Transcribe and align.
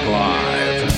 Talk 0.00 0.08
Live. 0.08 0.92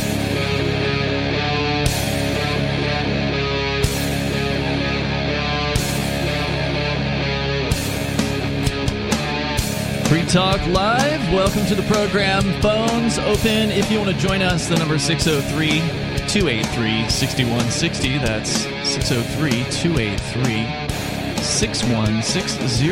Free 10.06 10.24
Talk 10.26 10.64
Live. 10.68 11.32
Welcome 11.32 11.66
to 11.66 11.74
the 11.74 11.82
program. 11.92 12.42
Phones 12.62 13.18
open. 13.18 13.72
If 13.72 13.90
you 13.90 13.98
want 13.98 14.10
to 14.10 14.16
join 14.16 14.40
us, 14.40 14.68
the 14.68 14.76
number 14.76 14.98
603 14.98 15.80
283 16.28 17.08
6160. 17.08 18.18
That's 18.18 18.50
603 18.88 19.50
283 19.70 21.42
6160. 21.42 22.90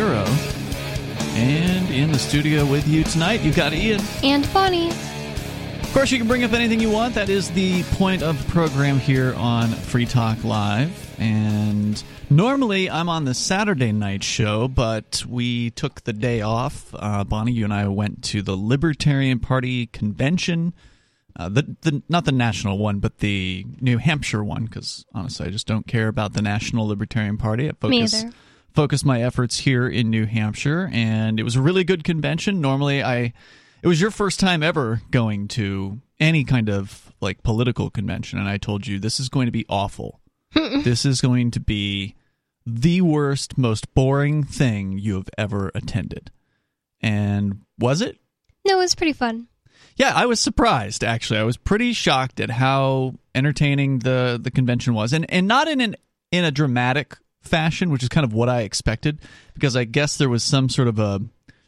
And 1.39 1.89
in 1.91 2.11
the 2.11 2.19
studio 2.19 2.67
with 2.67 2.89
you 2.89 3.05
tonight, 3.05 3.43
you've 3.43 3.55
got 3.55 3.73
Ian. 3.73 4.01
And 4.25 4.53
Bonnie. 4.53 4.91
Of 5.91 5.95
course, 5.95 6.13
you 6.13 6.19
can 6.19 6.29
bring 6.29 6.45
up 6.45 6.53
anything 6.53 6.79
you 6.79 6.89
want. 6.89 7.17
That 7.17 7.29
is 7.29 7.51
the 7.51 7.83
point 7.83 8.23
of 8.23 8.43
the 8.43 8.53
program 8.53 9.01
here 9.01 9.35
on 9.37 9.69
Free 9.69 10.07
Talk 10.07 10.45
Live. 10.45 11.21
And 11.21 12.03
normally 12.31 12.89
I'm 12.89 13.09
on 13.09 13.25
the 13.25 13.35
Saturday 13.35 13.91
night 13.91 14.23
show, 14.23 14.69
but 14.69 15.25
we 15.29 15.71
took 15.71 16.03
the 16.03 16.13
day 16.13 16.43
off. 16.43 16.95
Uh, 16.95 17.25
Bonnie, 17.25 17.51
you 17.51 17.65
and 17.65 17.75
I 17.75 17.89
went 17.89 18.23
to 18.27 18.41
the 18.41 18.55
Libertarian 18.55 19.41
Party 19.41 19.87
convention. 19.87 20.75
Uh, 21.35 21.49
the, 21.49 21.77
the 21.81 22.03
not 22.09 22.25
the 22.25 22.33
national 22.33 22.79
one, 22.79 23.01
but 23.01 23.19
the 23.19 23.67
New 23.81 23.99
Hampshire 23.99 24.45
one, 24.45 24.67
because 24.67 25.05
honestly, 25.13 25.49
I 25.49 25.51
just 25.51 25.67
don't 25.67 25.89
care 25.89 26.07
about 26.07 26.35
the 26.35 26.43
National 26.43 26.87
Libertarian 26.87 27.37
Party. 27.37 27.69
I 27.69 27.73
focus, 27.73 28.13
Me 28.13 28.21
either. 28.21 28.33
focus 28.73 29.05
my 29.05 29.23
efforts 29.23 29.59
here 29.59 29.89
in 29.89 30.09
New 30.09 30.27
Hampshire, 30.27 30.89
and 30.93 31.41
it 31.41 31.43
was 31.43 31.57
a 31.57 31.61
really 31.61 31.83
good 31.83 32.05
convention. 32.05 32.61
Normally, 32.61 33.03
I 33.03 33.33
it 33.83 33.89
was 33.89 34.01
your 34.01 34.11
first 34.11 34.41
time 34.41 34.63
ever 34.63 35.03
going 35.11 35.49
to 35.49 36.01
any 36.19 36.45
kind 36.45 36.69
of 36.69 37.13
like 37.21 37.43
political 37.43 37.91
convention, 37.91 38.39
and 38.39 38.49
I 38.49 38.59
told 38.59 38.87
you 38.87 38.99
this 38.99 39.21
is 39.21 39.29
going 39.29 39.47
to 39.47 39.53
be 39.53 39.67
awful. 39.69 40.21
this 40.55 41.05
is 41.05 41.21
going 41.21 41.51
to 41.53 41.61
be 41.61 42.15
the 42.67 43.01
worst, 43.01 43.57
most 43.57 43.93
boring 43.95 44.43
thing 44.45 44.99
you 44.99 45.15
have 45.15 45.31
ever 45.39 45.71
attended. 45.75 46.31
And 47.01 47.61
was 47.79 48.01
it? 48.01 48.19
No, 48.67 48.75
it 48.75 48.83
was 48.83 48.95
pretty 48.95 49.13
fun. 49.13 49.49
Yeah, 49.97 50.13
I 50.15 50.27
was 50.27 50.41
surprised 50.41 51.05
actually. 51.05 51.41
I 51.41 51.45
was 51.45 51.57
pretty 51.57 51.93
shocked 51.93 52.41
at 52.41 52.51
how 52.51 53.15
entertaining 53.35 54.01
the 54.01 54.39
the 54.43 54.51
convention 54.51 54.95
was, 54.95 55.13
and 55.13 55.27
and 55.31 55.47
not 55.47 55.69
in 55.69 55.81
an 55.81 55.97
in 56.31 56.45
a 56.45 56.51
dramatic 56.51 57.17
fashion, 57.43 57.91
which 57.91 58.03
is 58.03 58.09
kind 58.09 58.25
of 58.25 58.33
what 58.33 58.49
I 58.49 58.63
expected, 58.63 59.21
because 59.55 59.77
I 59.77 59.85
guess 59.85 60.17
there 60.17 60.29
was 60.29 60.45
some 60.45 60.69
sort 60.69 60.89
of 60.89 60.99
a 60.99 61.21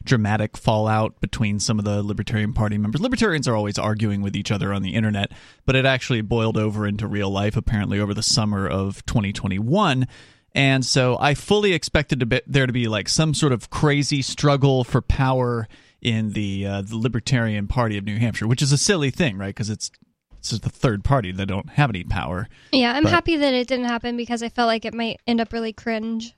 dramatic 0.05 0.57
fallout 0.57 1.19
between 1.21 1.59
some 1.59 1.79
of 1.79 1.85
the 1.85 2.03
Libertarian 2.03 2.53
Party 2.53 2.77
members. 2.77 3.01
Libertarians 3.01 3.47
are 3.47 3.55
always 3.55 3.77
arguing 3.77 4.21
with 4.21 4.35
each 4.35 4.51
other 4.51 4.73
on 4.73 4.81
the 4.81 4.93
internet, 4.95 5.31
but 5.65 5.75
it 5.75 5.85
actually 5.85 6.21
boiled 6.21 6.57
over 6.57 6.85
into 6.87 7.07
real 7.07 7.29
life 7.29 7.55
apparently 7.55 7.99
over 7.99 8.13
the 8.13 8.23
summer 8.23 8.67
of 8.67 9.05
2021. 9.05 10.07
And 10.55 10.85
so 10.85 11.17
I 11.19 11.33
fully 11.33 11.73
expected 11.73 12.19
to 12.19 12.25
be, 12.27 12.41
there 12.45 12.67
to 12.67 12.73
be 12.73 12.87
like 12.87 13.09
some 13.09 13.33
sort 13.33 13.53
of 13.53 13.69
crazy 13.69 14.21
struggle 14.21 14.83
for 14.83 15.01
power 15.01 15.67
in 16.01 16.33
the 16.33 16.65
uh, 16.67 16.81
the 16.81 16.97
Libertarian 16.97 17.67
Party 17.67 17.97
of 17.97 18.03
New 18.03 18.19
Hampshire, 18.19 18.45
which 18.47 18.61
is 18.61 18.71
a 18.71 18.77
silly 18.77 19.09
thing, 19.09 19.37
right? 19.37 19.47
Because 19.55 19.69
it's 19.69 19.89
it's 20.37 20.49
just 20.49 20.63
the 20.63 20.69
third 20.69 21.03
party 21.05 21.31
that 21.31 21.45
don't 21.45 21.69
have 21.69 21.89
any 21.89 22.03
power. 22.03 22.49
Yeah, 22.73 22.93
I'm 22.93 23.03
But- 23.03 23.13
happy 23.13 23.37
that 23.37 23.53
it 23.53 23.67
didn't 23.67 23.85
happen 23.85 24.17
because 24.17 24.43
I 24.43 24.49
felt 24.49 24.67
like 24.67 24.83
it 24.85 24.93
might 24.93 25.21
end 25.25 25.39
up 25.41 25.53
really 25.53 25.71
cringe. 25.73 26.35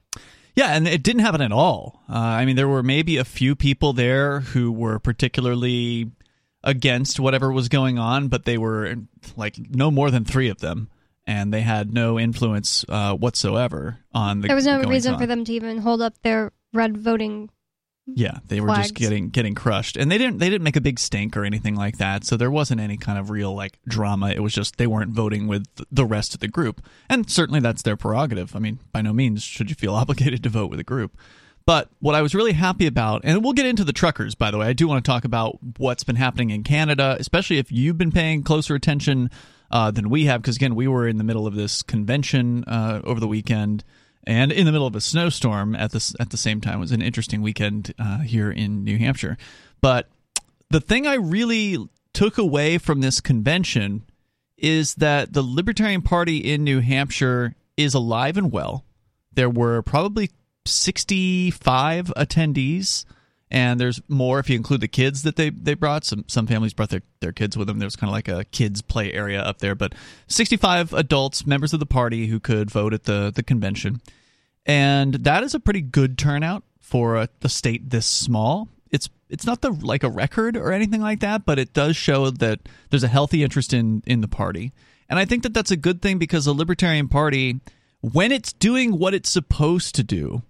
Yeah, 0.56 0.70
and 0.70 0.88
it 0.88 1.04
didn't 1.04 1.22
happen 1.22 1.42
at 1.42 1.52
all. 1.52 2.02
Uh, 2.10 2.18
I 2.18 2.46
mean, 2.46 2.56
there 2.56 2.68
were 2.68 2.84
maybe 2.84 3.18
a 3.18 3.26
few 3.26 3.56
people 3.56 3.92
there 3.94 4.40
who 4.40 4.72
were 4.72 5.00
particularly 5.00 6.12
against 6.64 7.20
whatever 7.20 7.52
was 7.52 7.68
going 7.70 8.00
on, 8.00 8.30
but 8.30 8.46
they 8.46 8.58
were 8.58 8.96
like 9.36 9.56
no 9.58 9.92
more 9.92 10.10
than 10.12 10.24
three 10.24 10.50
of 10.50 10.60
them, 10.60 10.90
and 11.28 11.54
they 11.54 11.62
had 11.62 11.94
no 11.94 12.18
influence 12.20 12.86
uh, 12.88 13.14
whatsoever 13.14 14.00
on 14.14 14.42
the. 14.42 14.48
There 14.48 14.56
was 14.56 14.66
no 14.66 14.82
reason 14.82 15.14
on. 15.14 15.20
for 15.20 15.28
them 15.28 15.44
to 15.44 15.54
even 15.54 15.80
hold 15.80 16.02
up 16.02 16.14
their 16.22 16.52
red 16.74 16.98
voting. 16.98 17.50
Yeah, 18.08 18.38
they 18.48 18.62
were 18.62 18.68
flags. 18.68 18.90
just 18.90 18.96
getting 18.96 19.30
getting 19.30 19.56
crushed, 19.56 19.98
and 19.98 20.12
they 20.12 20.20
didn't 20.20 20.38
they 20.38 20.50
didn't 20.50 20.64
make 20.64 20.76
a 20.76 20.82
big 20.82 21.00
stink 21.00 21.36
or 21.36 21.44
anything 21.44 21.76
like 21.76 21.98
that. 21.98 22.24
So 22.24 22.38
there 22.38 22.52
wasn't 22.52 22.80
any 22.80 22.98
kind 22.98 23.18
of 23.18 23.32
real 23.32 23.56
like 23.56 23.80
drama. 23.88 24.30
It 24.30 24.42
was 24.42 24.54
just 24.54 24.78
they 24.78 24.86
weren't 24.86 25.12
voting 25.12 25.48
with 25.48 25.66
the 25.92 26.06
rest 26.06 26.36
of 26.36 26.40
the 26.40 26.48
group, 26.48 26.86
and 27.10 27.30
certainly 27.30 27.62
that's 27.62 27.82
their 27.82 27.98
prerogative. 27.98 28.56
I 28.56 28.60
mean, 28.60 28.80
by 28.92 29.02
no 29.02 29.12
means 29.12 29.42
should 29.44 29.70
you 29.72 29.76
feel 29.76 29.96
obligated 29.96 30.44
to 30.44 30.50
vote 30.50 30.70
with 30.70 30.80
a 30.80 30.84
group. 30.84 31.18
But 31.66 31.90
what 32.00 32.14
I 32.14 32.22
was 32.22 32.36
really 32.36 32.52
happy 32.52 32.86
about, 32.86 33.22
and 33.24 33.44
we'll 33.44 33.54
get 33.54 33.66
into 33.66 33.84
the 33.84 33.94
truckers, 33.94 34.36
by 34.36 34.52
the 34.52 34.60
way. 34.60 34.68
I 34.68 34.74
do 34.74 34.88
want 34.88 35.04
to 35.04 35.10
talk 35.10 35.26
about 35.26 35.58
what's 35.78 36.04
been 36.04 36.16
happening 36.16 36.52
in 36.52 36.64
Canada, 36.64 37.18
especially 37.20 37.58
if 37.58 37.72
you've 37.72 37.98
been 37.98 38.12
paying 38.12 38.44
closer 38.44 38.76
attention 38.76 39.32
uh, 39.72 39.90
than 39.90 40.12
we 40.12 40.26
have, 40.26 40.44
because 40.44 40.58
again, 40.58 40.76
we 40.76 40.88
were 40.88 41.08
in 41.08 41.18
the 41.18 41.24
middle 41.24 41.48
of 41.48 41.56
this 41.56 41.82
convention 41.82 42.64
uh, 42.66 43.02
over 43.04 43.20
the 43.20 43.28
weekend 43.28 43.84
and 44.26 44.52
in 44.52 44.66
the 44.66 44.72
middle 44.72 44.88
of 44.88 44.96
a 44.96 45.02
snowstorm 45.02 45.76
at 45.76 45.92
the 45.92 46.16
at 46.20 46.30
the 46.30 46.38
same 46.38 46.62
time. 46.62 46.78
It 46.78 46.82
was 46.82 46.92
an 46.92 47.02
interesting 47.02 47.42
weekend 47.42 47.94
uh, 48.00 48.20
here 48.20 48.52
in 48.52 48.84
New 48.84 48.98
Hampshire. 48.98 49.38
But 49.82 50.10
the 50.70 50.82
thing 50.82 51.06
I 51.08 51.16
really 51.16 51.78
took 52.14 52.38
away 52.38 52.78
from 52.78 53.02
this 53.02 53.22
convention 53.22 54.04
is 54.58 54.96
that 54.96 55.34
the 55.34 55.42
Libertarian 55.42 56.02
Party 56.02 56.38
in 56.38 56.64
New 56.64 56.80
Hampshire 56.80 57.56
is 57.78 57.94
alive 57.94 58.38
and 58.38 58.52
well. 58.52 58.86
There 59.34 59.50
were 59.50 59.82
probably 59.82 60.32
65 60.66 62.08
attendees 62.16 63.06
and 63.52 63.80
there's 63.80 64.02
more 64.08 64.40
if 64.40 64.50
you 64.50 64.56
include 64.56 64.82
the 64.82 64.88
kids 64.88 65.24
that 65.24 65.36
they, 65.36 65.50
they 65.50 65.76
brought. 65.76 66.04
Some 66.04 66.26
some 66.28 66.48
families 66.48 66.74
brought 66.74 66.90
their, 66.90 67.04
their 67.20 67.32
kids 67.32 67.56
with 67.56 67.68
them. 67.68 67.80
There 67.80 67.86
was 67.86 67.96
kind 67.96 68.10
of 68.10 68.14
like 68.14 68.28
a 68.28 68.44
kids 68.46 68.82
play 68.82 69.14
area 69.14 69.42
up 69.42 69.60
there, 69.60 69.76
but 69.76 69.94
65 70.28 70.94
adults, 70.94 71.46
members 71.46 71.74
of 71.74 71.80
the 71.80 71.86
party 71.86 72.28
who 72.28 72.40
could 72.40 72.72
vote 72.72 72.94
at 72.94 73.04
the, 73.04 73.32
the 73.34 73.44
convention. 73.44 74.02
And 74.66 75.14
that 75.16 75.44
is 75.44 75.54
a 75.54 75.60
pretty 75.60 75.82
good 75.82 76.18
turnout 76.18 76.64
for 76.80 77.16
a, 77.16 77.30
a 77.42 77.50
state 77.50 77.90
this 77.90 78.06
small. 78.06 78.68
It's 78.92 79.10
it's 79.30 79.46
not 79.46 79.62
the 79.62 79.72
like 79.72 80.04
a 80.04 80.10
record 80.10 80.58
or 80.58 80.72
anything 80.72 81.02
like 81.02 81.20
that, 81.20 81.46
but 81.46 81.60
it 81.60 81.74
does 81.74 81.96
show 81.96 82.30
that 82.30 82.60
there's 82.90 83.04
a 83.04 83.08
healthy 83.08 83.44
interest 83.44 83.74
in 83.74 84.04
in 84.06 84.22
the 84.22 84.28
party. 84.28 84.74
And 85.08 85.20
I 85.20 85.26
think 85.26 85.44
that 85.44 85.54
that's 85.54 85.72
a 85.72 85.78
good 85.78 86.02
thing 86.02 86.18
because 86.18 86.46
the 86.46 86.54
Libertarian 86.54 87.08
Party 87.08 87.60
when 88.02 88.32
it's 88.32 88.54
doing 88.54 89.00
what 89.00 89.14
it's 89.14 89.30
supposed 89.30 89.96
to 89.96 90.04
do 90.04 90.44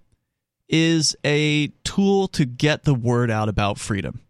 is 0.67 1.15
a 1.23 1.67
tool 1.83 2.27
to 2.29 2.45
get 2.45 2.83
the 2.83 2.93
word 2.93 3.31
out 3.31 3.49
about 3.49 3.77
freedom. 3.77 4.21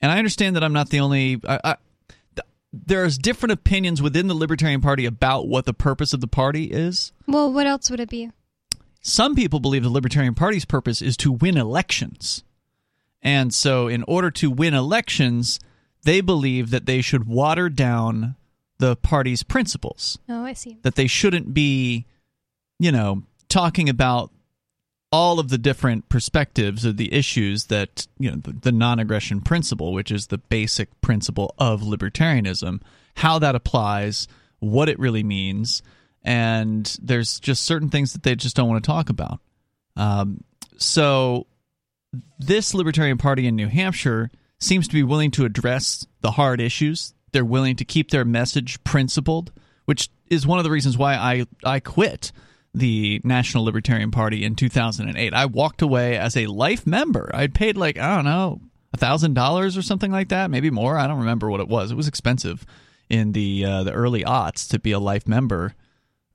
And 0.00 0.12
I 0.12 0.18
understand 0.18 0.56
that 0.56 0.64
I'm 0.64 0.72
not 0.72 0.90
the 0.90 1.00
only. 1.00 1.40
I, 1.46 1.60
I, 1.64 1.76
there's 2.72 3.16
different 3.16 3.52
opinions 3.52 4.02
within 4.02 4.26
the 4.26 4.34
Libertarian 4.34 4.80
Party 4.80 5.06
about 5.06 5.46
what 5.46 5.64
the 5.64 5.72
purpose 5.72 6.12
of 6.12 6.20
the 6.20 6.26
party 6.26 6.64
is. 6.64 7.12
Well, 7.26 7.52
what 7.52 7.66
else 7.66 7.88
would 7.90 8.00
it 8.00 8.10
be? 8.10 8.30
Some 9.06 9.34
people 9.34 9.60
believe 9.60 9.82
the 9.82 9.90
Libertarian 9.90 10.34
Party's 10.34 10.64
purpose 10.64 11.02
is 11.02 11.16
to 11.18 11.30
win 11.30 11.58
elections. 11.58 12.42
And 13.20 13.52
so, 13.52 13.86
in 13.86 14.02
order 14.08 14.30
to 14.32 14.50
win 14.50 14.72
elections, 14.72 15.60
they 16.04 16.22
believe 16.22 16.70
that 16.70 16.86
they 16.86 17.02
should 17.02 17.26
water 17.26 17.68
down 17.68 18.36
the 18.78 18.96
party's 18.96 19.42
principles 19.42 20.18
Oh, 20.28 20.42
I 20.44 20.54
see. 20.54 20.78
that 20.82 20.94
they 20.94 21.06
shouldn't 21.06 21.52
be, 21.54 22.06
you 22.78 22.90
know, 22.90 23.22
talking 23.48 23.88
about 23.90 24.30
all 25.12 25.38
of 25.38 25.48
the 25.48 25.58
different 25.58 26.08
perspectives 26.08 26.84
of 26.84 26.96
the 26.96 27.12
issues 27.12 27.66
that, 27.66 28.06
you 28.18 28.30
know, 28.30 28.36
the, 28.38 28.52
the 28.52 28.72
non 28.72 28.98
aggression 28.98 29.42
principle, 29.42 29.92
which 29.92 30.10
is 30.10 30.26
the 30.28 30.38
basic 30.38 30.88
principle 31.02 31.54
of 31.58 31.82
libertarianism, 31.82 32.80
how 33.16 33.38
that 33.38 33.54
applies, 33.54 34.26
what 34.60 34.88
it 34.88 34.98
really 34.98 35.22
means. 35.22 35.82
And 36.24 36.96
there's 37.02 37.38
just 37.38 37.64
certain 37.64 37.90
things 37.90 38.14
that 38.14 38.22
they 38.22 38.34
just 38.34 38.56
don't 38.56 38.68
want 38.68 38.82
to 38.82 38.86
talk 38.86 39.10
about. 39.10 39.40
Um, 39.96 40.42
so 40.78 41.46
this 42.38 42.74
Libertarian 42.74 43.18
Party 43.18 43.46
in 43.46 43.56
New 43.56 43.68
Hampshire 43.68 44.30
seems 44.58 44.88
to 44.88 44.94
be 44.94 45.02
willing 45.02 45.30
to 45.32 45.44
address 45.44 46.06
the 46.22 46.32
hard 46.32 46.60
issues. 46.60 47.14
They're 47.32 47.44
willing 47.44 47.76
to 47.76 47.84
keep 47.84 48.10
their 48.10 48.24
message 48.24 48.82
principled, 48.84 49.52
which 49.84 50.08
is 50.28 50.46
one 50.46 50.58
of 50.58 50.64
the 50.64 50.70
reasons 50.70 50.96
why 50.96 51.14
I, 51.14 51.46
I 51.64 51.80
quit 51.80 52.32
the 52.72 53.20
National 53.22 53.64
Libertarian 53.64 54.10
Party 54.10 54.44
in 54.44 54.56
2008. 54.56 55.34
I 55.34 55.46
walked 55.46 55.82
away 55.82 56.16
as 56.16 56.36
a 56.36 56.46
life 56.46 56.86
member. 56.86 57.30
I'd 57.34 57.54
paid 57.54 57.76
like, 57.76 57.98
I 57.98 58.16
don't 58.16 58.24
know, 58.24 58.60
$1,000 58.96 59.78
or 59.78 59.82
something 59.82 60.10
like 60.10 60.28
that, 60.30 60.50
maybe 60.50 60.70
more. 60.70 60.98
I 60.98 61.06
don't 61.06 61.20
remember 61.20 61.50
what 61.50 61.60
it 61.60 61.68
was. 61.68 61.90
It 61.90 61.96
was 61.96 62.08
expensive 62.08 62.64
in 63.10 63.32
the 63.32 63.64
uh, 63.64 63.82
the 63.84 63.92
early 63.92 64.24
aughts 64.24 64.68
to 64.70 64.78
be 64.78 64.92
a 64.92 64.98
life 64.98 65.28
member 65.28 65.74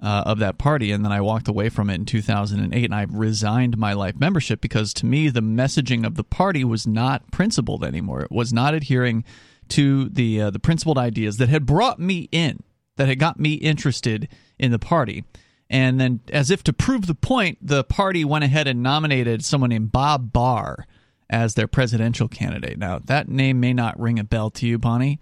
uh, 0.02 0.24
of 0.26 0.40
that 0.40 0.58
party, 0.58 0.92
and 0.92 1.04
then 1.04 1.12
I 1.12 1.22
walked 1.22 1.48
away 1.48 1.70
from 1.70 1.90
it 1.90 1.96
in 1.96 2.06
2008, 2.06 2.86
and 2.86 2.96
I 2.96 3.06
resigned 3.10 3.78
my 3.78 3.94
life 3.94 4.16
membership 4.18 4.62
because 4.62 4.94
to 4.96 5.06
me 5.06 5.30
the 5.30 5.42
messaging 5.42 6.06
of 6.06 6.16
the 6.16 6.24
party 6.24 6.64
was 6.64 6.88
not 6.88 7.30
principled 7.32 7.84
anymore. 7.84 8.22
It 8.22 8.32
was 8.32 8.54
not 8.54 8.74
adhering 8.74 9.26
to 9.70 10.10
the 10.10 10.42
uh, 10.42 10.50
the 10.52 10.60
principled 10.60 10.98
ideas 10.98 11.38
that 11.38 11.50
had 11.50 11.66
brought 11.66 12.00
me 12.00 12.30
in, 12.32 12.64
that 12.96 13.08
had 13.08 13.20
got 13.20 13.40
me 13.40 13.54
interested 13.54 14.28
in 14.58 14.72
the 14.72 14.80
party. 14.80 15.26
And 15.70 16.00
then, 16.00 16.22
as 16.32 16.50
if 16.50 16.64
to 16.64 16.74
prove 16.74 17.06
the 17.06 17.14
point, 17.14 17.60
the 17.62 17.84
party 17.84 18.26
went 18.26 18.44
ahead 18.44 18.68
and 18.68 18.82
nominated 18.82 19.46
someone 19.46 19.70
named 19.70 19.92
Bob 19.92 20.34
Barr 20.34 20.88
as 21.30 21.54
their 21.54 21.68
presidential 21.68 22.28
candidate. 22.28 22.80
Now, 22.80 23.00
that 23.06 23.30
name 23.30 23.60
may 23.60 23.74
not 23.74 24.00
ring 24.00 24.18
a 24.18 24.24
bell 24.24 24.50
to 24.52 24.66
you, 24.66 24.80
Bonnie, 24.80 25.20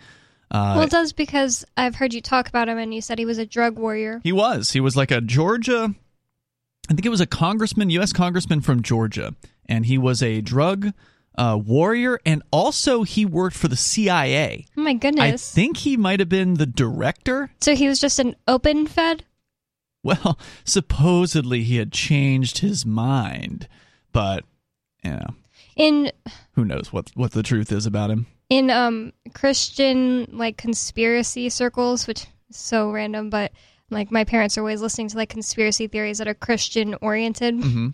Uh, 0.49 0.73
well, 0.77 0.81
it 0.83 0.89
does 0.89 1.11
because 1.13 1.65
I've 1.75 1.95
heard 1.95 2.13
you 2.13 2.21
talk 2.21 2.47
about 2.47 2.69
him, 2.69 2.77
and 2.77 2.93
you 2.93 3.01
said 3.01 3.19
he 3.19 3.25
was 3.25 3.37
a 3.37 3.45
drug 3.45 3.77
warrior. 3.77 4.21
He 4.23 4.31
was. 4.31 4.71
He 4.71 4.79
was 4.79 4.95
like 4.95 5.11
a 5.11 5.19
Georgia. 5.21 5.93
I 6.89 6.93
think 6.93 7.05
it 7.05 7.09
was 7.09 7.19
a 7.21 7.25
congressman, 7.27 7.89
U.S. 7.91 8.13
congressman 8.13 8.61
from 8.61 8.81
Georgia, 8.81 9.35
and 9.65 9.85
he 9.85 9.97
was 9.97 10.23
a 10.23 10.39
drug 10.39 10.93
uh, 11.37 11.59
warrior, 11.61 12.19
and 12.25 12.41
also 12.51 13.03
he 13.03 13.25
worked 13.25 13.57
for 13.57 13.67
the 13.67 13.75
CIA. 13.75 14.65
Oh 14.77 14.81
my 14.81 14.93
goodness! 14.93 15.51
I 15.51 15.55
think 15.55 15.77
he 15.77 15.97
might 15.97 16.19
have 16.21 16.29
been 16.29 16.53
the 16.55 16.65
director. 16.65 17.51
so 17.61 17.75
he 17.75 17.87
was 17.87 17.99
just 17.99 18.19
an 18.19 18.35
open 18.47 18.87
Fed. 18.87 19.25
Well, 20.01 20.39
supposedly 20.63 21.63
he 21.63 21.75
had 21.77 21.91
changed 21.91 22.59
his 22.59 22.85
mind, 22.85 23.67
but 24.13 24.45
you 25.03 25.11
know, 25.11 25.35
in 25.75 26.11
who 26.53 26.63
knows 26.63 26.93
what 26.93 27.11
what 27.15 27.33
the 27.33 27.43
truth 27.43 27.71
is 27.71 27.85
about 27.85 28.09
him. 28.11 28.27
In 28.49 28.69
um 28.69 29.13
Christian 29.33 30.27
like 30.31 30.57
conspiracy 30.57 31.49
circles, 31.49 32.07
which 32.07 32.23
is 32.49 32.57
so 32.57 32.91
random, 32.91 33.29
but 33.29 33.51
like 33.89 34.11
my 34.11 34.23
parents 34.23 34.57
are 34.57 34.61
always 34.61 34.81
listening 34.81 35.09
to 35.09 35.17
like 35.17 35.29
conspiracy 35.29 35.87
theories 35.87 36.17
that 36.17 36.27
are 36.27 36.33
Christian 36.33 36.95
oriented. 37.01 37.55
hmm 37.55 37.89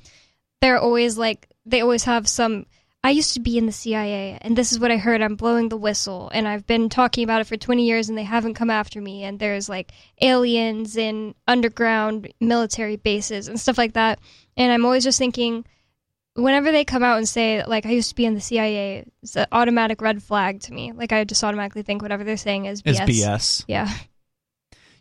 They're 0.62 0.80
always 0.80 1.18
like 1.18 1.50
they 1.66 1.82
always 1.82 2.04
have 2.06 2.28
some 2.28 2.66
I 3.06 3.10
used 3.10 3.34
to 3.34 3.42
be 3.42 3.58
in 3.58 3.66
the 3.66 3.74
CIA 3.74 4.38
and 4.40 4.56
this 4.56 4.72
is 4.72 4.80
what 4.80 4.92
I 4.92 4.96
heard. 4.98 5.22
I'm 5.22 5.36
blowing 5.36 5.68
the 5.68 5.76
whistle 5.78 6.32
and 6.34 6.48
I've 6.48 6.66
been 6.66 6.88
talking 6.88 7.26
about 7.26 7.42
it 7.42 7.48
for 7.48 7.58
20 7.58 7.86
years 7.86 8.08
and 8.08 8.18
they 8.18 8.24
haven't 8.24 8.54
come 8.54 8.70
after 8.70 9.02
me 9.02 9.24
and 9.24 9.40
there's 9.40 9.68
like 9.68 9.92
aliens 10.22 10.96
in 10.96 11.36
underground 11.46 12.32
military 12.40 12.96
bases 12.96 13.50
and 13.50 13.60
stuff 13.60 13.78
like 13.78 13.94
that. 13.94 14.20
And 14.56 14.72
I'm 14.72 14.86
always 14.86 15.04
just 15.04 15.20
thinking 15.20 15.66
whenever 16.36 16.72
they 16.72 16.84
come 16.86 17.04
out 17.04 17.18
and 17.18 17.28
say 17.28 17.64
like 17.66 17.86
I 17.86 17.92
used 17.92 18.10
to 18.10 18.16
be 18.16 18.26
in 18.26 18.34
the 18.34 18.42
CIA, 18.42 19.06
it's 19.22 19.36
an 19.36 19.46
automatic 19.52 20.02
red 20.02 20.22
flag 20.24 20.62
to 20.62 20.74
me. 20.74 20.92
Like 20.92 21.12
I 21.12 21.24
just 21.24 21.44
automatically 21.44 21.82
think 21.84 22.02
whatever 22.02 22.24
they're 22.24 22.38
saying 22.38 22.66
is 22.66 22.82
BS. 22.82 23.08
It's 23.08 23.22
BS. 23.22 23.66
Yeah. 23.68 23.92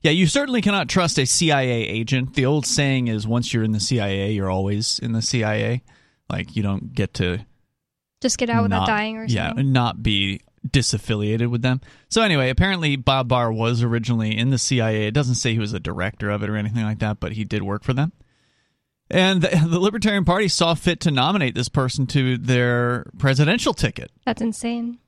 Yeah, 0.02 0.10
you 0.10 0.26
certainly 0.26 0.62
cannot 0.62 0.88
trust 0.88 1.16
a 1.18 1.24
CIA 1.26 1.82
agent. 1.86 2.34
The 2.34 2.44
old 2.46 2.66
saying 2.66 3.06
is 3.06 3.24
once 3.26 3.54
you're 3.54 3.62
in 3.62 3.70
the 3.70 3.78
CIA, 3.78 4.32
you're 4.32 4.50
always 4.50 4.98
in 4.98 5.12
the 5.12 5.22
CIA. 5.22 5.82
Like 6.28 6.56
you 6.56 6.62
don't 6.64 6.92
get 6.92 7.14
to 7.14 7.38
Just 8.20 8.36
get 8.36 8.50
out 8.50 8.64
without 8.64 8.80
not- 8.80 8.86
dying 8.88 9.16
or 9.16 9.24
yeah, 9.26 9.48
something. 9.50 9.70
not 9.72 10.02
be 10.02 10.40
disaffiliated 10.68 11.48
with 11.50 11.62
them. 11.62 11.80
So 12.08 12.22
anyway, 12.22 12.48
apparently 12.50 12.96
Bob 12.96 13.28
Barr 13.28 13.52
was 13.52 13.82
originally 13.82 14.36
in 14.36 14.50
the 14.50 14.58
CIA. 14.58 15.06
It 15.06 15.14
doesn't 15.14 15.36
say 15.36 15.52
he 15.52 15.58
was 15.60 15.72
a 15.72 15.80
director 15.80 16.30
of 16.30 16.42
it 16.42 16.50
or 16.50 16.56
anything 16.56 16.82
like 16.84 16.98
that, 17.00 17.20
but 17.20 17.32
he 17.32 17.44
did 17.44 17.62
work 17.62 17.84
for 17.84 17.92
them. 17.92 18.12
And 19.12 19.42
the, 19.42 19.48
the 19.68 19.78
Libertarian 19.78 20.24
Party 20.24 20.48
saw 20.48 20.72
fit 20.74 21.00
to 21.00 21.10
nominate 21.10 21.54
this 21.54 21.68
person 21.68 22.06
to 22.08 22.38
their 22.38 23.04
presidential 23.18 23.74
ticket. 23.74 24.10
That's 24.24 24.40
insane. 24.40 24.98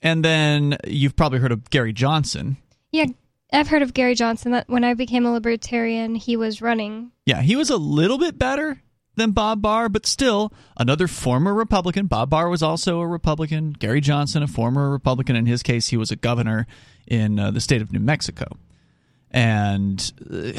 And 0.00 0.24
then 0.24 0.78
you've 0.86 1.16
probably 1.16 1.40
heard 1.40 1.52
of 1.52 1.68
Gary 1.68 1.92
Johnson. 1.92 2.56
Yeah, 2.92 3.06
I've 3.52 3.68
heard 3.68 3.82
of 3.82 3.92
Gary 3.92 4.14
Johnson. 4.14 4.52
That 4.52 4.68
when 4.68 4.84
I 4.84 4.94
became 4.94 5.26
a 5.26 5.32
libertarian, 5.32 6.14
he 6.14 6.36
was 6.36 6.62
running. 6.62 7.10
Yeah, 7.26 7.42
he 7.42 7.56
was 7.56 7.70
a 7.70 7.76
little 7.76 8.18
bit 8.18 8.38
better 8.38 8.80
than 9.16 9.32
Bob 9.32 9.60
Barr, 9.60 9.88
but 9.88 10.06
still 10.06 10.52
another 10.76 11.08
former 11.08 11.52
Republican. 11.52 12.06
Bob 12.06 12.30
Barr 12.30 12.48
was 12.48 12.62
also 12.62 13.00
a 13.00 13.06
Republican. 13.06 13.72
Gary 13.72 14.00
Johnson, 14.00 14.44
a 14.44 14.46
former 14.46 14.90
Republican. 14.90 15.34
In 15.34 15.46
his 15.46 15.62
case, 15.62 15.88
he 15.88 15.96
was 15.96 16.12
a 16.12 16.16
governor 16.16 16.66
in 17.06 17.38
uh, 17.38 17.50
the 17.50 17.60
state 17.60 17.82
of 17.82 17.92
New 17.92 17.98
Mexico. 17.98 18.46
And 19.30 20.12
uh, 20.32 20.52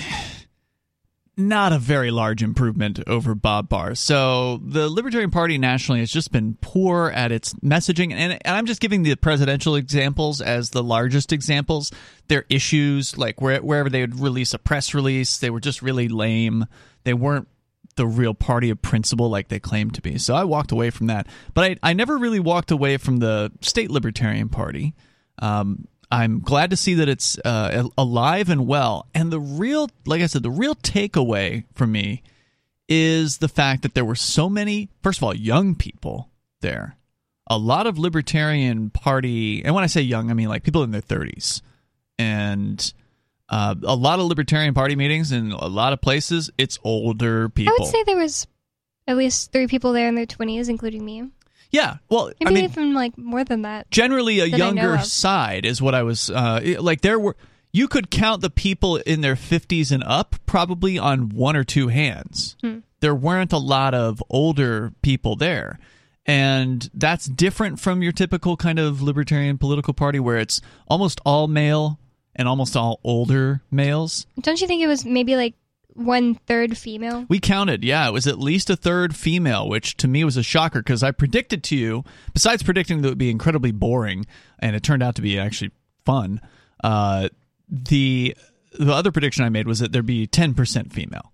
not 1.38 1.72
a 1.74 1.80
very 1.80 2.12
large 2.12 2.44
improvement 2.44 3.00
over 3.08 3.34
Bob 3.34 3.70
Barr. 3.70 3.96
So 3.96 4.58
the 4.64 4.90
Libertarian 4.90 5.32
Party 5.32 5.58
nationally 5.58 6.02
has 6.02 6.12
just 6.12 6.32
been 6.32 6.58
poor 6.62 7.10
at 7.10 7.32
its 7.32 7.54
messaging. 7.56 8.12
And, 8.14 8.34
and 8.34 8.56
I'm 8.56 8.66
just 8.66 8.82
giving 8.82 9.04
the 9.04 9.16
presidential 9.16 9.76
examples 9.76 10.42
as 10.42 10.72
the 10.72 10.84
largest 10.84 11.32
examples. 11.32 11.92
Their 12.28 12.46
issues, 12.50 13.18
like 13.18 13.42
where, 13.42 13.62
wherever 13.62 13.90
they 13.90 14.02
would 14.02 14.20
release 14.20 14.54
a 14.54 14.60
press 14.60 14.94
release, 14.94 15.38
they 15.38 15.50
were 15.50 15.62
just 15.62 15.82
really 15.82 16.08
lame. 16.08 16.66
They 17.04 17.14
weren't 17.14 17.48
the 17.96 18.08
real 18.08 18.34
party 18.34 18.70
of 18.70 18.82
principle 18.82 19.30
like 19.30 19.48
they 19.48 19.60
claimed 19.60 19.94
to 19.96 20.02
be. 20.02 20.18
So 20.18 20.36
I 20.36 20.44
walked 20.44 20.72
away 20.72 20.90
from 20.90 21.08
that. 21.08 21.28
But 21.54 21.64
I, 21.64 21.92
I 21.92 21.94
never 21.94 22.18
really 22.18 22.40
walked 22.40 22.72
away 22.72 22.98
from 22.98 23.18
the 23.18 23.52
state 23.62 23.92
Libertarian 23.92 24.50
Party. 24.50 24.94
Um, 25.40 25.88
I'm 26.12 26.42
glad 26.42 26.72
to 26.72 26.78
see 26.78 26.96
that 26.96 27.08
it's 27.08 27.40
uh, 27.40 27.88
alive 27.98 28.50
and 28.50 28.68
well. 28.68 29.08
And 29.14 29.32
the 29.32 29.40
real, 29.40 29.90
like 30.06 30.22
I 30.22 30.26
said, 30.26 30.44
the 30.44 30.52
real 30.52 30.76
takeaway 30.76 31.64
for 31.74 31.88
me 31.88 32.22
is 32.90 33.38
the 33.38 33.48
fact 33.48 33.84
that 33.84 33.94
there 33.94 34.04
were 34.04 34.16
so 34.16 34.50
many, 34.50 34.90
first 35.02 35.20
of 35.20 35.24
all, 35.24 35.34
young 35.34 35.74
people 35.76 36.30
there. 36.60 36.98
A 37.48 37.58
lot 37.58 37.88
of 37.88 37.98
Libertarian 37.98 38.90
Party, 38.90 39.64
and 39.64 39.74
when 39.74 39.84
I 39.84 39.88
say 39.88 40.02
young, 40.02 40.30
I 40.30 40.34
mean 40.34 40.50
like 40.50 40.64
people 40.64 40.84
in 40.84 40.92
their 40.92 41.02
30s. 41.02 41.62
And 42.20 42.94
uh, 43.50 43.76
a 43.84 43.96
lot 43.96 44.20
of 44.20 44.26
Libertarian 44.26 44.74
Party 44.74 44.96
meetings 44.96 45.32
in 45.32 45.52
a 45.52 45.68
lot 45.68 45.94
of 45.94 46.02
places, 46.02 46.50
it's 46.58 46.78
older 46.84 47.50
people. 47.50 47.74
I 47.74 47.84
would 47.84 47.90
say 47.90 48.04
there 48.04 48.18
was 48.18 48.48
at 49.08 49.18
least 49.18 49.52
three 49.52 49.68
people 49.68 49.94
there 49.94 50.08
in 50.08 50.16
their 50.16 50.26
twenties, 50.26 50.70
including 50.70 51.04
me. 51.04 51.30
Yeah. 51.72 51.98
Well, 52.10 52.32
Maybe 52.40 52.50
I 52.50 52.54
mean, 52.54 52.64
even 52.66 52.94
like 52.94 53.18
more 53.18 53.44
than 53.44 53.64
that. 53.64 53.90
generally 53.92 54.40
a 54.40 54.46
younger 54.46 55.00
side 55.00 55.66
is 55.66 55.82
what 55.82 55.96
I 55.96 56.04
was 56.04 56.30
uh, 56.30 56.76
like. 56.80 57.02
There 57.02 57.20
were 57.20 57.36
you 57.72 57.88
could 57.88 58.12
count 58.12 58.42
the 58.42 58.50
people 58.50 58.98
in 58.98 59.22
their 59.22 59.36
fifties 59.36 59.92
and 59.92 60.04
up 60.04 60.36
probably 60.46 61.00
on 61.00 61.30
one 61.30 61.56
or 61.56 61.64
two 61.64 61.88
hands. 61.88 62.56
Hmm. 62.62 62.80
There 63.00 63.16
weren't 63.16 63.54
a 63.54 63.58
lot 63.58 63.94
of 63.94 64.22
older 64.30 64.94
people 65.02 65.36
there. 65.36 65.80
And 66.26 66.88
that's 66.94 67.26
different 67.26 67.80
from 67.80 68.04
your 68.04 68.12
typical 68.12 68.56
kind 68.56 68.78
of 68.78 69.02
libertarian 69.02 69.58
political 69.58 69.94
party 69.94 70.20
where 70.20 70.38
it's 70.38 70.62
almost 70.88 71.20
all 71.26 71.48
male 71.48 72.00
and 72.36 72.48
almost 72.48 72.76
all 72.78 73.00
older 73.04 73.62
males. 73.72 74.28
Don't 74.40 74.62
you 74.62 74.68
think 74.68 74.84
it 74.84 74.88
was 74.88 75.04
maybe 75.04 75.36
like 75.36 75.56
one 75.96 76.36
third 76.36 76.78
female? 76.78 77.26
We 77.30 77.40
counted, 77.40 77.84
yeah, 77.84 78.08
it 78.08 78.12
was 78.12 78.28
at 78.28 78.40
least 78.40 78.70
a 78.70 78.76
third 78.76 79.16
female, 79.16 79.68
which 79.68 79.98
to 79.98 80.08
me 80.08 80.24
was 80.24 80.38
a 80.38 80.44
shocker 80.44 80.80
because 80.80 81.04
I 81.04 81.12
predicted 81.12 81.64
to 81.66 81.76
you, 81.76 82.04
besides 82.34 82.64
predicting 82.64 83.02
that 83.02 83.08
it 83.08 83.12
would 83.12 83.18
be 83.18 83.30
incredibly 83.30 83.72
boring, 83.72 84.26
and 84.60 84.76
it 84.76 84.84
turned 84.84 85.04
out 85.04 85.16
to 85.16 85.22
be 85.22 85.40
actually 85.40 85.72
fun. 86.06 86.42
Uh, 86.84 87.30
the 87.70 88.36
the 88.78 88.94
other 88.94 89.12
prediction 89.12 89.44
I 89.44 89.50
made 89.50 89.68
was 89.68 89.80
that 89.80 89.92
there'd 89.92 90.06
be 90.06 90.28
ten 90.28 90.54
percent 90.54 90.92
female, 90.92 91.32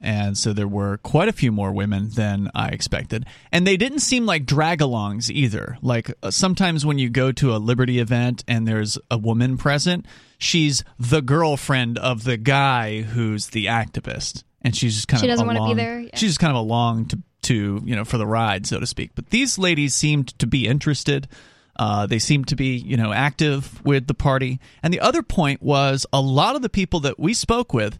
and 0.00 0.38
so 0.38 0.52
there 0.52 0.68
were 0.68 0.98
quite 0.98 1.28
a 1.28 1.32
few 1.32 1.50
more 1.50 1.72
women 1.72 2.10
than 2.10 2.50
I 2.54 2.68
expected, 2.68 3.26
and 3.50 3.66
they 3.66 3.76
didn't 3.76 4.00
seem 4.00 4.24
like 4.24 4.46
drag-alongs 4.46 5.30
either. 5.30 5.78
Like 5.82 6.12
uh, 6.22 6.30
sometimes 6.30 6.86
when 6.86 6.98
you 6.98 7.10
go 7.10 7.32
to 7.32 7.54
a 7.54 7.58
Liberty 7.58 7.98
event 7.98 8.44
and 8.46 8.68
there's 8.68 8.98
a 9.10 9.18
woman 9.18 9.56
present, 9.58 10.06
she's 10.44 10.84
the 10.98 11.22
girlfriend 11.22 11.98
of 11.98 12.24
the 12.24 12.36
guy 12.36 13.02
who's 13.02 13.48
the 13.48 13.66
activist, 13.66 14.44
and 14.62 14.76
she's 14.76 14.94
just 14.94 15.08
kind 15.08 15.20
She 15.20 15.26
of 15.26 15.32
doesn't 15.32 15.46
wanna 15.46 15.66
be 15.66 15.74
there, 15.74 16.00
yeah. 16.00 16.10
She's 16.14 16.30
just 16.30 16.40
kind 16.40 16.50
of 16.52 16.56
along 16.56 17.06
to 17.06 17.18
to 17.42 17.82
you 17.84 17.94
know 17.94 18.04
for 18.04 18.18
the 18.18 18.26
ride, 18.26 18.66
so 18.66 18.80
to 18.80 18.86
speak. 18.86 19.10
But 19.14 19.30
these 19.30 19.58
ladies 19.58 19.94
seemed 19.94 20.38
to 20.38 20.46
be 20.46 20.66
interested. 20.66 21.28
Uh, 21.76 22.06
they 22.06 22.20
seemed 22.20 22.46
to 22.48 22.56
be, 22.56 22.76
you 22.76 22.96
know, 22.96 23.12
active 23.12 23.84
with 23.84 24.06
the 24.06 24.14
party. 24.14 24.60
And 24.82 24.94
the 24.94 25.00
other 25.00 25.24
point 25.24 25.60
was 25.60 26.06
a 26.12 26.20
lot 26.20 26.54
of 26.54 26.62
the 26.62 26.68
people 26.68 27.00
that 27.00 27.18
we 27.18 27.34
spoke 27.34 27.74
with 27.74 27.98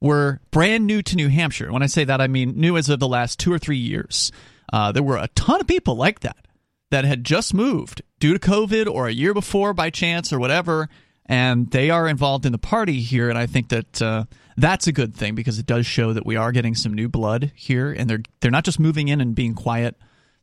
were 0.00 0.40
brand 0.52 0.86
new 0.86 1.02
to 1.02 1.16
New 1.16 1.28
Hampshire. 1.28 1.72
When 1.72 1.82
I 1.82 1.86
say 1.86 2.04
that, 2.04 2.20
I 2.20 2.28
mean 2.28 2.52
new 2.56 2.76
as 2.76 2.88
of 2.88 3.00
the 3.00 3.08
last 3.08 3.40
two 3.40 3.52
or 3.52 3.58
three 3.58 3.78
years. 3.78 4.30
Uh, 4.72 4.92
there 4.92 5.02
were 5.02 5.16
a 5.16 5.28
ton 5.34 5.60
of 5.60 5.66
people 5.66 5.96
like 5.96 6.20
that 6.20 6.46
that 6.90 7.04
had 7.04 7.24
just 7.24 7.52
moved 7.52 8.02
due 8.20 8.32
to 8.32 8.38
COVID 8.38 8.86
or 8.86 9.08
a 9.08 9.12
year 9.12 9.34
before 9.34 9.74
by 9.74 9.90
chance 9.90 10.32
or 10.32 10.38
whatever, 10.38 10.88
and 11.26 11.70
they 11.70 11.90
are 11.90 12.08
involved 12.08 12.46
in 12.46 12.52
the 12.52 12.58
party 12.58 13.00
here. 13.00 13.28
And 13.28 13.38
I 13.38 13.46
think 13.46 13.68
that 13.68 14.00
uh, 14.00 14.24
that's 14.56 14.86
a 14.86 14.92
good 14.92 15.14
thing 15.14 15.34
because 15.34 15.58
it 15.58 15.66
does 15.66 15.86
show 15.86 16.12
that 16.12 16.24
we 16.24 16.36
are 16.36 16.52
getting 16.52 16.74
some 16.74 16.94
new 16.94 17.08
blood 17.08 17.52
here, 17.54 17.92
and 17.92 18.08
they're 18.08 18.22
they're 18.40 18.50
not 18.50 18.64
just 18.64 18.80
moving 18.80 19.08
in 19.08 19.20
and 19.20 19.34
being 19.34 19.54
quiet. 19.54 19.96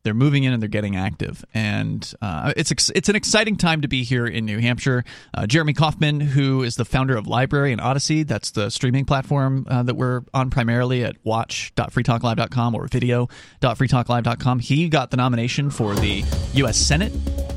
They're 0.04 0.12
moving 0.12 0.44
in 0.44 0.52
and 0.52 0.60
they're 0.60 0.68
getting 0.68 0.96
active, 0.96 1.46
and 1.54 2.12
uh, 2.20 2.52
it's 2.58 2.70
ex- 2.70 2.92
it's 2.94 3.08
an 3.08 3.16
exciting 3.16 3.56
time 3.56 3.80
to 3.80 3.88
be 3.88 4.04
here 4.04 4.26
in 4.26 4.44
New 4.44 4.58
Hampshire. 4.58 5.02
Uh, 5.32 5.46
Jeremy 5.46 5.72
Kauffman, 5.72 6.20
who 6.20 6.62
is 6.62 6.76
the 6.76 6.84
founder 6.84 7.16
of 7.16 7.24
LBRY 7.24 7.72
and 7.72 7.80
Odysee, 7.80 8.22
that's 8.22 8.50
the 8.50 8.68
streaming 8.68 9.06
platform 9.06 9.66
uh, 9.66 9.82
that 9.82 9.94
we're 9.94 10.20
on 10.34 10.50
primarily 10.50 11.02
at 11.04 11.16
watch.freetalklive.com 11.24 12.74
or 12.74 12.86
video.freetalklive.com. 12.86 14.58
He 14.58 14.90
got 14.90 15.10
the 15.10 15.16
nomination 15.16 15.70
for 15.70 15.94
the 15.94 16.22
U.S. 16.52 16.76
Senate 16.76 17.12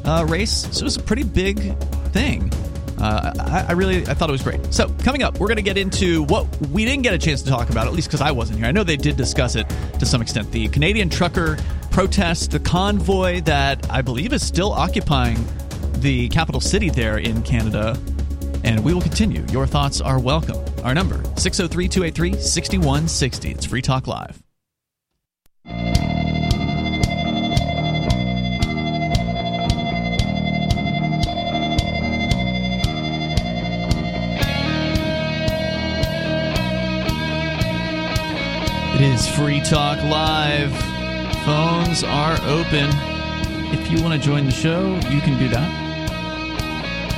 uh, 0.06 0.26
race, 0.26 0.70
so 0.72 0.84
it 0.84 0.84
was 0.84 0.96
a 0.96 1.04
pretty 1.04 1.26
big 1.26 1.78
thing. 2.14 2.50
Uh, 3.00 3.34
I, 3.40 3.66
I 3.70 3.72
really 3.74 4.08
I 4.08 4.14
thought 4.14 4.30
it 4.30 4.32
was 4.32 4.44
great. 4.44 4.74
So 4.74 4.90
coming 5.04 5.24
up, 5.24 5.40
we're 5.40 5.48
going 5.48 5.58
to 5.58 5.64
get 5.64 5.78
into 5.78 6.24
what 6.24 6.46
we 6.68 6.86
didn't 6.86 7.04
get 7.04 7.14
a 7.14 7.18
chance 7.18 7.42
to 7.44 7.50
talk 7.50 7.70
about, 7.70 7.88
at 7.88 7.94
least 7.94 8.08
because 8.08 8.22
I 8.22 8.32
wasn't 8.32 8.60
here. 8.60 8.68
I 8.68 8.72
know 8.72 8.84
they 8.84 8.98
did 8.98 9.18
discuss 9.18 9.56
it 9.56 9.68
to 10.00 10.06
some 10.06 10.22
extent. 10.22 10.52
The 10.52 10.68
Canadian 10.70 11.10
trucker 11.10 11.58
protest, 11.92 12.52
the 12.52 12.60
convoy 12.60 13.42
that 13.42 13.90
I 13.92 14.02
believe 14.02 14.34
is 14.34 14.46
still 14.46 14.72
occupying 14.72 15.38
the 15.94 16.30
capital 16.30 16.62
city 16.62 16.90
there 16.90 17.18
in 17.18 17.42
Canada. 17.44 17.98
And 18.64 18.84
we 18.84 18.94
will 18.94 19.02
continue. 19.02 19.46
Your 19.52 19.66
thoughts 19.66 20.02
are 20.02 20.20
welcome. 20.20 20.58
Our 20.84 20.94
number 20.94 21.24
603 21.38 21.88
283 21.88 22.42
6160. 22.42 23.52
It's 23.52 23.66
Free 23.66 23.82
Talk 23.82 24.08
Live. 24.08 24.42
Is 39.02 39.28
Free 39.28 39.60
Talk 39.62 40.02
Live. 40.04 40.72
Phones 41.46 42.04
are 42.04 42.34
open. 42.46 42.90
If 43.74 43.92
you 43.92 44.02
want 44.02 44.20
to 44.20 44.28
join 44.28 44.46
the 44.46 44.52
show, 44.52 44.96
you 45.10 45.22
can 45.22 45.38
do 45.38 45.48
that. 45.50 45.70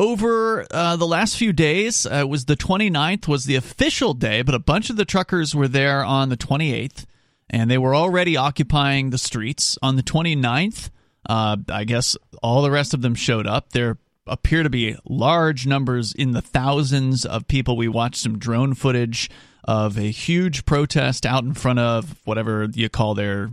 over 0.00 0.66
uh, 0.70 0.96
the 0.96 1.06
last 1.06 1.36
few 1.36 1.52
days. 1.52 2.06
Uh, 2.06 2.14
it 2.14 2.28
was 2.28 2.46
the 2.46 2.56
29th 2.56 3.28
was 3.28 3.44
the 3.44 3.54
official 3.54 4.14
day, 4.14 4.40
but 4.40 4.54
a 4.54 4.58
bunch 4.58 4.88
of 4.88 4.96
the 4.96 5.04
truckers 5.04 5.54
were 5.54 5.68
there 5.68 6.02
on 6.02 6.30
the 6.30 6.38
28th, 6.38 7.04
and 7.50 7.70
they 7.70 7.76
were 7.76 7.94
already 7.94 8.34
occupying 8.34 9.10
the 9.10 9.18
streets 9.18 9.76
on 9.82 9.96
the 9.96 10.02
29th. 10.02 10.88
Uh, 11.28 11.58
I 11.68 11.84
guess 11.84 12.16
all 12.42 12.62
the 12.62 12.70
rest 12.70 12.94
of 12.94 13.02
them 13.02 13.14
showed 13.14 13.46
up. 13.46 13.72
There 13.72 13.98
appear 14.26 14.62
to 14.62 14.70
be 14.70 14.96
large 15.04 15.66
numbers 15.66 16.14
in 16.14 16.30
the 16.30 16.40
thousands 16.40 17.26
of 17.26 17.46
people. 17.46 17.76
We 17.76 17.88
watched 17.88 18.22
some 18.22 18.38
drone 18.38 18.72
footage 18.72 19.28
of 19.64 19.98
a 19.98 20.10
huge 20.10 20.64
protest 20.64 21.26
out 21.26 21.44
in 21.44 21.52
front 21.52 21.78
of 21.78 22.18
whatever 22.24 22.68
you 22.72 22.88
call 22.88 23.14
their 23.14 23.50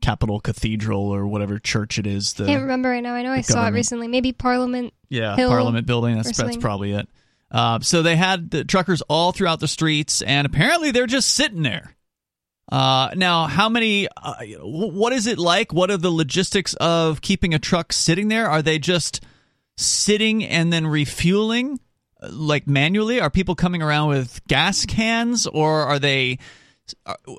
Capital 0.00 0.40
Cathedral 0.40 1.02
or 1.02 1.26
whatever 1.26 1.58
church 1.58 1.98
it 1.98 2.06
is. 2.06 2.34
The, 2.34 2.46
Can't 2.46 2.62
remember 2.62 2.90
right 2.90 3.02
now. 3.02 3.14
I 3.14 3.22
know 3.22 3.32
I 3.32 3.40
saw 3.40 3.66
it 3.66 3.72
recently. 3.72 4.08
Maybe 4.08 4.32
Parliament. 4.32 4.92
Yeah, 5.08 5.36
Hill 5.36 5.48
Parliament 5.48 5.86
building. 5.86 6.16
That's 6.16 6.36
that's 6.36 6.56
probably 6.56 6.92
it. 6.92 7.08
Uh, 7.50 7.80
so 7.80 8.02
they 8.02 8.16
had 8.16 8.50
the 8.50 8.64
truckers 8.64 9.02
all 9.02 9.32
throughout 9.32 9.60
the 9.60 9.68
streets, 9.68 10.22
and 10.22 10.46
apparently 10.46 10.90
they're 10.90 11.06
just 11.06 11.32
sitting 11.32 11.62
there. 11.62 11.94
Uh, 12.70 13.10
now, 13.14 13.46
how 13.46 13.68
many? 13.68 14.08
Uh, 14.16 14.34
what 14.60 15.12
is 15.12 15.26
it 15.26 15.38
like? 15.38 15.72
What 15.72 15.90
are 15.90 15.96
the 15.96 16.10
logistics 16.10 16.74
of 16.74 17.20
keeping 17.22 17.54
a 17.54 17.58
truck 17.58 17.92
sitting 17.92 18.28
there? 18.28 18.48
Are 18.48 18.62
they 18.62 18.78
just 18.78 19.24
sitting 19.76 20.44
and 20.44 20.72
then 20.72 20.86
refueling, 20.86 21.78
uh, 22.20 22.28
like 22.32 22.66
manually? 22.66 23.20
Are 23.20 23.30
people 23.30 23.54
coming 23.54 23.82
around 23.82 24.08
with 24.08 24.40
gas 24.48 24.84
cans, 24.84 25.46
or 25.46 25.82
are 25.82 26.00
they 26.00 26.38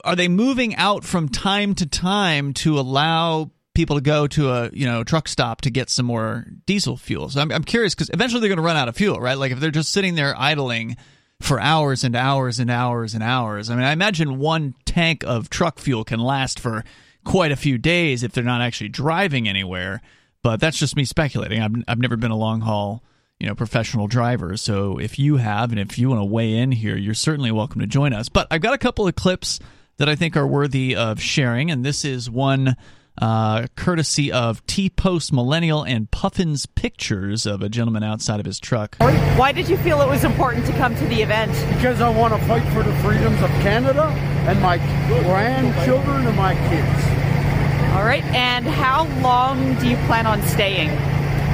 are 0.04 0.16
they 0.16 0.28
moving 0.28 0.76
out 0.76 1.04
from 1.04 1.30
time 1.30 1.76
to 1.76 1.86
time 1.86 2.54
to 2.54 2.80
allow 2.80 3.52
people 3.74 3.96
to 3.96 4.02
go 4.02 4.26
to 4.26 4.50
a 4.50 4.70
you 4.74 4.86
know 4.86 5.04
truck 5.04 5.28
stop 5.28 5.62
to 5.62 5.70
get 5.70 5.90
some 5.90 6.06
more 6.06 6.46
diesel 6.66 6.98
fuel? 6.98 7.30
So 7.30 7.42
I'm, 7.42 7.52
I'm 7.52 7.64
curious 7.64 7.94
because 7.96 8.10
eventually 8.14 8.42
they're 8.42 8.50
going 8.50 8.58
to 8.58 8.64
run 8.64 8.78
out 8.78 8.88
of 8.88 8.96
fuel, 8.96 9.20
right? 9.20 9.38
Like 9.38 9.52
if 9.52 9.60
they're 9.60 9.72
just 9.72 9.92
sitting 9.92 10.16
there 10.16 10.36
idling 10.38 10.98
for 11.42 11.60
hours 11.60 12.04
and 12.04 12.16
hours 12.16 12.60
and 12.60 12.72
hours 12.72 13.14
and 13.14 13.24
hours. 13.24 13.70
I 13.70 13.76
mean, 13.76 13.86
I 13.86 13.92
imagine 13.92 14.40
one 14.40 14.74
tank 14.86 15.24
of 15.24 15.50
truck 15.50 15.80
fuel 15.80 16.04
can 16.04 16.20
last 16.20 16.60
for 16.60 16.84
quite 17.24 17.52
a 17.52 17.56
few 17.56 17.78
days 17.78 18.24
if 18.24 18.32
they're 18.32 18.44
not 18.44 18.62
actually 18.62 18.90
driving 18.90 19.48
anywhere. 19.48 20.02
But 20.42 20.60
that's 20.60 20.78
just 20.78 20.96
me 20.96 21.06
speculating. 21.06 21.62
I've, 21.62 21.76
I've 21.88 22.00
never 22.00 22.16
been 22.16 22.32
a 22.32 22.38
long 22.38 22.62
haul 22.62 23.04
you 23.40 23.48
know 23.48 23.56
professional 23.56 24.08
drivers 24.08 24.62
so 24.62 24.98
if 24.98 25.20
you 25.20 25.38
have 25.38 25.72
and 25.72 25.80
if 25.80 25.98
you 25.98 26.10
want 26.10 26.20
to 26.20 26.26
weigh 26.26 26.56
in 26.56 26.72
here 26.72 26.98
you're 26.98 27.14
certainly 27.14 27.52
welcome 27.52 27.82
to 27.82 27.88
join 27.88 28.14
us 28.14 28.30
but 28.30 28.48
i've 28.52 28.62
got 28.62 28.74
a 28.74 28.78
couple 28.78 29.08
of 29.08 29.16
clips 29.16 29.60
that 29.98 30.10
i 30.10 30.16
think 30.16 30.36
are 30.36 30.48
worthy 30.48 30.96
of 30.96 31.22
sharing 31.22 31.70
and 31.72 31.86
this 31.86 32.04
is 32.04 32.30
one 32.30 32.76
uh, 33.20 33.66
courtesy 33.76 34.32
of 34.32 34.62
The 34.68 34.90
Post 34.90 35.34
Millennial 35.34 35.84
and 35.84 36.10
Puffins 36.12 36.66
pictures 36.66 37.46
of 37.46 37.62
a 37.62 37.70
gentleman 37.70 38.04
outside 38.04 38.40
of 38.40 38.46
his 38.46 38.60
truck. 38.60 38.96
Why 39.00 39.52
did 39.52 39.68
you 39.70 39.78
feel 39.78 40.02
it 40.02 40.08
was 40.08 40.24
important 40.24 40.66
to 40.68 40.74
come 40.74 40.96
to 40.96 41.06
the 41.08 41.22
event? 41.22 41.52
Because 41.74 42.00
I 42.00 42.10
want 42.10 42.40
to 42.40 42.48
fight 42.48 42.62
for 42.74 42.84
the 42.84 42.94
freedoms 42.98 43.42
of 43.42 43.50
Canada 43.62 44.04
and 44.48 44.62
my 44.62 44.78
grandchildren 45.24 46.28
and 46.28 46.38
my 46.38 46.54
kids. 46.70 47.94
All 47.96 48.04
right, 48.04 48.24
and 48.26 48.68
how 48.68 49.06
long 49.22 49.74
do 49.80 49.88
you 49.88 49.98
plan 50.06 50.28
on 50.28 50.42
staying? 50.44 50.90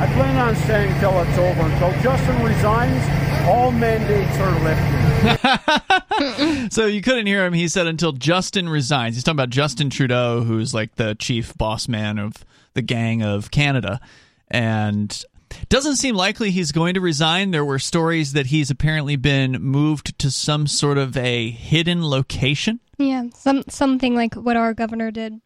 I 0.03 0.13
plan 0.15 0.37
on 0.37 0.53
staying 0.57 0.91
until 0.91 1.21
it's 1.21 1.37
over. 1.37 1.61
Until 1.61 1.93
Justin 2.01 2.43
resigns, 2.43 3.01
all 3.47 3.71
mandates 3.71 4.37
are 4.37 4.51
lifted. 4.61 6.69
so 6.73 6.87
you 6.87 7.01
couldn't 7.01 7.25
hear 7.25 7.45
him. 7.45 7.53
He 7.53 7.69
said 7.69 7.87
until 7.87 8.11
Justin 8.11 8.67
resigns. 8.67 9.15
He's 9.15 9.23
talking 9.23 9.37
about 9.37 9.49
Justin 9.49 9.89
Trudeau, 9.89 10.41
who's 10.41 10.73
like 10.73 10.95
the 10.95 11.15
chief 11.15 11.57
boss 11.57 11.87
man 11.87 12.19
of 12.19 12.33
the 12.73 12.81
gang 12.81 13.23
of 13.23 13.49
Canada. 13.49 14.01
And 14.49 15.23
doesn't 15.69 15.95
seem 15.95 16.15
likely 16.15 16.51
he's 16.51 16.73
going 16.73 16.95
to 16.95 16.99
resign. 16.99 17.51
There 17.51 17.63
were 17.63 17.79
stories 17.79 18.33
that 18.33 18.47
he's 18.47 18.69
apparently 18.69 19.15
been 19.15 19.53
moved 19.53 20.19
to 20.19 20.29
some 20.29 20.67
sort 20.67 20.97
of 20.97 21.15
a 21.15 21.49
hidden 21.49 22.05
location. 22.05 22.81
Yeah, 22.97 23.27
some 23.33 23.63
something 23.69 24.15
like 24.15 24.35
what 24.35 24.57
our 24.57 24.73
governor 24.73 25.11
did. 25.11 25.39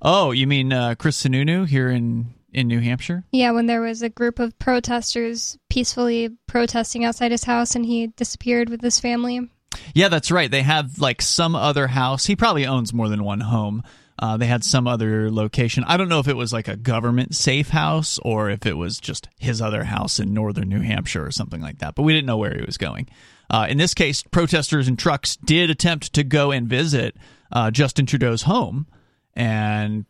Oh, 0.00 0.30
you 0.30 0.46
mean 0.46 0.72
uh, 0.72 0.94
Chris 0.94 1.22
Sununu 1.22 1.68
here 1.68 1.90
in 1.90 2.32
in 2.56 2.66
New 2.66 2.80
Hampshire? 2.80 3.22
Yeah, 3.30 3.52
when 3.52 3.66
there 3.66 3.82
was 3.82 4.02
a 4.02 4.08
group 4.08 4.38
of 4.38 4.58
protesters 4.58 5.58
peacefully 5.68 6.30
protesting 6.48 7.04
outside 7.04 7.30
his 7.30 7.44
house 7.44 7.76
and 7.76 7.84
he 7.84 8.08
disappeared 8.08 8.70
with 8.70 8.80
his 8.80 8.98
family. 8.98 9.48
Yeah, 9.94 10.08
that's 10.08 10.30
right. 10.30 10.50
They 10.50 10.62
have 10.62 10.98
like 10.98 11.20
some 11.20 11.54
other 11.54 11.86
house. 11.86 12.24
He 12.24 12.34
probably 12.34 12.66
owns 12.66 12.94
more 12.94 13.10
than 13.10 13.22
one 13.22 13.40
home. 13.40 13.82
Uh, 14.18 14.38
they 14.38 14.46
had 14.46 14.64
some 14.64 14.88
other 14.88 15.30
location. 15.30 15.84
I 15.86 15.98
don't 15.98 16.08
know 16.08 16.20
if 16.20 16.28
it 16.28 16.36
was 16.36 16.50
like 16.50 16.68
a 16.68 16.76
government 16.76 17.34
safe 17.34 17.68
house 17.68 18.18
or 18.22 18.48
if 18.48 18.64
it 18.64 18.74
was 18.78 18.98
just 18.98 19.28
his 19.38 19.60
other 19.60 19.84
house 19.84 20.18
in 20.18 20.32
northern 20.32 20.70
New 20.70 20.80
Hampshire 20.80 21.26
or 21.26 21.30
something 21.30 21.60
like 21.60 21.80
that. 21.80 21.94
But 21.94 22.04
we 22.04 22.14
didn't 22.14 22.26
know 22.26 22.38
where 22.38 22.54
he 22.56 22.64
was 22.64 22.78
going. 22.78 23.08
Uh, 23.50 23.66
in 23.68 23.76
this 23.76 23.92
case, 23.92 24.22
protesters 24.22 24.88
and 24.88 24.98
trucks 24.98 25.36
did 25.36 25.68
attempt 25.68 26.14
to 26.14 26.24
go 26.24 26.50
and 26.50 26.66
visit 26.66 27.18
uh, 27.52 27.70
Justin 27.70 28.06
Trudeau's 28.06 28.42
home, 28.42 28.86
and 29.34 30.06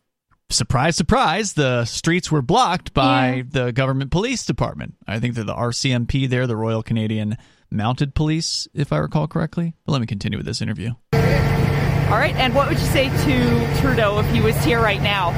surprise, 0.49 0.95
surprise, 0.95 1.53
the 1.53 1.85
streets 1.85 2.31
were 2.31 2.41
blocked 2.41 2.93
by 2.93 3.35
yeah. 3.35 3.43
the 3.47 3.71
government 3.71 4.11
police 4.11 4.45
department. 4.45 4.95
I 5.07 5.19
think 5.19 5.35
they're 5.35 5.43
the 5.43 5.53
RCMP 5.53 6.29
there, 6.29 6.47
the 6.47 6.55
Royal 6.55 6.83
Canadian 6.83 7.37
Mounted 7.69 8.15
Police, 8.15 8.67
if 8.73 8.93
I 8.93 8.97
recall 8.97 9.27
correctly. 9.27 9.73
But 9.85 9.91
let 9.91 10.01
me 10.01 10.07
continue 10.07 10.37
with 10.37 10.45
this 10.45 10.61
interview. 10.61 10.91
All 11.13 12.17
right, 12.17 12.35
and 12.35 12.55
what 12.55 12.69
would 12.69 12.79
you 12.79 12.85
say 12.85 13.09
to 13.09 13.81
Trudeau 13.81 14.19
if 14.19 14.29
he 14.31 14.39
was 14.39 14.55
here 14.63 14.79
right 14.79 15.01
now? 15.01 15.29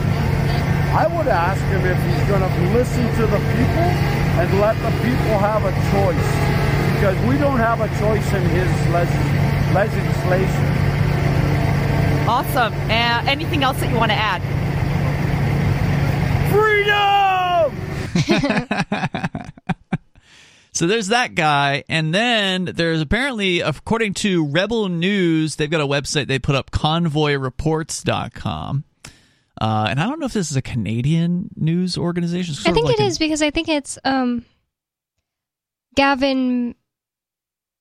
I 0.96 1.08
would 1.08 1.28
ask 1.28 1.62
him 1.66 1.82
if 1.86 1.98
he's 1.98 2.28
going 2.28 2.42
to 2.42 2.78
listen 2.78 3.06
to 3.16 3.22
the 3.26 3.38
people 3.38 3.90
and 4.38 4.60
let 4.60 4.76
the 4.78 4.92
people 5.04 5.40
have 5.40 5.66
a 5.66 5.72
choice. 5.92 6.30
Because 6.94 7.18
we 7.28 7.38
don't 7.38 7.58
have 7.58 7.82
a 7.82 7.88
choice 8.00 8.34
in 8.34 8.44
his 8.50 8.70
legislation. 9.74 10.66
Awesome. 12.28 12.74
Uh, 12.74 13.24
anything 13.26 13.64
else 13.64 13.80
that 13.80 13.90
you 13.90 13.96
want 13.96 14.12
to 14.12 14.18
add? 14.18 14.42
Freedom! 16.52 17.76
So 20.80 20.88
there's 20.88 21.10
that 21.10 21.36
guy, 21.36 21.84
and 21.90 22.16
then 22.16 22.64
there's 22.64 23.02
apparently, 23.02 23.60
according 23.60 24.14
to 24.14 24.48
Rebel 24.48 24.88
News, 24.88 25.58
they've 25.58 25.70
got 25.70 25.82
a 25.82 25.86
website 25.86 26.28
they 26.28 26.40
put 26.40 26.56
up, 26.56 26.72
convoyreports.com. 26.72 28.86
Uh, 29.60 29.88
and 29.90 30.00
I 30.00 30.08
don't 30.08 30.22
know 30.22 30.26
if 30.26 30.32
this 30.32 30.52
is 30.52 30.56
a 30.56 30.62
Canadian 30.62 31.50
news 31.58 31.98
organization. 31.98 32.56
I 32.66 32.72
think 32.72 32.86
like 32.86 32.98
it 32.98 33.02
a, 33.02 33.08
is 33.08 33.20
because 33.20 33.42
I 33.42 33.52
think 33.52 33.68
it's 33.68 34.00
um, 34.06 34.46
Gavin, 35.98 36.76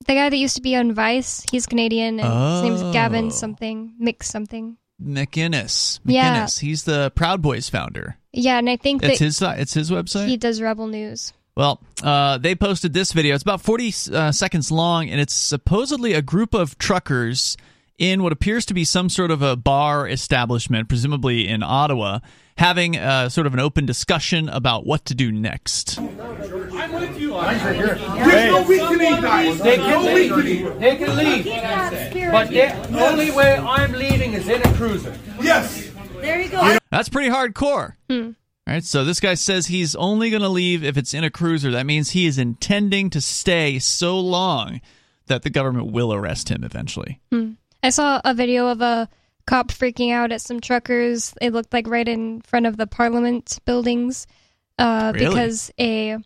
the 0.05 0.15
guy 0.15 0.29
that 0.29 0.37
used 0.37 0.57
to 0.57 0.63
be 0.63 0.75
on 0.75 0.93
Vice. 0.93 1.45
He's 1.53 1.67
Canadian, 1.67 2.19
and 2.19 2.29
oh. 2.29 2.55
his 2.55 2.63
name's 2.63 2.83
Gavin 2.93 3.27
oh. 3.27 3.31
something, 3.31 3.95
Mick 4.03 4.25
something. 4.25 4.77
McInnes. 5.01 6.01
McInnes. 6.01 6.03
Yeah. 6.05 6.49
He's 6.49 6.83
the 6.83 7.13
Proud 7.15 7.43
Boys 7.43 7.69
founder. 7.69 8.17
Yeah, 8.33 8.59
and 8.59 8.69
I 8.69 8.75
think 8.75 9.05
it's 9.05 9.21
his. 9.21 9.41
It's 9.41 9.73
his 9.73 9.93
website. 9.93 10.27
He 10.27 10.37
does 10.37 10.61
Rebel 10.61 10.89
News. 10.89 11.33
Well, 11.59 11.81
uh, 12.05 12.39
they 12.39 12.55
posted 12.55 12.93
this 12.93 13.11
video. 13.11 13.35
It's 13.35 13.43
about 13.43 13.61
40 13.61 13.93
uh, 14.13 14.31
seconds 14.31 14.71
long, 14.71 15.11
and 15.11 15.21
it's 15.21 15.35
supposedly 15.35 16.15
a 16.15 16.23
group 16.23 16.55
of 16.55 16.79
truckers 16.79 17.57
in 17.99 18.23
what 18.23 18.31
appears 18.31 18.65
to 18.67 18.75
be 18.75 18.85
some 18.85 19.09
sort 19.09 19.33
of 19.33 19.43
a 19.43 19.57
bar 19.57 20.07
establishment, 20.07 20.89
presumably 20.89 21.49
in 21.49 21.65
Ottawa, 21.65 22.21
having 22.59 22.97
uh, 22.97 23.29
sort 23.29 23.49
of 23.49 23.55
an 23.55 23.59
open 23.59 23.87
discussion 23.87 24.49
about 24.49 24.87
what 24.87 25.05
to 25.07 25.17
do 25.17 25.33
next. 25.33 25.99
I'm 25.99 26.93
with 26.93 27.19
you. 27.19 27.31
There's 27.31 28.53
no 28.53 28.63
weakening, 28.63 29.21
guys. 29.21 29.59
They 29.59 29.79
can 29.79 29.91
no 29.91 30.15
leave. 30.15 30.37
Weakening. 30.37 30.79
They 30.79 30.97
can 30.97 31.17
leave. 31.17 31.45
But 32.31 32.51
the 32.51 33.05
only 33.05 33.33
way 33.33 33.57
I'm 33.57 33.91
leaving 33.95 34.35
is 34.35 34.49
in 34.49 34.63
a 34.63 34.75
cruiser. 34.75 35.13
Yes. 35.43 35.91
There 36.21 36.41
you 36.41 36.51
go. 36.51 36.79
That's 36.93 37.09
pretty 37.09 37.31
hardcore. 37.31 37.95
Hmm. 38.09 38.31
All 38.69 38.75
right, 38.75 38.85
so 38.85 39.03
this 39.03 39.19
guy 39.19 39.33
says 39.33 39.67
he's 39.67 39.95
only 39.95 40.29
going 40.29 40.43
to 40.43 40.49
leave 40.51 40.85
if 40.85 40.99
it's 40.99 41.15
in 41.15 41.25
a 41.25 41.31
cruiser. 41.31 41.71
That 41.71 41.87
means 41.87 42.11
he 42.11 42.27
is 42.27 42.37
intending 42.37 43.09
to 43.11 43.21
stay 43.23 43.79
so 43.79 44.21
long 44.21 44.83
that 45.29 45.41
the 45.41 45.49
government 45.49 45.91
will 45.91 46.13
arrest 46.13 46.51
him 46.51 46.63
eventually. 46.63 47.19
Hmm. 47.33 47.53
I 47.83 47.89
saw 47.89 48.21
a 48.23 48.35
video 48.35 48.67
of 48.67 48.83
a 48.83 49.09
cop 49.47 49.69
freaking 49.69 50.13
out 50.13 50.33
at 50.33 50.43
some 50.43 50.61
truckers. 50.61 51.33
It 51.41 51.55
looked 51.55 51.73
like 51.73 51.87
right 51.89 52.07
in 52.07 52.43
front 52.43 52.67
of 52.67 52.77
the 52.77 52.87
Parliament 52.87 53.59
buildings 53.65 54.27
uh, 54.79 55.13
really? 55.15 55.29
because 55.29 55.71
a 55.81 56.19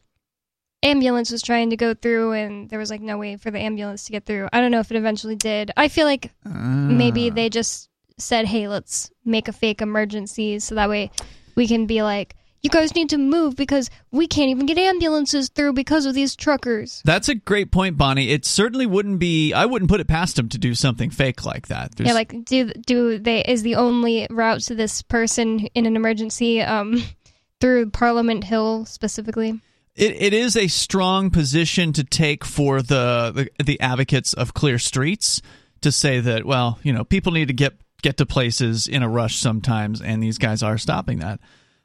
ambulance 0.82 1.30
was 1.30 1.42
trying 1.42 1.70
to 1.70 1.76
go 1.76 1.94
through 1.94 2.32
and 2.32 2.68
there 2.68 2.80
was 2.80 2.90
like 2.90 3.00
no 3.00 3.18
way 3.18 3.37
for 3.37 3.52
the 3.52 3.61
ambulance 3.61 4.06
to 4.06 4.12
get 4.12 4.26
through. 4.26 4.49
I 4.52 4.61
don't 4.61 4.72
know 4.72 4.80
if 4.80 4.90
it 4.90 4.96
eventually 4.96 5.37
did. 5.37 5.70
I 5.76 5.87
feel 5.87 6.06
like 6.06 6.32
uh. 6.44 6.49
maybe 6.50 7.30
they 7.30 7.50
just 7.50 7.88
said, 8.18 8.46
"Hey, 8.46 8.66
let's 8.66 9.12
make 9.25 9.46
a 9.46 9.52
fake 9.52 9.80
emergency 9.80 10.58
so 10.58 10.75
that 10.75 10.88
way 10.88 11.12
we 11.54 11.66
can 11.66 11.87
be 11.87 12.02
like, 12.02 12.37
you 12.62 12.71
guys 12.71 12.94
need 12.94 13.11
to 13.11 13.18
move 13.18 13.56
because 13.56 13.90
we 14.12 14.28
can't 14.28 14.50
even 14.50 14.66
get 14.66 14.78
ambulances 14.78 15.49
through 15.49 15.73
because 15.73 16.06
of 16.06 16.14
these 16.14 16.37
truckers. 16.37 17.02
That's 17.04 17.28
a 17.28 17.35
great 17.35 17.73
point, 17.73 17.99
Bonnie. 17.99 18.30
It 18.30 18.44
certainly 18.44 18.87
wouldn't 18.87 19.18
be. 19.18 19.52
I 19.52 19.66
wouldn't 19.66 19.90
put 19.90 20.00
it 20.00 20.06
past 20.06 20.37
them 20.37 20.49
to 20.50 20.59
do 20.59 20.75
something 20.75 21.11
fake 21.11 21.44
like 21.44 21.68
that. 21.68 21.97
There's... 21.97 22.06
Yeah, 22.06 22.14
like 22.14 22.44
do 22.44 22.73
do 22.87 23.18
they 23.18 23.42
is 23.42 23.62
the 23.62 23.75
only 23.75 24.28
route 24.30 24.61
to 24.62 24.76
this 24.76 25.02
person 25.02 25.66
in 25.75 25.87
an 25.87 25.97
emergency 25.97 26.62
um, 26.62 27.02
through 27.61 27.90
Parliament 27.90 28.44
Hill 28.44 28.85
specifically. 28.87 29.61
It, 29.94 30.23
it 30.23 30.32
is 30.32 30.56
a 30.56 30.68
strong 30.68 31.30
position 31.30 31.92
to 31.94 32.04
take 32.04 32.44
for 32.44 32.80
the, 32.80 33.50
the 33.59 33.64
the 33.64 33.80
advocates 33.80 34.32
of 34.32 34.54
clear 34.54 34.78
streets 34.78 35.42
to 35.82 35.90
say 35.90 36.21
that 36.21 36.47
well 36.47 36.78
you 36.85 36.92
know 36.92 37.02
people 37.02 37.32
need 37.32 37.49
to 37.49 37.54
get 37.54 37.75
get 38.02 38.18
to 38.18 38.26
places 38.26 38.87
in 38.87 39.02
a 39.02 39.09
rush 39.09 39.37
sometimes, 39.37 40.00
and 40.00 40.23
these 40.23 40.38
guys 40.38 40.62
are 40.62 40.78
stopping 40.78 41.21
that. 41.21 41.40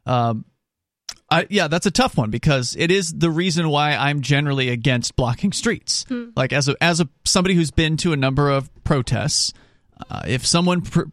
Um, 0.06 0.46
I, 1.30 1.46
yeah, 1.50 1.68
that's 1.68 1.86
a 1.86 1.92
tough 1.92 2.18
one 2.18 2.32
because 2.32 2.76
it 2.78 2.90
is 2.90 3.14
the 3.14 3.30
reason 3.30 3.70
why 3.70 3.94
I'm 3.94 4.22
generally 4.22 4.70
against 4.70 5.16
blocking 5.16 5.52
streets. 5.52 6.06
Hmm. 6.08 6.30
Like 6.36 6.54
as 6.54 6.70
a 6.70 6.76
as 6.82 7.02
a 7.02 7.10
somebody 7.26 7.54
who's 7.56 7.72
been 7.72 7.98
to 7.98 8.14
a 8.14 8.18
number 8.18 8.50
of 8.50 8.72
protests, 8.84 9.54
uh, 10.10 10.24
if 10.26 10.46
someone 10.46 10.82
pr- 10.82 11.04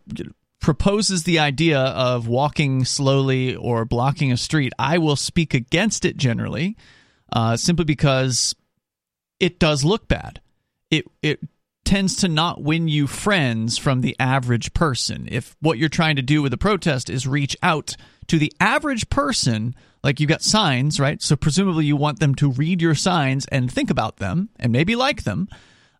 proposes 0.60 1.24
the 1.24 1.40
idea 1.40 1.80
of 1.80 2.28
walking 2.28 2.84
slowly 2.84 3.56
or 3.56 3.84
blocking 3.84 4.30
a 4.30 4.36
street, 4.36 4.72
I 4.78 4.98
will 4.98 5.16
speak 5.16 5.52
against 5.52 6.04
it 6.04 6.16
generally, 6.16 6.76
uh, 7.32 7.56
simply 7.56 7.84
because 7.84 8.54
it 9.40 9.58
does 9.58 9.84
look 9.84 10.06
bad. 10.06 10.40
It 10.90 11.06
it 11.22 11.40
tends 11.84 12.16
to 12.16 12.28
not 12.28 12.62
win 12.62 12.88
you 12.88 13.06
friends 13.06 13.78
from 13.78 14.00
the 14.00 14.16
average 14.18 14.74
person. 14.74 15.28
If 15.30 15.56
what 15.60 15.78
you're 15.78 15.88
trying 15.88 16.16
to 16.16 16.22
do 16.22 16.42
with 16.42 16.52
a 16.52 16.58
protest 16.58 17.10
is 17.10 17.26
reach 17.26 17.56
out 17.62 17.96
to 18.28 18.38
the 18.38 18.52
average 18.60 19.10
person, 19.10 19.74
like 20.02 20.20
you've 20.20 20.28
got 20.28 20.42
signs, 20.42 20.98
right? 20.98 21.20
So 21.22 21.36
presumably 21.36 21.84
you 21.84 21.96
want 21.96 22.20
them 22.20 22.34
to 22.36 22.50
read 22.50 22.82
your 22.82 22.94
signs 22.94 23.46
and 23.46 23.70
think 23.70 23.90
about 23.90 24.16
them 24.16 24.48
and 24.58 24.72
maybe 24.72 24.96
like 24.96 25.24
them. 25.24 25.48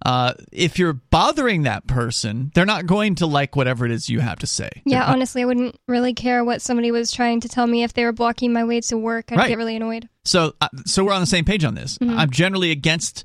Uh, 0.05 0.35
if 0.53 0.79
you're 0.79 0.93
bothering 0.93 1.63
that 1.63 1.87
person, 1.87 2.51
they're 2.55 2.67
not 2.67 2.85
going 2.85 3.15
to 3.15 3.27
like 3.27 3.57
whatever 3.57 3.87
it 3.87 3.91
is 3.91 4.11
you 4.11 4.21
have 4.21 4.39
to 4.39 4.47
say. 4.47 4.69
Yeah, 4.85 4.99
not- 4.99 5.09
honestly, 5.11 5.43
I 5.43 5.45
wouldn't 5.47 5.79
really 5.89 6.13
care 6.13 6.45
what 6.45 6.61
somebody 6.61 6.91
was 6.91 7.11
trying 7.11 7.41
to 7.41 7.49
tell 7.49 7.67
me 7.67 7.85
if 7.85 7.95
they 7.95 8.05
were 8.05 8.13
blocking 8.13 8.53
my 8.53 8.65
way 8.65 8.83
to 8.83 8.99
work. 8.99 9.33
I'd 9.33 9.39
right. 9.39 9.49
get 9.49 9.57
really 9.59 9.77
annoyed. 9.77 10.09
So, 10.25 10.55
uh, 10.61 10.69
so 10.85 11.05
we're 11.05 11.13
on 11.13 11.21
the 11.21 11.27
same 11.27 11.47
page 11.47 11.65
on 11.65 11.75
this. 11.75 11.97
Mm-hmm. 11.99 12.19
I'm 12.19 12.31
generally 12.31 12.71
against 12.71 13.25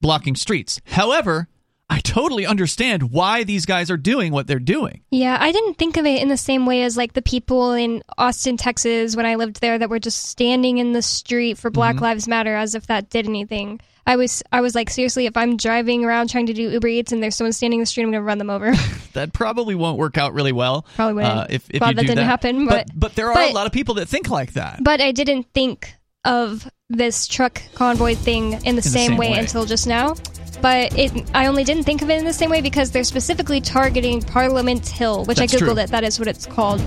blocking 0.00 0.34
streets. 0.34 0.80
However, 0.86 1.48
I 1.90 2.00
totally 2.00 2.44
understand 2.44 3.10
why 3.10 3.44
these 3.44 3.64
guys 3.64 3.90
are 3.90 3.96
doing 3.96 4.32
what 4.32 4.46
they're 4.46 4.58
doing. 4.58 5.00
Yeah, 5.10 5.38
I 5.40 5.52
didn't 5.52 5.78
think 5.78 5.96
of 5.96 6.04
it 6.04 6.20
in 6.20 6.28
the 6.28 6.36
same 6.36 6.66
way 6.66 6.82
as 6.82 6.96
like 6.98 7.14
the 7.14 7.22
people 7.22 7.72
in 7.72 8.02
Austin, 8.18 8.58
Texas 8.58 9.16
when 9.16 9.24
I 9.24 9.36
lived 9.36 9.60
there 9.60 9.78
that 9.78 9.88
were 9.88 9.98
just 9.98 10.24
standing 10.24 10.78
in 10.78 10.92
the 10.92 11.00
street 11.00 11.56
for 11.56 11.70
Black 11.70 11.96
mm-hmm. 11.96 12.04
Lives 12.04 12.28
Matter 12.28 12.54
as 12.54 12.74
if 12.74 12.88
that 12.88 13.08
did 13.08 13.26
anything. 13.26 13.80
I 14.06 14.16
was 14.16 14.42
I 14.52 14.60
was 14.60 14.74
like 14.74 14.90
seriously 14.90 15.26
if 15.26 15.36
I'm 15.36 15.56
driving 15.56 16.04
around 16.04 16.28
trying 16.28 16.46
to 16.46 16.54
do 16.54 16.70
Uber 16.70 16.88
Eats 16.88 17.12
and 17.12 17.22
there's 17.22 17.36
someone 17.36 17.52
standing 17.52 17.78
in 17.78 17.82
the 17.82 17.86
street 17.86 18.04
I'm 18.04 18.10
going 18.10 18.22
to 18.22 18.26
run 18.26 18.38
them 18.38 18.50
over. 18.50 18.72
that 19.14 19.32
probably 19.32 19.74
won't 19.74 19.98
work 19.98 20.18
out 20.18 20.34
really 20.34 20.52
well. 20.52 20.86
Probably 20.94 21.14
wouldn't. 21.14 21.38
Uh, 21.38 21.46
if 21.50 21.68
if 21.70 21.80
Glad 21.80 21.96
that 21.96 22.02
didn't 22.02 22.16
that. 22.16 22.24
happen, 22.24 22.66
but, 22.66 22.86
but, 22.88 23.00
but 23.00 23.14
there 23.14 23.28
are 23.28 23.34
but, 23.34 23.50
a 23.50 23.54
lot 23.54 23.66
of 23.66 23.72
people 23.72 23.94
that 23.94 24.08
think 24.08 24.28
like 24.30 24.54
that. 24.54 24.82
But 24.82 25.00
I 25.00 25.12
didn't 25.12 25.46
think 25.54 25.94
of 26.24 26.68
this 26.90 27.26
truck 27.26 27.62
convoy 27.74 28.14
thing 28.14 28.52
in 28.54 28.60
the, 28.60 28.68
in 28.68 28.76
the 28.76 28.82
same, 28.82 29.10
same 29.10 29.16
way, 29.18 29.30
way 29.32 29.38
until 29.38 29.66
just 29.66 29.86
now 29.86 30.14
but 30.60 30.96
it, 30.98 31.30
I 31.34 31.46
only 31.46 31.64
didn't 31.64 31.84
think 31.84 32.02
of 32.02 32.10
it 32.10 32.18
in 32.18 32.24
the 32.24 32.32
same 32.32 32.50
way 32.50 32.60
because 32.60 32.90
they're 32.90 33.04
specifically 33.04 33.60
targeting 33.60 34.22
Parliament 34.22 34.86
Hill, 34.86 35.24
which 35.24 35.38
That's 35.38 35.54
I 35.54 35.56
googled 35.56 35.74
true. 35.74 35.78
it. 35.78 35.90
That 35.90 36.04
is 36.04 36.18
what 36.18 36.28
it's 36.28 36.46
called. 36.46 36.80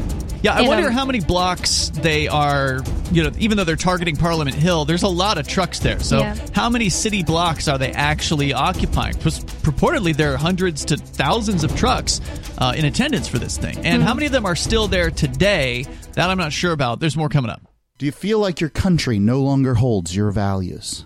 Yeah, 0.43 0.55
I 0.55 0.59
and, 0.59 0.67
wonder 0.67 0.87
um, 0.87 0.93
how 0.93 1.05
many 1.05 1.19
blocks 1.19 1.89
they 1.89 2.27
are. 2.27 2.81
You 3.11 3.23
know, 3.23 3.31
even 3.37 3.57
though 3.57 3.63
they're 3.63 3.75
targeting 3.75 4.15
Parliament 4.15 4.55
Hill, 4.55 4.85
there's 4.85 5.03
a 5.03 5.07
lot 5.07 5.37
of 5.37 5.47
trucks 5.47 5.79
there. 5.79 5.99
So, 5.99 6.19
yeah. 6.19 6.35
how 6.53 6.69
many 6.69 6.89
city 6.89 7.23
blocks 7.23 7.67
are 7.67 7.77
they 7.77 7.91
actually 7.91 8.53
occupying? 8.53 9.15
Because 9.15 9.39
purportedly, 9.39 10.15
there 10.15 10.33
are 10.33 10.37
hundreds 10.37 10.85
to 10.85 10.97
thousands 10.97 11.63
of 11.63 11.75
trucks 11.75 12.21
uh, 12.57 12.73
in 12.75 12.85
attendance 12.85 13.27
for 13.27 13.37
this 13.37 13.57
thing, 13.57 13.77
and 13.77 13.85
mm-hmm. 13.85 14.01
how 14.03 14.13
many 14.13 14.25
of 14.25 14.31
them 14.31 14.45
are 14.45 14.55
still 14.55 14.87
there 14.87 15.11
today? 15.11 15.85
That 16.13 16.29
I'm 16.29 16.37
not 16.37 16.53
sure 16.53 16.71
about. 16.71 16.99
There's 16.99 17.15
more 17.15 17.29
coming 17.29 17.51
up. 17.51 17.61
Do 17.99 18.07
you 18.07 18.11
feel 18.11 18.39
like 18.39 18.59
your 18.59 18.71
country 18.71 19.19
no 19.19 19.41
longer 19.41 19.75
holds 19.75 20.15
your 20.15 20.31
values? 20.31 21.05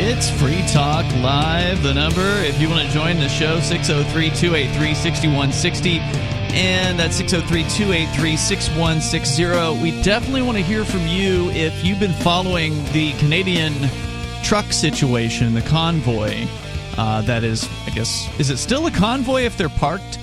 It's 0.00 0.30
Free 0.30 0.62
Talk 0.68 1.04
Live. 1.16 1.82
The 1.82 1.92
number, 1.92 2.22
if 2.22 2.60
you 2.60 2.68
want 2.68 2.86
to 2.86 2.94
join 2.94 3.18
the 3.18 3.28
show, 3.28 3.58
603 3.58 4.30
283 4.30 4.94
6160. 4.94 5.98
And 6.56 6.96
that's 6.96 7.16
603 7.16 7.64
283 7.64 8.36
6160. 8.36 9.82
We 9.82 10.00
definitely 10.02 10.42
want 10.42 10.56
to 10.56 10.62
hear 10.62 10.84
from 10.84 11.08
you 11.08 11.50
if 11.50 11.84
you've 11.84 11.98
been 11.98 12.12
following 12.12 12.76
the 12.92 13.12
Canadian 13.14 13.74
truck 14.44 14.72
situation, 14.72 15.52
the 15.52 15.62
convoy. 15.62 16.46
Uh, 16.96 17.22
that 17.22 17.42
is, 17.42 17.68
I 17.84 17.90
guess, 17.90 18.28
is 18.38 18.50
it 18.50 18.58
still 18.58 18.86
a 18.86 18.92
convoy 18.92 19.42
if 19.42 19.56
they're 19.56 19.68
parked? 19.68 20.20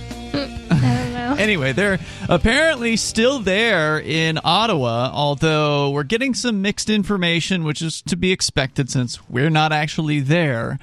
anyway, 1.40 1.74
they're 1.74 2.00
apparently 2.30 2.96
still 2.96 3.40
there 3.40 4.00
in 4.00 4.40
Ottawa, 4.44 5.10
although 5.14 5.90
we're 5.90 6.04
getting 6.04 6.34
some 6.34 6.62
mixed 6.62 6.90
information, 6.90 7.64
which 7.64 7.82
is 7.82 8.02
to 8.04 8.16
be 8.16 8.32
expected 8.32 8.90
since 8.90 9.28
we're 9.30 9.50
not 9.50 9.72
actually 9.74 10.22
there. 10.22 10.80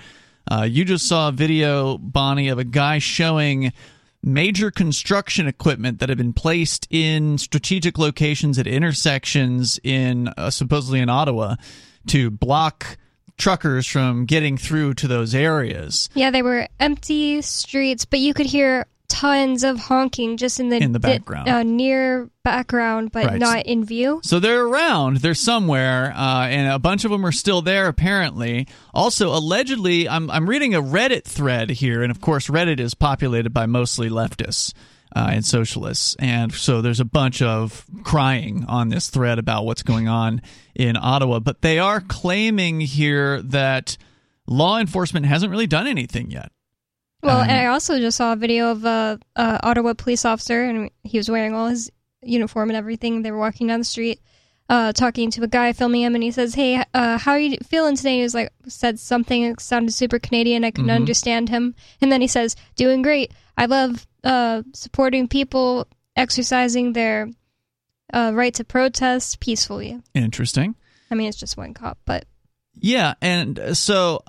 Uh, 0.51 0.63
you 0.63 0.85
just 0.85 1.09
saw 1.09 1.29
a 1.29 1.33
video, 1.33 1.97
Bonnie, 1.99 2.49
of 2.49 2.59
a 2.59 2.65
guy 2.65 2.99
showing 2.99 3.73
major 4.23 4.71
construction 4.71 5.47
equipment 5.47 6.01
that 6.01 6.09
had 6.09 6.19
been 6.19 6.33
placed 6.33 6.87
in 6.91 7.39
strategic 7.39 7.99
locations 7.99 8.59
at 8.59 8.67
intersections 8.67 9.81
in 9.83 10.29
uh, 10.37 10.51
supposedly 10.51 11.01
in 11.01 11.09
Ottawa 11.09 11.57
to 12.09 12.31
block 12.31 12.99
truckers 13.39 13.87
from 13.87 14.27
getting 14.27 14.57
through 14.57 14.95
to 14.95 15.09
those 15.09 15.35
areas. 15.35 16.09
Yeah, 16.15 16.31
they 16.31 16.43
were 16.43 16.69
empty 16.79 17.43
streets, 17.43 18.05
but 18.05 18.21
you 18.21 18.35
could 18.35 18.47
hear 18.47 18.87
tons 19.13 19.63
of 19.63 19.79
honking 19.79 20.37
just 20.39 20.59
in 20.59 20.71
the, 20.71 20.77
In 20.83 20.93
the 20.93 20.99
di- 20.99 21.19
background. 21.19 21.49
uh, 21.49 21.63
near 21.63 22.31
background, 22.43 23.13
but 23.13 23.27
Right. 23.27 23.39
not 23.39 23.67
in 23.67 23.85
view. 23.85 24.21
So 24.25 24.41
they're 24.41 24.65
around, 24.65 25.19
they're 25.19 25.35
somewhere, 25.35 26.13
uh, 26.17 26.47
and 26.49 26.73
a 26.73 26.79
bunch 26.79 27.05
of 27.05 27.11
them 27.11 27.25
are 27.27 27.33
still 27.33 27.61
there 27.63 27.87
apparently. 27.89 28.67
Also, 28.95 29.29
allegedly, 29.35 30.09
I'm 30.09 30.31
I'm 30.31 30.49
reading 30.49 30.75
a 30.75 30.83
Reddit 30.83 31.25
thread 31.25 31.71
here, 31.71 32.03
and 32.03 32.11
of 32.11 32.21
course, 32.21 32.49
Reddit 32.49 32.81
is 32.81 32.95
populated 32.95 33.51
by 33.51 33.67
mostly 33.67 34.09
leftists. 34.09 34.73
Uh, 35.15 35.29
and 35.33 35.45
socialists, 35.45 36.17
and 36.21 36.55
so 36.55 36.81
there's 36.81 36.99
a 36.99 37.05
bunch 37.05 37.43
of 37.43 37.85
crying 38.03 38.65
on 38.67 38.89
this 38.89 39.11
thread 39.11 39.39
about 39.39 39.67
what's 39.67 39.83
going 39.83 40.09
on 40.09 40.41
in 40.75 40.97
Ottawa. 40.97 41.39
But 41.39 41.61
they 41.61 41.79
are 41.79 42.01
claiming 42.01 42.81
here 42.81 43.43
that 43.43 43.99
law 44.47 44.79
enforcement 44.79 45.27
hasn't 45.27 45.51
really 45.51 45.67
done 45.67 45.87
anything 45.87 46.31
yet. 46.31 46.51
Well, 47.23 47.39
Um, 47.41 47.49
and 47.49 47.59
I 47.59 47.67
also 47.67 47.99
just 47.99 48.17
saw 48.17 48.33
a 48.33 48.37
video 48.37 48.71
of 48.71 48.85
a, 48.85 49.19
a 49.37 49.61
Ottawa 49.63 49.95
police 49.95 50.25
officer, 50.25 50.65
and 50.65 50.91
he 51.05 51.19
was 51.19 51.31
wearing 51.31 51.55
all 51.55 51.69
his 51.69 51.91
uniform 52.23 52.71
and 52.71 52.77
everything. 52.77 53.23
They 53.23 53.31
were 53.31 53.39
walking 53.39 53.69
down 53.69 53.79
the 53.81 53.85
street, 53.85 54.21
uh, 54.69 54.93
talking 54.93 55.31
to 55.33 55.43
a 55.43 55.47
guy 55.49 55.73
filming 55.73 56.03
him, 56.03 56.15
and 56.15 56.23
he 56.25 56.31
says, 56.33 56.55
"Hey, 56.55 56.83
uh, 56.95 57.19
how 57.19 57.33
are 57.33 57.39
you 57.39 57.57
feeling 57.65 57.97
today?" 57.97 58.17
He 58.17 58.23
was 58.23 58.35
like, 58.35 58.51
said 58.67 58.99
something 58.99 59.49
that 59.49 59.61
sounded 59.61 59.93
super 59.93 60.19
Canadian. 60.19 60.65
I 60.65 60.71
couldn't 60.73 60.91
Mhm. 60.91 60.95
understand 60.97 61.49
him, 61.49 61.75
and 62.01 62.11
then 62.11 62.21
he 62.21 62.27
says, 62.29 62.57
"Doing 62.77 63.03
great. 63.03 63.33
I 63.57 63.67
love 63.67 64.07
uh, 64.25 64.63
supporting 64.73 65.29
people 65.29 65.87
exercising 66.17 66.93
their 66.93 67.29
uh, 68.13 68.31
right 68.35 68.55
to 68.55 68.65
protest 68.65 69.41
peacefully." 69.41 70.01
Interesting. 70.15 70.75
I 71.11 71.15
mean, 71.15 71.29
it's 71.29 71.39
just 71.39 71.57
one 71.57 71.75
cop, 71.75 71.99
but 72.05 72.25
Yeah, 72.81 73.15
and 73.21 73.77
so 73.77 74.23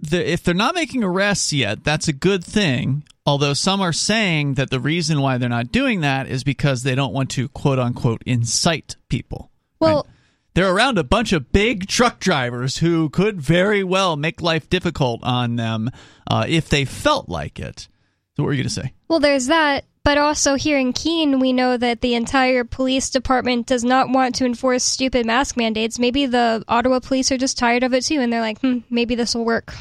the, 0.00 0.30
if 0.30 0.42
they're 0.42 0.54
not 0.54 0.74
making 0.74 1.04
arrests 1.04 1.52
yet, 1.52 1.84
that's 1.84 2.08
a 2.08 2.12
good 2.12 2.44
thing. 2.44 3.04
Although 3.26 3.54
some 3.54 3.80
are 3.80 3.92
saying 3.92 4.54
that 4.54 4.70
the 4.70 4.80
reason 4.80 5.20
why 5.20 5.38
they're 5.38 5.48
not 5.48 5.72
doing 5.72 6.02
that 6.02 6.26
is 6.26 6.44
because 6.44 6.82
they 6.82 6.94
don't 6.94 7.14
want 7.14 7.30
to 7.30 7.48
quote 7.48 7.78
unquote 7.78 8.22
incite 8.26 8.96
people. 9.08 9.50
well. 9.80 10.06
They're 10.54 10.72
around 10.72 10.98
a 10.98 11.04
bunch 11.04 11.32
of 11.32 11.50
big 11.50 11.88
truck 11.88 12.20
drivers 12.20 12.78
who 12.78 13.10
could 13.10 13.40
very 13.40 13.82
well 13.82 14.14
make 14.14 14.40
life 14.40 14.70
difficult 14.70 15.20
on 15.24 15.56
them 15.56 15.90
uh, 16.30 16.46
if 16.48 16.68
they 16.68 16.84
felt 16.84 17.28
like 17.28 17.58
it. 17.58 17.88
So, 18.36 18.42
what 18.42 18.48
were 18.48 18.52
you 18.52 18.62
going 18.62 18.68
to 18.68 18.74
say? 18.74 18.92
Well, 19.08 19.20
there's 19.20 19.46
that. 19.46 19.84
But 20.04 20.18
also 20.18 20.54
here 20.54 20.78
in 20.78 20.92
Keene, 20.92 21.38
we 21.38 21.54
know 21.54 21.78
that 21.78 22.02
the 22.02 22.14
entire 22.14 22.62
police 22.62 23.08
department 23.08 23.66
does 23.66 23.84
not 23.84 24.10
want 24.10 24.34
to 24.34 24.44
enforce 24.44 24.84
stupid 24.84 25.24
mask 25.24 25.56
mandates. 25.56 25.98
Maybe 25.98 26.26
the 26.26 26.62
Ottawa 26.68 27.00
police 27.00 27.32
are 27.32 27.38
just 27.38 27.56
tired 27.56 27.82
of 27.82 27.94
it 27.94 28.04
too, 28.04 28.20
and 28.20 28.30
they're 28.30 28.42
like, 28.42 28.60
hmm, 28.60 28.80
maybe 28.90 29.14
this 29.14 29.34
will 29.34 29.46
work. 29.46 29.72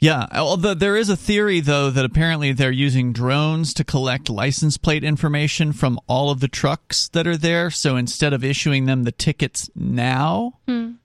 Yeah, 0.00 0.26
although 0.30 0.74
there 0.74 0.96
is 0.96 1.08
a 1.08 1.16
theory 1.16 1.58
though 1.58 1.90
that 1.90 2.04
apparently 2.04 2.52
they're 2.52 2.70
using 2.70 3.12
drones 3.12 3.74
to 3.74 3.82
collect 3.84 4.30
license 4.30 4.76
plate 4.76 5.02
information 5.02 5.72
from 5.72 5.98
all 6.06 6.30
of 6.30 6.38
the 6.38 6.46
trucks 6.46 7.08
that 7.08 7.26
are 7.26 7.36
there. 7.36 7.70
So 7.70 7.96
instead 7.96 8.32
of 8.32 8.44
issuing 8.44 8.84
them 8.84 9.02
the 9.02 9.10
tickets 9.10 9.68
now, 9.74 10.60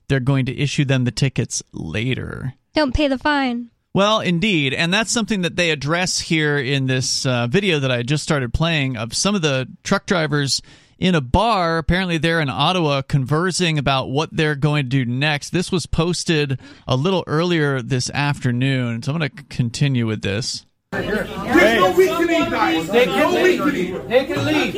they're 0.10 0.20
going 0.20 0.46
to 0.46 0.56
issue 0.56 0.86
them 0.86 1.06
the 1.06 1.12
tickets 1.12 1.64
later. 1.72 2.54
Don't 2.76 2.94
pay 2.94 3.08
the 3.08 3.18
fine. 3.18 3.72
Well, 3.96 4.22
indeed, 4.22 4.74
and 4.74 4.92
that's 4.92 5.12
something 5.12 5.44
that 5.44 5.56
they 5.56 5.70
address 5.70 6.20
here 6.20 6.58
in 6.58 6.88
this 6.88 7.28
uh, 7.28 7.46
video 7.46 7.78
that 7.78 7.92
I 7.92 8.02
just 8.02 8.24
started 8.24 8.52
playing 8.52 8.98
of 8.98 9.14
some 9.14 9.36
of 9.36 9.44
the 9.44 9.68
truck 9.84 10.08
drivers 10.08 10.64
in 10.98 11.14
a 11.14 11.22
bar. 11.22 11.78
Apparently, 11.78 12.18
they're 12.18 12.42
in 12.42 12.50
Ottawa 12.50 13.04
conversing 13.04 13.78
about 13.78 14.10
what 14.10 14.36
they're 14.36 14.56
going 14.56 14.86
to 14.86 14.90
do 14.90 15.06
next. 15.06 15.52
This 15.52 15.72
was 15.72 15.86
posted 15.86 16.60
a 16.88 16.96
little 16.96 17.24
earlier 17.28 17.84
this 17.84 18.10
afternoon, 18.10 19.04
so 19.04 19.14
I'm 19.14 19.20
going 19.20 19.30
to 19.30 19.44
continue 19.44 20.08
with 20.08 20.24
this. 20.24 20.66
There's 20.92 21.30
no 21.30 21.92
weakening, 21.92 22.50
guys. 22.50 22.88
They 22.88 23.06
can 23.06 23.32
leave. 23.32 24.08
They 24.08 24.26
can 24.26 24.44
leave. 24.44 24.74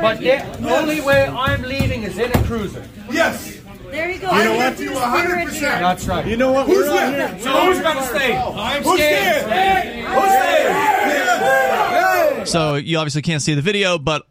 But 0.00 0.18
the 0.18 0.74
only 0.74 1.00
way 1.00 1.26
I'm 1.26 1.62
leaving 1.62 2.02
is 2.02 2.18
in 2.18 2.32
a 2.32 2.44
cruiser. 2.44 2.84
Yes. 3.12 3.53
There 3.94 4.10
you 4.10 4.18
go. 4.18 4.32
You 4.32 4.44
know 4.44 4.56
what? 4.56 4.80
You 4.80 4.92
100. 4.92 5.44
percent 5.46 5.80
That's 5.80 6.06
right. 6.08 6.26
You 6.26 6.36
know 6.36 6.50
what? 6.50 6.66
Who's 6.66 6.88
with? 6.90 7.42
So 7.42 7.50
who's 7.50 7.80
gonna 7.80 8.02
stay? 8.02 8.36
I'm 8.36 8.82
Who's 8.82 8.94
staying. 8.96 9.44
staying? 9.44 10.04
Who's 10.06 10.30
staying? 10.30 10.74
So 12.46 12.74
you 12.74 12.98
obviously 12.98 13.22
can't 13.22 13.40
see 13.40 13.54
the 13.54 13.62
video, 13.62 13.98
but 13.98 14.22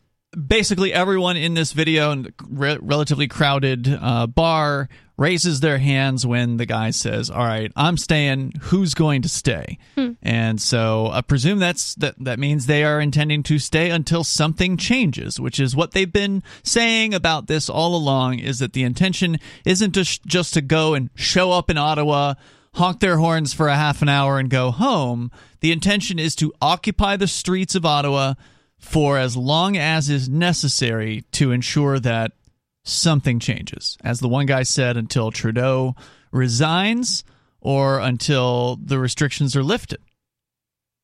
basically 0.47 0.93
everyone 0.93 1.37
in 1.37 1.53
this 1.53 1.71
video 1.71 2.11
and 2.11 2.33
re- 2.47 2.77
relatively 2.81 3.27
crowded 3.27 3.87
uh, 3.87 4.27
bar 4.27 4.89
raises 5.17 5.59
their 5.59 5.77
hands 5.77 6.25
when 6.25 6.57
the 6.57 6.65
guy 6.65 6.91
says, 6.91 7.29
"All 7.29 7.45
right, 7.45 7.71
I'm 7.75 7.97
staying. 7.97 8.53
Who's 8.61 8.93
going 8.93 9.21
to 9.21 9.29
stay?" 9.29 9.77
Hmm. 9.95 10.11
And 10.21 10.61
so 10.61 11.09
I 11.11 11.21
presume 11.21 11.59
that's 11.59 11.95
that. 11.95 12.15
That 12.19 12.39
means 12.39 12.65
they 12.65 12.83
are 12.83 12.99
intending 12.99 13.43
to 13.43 13.59
stay 13.59 13.89
until 13.89 14.23
something 14.23 14.77
changes, 14.77 15.39
which 15.39 15.59
is 15.59 15.75
what 15.75 15.91
they've 15.91 16.11
been 16.11 16.43
saying 16.63 17.13
about 17.13 17.47
this 17.47 17.69
all 17.69 17.95
along. 17.95 18.39
Is 18.39 18.59
that 18.59 18.73
the 18.73 18.83
intention 18.83 19.37
isn't 19.65 19.93
just 19.93 20.25
just 20.25 20.53
to 20.55 20.61
go 20.61 20.93
and 20.93 21.09
show 21.15 21.51
up 21.51 21.69
in 21.69 21.77
Ottawa 21.77 22.35
honk 22.75 22.99
their 22.99 23.17
horns 23.17 23.53
for 23.53 23.67
a 23.67 23.75
half 23.75 24.01
an 24.01 24.09
hour 24.09 24.39
and 24.39 24.49
go 24.49 24.71
home. 24.71 25.31
The 25.59 25.71
intention 25.71 26.19
is 26.19 26.35
to 26.37 26.53
occupy 26.61 27.17
the 27.17 27.27
streets 27.27 27.75
of 27.75 27.85
Ottawa 27.85 28.33
for 28.79 29.17
as 29.17 29.37
long 29.37 29.77
as 29.77 30.09
is 30.09 30.27
necessary 30.27 31.23
to 31.33 31.51
ensure 31.51 31.99
that 31.99 32.33
something 32.83 33.39
changes. 33.39 33.97
As 34.03 34.19
the 34.19 34.29
one 34.29 34.45
guy 34.45 34.63
said, 34.63 34.97
until 34.97 35.31
Trudeau 35.31 35.95
resigns 36.31 37.23
or 37.61 37.99
until 37.99 38.77
the 38.83 38.99
restrictions 38.99 39.55
are 39.55 39.63
lifted. 39.63 39.99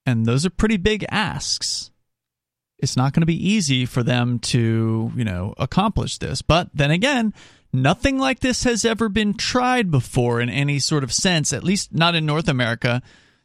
And 0.06 0.26
those 0.26 0.46
are 0.46 0.50
pretty 0.50 0.78
big 0.78 1.06
asks. 1.10 1.92
It's 2.80 2.98
not 2.98 3.14
going 3.14 3.22
to 3.22 3.28
be 3.28 3.50
easy 3.50 3.86
for 3.86 4.04
them 4.04 4.40
to, 4.40 5.12
you 5.16 5.24
know, 5.24 5.54
accomplish 5.58 6.18
this. 6.18 6.42
But 6.42 6.70
then 6.74 6.92
again, 6.92 7.34
nothing 7.72 8.18
like 8.18 8.40
this 8.40 8.64
has 8.64 8.86
ever 8.86 9.10
been 9.10 9.34
tried 9.34 9.92
before 9.92 10.42
in 10.42 10.50
any 10.50 10.80
sort 10.80 11.04
of 11.04 11.14
sense, 11.14 11.54
at 11.54 11.64
least 11.64 11.94
not 11.94 12.16
in 12.16 12.26
North 12.26 12.48
America. 12.48 13.02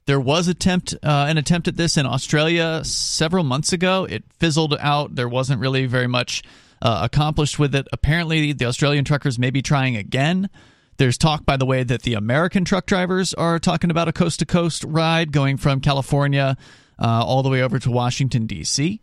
There 0.06 0.20
was 0.20 0.48
attempt 0.48 0.94
uh, 1.02 1.26
an 1.28 1.38
attempt 1.38 1.66
at 1.66 1.76
this 1.76 1.96
in 1.96 2.06
Australia 2.06 2.82
several 2.84 3.42
months 3.42 3.72
ago. 3.72 4.06
It 4.08 4.24
fizzled 4.38 4.76
out. 4.78 5.14
There 5.14 5.28
wasn't 5.28 5.60
really 5.60 5.86
very 5.86 6.06
much 6.06 6.42
uh, 6.84 7.00
accomplished 7.02 7.58
with 7.58 7.74
it. 7.74 7.88
Apparently, 7.92 8.52
the 8.52 8.66
Australian 8.66 9.04
truckers 9.04 9.38
may 9.38 9.50
be 9.50 9.62
trying 9.62 9.96
again. 9.96 10.50
There's 10.98 11.18
talk, 11.18 11.44
by 11.44 11.56
the 11.56 11.66
way, 11.66 11.82
that 11.82 12.02
the 12.02 12.14
American 12.14 12.64
truck 12.64 12.86
drivers 12.86 13.34
are 13.34 13.58
talking 13.58 13.90
about 13.90 14.06
a 14.06 14.12
coast 14.12 14.38
to 14.40 14.46
coast 14.46 14.84
ride 14.84 15.32
going 15.32 15.56
from 15.56 15.80
California 15.80 16.56
uh, 17.00 17.24
all 17.24 17.42
the 17.42 17.48
way 17.48 17.62
over 17.62 17.78
to 17.80 17.90
Washington, 17.90 18.46
D.C. 18.46 19.00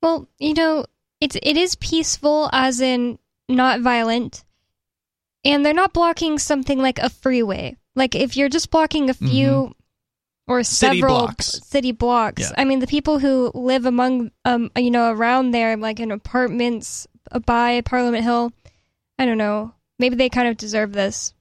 Well, 0.00 0.28
you 0.38 0.54
know, 0.54 0.86
it's 1.20 1.36
it 1.42 1.56
is 1.58 1.74
peaceful, 1.74 2.48
as 2.52 2.80
in 2.80 3.18
not 3.48 3.80
violent, 3.80 4.44
and 5.44 5.66
they're 5.66 5.74
not 5.74 5.92
blocking 5.92 6.38
something 6.38 6.78
like 6.78 6.98
a 6.98 7.10
freeway. 7.10 7.76
Like 7.94 8.14
if 8.14 8.36
you're 8.36 8.48
just 8.48 8.70
blocking 8.70 9.10
a 9.10 9.14
few 9.14 9.74
or. 10.50 10.62
City 10.62 11.00
several 11.00 11.18
blocks. 11.18 11.46
city 11.66 11.92
blocks. 11.92 12.42
Yeah. 12.42 12.50
I 12.58 12.64
mean, 12.64 12.80
the 12.80 12.86
people 12.86 13.18
who 13.18 13.50
live 13.54 13.86
among, 13.86 14.30
um, 14.44 14.70
you 14.76 14.90
know, 14.90 15.10
around 15.12 15.52
there, 15.52 15.76
like 15.76 16.00
in 16.00 16.10
apartments 16.10 17.06
by 17.46 17.80
Parliament 17.82 18.24
Hill, 18.24 18.52
I 19.18 19.26
don't 19.26 19.38
know. 19.38 19.72
Maybe 19.98 20.16
they 20.16 20.28
kind 20.28 20.48
of 20.48 20.56
deserve 20.56 20.92
this. 20.92 21.32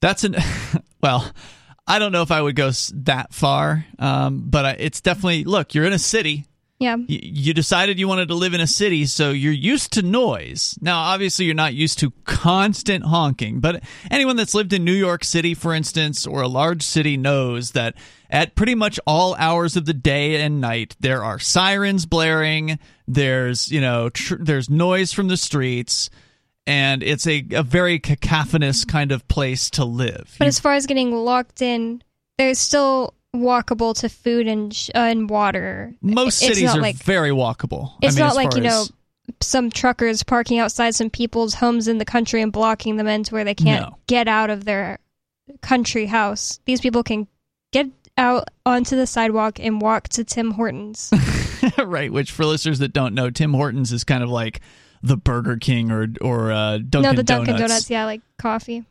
That's 0.00 0.24
an 0.24 0.36
well. 1.02 1.30
I 1.86 1.98
don't 1.98 2.12
know 2.12 2.22
if 2.22 2.30
I 2.30 2.40
would 2.40 2.54
go 2.54 2.70
that 2.94 3.34
far, 3.34 3.84
um, 3.98 4.44
but 4.48 4.64
I- 4.64 4.76
it's 4.78 5.00
definitely 5.00 5.44
look. 5.44 5.74
You're 5.74 5.84
in 5.84 5.92
a 5.92 5.98
city. 5.98 6.46
Yeah. 6.82 6.96
Y- 6.96 7.04
you 7.22 7.54
decided 7.54 7.98
you 7.98 8.08
wanted 8.08 8.28
to 8.28 8.34
live 8.34 8.54
in 8.54 8.60
a 8.60 8.66
city, 8.66 9.06
so 9.06 9.30
you're 9.30 9.52
used 9.52 9.92
to 9.94 10.02
noise. 10.02 10.76
Now, 10.80 10.98
obviously, 11.00 11.44
you're 11.46 11.54
not 11.54 11.74
used 11.74 11.98
to 12.00 12.10
constant 12.24 13.04
honking, 13.04 13.60
but 13.60 13.82
anyone 14.10 14.36
that's 14.36 14.54
lived 14.54 14.72
in 14.72 14.84
New 14.84 14.92
York 14.92 15.24
City, 15.24 15.54
for 15.54 15.74
instance, 15.74 16.26
or 16.26 16.42
a 16.42 16.48
large 16.48 16.82
city 16.82 17.16
knows 17.16 17.70
that 17.72 17.94
at 18.30 18.54
pretty 18.56 18.74
much 18.74 18.98
all 19.06 19.34
hours 19.36 19.76
of 19.76 19.84
the 19.86 19.94
day 19.94 20.42
and 20.42 20.60
night, 20.60 20.96
there 21.00 21.22
are 21.22 21.38
sirens 21.38 22.04
blaring. 22.06 22.78
There's, 23.06 23.70
you 23.70 23.80
know, 23.80 24.08
tr- 24.08 24.36
there's 24.40 24.68
noise 24.70 25.12
from 25.12 25.28
the 25.28 25.36
streets, 25.36 26.08
and 26.66 27.02
it's 27.02 27.26
a, 27.26 27.44
a 27.52 27.62
very 27.62 27.98
cacophonous 27.98 28.84
kind 28.84 29.12
of 29.12 29.26
place 29.28 29.68
to 29.70 29.84
live. 29.84 30.34
But 30.38 30.46
You- 30.46 30.48
as 30.48 30.58
far 30.60 30.74
as 30.74 30.86
getting 30.86 31.12
locked 31.14 31.60
in, 31.62 32.02
there's 32.38 32.58
still 32.58 33.14
walkable 33.34 33.94
to 34.00 34.08
food 34.08 34.46
and 34.46 34.74
sh- 34.74 34.90
uh, 34.94 34.98
and 34.98 35.28
water. 35.30 35.94
most 36.02 36.42
it's 36.42 36.48
cities 36.54 36.64
not 36.64 36.78
are 36.78 36.82
like 36.82 36.96
very 36.96 37.30
walkable. 37.30 37.92
I 38.02 38.06
it's 38.06 38.16
mean, 38.16 38.26
not 38.26 38.34
like 38.36 38.54
you 38.54 38.60
know 38.60 38.84
some 39.40 39.70
truckers 39.70 40.22
parking 40.22 40.58
outside 40.58 40.94
some 40.94 41.08
people's 41.10 41.54
homes 41.54 41.88
in 41.88 41.98
the 41.98 42.04
country 42.04 42.42
and 42.42 42.52
blocking 42.52 42.96
them 42.96 43.06
in 43.06 43.22
to 43.24 43.34
where 43.34 43.44
they 43.44 43.54
can't 43.54 43.88
No. 43.90 43.98
get 44.06 44.28
out 44.28 44.50
of 44.50 44.64
their 44.64 44.98
country 45.62 46.06
house, 46.06 46.60
these 46.66 46.80
people 46.80 47.02
can 47.02 47.26
get 47.72 47.86
out 48.18 48.48
onto 48.66 48.96
the 48.96 49.06
sidewalk 49.06 49.58
and 49.58 49.80
walk 49.80 50.08
to 50.10 50.24
Tim 50.24 50.50
Hortons. 50.50 51.10
right. 51.78 52.12
Which, 52.12 52.30
for 52.32 52.44
listeners 52.44 52.80
that 52.80 52.92
don't 52.92 53.14
know, 53.14 53.30
Tim 53.30 53.54
Hortons 53.54 53.92
is 53.92 54.04
kind 54.04 54.22
of 54.22 54.28
like 54.28 54.60
the 55.02 55.16
Burger 55.16 55.56
King 55.56 55.90
or 55.90 56.08
or 56.20 56.52
uh, 56.52 56.78
Dunkin' 56.78 57.02
no, 57.02 57.12
the 57.14 57.22
Dunkin' 57.22 57.54
Donuts. 57.54 57.70
Donuts, 57.70 57.90
yeah, 57.90 58.04
like 58.04 58.20
coffee. 58.38 58.84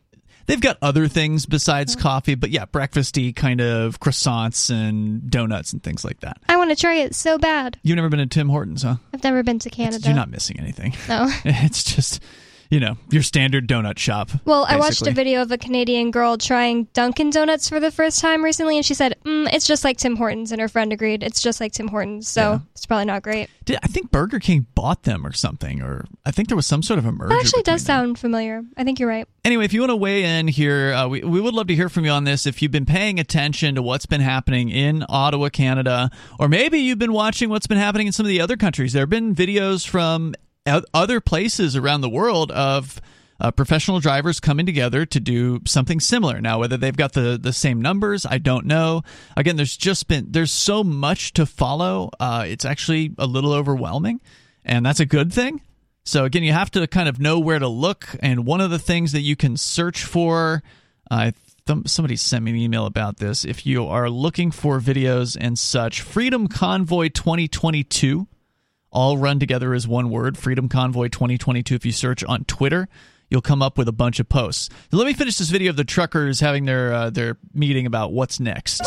They've 0.46 0.60
got 0.60 0.78
other 0.82 1.08
things 1.08 1.46
besides 1.46 1.94
Mm-hmm. 1.94 2.02
coffee, 2.02 2.34
but 2.34 2.50
yeah, 2.50 2.66
breakfasty 2.66 3.34
kind 3.34 3.60
of 3.60 4.00
croissants 4.00 4.70
and 4.70 5.30
donuts 5.30 5.72
and 5.72 5.82
things 5.82 6.04
like 6.04 6.20
that. 6.20 6.38
I 6.48 6.56
want 6.56 6.70
to 6.70 6.76
try 6.76 6.94
it 6.96 7.14
so 7.14 7.38
bad. 7.38 7.78
You've 7.82 7.96
never 7.96 8.08
been 8.08 8.20
to 8.20 8.26
Tim 8.26 8.48
Hortons, 8.48 8.82
huh? 8.82 8.96
I've 9.14 9.22
never 9.24 9.42
been 9.42 9.58
to 9.60 9.70
Canada. 9.70 10.06
You're 10.06 10.14
not 10.16 10.30
missing 10.30 10.58
anything. 10.60 10.94
No. 11.08 11.28
It's 11.44 11.82
just, 11.84 12.22
you 12.72 12.80
know, 12.80 12.96
your 13.10 13.22
standard 13.22 13.68
donut 13.68 13.98
shop. 13.98 14.30
Well, 14.46 14.64
I 14.66 14.78
watched 14.78 15.06
a 15.06 15.10
video 15.10 15.42
of 15.42 15.52
a 15.52 15.58
Canadian 15.58 16.10
girl 16.10 16.38
trying 16.38 16.84
Dunkin' 16.94 17.28
Donuts 17.28 17.68
for 17.68 17.78
the 17.78 17.90
first 17.90 18.18
time 18.18 18.42
recently, 18.42 18.78
and 18.78 18.84
she 18.86 18.94
said, 18.94 19.14
mm, 19.26 19.46
"It's 19.52 19.66
just 19.66 19.84
like 19.84 19.98
Tim 19.98 20.16
Hortons," 20.16 20.52
and 20.52 20.60
her 20.60 20.68
friend 20.68 20.90
agreed, 20.90 21.22
"It's 21.22 21.42
just 21.42 21.60
like 21.60 21.72
Tim 21.72 21.88
Hortons." 21.88 22.26
So 22.28 22.40
Yeah. 22.52 22.58
it's 22.74 22.86
probably 22.86 23.04
not 23.04 23.22
great. 23.22 23.50
Did, 23.66 23.78
I 23.82 23.88
think 23.88 24.10
Burger 24.10 24.40
King 24.40 24.64
bought 24.74 25.02
them 25.02 25.26
or 25.26 25.34
something, 25.34 25.82
or 25.82 26.06
I 26.24 26.30
think 26.30 26.48
there 26.48 26.56
was 26.56 26.66
some 26.66 26.82
sort 26.82 26.98
of 26.98 27.04
a 27.04 27.12
merger. 27.12 27.28
That 27.34 27.40
actually 27.44 27.62
does 27.62 27.84
them. 27.84 28.06
sound 28.06 28.18
familiar. 28.18 28.62
I 28.78 28.84
think 28.84 28.98
you're 28.98 29.08
right. 29.08 29.28
Anyway, 29.44 29.66
if 29.66 29.74
you 29.74 29.80
want 29.80 29.90
to 29.90 29.96
weigh 29.96 30.24
in 30.38 30.48
here, 30.48 30.94
uh, 30.94 31.06
we, 31.08 31.20
we 31.22 31.42
would 31.42 31.52
love 31.52 31.66
to 31.66 31.74
hear 31.74 31.90
from 31.90 32.06
you 32.06 32.10
on 32.10 32.24
this. 32.24 32.46
If 32.46 32.62
you've 32.62 32.72
been 32.72 32.86
paying 32.86 33.20
attention 33.20 33.74
to 33.74 33.82
what's 33.82 34.06
been 34.06 34.22
happening 34.22 34.70
in 34.70 35.04
Ottawa, 35.10 35.50
Canada, 35.50 36.10
or 36.38 36.48
maybe 36.48 36.78
you've 36.78 36.98
been 36.98 37.12
watching 37.12 37.50
what's 37.50 37.66
been 37.66 37.76
happening 37.78 38.06
in 38.06 38.14
some 38.14 38.24
of 38.24 38.30
the 38.30 38.40
other 38.40 38.56
countries. 38.56 38.94
There 38.94 39.02
have 39.02 39.10
been 39.10 39.34
videos 39.34 39.86
from 39.86 40.34
other 40.66 41.20
places 41.20 41.76
around 41.76 42.00
the 42.00 42.08
world 42.08 42.50
of 42.52 43.00
uh, 43.40 43.50
professional 43.50 43.98
drivers 43.98 44.38
coming 44.38 44.64
together 44.64 45.04
to 45.04 45.18
do 45.18 45.60
something 45.66 45.98
similar. 45.98 46.40
Now, 46.40 46.60
whether 46.60 46.76
they've 46.76 46.96
got 46.96 47.12
the, 47.12 47.38
the 47.40 47.52
same 47.52 47.82
numbers, 47.82 48.24
I 48.24 48.38
don't 48.38 48.66
know. 48.66 49.02
Again, 49.36 49.56
there's 49.56 49.76
just 49.76 50.06
been 50.06 50.26
there's 50.30 50.52
so 50.52 50.84
much 50.84 51.32
to 51.34 51.44
follow. 51.44 52.10
Uh, 52.20 52.44
it's 52.46 52.64
actually 52.64 53.14
a 53.18 53.26
little 53.26 53.52
overwhelming, 53.52 54.20
and 54.64 54.86
that's 54.86 55.00
a 55.00 55.06
good 55.06 55.32
thing. 55.32 55.60
So 56.04 56.24
again, 56.24 56.44
you 56.44 56.52
have 56.52 56.70
to 56.72 56.86
kind 56.86 57.08
of 57.08 57.18
know 57.18 57.40
where 57.40 57.58
to 57.58 57.68
look, 57.68 58.08
and 58.20 58.46
one 58.46 58.60
of 58.60 58.70
the 58.70 58.78
things 58.78 59.12
that 59.12 59.20
you 59.20 59.34
can 59.34 59.56
search 59.56 60.04
for, 60.04 60.62
I 61.10 61.32
th- 61.66 61.88
somebody 61.88 62.16
sent 62.16 62.44
me 62.44 62.52
an 62.52 62.56
email 62.56 62.86
about 62.86 63.16
this. 63.16 63.44
If 63.44 63.66
you 63.66 63.86
are 63.86 64.08
looking 64.08 64.52
for 64.52 64.80
videos 64.80 65.36
and 65.40 65.58
such, 65.58 66.00
Freedom 66.00 66.46
Convoy 66.46 67.08
2022, 67.08 68.26
all 68.92 69.16
run 69.18 69.40
together 69.40 69.74
as 69.74 69.88
one 69.88 70.10
word, 70.10 70.36
Freedom 70.38 70.68
Convoy 70.68 71.08
2022. 71.08 71.74
If 71.74 71.86
you 71.86 71.92
search 71.92 72.22
on 72.24 72.44
Twitter, 72.44 72.88
you'll 73.30 73.40
come 73.40 73.62
up 73.62 73.78
with 73.78 73.88
a 73.88 73.92
bunch 73.92 74.20
of 74.20 74.28
posts. 74.28 74.68
So 74.90 74.96
let 74.98 75.06
me 75.06 75.14
finish 75.14 75.38
this 75.38 75.48
video 75.50 75.70
of 75.70 75.76
the 75.76 75.84
truckers 75.84 76.40
having 76.40 76.66
their 76.66 76.92
uh, 76.92 77.10
their 77.10 77.38
meeting 77.54 77.86
about 77.86 78.12
what's 78.12 78.38
next. 78.38 78.82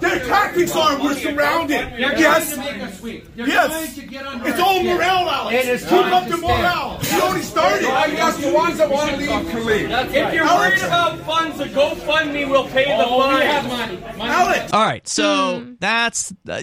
Their 0.00 0.18
tactics 0.26 0.74
are 0.76 1.02
we're 1.02 1.14
surrounded. 1.14 1.92
Yes. 1.98 2.91
Trying 3.02 3.20
to 3.20 3.20
make 3.20 3.24
us 3.24 3.26
weak. 3.26 3.36
You're 3.36 3.48
Yes. 3.48 3.70
trying 3.94 4.06
to 4.06 4.10
get 4.12 4.26
under 4.26 4.48
It's 4.48 4.58
our 4.60 4.66
all 4.66 4.74
skin. 4.80 4.96
morale, 4.96 5.30
Alex. 5.30 5.64
It 5.64 5.68
is 5.74 5.82
Keep 5.82 5.90
not 5.92 6.12
up 6.12 6.28
the 6.28 6.36
morale. 6.38 6.98
We 7.02 7.20
already 7.20 7.42
started. 7.44 7.82
Yes, 7.82 8.36
the 8.38 8.52
ones 8.52 8.78
that 8.78 8.90
want 8.90 9.10
to 9.10 9.16
leave 9.16 9.28
can 9.28 9.66
leave. 9.66 9.90
If 9.90 10.34
you're 10.34 10.44
worried 10.46 10.78
about 10.82 11.18
funds, 11.20 11.58
the 11.58 11.64
GoFundMe 11.66 12.48
will 12.48 12.64
pay 12.68 12.84
the 12.96 13.04
fine. 13.04 14.28
Alex. 14.30 14.72
All 14.72 14.84
right, 14.84 15.06
so 15.08 15.66
that's 15.80 16.32
uh, 16.48 16.62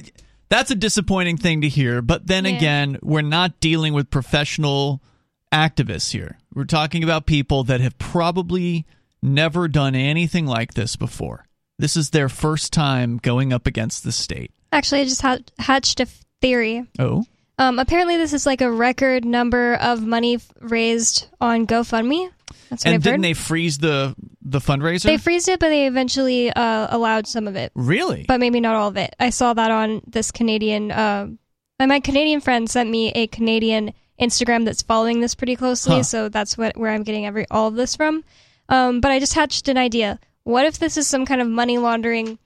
that's 0.50 0.72
a 0.72 0.76
disappointing 0.76 1.38
thing 1.38 1.62
to 1.62 1.70
hear. 1.70 2.02
But 2.02 2.28
then 2.28 2.46
Yeah. 2.46 2.56
again, 2.58 2.98
we're 3.02 3.22
not 3.22 3.60
dealing 3.60 3.94
with 3.94 4.10
professional 4.10 5.02
activists 5.54 6.12
here. 6.12 6.38
We're 6.54 6.66
talking 6.66 7.04
about 7.04 7.26
people 7.26 7.64
that 7.66 7.82
have 7.82 7.98
probably 7.98 8.86
never 9.22 9.68
done 9.68 9.96
anything 9.96 10.46
like 10.46 10.74
this 10.74 10.96
before. 10.96 11.46
This 11.78 11.96
is 11.96 12.10
their 12.10 12.30
first 12.30 12.74
time 12.74 13.18
going 13.18 13.54
up 13.54 13.68
against 13.68 14.04
the 14.04 14.12
state. 14.12 14.52
Actually, 14.72 15.02
I 15.02 15.04
just 15.06 15.22
ha- 15.22 15.38
hatched 15.60 16.00
a 16.00 16.04
f- 16.04 16.26
theory. 16.42 16.86
Oh, 16.98 17.26
Um, 17.58 17.78
apparently, 17.80 18.18
this 18.18 18.32
is 18.34 18.46
like 18.46 18.62
a 18.62 18.72
record 18.72 19.26
number 19.26 19.76
of 19.76 20.02
money 20.06 20.36
f- 20.36 20.48
raised 20.62 21.28
on 21.42 21.68
GoFundMe. 21.68 22.30
That's 22.70 22.86
what 22.86 22.88
and 22.88 22.96
I've 22.96 23.04
didn't 23.04 23.24
heard. 23.24 23.24
they 23.24 23.34
freeze 23.34 23.78
the 23.80 24.16
the 24.42 24.60
fundraiser? 24.60 25.04
They 25.04 25.18
freezed 25.18 25.50
it, 25.50 25.60
but 25.60 25.70
they 25.70 25.86
eventually 25.88 26.50
uh, 26.52 26.88
allowed 26.90 27.28
some 27.28 27.48
of 27.48 27.56
it, 27.56 27.72
really? 27.76 28.26
but 28.28 28.40
maybe 28.40 28.60
not 28.60 28.76
all 28.76 28.88
of 28.88 28.98
it. 28.98 29.16
I 29.20 29.30
saw 29.32 29.54
that 29.54 29.72
on 29.72 30.02
this 30.08 30.32
Canadian. 30.32 30.92
Uh, 30.92 31.28
my- 31.80 31.86
my 31.86 32.00
Canadian 32.00 32.42
friend 32.42 32.70
sent 32.70 32.90
me 32.90 33.12
a 33.12 33.28
Canadian 33.28 33.94
Instagram 34.20 34.66
that's 34.66 34.82
following 34.82 35.20
this 35.22 35.34
pretty 35.36 35.56
closely, 35.56 35.98
Huh. 35.98 36.04
so 36.04 36.30
that's 36.30 36.58
what 36.58 36.76
where 36.78 36.92
I'm 36.92 37.04
getting 37.04 37.26
every 37.26 37.46
all 37.52 37.68
of 37.68 37.76
this 37.76 37.96
from. 37.96 38.24
Um, 38.70 39.02
but 39.02 39.12
I 39.12 39.20
just 39.20 39.34
hatched 39.34 39.68
an 39.68 39.78
idea. 39.78 40.20
What 40.44 40.66
if 40.66 40.78
this 40.80 40.96
is 40.98 41.08
some 41.08 41.26
kind 41.26 41.42
of 41.42 41.48
money 41.48 41.78
laundering 41.78 42.38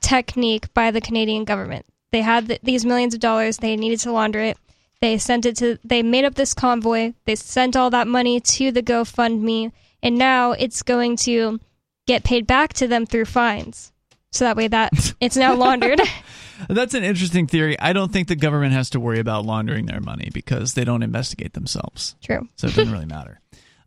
technique 0.00 0.72
by 0.74 0.90
the 0.90 1.00
Canadian 1.00 1.44
government? 1.44 1.84
They 2.12 2.22
had 2.22 2.48
th- 2.48 2.60
these 2.62 2.84
millions 2.84 3.14
of 3.14 3.20
dollars. 3.20 3.58
They 3.58 3.76
needed 3.76 4.00
to 4.00 4.12
launder 4.12 4.40
it. 4.40 4.58
They 5.00 5.18
sent 5.18 5.46
it 5.46 5.56
to. 5.58 5.78
They 5.84 6.02
made 6.02 6.24
up 6.24 6.34
this 6.34 6.54
convoy. 6.54 7.14
They 7.24 7.36
sent 7.36 7.76
all 7.76 7.90
that 7.90 8.06
money 8.06 8.40
to 8.40 8.70
the 8.70 8.82
GoFundMe, 8.82 9.72
and 10.02 10.18
now 10.18 10.52
it's 10.52 10.82
going 10.82 11.16
to 11.18 11.60
get 12.06 12.24
paid 12.24 12.46
back 12.46 12.72
to 12.74 12.86
them 12.86 13.06
through 13.06 13.24
fines. 13.26 13.92
So 14.32 14.44
that 14.44 14.56
way, 14.56 14.68
that 14.68 15.14
it's 15.20 15.36
now 15.36 15.54
laundered. 15.54 16.00
That's 16.68 16.92
an 16.92 17.04
interesting 17.04 17.46
theory. 17.46 17.78
I 17.80 17.94
don't 17.94 18.12
think 18.12 18.28
the 18.28 18.36
government 18.36 18.74
has 18.74 18.90
to 18.90 19.00
worry 19.00 19.18
about 19.18 19.46
laundering 19.46 19.86
their 19.86 20.00
money 20.00 20.28
because 20.32 20.74
they 20.74 20.84
don't 20.84 21.02
investigate 21.02 21.54
themselves. 21.54 22.16
True. 22.22 22.48
So 22.56 22.66
it 22.66 22.74
doesn't 22.74 22.92
really 22.92 23.06
matter. 23.06 23.39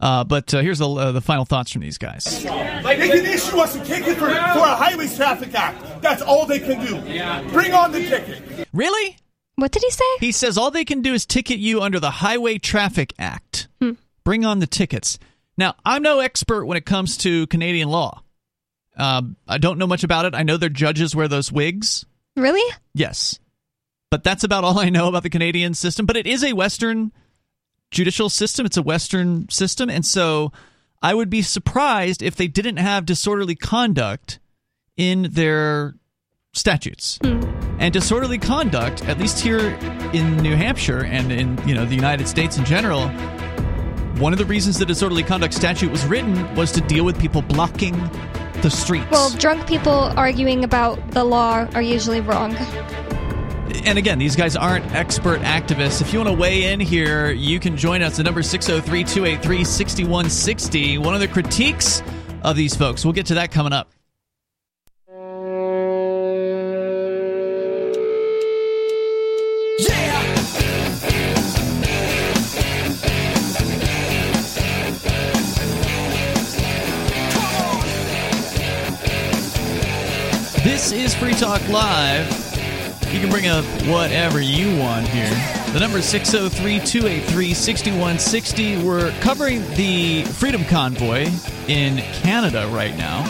Uh, 0.04 0.22
but 0.26 0.54
uh, 0.54 0.60
here's 0.60 0.80
the, 0.80 0.90
uh, 0.90 1.14
the 1.14 1.22
final 1.22 1.46
thoughts 1.46 1.72
from 1.72 1.82
these 1.82 1.98
guys. 1.98 2.26
They 2.44 2.50
can 2.50 3.26
issue 3.26 3.58
us 3.60 3.74
a 3.74 3.86
ticket 3.86 4.18
for, 4.18 4.28
for 4.28 4.34
a 4.34 4.76
Highways 4.76 5.16
Traffic 5.16 5.56
Act. 5.56 6.02
That's 6.02 6.22
all 6.22 6.46
they 6.46 6.60
can 6.60 6.86
do. 6.86 7.00
Bring 7.54 7.74
on 7.74 7.94
the 7.94 8.02
ticket. 8.02 8.68
Really? 8.74 9.18
What 9.56 9.72
did 9.72 9.82
he 9.82 9.90
say? 9.92 10.04
He 10.20 10.34
says 10.34 10.58
all 10.58 10.72
they 10.72 10.84
can 10.84 11.04
do 11.04 11.14
is 11.14 11.26
ticket 11.26 11.58
you 11.58 11.82
under 11.82 12.02
the 12.02 12.12
Highway 12.12 12.58
Traffic 12.58 13.14
Act. 13.18 13.70
Bring 14.26 14.44
on 14.44 14.60
the 14.60 14.68
tickets. 14.68 15.20
Now, 15.58 15.76
I'm 15.86 16.04
no 16.04 16.20
expert 16.20 16.66
when 16.66 16.76
it 16.78 16.86
comes 16.86 17.16
to 17.20 17.48
Canadian 17.48 17.88
law. 17.88 18.24
Um, 18.98 19.38
I 19.48 19.58
don't 19.58 19.78
know 19.78 19.88
much 19.88 20.04
about 20.04 20.26
it. 20.26 20.36
I 20.36 20.44
know 20.44 20.58
their 20.58 20.68
judges 20.68 21.16
wear 21.16 21.30
those 21.30 21.50
wigs. 21.50 22.06
Really? 22.36 22.76
Yes. 22.94 23.40
But 24.12 24.26
that's 24.26 24.44
about 24.44 24.66
all 24.66 24.80
I 24.80 24.90
know 24.90 25.08
about 25.08 25.24
the 25.24 25.30
Canadian 25.30 25.76
system. 25.76 26.06
But 26.06 26.18
it 26.18 26.28
is 26.28 26.44
a 26.44 26.52
Western 26.52 27.14
judicial 27.94 28.30
system, 28.30 28.66
it's 28.66 28.76
a 28.76 28.82
Western 28.82 29.48
system. 29.50 29.90
And 29.90 30.06
so 30.06 30.52
I 31.02 31.14
would 31.14 31.30
be 31.30 31.42
surprised 31.42 32.22
if 32.22 32.36
they 32.36 32.48
didn't 32.48 32.78
have 32.78 33.06
disorderly 33.06 33.56
conduct 33.56 34.40
in 34.98 35.30
their 35.32 35.96
statutes. 36.54 37.20
And 37.24 37.92
disorderly 37.92 38.38
conduct, 38.38 39.04
at 39.06 39.18
least 39.18 39.40
here 39.40 39.78
in 40.14 40.38
New 40.38 40.56
Hampshire 40.56 41.04
and 41.06 41.32
in 41.32 41.58
you 41.68 41.74
know 41.74 41.86
the 41.86 41.96
United 41.96 42.28
States 42.28 42.58
in 42.58 42.66
general, 42.66 43.10
one 44.20 44.32
of 44.32 44.40
the 44.40 44.46
reasons 44.46 44.78
the 44.78 44.86
disorderly 44.86 45.24
conduct 45.24 45.54
statute 45.54 45.92
was 45.92 46.06
written 46.06 46.56
was 46.56 46.72
to 46.74 46.82
deal 46.82 47.04
with 47.04 47.20
people 47.20 47.42
blocking 47.42 47.98
the 48.62 48.70
streets. 48.70 49.10
Well, 49.12 49.32
drunk 49.32 49.68
people 49.68 50.14
arguing 50.16 50.64
about 50.64 51.12
the 51.12 51.24
law 51.24 51.68
are 51.74 51.82
usually 51.82 52.22
wrong. 52.22 52.56
And 53.86 53.98
again, 53.98 54.20
these 54.20 54.36
guys 54.36 54.56
aren't 54.56 54.86
expert 54.94 55.42
activists. 55.42 56.02
If 56.02 56.14
you 56.14 56.20
want 56.20 56.30
to 56.30 56.36
weigh 56.36 56.74
in 56.74 56.80
here, 56.80 57.32
you 57.32 57.60
can 57.60 57.78
join 57.78 58.02
us. 58.02 58.18
The 58.18 58.24
number 58.24 58.44
603 58.44 59.04
283 59.04 59.64
6160. 59.64 60.98
One 60.98 61.14
of 61.14 61.20
the 61.20 61.28
critiques 61.28 62.04
of 62.44 62.56
these 62.56 62.76
folks. 62.76 63.06
We'll 63.06 63.14
get 63.14 63.28
to 63.28 63.36
that 63.36 63.52
coming 63.52 63.74
up. 63.74 63.90
This 80.64 80.92
is 80.92 81.16
Free 81.16 81.34
Talk 81.34 81.66
Live. 81.70 82.43
You 83.14 83.20
can 83.20 83.30
bring 83.30 83.48
up 83.48 83.64
whatever 83.86 84.42
you 84.42 84.76
want 84.80 85.08
here. 85.08 85.30
The 85.72 85.80
number 85.80 86.00
is 86.00 86.06
603 86.06 86.80
283 86.80 87.54
6160. 87.54 88.84
We're 88.84 89.12
covering 89.22 89.62
the 89.76 90.24
Freedom 90.24 90.66
Convoy 90.66 91.30
in 91.68 91.98
Canada 92.24 92.68
right 92.70 92.98
now. 92.98 93.22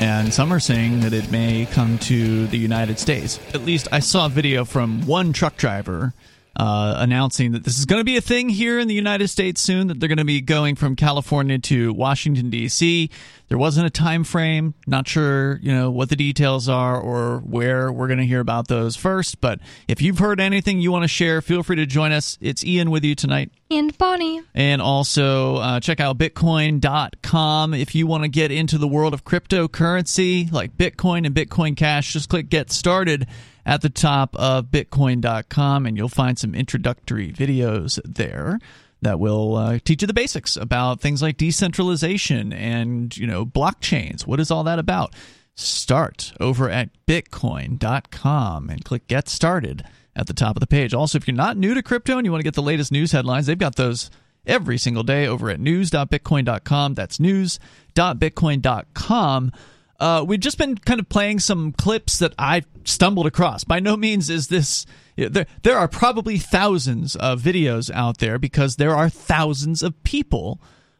And 0.00 0.34
some 0.34 0.52
are 0.52 0.58
saying 0.58 1.00
that 1.00 1.12
it 1.12 1.30
may 1.30 1.66
come 1.66 1.98
to 2.00 2.48
the 2.48 2.58
United 2.58 2.98
States. 2.98 3.38
At 3.54 3.64
least 3.64 3.86
I 3.92 4.00
saw 4.00 4.26
a 4.26 4.28
video 4.28 4.64
from 4.64 5.06
one 5.06 5.32
truck 5.32 5.56
driver 5.56 6.12
uh, 6.56 6.94
announcing 6.98 7.52
that 7.52 7.64
this 7.64 7.78
is 7.78 7.84
going 7.84 8.00
to 8.00 8.04
be 8.04 8.16
a 8.16 8.20
thing 8.20 8.48
here 8.48 8.78
in 8.78 8.88
the 8.88 8.94
United 8.94 9.28
States 9.28 9.60
soon. 9.60 9.86
That 9.86 10.00
they're 10.00 10.08
going 10.08 10.18
to 10.18 10.24
be 10.24 10.40
going 10.40 10.76
from 10.76 10.96
California 10.96 11.58
to 11.58 11.92
Washington 11.92 12.50
D.C. 12.50 13.10
There 13.48 13.58
wasn't 13.58 13.86
a 13.86 13.90
time 13.90 14.24
frame. 14.24 14.74
Not 14.86 15.08
sure, 15.08 15.58
you 15.62 15.72
know, 15.72 15.90
what 15.90 16.08
the 16.08 16.16
details 16.16 16.68
are 16.68 17.00
or 17.00 17.38
where 17.40 17.90
we're 17.90 18.06
going 18.06 18.20
to 18.20 18.26
hear 18.26 18.40
about 18.40 18.68
those 18.68 18.94
first. 18.94 19.40
But 19.40 19.58
if 19.88 20.00
you've 20.00 20.18
heard 20.18 20.40
anything 20.40 20.80
you 20.80 20.92
want 20.92 21.02
to 21.04 21.08
share, 21.08 21.42
feel 21.42 21.62
free 21.62 21.76
to 21.76 21.86
join 21.86 22.12
us. 22.12 22.38
It's 22.40 22.64
Ian 22.64 22.90
with 22.90 23.04
you 23.04 23.14
tonight. 23.14 23.50
And 23.70 23.96
Bonnie. 23.98 24.42
And 24.54 24.80
also 24.80 25.56
uh, 25.56 25.80
check 25.80 25.98
out 25.98 26.18
Bitcoin.com 26.18 27.74
if 27.74 27.94
you 27.94 28.06
want 28.06 28.22
to 28.22 28.28
get 28.28 28.52
into 28.52 28.78
the 28.78 28.88
world 28.88 29.14
of 29.14 29.24
cryptocurrency 29.24 30.50
like 30.52 30.76
Bitcoin 30.76 31.26
and 31.26 31.34
Bitcoin 31.34 31.76
Cash. 31.76 32.12
Just 32.12 32.28
click 32.28 32.50
Get 32.50 32.70
Started 32.70 33.26
at 33.64 33.82
the 33.82 33.90
top 33.90 34.34
of 34.36 34.66
Bitcoin.com 34.66 35.86
and 35.86 35.96
you'll 35.96 36.08
find 36.08 36.38
some 36.38 36.54
introductory 36.54 37.32
videos 37.32 38.00
there 38.04 38.58
that 39.02 39.18
will 39.18 39.56
uh, 39.56 39.78
teach 39.84 40.02
you 40.02 40.06
the 40.06 40.14
basics 40.14 40.56
about 40.56 41.00
things 41.00 41.22
like 41.22 41.36
decentralization 41.36 42.52
and 42.52 43.16
you 43.16 43.26
know 43.26 43.44
blockchains. 43.46 44.26
What 44.26 44.40
is 44.40 44.50
all 44.50 44.64
that 44.64 44.78
about? 44.78 45.14
Start 45.54 46.32
over 46.40 46.68
at 46.70 46.90
Bitcoin.com 47.06 48.70
and 48.70 48.84
click 48.84 49.06
Get 49.08 49.28
Started 49.28 49.84
at 50.16 50.26
the 50.26 50.34
top 50.34 50.56
of 50.56 50.60
the 50.60 50.66
page. 50.66 50.94
Also, 50.94 51.18
if 51.18 51.28
you're 51.28 51.36
not 51.36 51.56
new 51.56 51.74
to 51.74 51.82
crypto 51.82 52.18
and 52.18 52.26
you 52.26 52.32
want 52.32 52.40
to 52.40 52.44
get 52.44 52.54
the 52.54 52.62
latest 52.62 52.92
news 52.92 53.12
headlines, 53.12 53.46
they've 53.46 53.58
got 53.58 53.76
those 53.76 54.10
every 54.46 54.78
single 54.78 55.02
day 55.02 55.26
over 55.26 55.50
at 55.50 55.60
news.bitcoin.com. 55.60 56.94
That's 56.94 57.20
news.bitcoin.com. 57.20 59.52
Uh, 60.00 60.24
we've 60.26 60.40
just 60.40 60.58
been 60.58 60.76
kind 60.78 60.98
of 60.98 61.08
playing 61.08 61.38
some 61.38 61.72
clips 61.72 62.18
that 62.18 62.34
I 62.38 62.62
stumbled 62.84 63.26
across. 63.26 63.64
By 63.64 63.80
no 63.80 63.96
means 63.96 64.30
is 64.30 64.48
this. 64.48 64.86
There, 65.16 65.46
there 65.62 65.76
are 65.76 65.88
probably 65.88 66.38
thousands 66.38 67.14
of 67.16 67.42
videos 67.42 67.90
out 67.90 68.18
there 68.18 68.38
because 68.38 68.76
there 68.76 68.96
are 68.96 69.10
thousands 69.10 69.82
of 69.82 70.02
people 70.02 70.58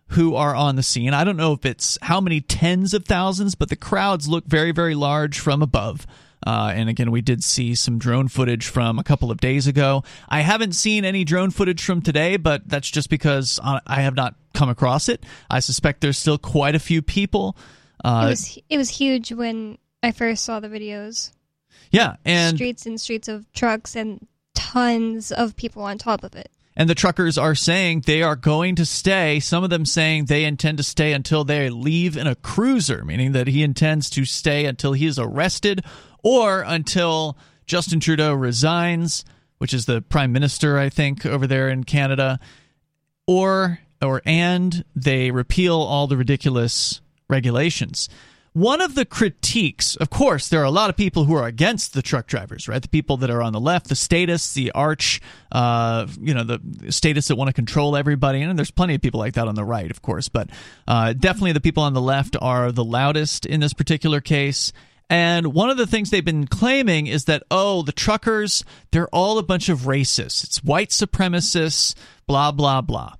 who 0.08 0.34
are 0.34 0.54
on 0.54 0.76
the 0.76 0.82
scene. 0.82 1.14
I 1.14 1.24
don't 1.24 1.38
know 1.38 1.52
if 1.52 1.64
it's 1.64 1.96
how 2.02 2.20
many 2.20 2.42
tens 2.42 2.92
of 2.92 3.06
thousands, 3.06 3.54
but 3.54 3.70
the 3.70 3.76
crowds 3.76 4.28
look 4.28 4.44
very, 4.44 4.72
very 4.72 4.94
large 4.94 5.38
from 5.38 5.62
above. 5.62 6.06
Uh, 6.46 6.72
and 6.74 6.88
again, 6.88 7.10
we 7.10 7.20
did 7.20 7.44
see 7.44 7.74
some 7.74 7.98
drone 7.98 8.28
footage 8.28 8.66
from 8.66 8.98
a 8.98 9.04
couple 9.04 9.30
of 9.30 9.40
days 9.40 9.66
ago. 9.66 10.02
I 10.28 10.40
haven't 10.40 10.72
seen 10.72 11.04
any 11.04 11.24
drone 11.24 11.50
footage 11.50 11.82
from 11.82 12.02
today, 12.02 12.36
but 12.36 12.68
that's 12.68 12.90
just 12.90 13.08
because 13.08 13.60
I 13.62 14.00
have 14.00 14.16
not 14.16 14.34
come 14.52 14.68
across 14.68 15.08
it. 15.08 15.24
I 15.48 15.60
suspect 15.60 16.00
there's 16.00 16.18
still 16.18 16.38
quite 16.38 16.74
a 16.74 16.80
few 16.80 17.02
people. 17.02 17.56
Uh, 18.04 18.24
it 18.26 18.30
was 18.30 18.58
it 18.68 18.78
was 18.78 18.90
huge 18.90 19.32
when 19.32 19.78
I 20.02 20.12
first 20.12 20.44
saw 20.44 20.60
the 20.60 20.68
videos. 20.68 21.32
Yeah, 21.90 22.16
and 22.24 22.56
streets 22.56 22.86
and 22.86 23.00
streets 23.00 23.28
of 23.28 23.50
trucks 23.52 23.96
and 23.96 24.26
tons 24.54 25.32
of 25.32 25.56
people 25.56 25.82
on 25.82 25.98
top 25.98 26.24
of 26.24 26.34
it. 26.34 26.50
And 26.76 26.88
the 26.88 26.94
truckers 26.94 27.36
are 27.36 27.54
saying 27.54 28.04
they 28.06 28.22
are 28.22 28.36
going 28.36 28.76
to 28.76 28.86
stay. 28.86 29.40
Some 29.40 29.64
of 29.64 29.70
them 29.70 29.84
saying 29.84 30.26
they 30.26 30.44
intend 30.44 30.78
to 30.78 30.84
stay 30.84 31.12
until 31.12 31.44
they 31.44 31.68
leave 31.68 32.16
in 32.16 32.26
a 32.26 32.36
cruiser, 32.36 33.04
meaning 33.04 33.32
that 33.32 33.48
he 33.48 33.62
intends 33.62 34.08
to 34.10 34.24
stay 34.24 34.64
until 34.64 34.92
he 34.92 35.06
is 35.06 35.18
arrested 35.18 35.84
or 36.22 36.62
until 36.62 37.36
Justin 37.66 38.00
Trudeau 38.00 38.32
resigns, 38.32 39.24
which 39.58 39.74
is 39.74 39.86
the 39.86 40.00
prime 40.00 40.32
minister, 40.32 40.78
I 40.78 40.88
think, 40.88 41.26
over 41.26 41.46
there 41.46 41.68
in 41.68 41.84
Canada, 41.84 42.38
or 43.26 43.80
or 44.00 44.22
and 44.24 44.84
they 44.96 45.30
repeal 45.30 45.74
all 45.74 46.06
the 46.06 46.16
ridiculous 46.16 47.00
regulations. 47.30 48.08
One 48.52 48.80
of 48.80 48.96
the 48.96 49.04
critiques, 49.04 49.94
of 49.94 50.10
course, 50.10 50.48
there 50.48 50.60
are 50.60 50.64
a 50.64 50.72
lot 50.72 50.90
of 50.90 50.96
people 50.96 51.24
who 51.24 51.34
are 51.34 51.46
against 51.46 51.94
the 51.94 52.02
truck 52.02 52.26
drivers, 52.26 52.66
right? 52.66 52.82
The 52.82 52.88
people 52.88 53.16
that 53.18 53.30
are 53.30 53.42
on 53.42 53.52
the 53.52 53.60
left, 53.60 53.88
the 53.88 53.94
statists, 53.94 54.54
the 54.54 54.72
arch, 54.72 55.20
uh, 55.52 56.08
you 56.20 56.34
know, 56.34 56.42
the 56.42 56.90
statists 56.90 57.28
that 57.28 57.36
want 57.36 57.46
to 57.46 57.52
control 57.54 57.96
everybody. 57.96 58.42
And 58.42 58.58
there's 58.58 58.72
plenty 58.72 58.96
of 58.96 59.02
people 59.02 59.20
like 59.20 59.34
that 59.34 59.46
on 59.46 59.54
the 59.54 59.64
right, 59.64 59.88
of 59.88 60.02
course. 60.02 60.28
But 60.28 60.50
uh, 60.88 61.12
definitely 61.12 61.52
the 61.52 61.60
people 61.60 61.84
on 61.84 61.94
the 61.94 62.00
left 62.00 62.36
are 62.40 62.72
the 62.72 62.84
loudest 62.84 63.46
in 63.46 63.60
this 63.60 63.72
particular 63.72 64.20
case. 64.20 64.72
And 65.08 65.52
one 65.54 65.70
of 65.70 65.76
the 65.76 65.86
things 65.86 66.10
they've 66.10 66.24
been 66.24 66.48
claiming 66.48 67.06
is 67.06 67.26
that, 67.26 67.44
oh, 67.52 67.82
the 67.82 67.92
truckers, 67.92 68.64
they're 68.90 69.08
all 69.08 69.38
a 69.38 69.44
bunch 69.44 69.68
of 69.68 69.80
racists. 69.80 70.42
It's 70.42 70.62
white 70.64 70.90
supremacists, 70.90 71.94
blah, 72.26 72.50
blah, 72.50 72.80
blah. 72.80 73.14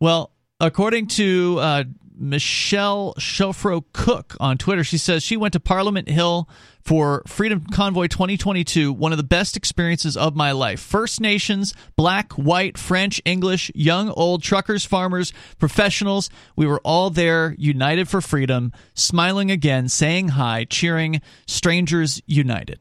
Well, 0.00 0.32
according 0.58 1.08
to 1.08 1.58
uh, 1.60 1.84
Michelle 2.22 3.14
Shelfro 3.18 3.84
Cook 3.92 4.36
on 4.38 4.56
Twitter. 4.56 4.84
She 4.84 4.96
says 4.96 5.24
she 5.24 5.36
went 5.36 5.52
to 5.54 5.60
Parliament 5.60 6.08
Hill 6.08 6.48
for 6.80 7.22
Freedom 7.26 7.64
Convoy 7.72 8.06
2022, 8.06 8.92
one 8.92 9.12
of 9.12 9.18
the 9.18 9.24
best 9.24 9.56
experiences 9.56 10.16
of 10.16 10.36
my 10.36 10.52
life. 10.52 10.80
First 10.80 11.20
Nations, 11.20 11.74
black, 11.96 12.32
white, 12.34 12.78
French, 12.78 13.20
English, 13.24 13.70
young, 13.74 14.10
old, 14.10 14.42
truckers, 14.42 14.84
farmers, 14.84 15.32
professionals. 15.58 16.30
We 16.56 16.66
were 16.66 16.80
all 16.84 17.10
there, 17.10 17.56
united 17.58 18.08
for 18.08 18.20
freedom, 18.20 18.72
smiling 18.94 19.50
again, 19.50 19.88
saying 19.88 20.28
hi, 20.28 20.64
cheering, 20.64 21.20
strangers 21.46 22.22
united. 22.26 22.78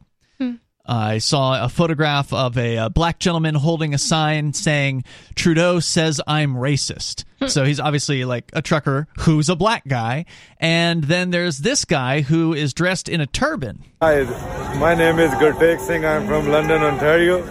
I 0.92 1.20
saw 1.20 1.64
a 1.64 1.70
photograph 1.70 2.34
of 2.34 2.58
a, 2.58 2.76
a, 2.76 2.90
black 2.90 3.18
gentleman 3.18 3.56
holding 3.56 3.94
a 3.94 3.98
sign 3.98 4.52
saying, 4.52 5.06
Trudeau 5.36 5.80
says 5.80 6.20
I'm 6.28 6.54
racist. 6.54 7.24
Hmm. 7.40 7.48
so 7.48 7.64
he's 7.64 7.80
obviously 7.80 8.26
like 8.26 8.52
a 8.52 8.62
trucker 8.62 9.08
who's 9.20 9.48
a 9.48 9.56
black 9.56 9.88
guy. 9.88 10.26
And 10.60 11.06
then 11.06 11.30
there's 11.30 11.60
this 11.60 11.86
guy 11.86 12.20
who 12.20 12.54
is 12.54 12.74
dressed 12.74 13.08
in 13.08 13.22
a 13.22 13.26
turban. 13.26 13.86
Hi, 14.02 14.24
my 14.80 14.94
name 14.94 15.20
is 15.20 15.32
Gurtek 15.36 15.80
Singh. 15.80 16.06
I'm 16.06 16.28
from 16.28 16.50
London, 16.50 16.82
Ontario, 16.82 17.42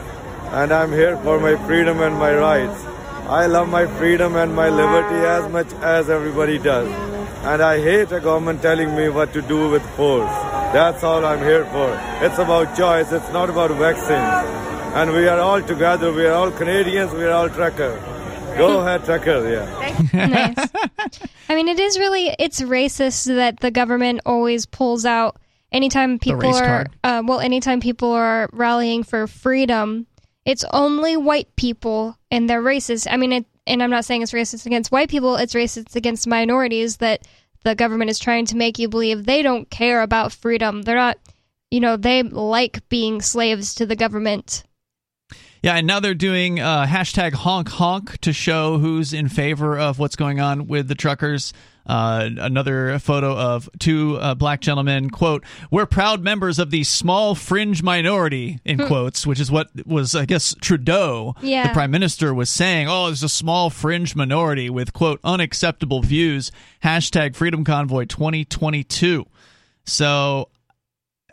and 0.52 0.70
I'm 0.70 0.92
here 0.92 1.16
for 1.16 1.40
my 1.40 1.56
freedom 1.66 2.02
and 2.02 2.16
my 2.16 2.34
rights. 2.34 2.84
I 3.26 3.46
love 3.46 3.70
my 3.70 3.86
freedom 3.86 4.36
and 4.36 4.54
my 4.54 4.68
liberty 4.68 5.24
as 5.24 5.50
much 5.50 5.72
as 5.80 6.10
everybody 6.10 6.58
does. 6.58 6.90
And 7.42 7.62
I 7.62 7.80
hate 7.80 8.12
a 8.12 8.20
government 8.20 8.60
telling 8.60 8.94
me 8.94 9.08
what 9.08 9.32
to 9.32 9.40
do 9.40 9.70
with 9.70 9.82
force. 9.96 10.30
That's 10.72 11.02
all 11.02 11.24
I'm 11.24 11.40
here 11.40 11.64
for. 11.66 11.98
It's 12.24 12.38
about 12.38 12.76
choice. 12.76 13.10
It's 13.12 13.32
not 13.32 13.48
about 13.48 13.70
vaccines. 13.70 14.46
And 14.94 15.12
we 15.12 15.26
are 15.26 15.38
all 15.38 15.62
together. 15.62 16.12
We 16.12 16.26
are 16.26 16.34
all 16.34 16.50
Canadians. 16.50 17.12
We 17.12 17.24
are 17.24 17.30
all 17.30 17.48
truckers. 17.48 17.98
Go 18.58 18.80
ahead, 18.80 19.04
trucker. 19.04 19.48
Yeah. 19.48 20.26
nice. 20.26 20.68
I 21.48 21.54
mean, 21.54 21.68
it 21.68 21.80
is 21.80 21.98
really 21.98 22.34
it's 22.38 22.60
racist 22.60 23.26
that 23.26 23.60
the 23.60 23.70
government 23.70 24.20
always 24.26 24.66
pulls 24.66 25.06
out 25.06 25.40
anytime 25.72 26.18
people 26.18 26.54
are 26.54 26.86
uh, 27.04 27.22
well, 27.24 27.40
anytime 27.40 27.80
people 27.80 28.12
are 28.12 28.50
rallying 28.52 29.02
for 29.02 29.26
freedom. 29.26 30.06
It's 30.44 30.64
only 30.72 31.16
white 31.16 31.54
people, 31.56 32.16
and 32.30 32.48
they're 32.48 32.62
racist. 32.62 33.06
I 33.10 33.16
mean, 33.16 33.32
it, 33.32 33.46
and 33.70 33.82
I'm 33.82 33.90
not 33.90 34.04
saying 34.04 34.22
it's 34.22 34.32
racist 34.32 34.66
against 34.66 34.90
white 34.90 35.08
people. 35.08 35.36
It's 35.36 35.54
racist 35.54 35.94
against 35.94 36.26
minorities 36.26 36.96
that 36.98 37.26
the 37.64 37.74
government 37.74 38.10
is 38.10 38.18
trying 38.18 38.46
to 38.46 38.56
make 38.56 38.78
you 38.78 38.88
believe 38.88 39.24
they 39.24 39.42
don't 39.42 39.70
care 39.70 40.02
about 40.02 40.32
freedom. 40.32 40.82
They're 40.82 40.96
not, 40.96 41.18
you 41.70 41.80
know, 41.80 41.96
they 41.96 42.22
like 42.22 42.88
being 42.88 43.20
slaves 43.20 43.74
to 43.76 43.86
the 43.86 43.96
government. 43.96 44.64
Yeah, 45.62 45.76
and 45.76 45.86
now 45.86 46.00
they're 46.00 46.14
doing 46.14 46.58
uh, 46.58 46.86
hashtag 46.86 47.32
honk 47.34 47.68
honk 47.68 48.18
to 48.22 48.32
show 48.32 48.78
who's 48.78 49.12
in 49.12 49.28
favor 49.28 49.78
of 49.78 49.98
what's 49.98 50.16
going 50.16 50.40
on 50.40 50.66
with 50.66 50.88
the 50.88 50.94
truckers. 50.94 51.52
Uh, 51.86 52.28
another 52.38 52.98
photo 52.98 53.36
of 53.36 53.68
two 53.78 54.16
uh, 54.18 54.34
black 54.34 54.60
gentlemen. 54.60 55.10
Quote: 55.10 55.44
"We're 55.70 55.86
proud 55.86 56.22
members 56.22 56.58
of 56.58 56.70
the 56.70 56.84
small 56.84 57.34
fringe 57.34 57.82
minority." 57.82 58.60
In 58.64 58.78
hmm. 58.78 58.86
quotes, 58.86 59.26
which 59.26 59.40
is 59.40 59.50
what 59.50 59.68
was, 59.86 60.14
I 60.14 60.24
guess, 60.24 60.54
Trudeau, 60.60 61.34
yeah. 61.42 61.68
the 61.68 61.72
prime 61.72 61.90
minister, 61.90 62.34
was 62.34 62.50
saying. 62.50 62.88
Oh, 62.88 63.06
there's 63.06 63.22
a 63.22 63.28
small 63.28 63.70
fringe 63.70 64.14
minority 64.14 64.70
with 64.70 64.92
quote 64.92 65.20
unacceptable 65.24 66.02
views. 66.02 66.52
Hashtag 66.84 67.34
Freedom 67.34 67.64
Convoy 67.64 68.04
2022. 68.04 69.26
So 69.84 70.48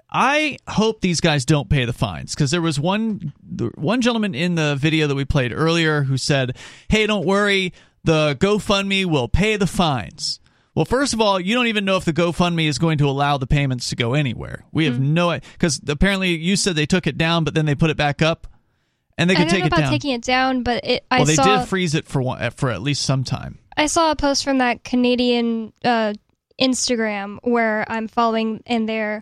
I 0.09 0.57
hope 0.67 1.01
these 1.01 1.19
guys 1.19 1.45
don't 1.45 1.69
pay 1.69 1.85
the 1.85 1.93
fines 1.93 2.33
because 2.33 2.51
there 2.51 2.61
was 2.61 2.79
one 2.79 3.33
one 3.75 4.01
gentleman 4.01 4.33
in 4.33 4.55
the 4.55 4.75
video 4.75 5.07
that 5.07 5.15
we 5.15 5.25
played 5.25 5.51
earlier 5.53 6.03
who 6.03 6.17
said, 6.17 6.55
"Hey, 6.87 7.05
don't 7.07 7.25
worry, 7.25 7.73
the 8.07 8.35
GoFundMe 8.39 9.05
will 9.05 9.27
pay 9.27 9.55
the 9.57 9.67
fines." 9.67 10.39
Well, 10.73 10.85
first 10.85 11.13
of 11.13 11.19
all, 11.19 11.39
you 11.39 11.55
don't 11.55 11.67
even 11.67 11.85
know 11.85 11.97
if 11.97 12.05
the 12.05 12.13
GoFundMe 12.13 12.67
is 12.67 12.77
going 12.77 12.99
to 12.99 13.09
allow 13.09 13.37
the 13.37 13.47
payments 13.47 13.89
to 13.89 13.95
go 13.95 14.13
anywhere. 14.13 14.63
We 14.71 14.85
have 14.85 14.95
mm-hmm. 14.95 15.13
no 15.13 15.39
because 15.53 15.81
apparently 15.87 16.37
you 16.37 16.55
said 16.55 16.75
they 16.75 16.85
took 16.85 17.07
it 17.07 17.17
down, 17.17 17.43
but 17.43 17.53
then 17.55 17.65
they 17.65 17.73
put 17.75 17.89
it 17.89 17.97
back 17.97 18.21
up, 18.21 18.47
and 19.17 19.29
they 19.29 19.35
could 19.35 19.49
take 19.49 19.65
it 19.65 19.71
down. 19.71 19.89
taking 19.91 20.13
it 20.13 20.21
down, 20.21 20.63
but 20.63 20.85
it. 20.85 21.05
I 21.09 21.17
well, 21.17 21.25
they 21.25 21.35
saw, 21.35 21.59
did 21.59 21.67
freeze 21.67 21.95
it 21.95 22.07
for 22.07 22.21
one, 22.21 22.51
for 22.51 22.69
at 22.69 22.81
least 22.81 23.01
some 23.01 23.23
time. 23.23 23.57
I 23.75 23.87
saw 23.87 24.11
a 24.11 24.15
post 24.15 24.43
from 24.43 24.59
that 24.59 24.83
Canadian 24.83 25.73
uh, 25.83 26.13
Instagram 26.61 27.39
where 27.41 27.83
I'm 27.89 28.07
following, 28.07 28.61
and 28.65 28.87
they're 28.87 29.21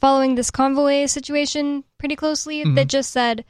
following 0.00 0.34
this 0.34 0.50
convoy 0.50 1.06
situation 1.06 1.84
pretty 1.98 2.16
closely 2.16 2.60
mm-hmm. 2.60 2.74
that 2.76 2.88
just 2.88 3.10
said 3.10 3.44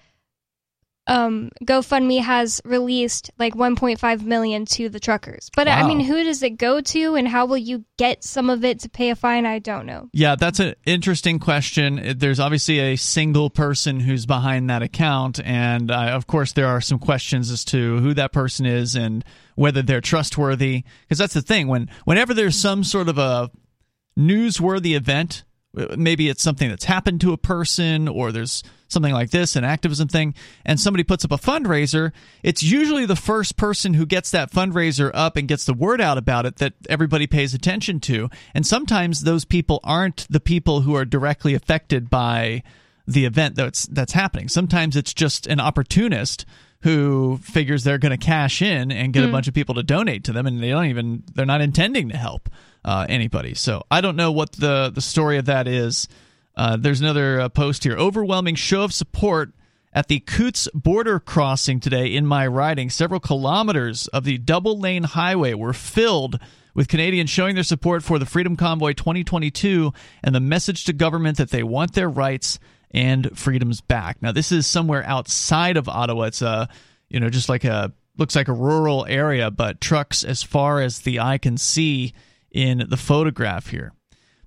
um, 1.11 1.51
GoFundMe 1.65 2.23
has 2.23 2.61
released 2.65 3.33
like 3.37 3.55
1.5 3.55 4.23
million 4.23 4.65
to 4.67 4.89
the 4.89 5.01
truckers. 5.01 5.51
But 5.57 5.67
I 5.67 5.85
mean, 5.85 5.99
who 5.99 6.23
does 6.23 6.41
it 6.45 6.51
go 6.51 6.81
to, 6.81 7.17
and 7.17 7.27
how 7.27 7.47
will 7.47 7.59
you 7.59 7.85
get 7.99 8.23
some 8.23 8.49
of 8.49 8.65
it 8.65 8.79
to 8.81 8.89
pay 8.89 9.11
a 9.11 9.17
fine? 9.17 9.45
I 9.45 9.59
don't 9.59 9.87
know. 9.87 10.09
Yeah, 10.13 10.37
that's 10.37 10.61
an 10.61 10.77
interesting 10.87 11.41
question. 11.41 12.15
There's 12.17 12.39
obviously 12.39 12.79
a 12.79 12.95
single 12.95 13.51
person 13.51 13.99
who's 13.99 14.25
behind 14.25 14.71
that 14.71 14.83
account, 14.83 15.41
and 15.45 15.91
uh, 15.91 16.11
of 16.13 16.29
course, 16.29 16.53
there 16.53 16.69
are 16.69 16.81
some 16.81 17.01
questions 17.01 17.51
as 17.51 17.65
to 17.67 17.99
who 17.99 18.15
that 18.15 18.33
person 18.33 18.65
is 18.65 18.95
and 18.95 19.25
whether 19.57 19.83
they're 19.83 20.01
trustworthy. 20.01 20.85
Because 21.03 21.19
that's 21.19 21.35
the 21.35 21.43
thing 21.43 21.67
when 21.67 21.91
whenever 22.05 22.33
there's 22.33 22.57
some 22.57 22.85
sort 22.85 23.09
of 23.09 23.19
a 23.19 23.51
newsworthy 24.17 24.95
event, 24.95 25.43
maybe 25.97 26.29
it's 26.29 26.43
something 26.43 26.68
that's 26.68 26.85
happened 26.85 27.21
to 27.21 27.33
a 27.33 27.39
person, 27.39 28.09
or 28.09 28.33
there's 28.33 28.62
something 28.89 29.12
like 29.12 29.31
this, 29.31 29.57
an 29.57 29.64
activism 29.64 30.09
thing, 30.09 30.35
and 30.64 30.81
somebody 30.81 31.05
puts 31.05 31.25
up 31.25 31.33
a 31.33 31.37
fundraiser, 31.37 32.12
it's 32.43 32.62
usually 32.62 33.07
the 33.07 33.16
first 33.16 33.57
person 33.57 33.95
who 33.95 34.05
gets 34.05 34.31
that 34.33 34.51
fundraiser 34.51 35.11
up 35.14 35.37
and 35.37 35.49
gets 35.49 35.64
the 35.64 35.75
word 35.75 36.01
out 36.01 36.18
about 36.18 36.47
it 36.47 36.57
that 36.57 36.73
everybody 36.89 37.27
pays 37.27 37.55
attention 37.55 38.01
to. 38.01 38.29
And 38.55 38.66
sometimes 38.66 39.23
those 39.23 39.45
people 39.45 39.81
aren't 39.85 40.27
the 40.29 40.41
people 40.41 40.81
who 40.81 40.97
are 40.97 41.05
directly 41.05 41.55
affected 41.55 42.11
by 42.11 42.62
the 43.07 43.25
event 43.25 43.55
that's 43.57 43.87
that's 43.87 44.12
happening. 44.12 44.49
Sometimes 44.49 44.97
it's 44.97 45.14
just 45.14 45.47
an 45.47 45.61
opportunist 45.61 46.45
who 46.83 47.39
figures 47.43 47.85
they're 47.85 47.99
going 47.99 48.16
to 48.16 48.25
cash 48.25 48.62
in 48.62 48.91
and 48.91 49.12
get 49.12 49.23
a 49.23 49.27
hmm. 49.27 49.33
bunch 49.33 49.49
of 49.49 49.55
people 49.55 49.75
to 49.75 49.83
donate 49.83 50.25
to 50.25 50.33
them, 50.33 50.47
and 50.47 50.62
they 50.62 50.71
don't 50.71 50.87
even 50.87 51.23
they're 51.35 51.47
not 51.47 51.61
intending 51.61 52.09
to 52.09 52.16
help 52.16 52.49
uh, 52.85 53.07
anybody. 53.09 53.55
So 53.55 53.85
I 53.91 54.01
don't 54.01 54.16
know 54.16 54.33
what 54.33 54.53
the 54.53 54.91
the 54.95 55.01
story 55.01 55.39
of 55.39 55.47
that 55.47 55.66
is. 55.68 56.09
Uh, 56.57 56.76
there's 56.76 57.01
another 57.01 57.41
uh, 57.41 57.49
post 57.49 57.85
here. 57.85 57.97
Overwhelming 57.97 58.55
show 58.55 58.83
of 58.83 58.93
support 58.93 59.53
at 59.93 60.09
the 60.09 60.20
Coutts 60.20 60.68
border 60.74 61.18
crossing 61.18 61.81
today 61.81 62.14
in 62.14 62.26
my 62.26 62.47
riding. 62.47 62.91
Several 62.91 63.20
kilometers 63.20 64.07
of 64.09 64.24
the 64.24 64.39
double 64.39 64.78
lane 64.78 65.05
highway 65.05 65.55
were 65.55 65.72
filled 65.72 66.39
with 66.74 66.89
Canadians 66.89 67.31
showing 67.31 67.55
their 67.55 67.64
support 67.64 68.03
for 68.03 68.18
the 68.18 68.26
Freedom 68.26 68.57
Convoy 68.57 68.93
2022 68.93 69.93
and 70.22 70.35
the 70.35 70.41
message 70.41 70.85
to 70.85 70.93
government 70.93 71.39
that 71.39 71.51
they 71.51 71.62
want 71.62 71.95
their 71.95 72.09
rights 72.09 72.59
and 72.93 73.37
freedoms 73.37 73.81
back. 73.81 74.22
Now, 74.22 74.33
this 74.33 74.53
is 74.53 74.66
somewhere 74.66 75.05
outside 75.05 75.76
of 75.76 75.89
Ottawa. 75.89 76.24
It's 76.24 76.43
a, 76.43 76.68
you 77.09 77.20
know, 77.20 77.31
just 77.31 77.49
like 77.49 77.64
a 77.64 77.93
looks 78.16 78.37
like 78.37 78.49
a 78.49 78.53
rural 78.53 79.07
area, 79.09 79.51
but 79.51 79.81
trucks 79.81 80.24
as 80.24 80.43
far 80.43 80.81
as 80.81 81.01
the 81.01 81.20
eye 81.20 81.39
can 81.39 81.57
see 81.57 82.12
in 82.51 82.87
the 82.89 82.97
photograph 82.97 83.69
here. 83.69 83.93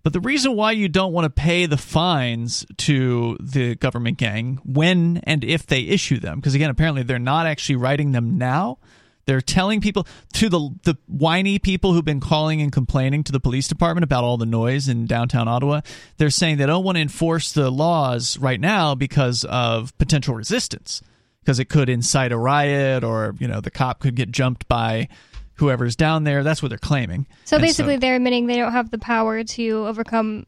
But 0.04 0.12
the 0.12 0.20
reason 0.20 0.56
why 0.56 0.74
you 0.74 0.90
don't 0.90 1.14
want 1.14 1.24
to 1.26 1.30
pay 1.30 1.66
the 1.66 1.78
fines 1.78 2.66
to 2.80 3.38
the 3.40 3.76
government 3.76 4.18
gang 4.18 4.60
when 4.66 5.22
and 5.24 5.46
if 5.46 5.66
they 5.66 5.82
issue 5.82 6.20
them, 6.20 6.40
because 6.40 6.56
again, 6.56 6.70
apparently 6.70 7.04
they're 7.04 7.20
not 7.20 7.48
actually 7.48 7.78
writing 7.78 8.12
them 8.12 8.38
now. 8.38 8.80
They're 9.26 9.40
telling 9.40 9.80
people 9.80 10.06
to 10.34 10.50
the 10.50 10.70
the 10.84 10.98
whiny 11.08 11.58
people 11.58 11.94
who've 11.94 12.04
been 12.04 12.20
calling 12.20 12.62
and 12.62 12.74
complaining 12.74 13.24
to 13.24 13.32
the 13.32 13.40
police 13.40 13.70
department 13.70 14.04
about 14.04 14.26
all 14.26 14.36
the 14.36 14.46
noise 14.46 14.90
in 14.90 15.06
downtown 15.06 15.48
Ottawa. 15.48 15.80
They're 16.18 16.30
saying 16.30 16.58
they 16.58 16.66
don't 16.66 16.84
want 16.84 16.98
to 16.98 17.02
enforce 17.02 17.54
the 17.54 17.72
laws 17.72 18.38
right 18.38 18.60
now 18.60 18.96
because 18.96 19.46
of 19.46 19.98
potential 19.98 20.36
resistance, 20.36 21.02
because 21.40 21.60
it 21.60 21.70
could 21.70 21.88
incite 21.88 22.34
a 22.34 22.38
riot 22.38 23.06
or 23.06 23.36
you 23.40 23.48
know 23.48 23.62
the 23.62 23.72
cop 23.72 24.02
could 24.02 24.16
get 24.16 24.32
jumped 24.32 24.68
by 24.68 25.08
whoever's 25.56 25.96
down 25.96 26.24
there. 26.24 26.44
That's 26.44 26.62
what 26.62 26.70
they're 26.70 26.78
claiming. 26.78 27.28
So 27.46 27.58
And 27.58 27.62
basically, 27.64 27.98
they're 27.98 28.16
admitting 28.16 28.48
they 28.48 28.58
don't 28.58 28.72
have 28.72 28.92
the 28.92 28.98
power 28.98 29.44
to 29.44 29.88
overcome 29.88 30.46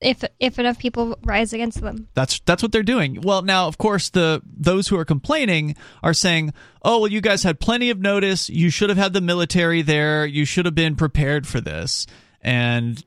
if 0.00 0.22
if 0.38 0.58
enough 0.58 0.78
people 0.78 1.18
rise 1.24 1.52
against 1.52 1.80
them. 1.80 2.08
That's 2.14 2.40
that's 2.40 2.62
what 2.62 2.72
they're 2.72 2.82
doing. 2.82 3.20
Well, 3.22 3.42
now 3.42 3.66
of 3.66 3.78
course 3.78 4.10
the 4.10 4.42
those 4.44 4.88
who 4.88 4.98
are 4.98 5.04
complaining 5.04 5.76
are 6.02 6.14
saying, 6.14 6.52
"Oh, 6.82 7.00
well 7.00 7.10
you 7.10 7.20
guys 7.20 7.42
had 7.42 7.60
plenty 7.60 7.90
of 7.90 7.98
notice. 7.98 8.48
You 8.50 8.70
should 8.70 8.90
have 8.90 8.98
had 8.98 9.12
the 9.12 9.20
military 9.20 9.82
there. 9.82 10.26
You 10.26 10.44
should 10.44 10.66
have 10.66 10.74
been 10.74 10.96
prepared 10.96 11.46
for 11.46 11.60
this." 11.60 12.06
And 12.42 13.02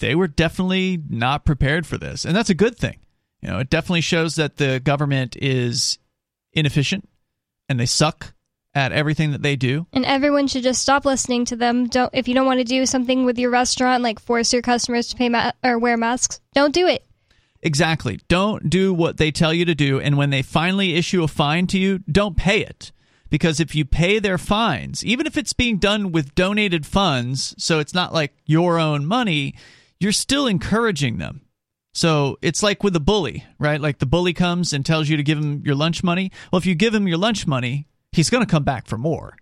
they 0.00 0.14
were 0.14 0.28
definitely 0.28 1.00
not 1.08 1.44
prepared 1.44 1.86
for 1.86 1.96
this. 1.96 2.24
And 2.24 2.34
that's 2.34 2.50
a 2.50 2.54
good 2.54 2.76
thing. 2.76 2.98
You 3.40 3.48
know, 3.50 3.58
it 3.60 3.70
definitely 3.70 4.00
shows 4.02 4.34
that 4.34 4.56
the 4.56 4.80
government 4.80 5.36
is 5.40 5.98
inefficient 6.52 7.08
and 7.68 7.78
they 7.78 7.86
suck 7.86 8.34
at 8.74 8.92
everything 8.92 9.32
that 9.32 9.42
they 9.42 9.56
do. 9.56 9.86
And 9.92 10.04
everyone 10.04 10.46
should 10.46 10.62
just 10.62 10.82
stop 10.82 11.04
listening 11.04 11.44
to 11.46 11.56
them. 11.56 11.86
Don't 11.88 12.10
if 12.12 12.28
you 12.28 12.34
don't 12.34 12.46
want 12.46 12.60
to 12.60 12.64
do 12.64 12.86
something 12.86 13.24
with 13.24 13.38
your 13.38 13.50
restaurant, 13.50 14.02
like 14.02 14.18
force 14.18 14.52
your 14.52 14.62
customers 14.62 15.08
to 15.08 15.16
pay 15.16 15.28
ma- 15.28 15.52
or 15.62 15.78
wear 15.78 15.96
masks, 15.96 16.40
don't 16.54 16.74
do 16.74 16.86
it. 16.86 17.04
Exactly. 17.62 18.18
Don't 18.28 18.68
do 18.68 18.92
what 18.92 19.18
they 19.18 19.30
tell 19.30 19.54
you 19.54 19.64
to 19.64 19.74
do. 19.74 20.00
And 20.00 20.16
when 20.16 20.30
they 20.30 20.42
finally 20.42 20.94
issue 20.94 21.22
a 21.22 21.28
fine 21.28 21.66
to 21.68 21.78
you, 21.78 21.98
don't 22.10 22.36
pay 22.36 22.60
it. 22.60 22.90
Because 23.30 23.60
if 23.60 23.74
you 23.74 23.84
pay 23.84 24.18
their 24.18 24.36
fines, 24.36 25.04
even 25.04 25.26
if 25.26 25.38
it's 25.38 25.52
being 25.54 25.78
done 25.78 26.12
with 26.12 26.34
donated 26.34 26.84
funds, 26.84 27.54
so 27.56 27.78
it's 27.78 27.94
not 27.94 28.12
like 28.12 28.34
your 28.44 28.78
own 28.78 29.06
money, 29.06 29.54
you're 30.00 30.12
still 30.12 30.46
encouraging 30.46 31.18
them. 31.18 31.42
So 31.94 32.38
it's 32.42 32.62
like 32.62 32.82
with 32.82 32.96
a 32.96 33.00
bully, 33.00 33.44
right? 33.58 33.80
Like 33.80 33.98
the 34.00 34.06
bully 34.06 34.32
comes 34.32 34.72
and 34.72 34.84
tells 34.84 35.08
you 35.08 35.16
to 35.16 35.22
give 35.22 35.38
him 35.38 35.62
your 35.64 35.74
lunch 35.74 36.02
money. 36.02 36.30
Well, 36.50 36.58
if 36.58 36.66
you 36.66 36.74
give 36.74 36.94
him 36.94 37.06
your 37.06 37.18
lunch 37.18 37.46
money, 37.46 37.86
he's 38.12 38.30
going 38.30 38.44
to 38.44 38.50
come 38.50 38.64
back 38.64 38.86
for 38.86 38.98
more. 38.98 39.36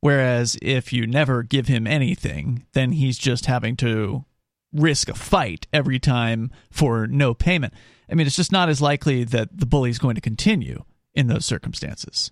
Whereas 0.00 0.56
if 0.62 0.92
you 0.92 1.06
never 1.06 1.42
give 1.42 1.68
him 1.68 1.86
anything, 1.86 2.66
then 2.72 2.92
he's 2.92 3.18
just 3.18 3.46
having 3.46 3.76
to 3.76 4.24
risk 4.72 5.08
a 5.08 5.14
fight 5.14 5.66
every 5.72 5.98
time 5.98 6.50
for 6.70 7.06
no 7.06 7.34
payment. 7.34 7.74
I 8.10 8.14
mean, 8.14 8.26
it's 8.26 8.36
just 8.36 8.52
not 8.52 8.68
as 8.68 8.80
likely 8.80 9.24
that 9.24 9.48
the 9.56 9.66
bully's 9.66 9.98
going 9.98 10.14
to 10.14 10.20
continue 10.20 10.84
in 11.14 11.26
those 11.26 11.44
circumstances. 11.44 12.30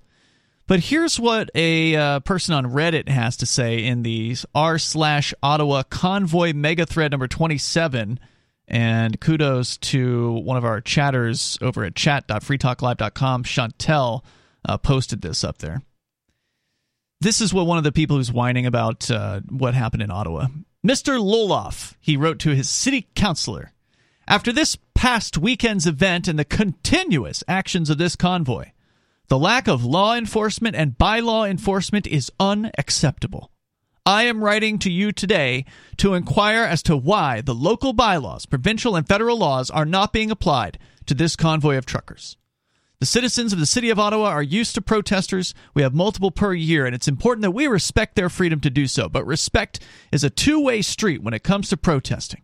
But 0.66 0.81
here's 0.81 1.19
what 1.19 1.51
a 1.55 1.97
uh, 1.97 2.21
person 2.21 2.55
on 2.55 2.66
Reddit 2.66 3.09
has 3.09 3.39
to 3.39 3.47
say 3.47 3.85
in 3.85 4.03
the 4.03 4.37
r 4.55 4.79
slash 4.79 5.33
Ottawa 5.43 5.83
convoy 5.83 6.53
mega 6.53 6.85
thread 6.85 7.11
number 7.11 7.27
27. 7.27 8.21
And 8.71 9.19
kudos 9.19 9.79
to 9.79 10.33
one 10.33 10.59
of 10.59 10.64
our 10.66 10.83
chatters 10.83 11.59
over 11.62 11.85
at 11.85 11.95
chat.freetalklive.com. 11.95 13.45
Chantel 13.45 14.23
uh, 14.65 14.79
posted 14.79 15.23
this 15.23 15.45
up 15.45 15.59
there. 15.59 15.83
This 17.21 17.41
is 17.41 17.53
what 17.53 17.67
one 17.67 17.79
of 17.79 17.85
the 17.85 17.93
people 17.93 18.17
who's 18.17 18.33
whining 18.33 18.67
about 18.67 19.11
uh, 19.11 19.41
what 19.49 19.75
happened 19.75 20.03
in 20.03 20.11
Ottawa. 20.11 20.47
Mr. 20.87 21.19
Luloff, 21.19 21.95
he 22.01 22.17
wrote 22.17 22.39
to 22.41 22.55
his 22.55 22.69
city 22.69 23.09
councilor. 23.17 23.73
After 24.29 24.53
this 24.53 24.77
past 24.95 25.37
weekend's 25.37 25.87
event 25.87 26.29
and 26.29 26.39
the 26.39 26.45
continuous 26.45 27.43
actions 27.49 27.91
of 27.91 27.99
this 27.99 28.15
convoy, 28.15 28.71
the 29.27 29.39
lack 29.39 29.69
of 29.69 29.85
law 29.85 30.15
enforcement 30.15 30.75
and 30.75 30.97
bylaw 30.97 31.49
enforcement 31.49 32.07
is 32.07 32.33
unacceptable. 32.41 33.51
I 34.07 34.23
am 34.23 34.43
writing 34.43 34.79
to 34.79 34.91
you 34.91 35.13
today 35.13 35.67
to 35.99 36.15
inquire 36.15 36.63
as 36.63 36.83
to 36.85 36.97
why 36.97 37.43
the 37.43 37.55
local 37.55 37.93
bylaws, 37.93 38.47
provincial 38.47 38.97
and 38.97 39.07
federal 39.07 39.37
laws, 39.37 39.69
are 39.69 39.85
not 39.85 40.15
being 40.15 40.31
applied 40.31 40.79
to 41.05 41.13
this 41.13 41.37
convoy 41.37 41.77
of 41.77 41.85
truckers. 41.85 42.38
The 43.01 43.07
citizens 43.07 43.53
of 43.53 43.61
the 43.61 43.67
city 43.67 43.91
of 43.91 44.01
Ottawa 44.01 44.27
are 44.27 44.43
used 44.43 44.75
to 44.75 44.83
protesters. 44.83 45.55
We 45.73 45.83
have 45.83 45.95
multiple 45.95 46.33
per 46.33 46.53
year, 46.53 46.85
and 46.85 46.97
it's 46.97 47.07
important 47.07 47.43
that 47.43 47.53
we 47.53 47.69
respect 47.69 48.17
their 48.17 48.29
freedom 48.29 48.59
to 48.61 48.71
do 48.71 48.89
so. 48.89 49.09
But 49.09 49.25
respect 49.25 49.79
is 50.11 50.25
a 50.25 50.31
two 50.31 50.61
way 50.61 50.83
street 50.83 51.23
when 51.23 51.33
it 51.33 51.45
comes 51.45 51.69
to 51.69 51.77
protesting. 51.77 52.43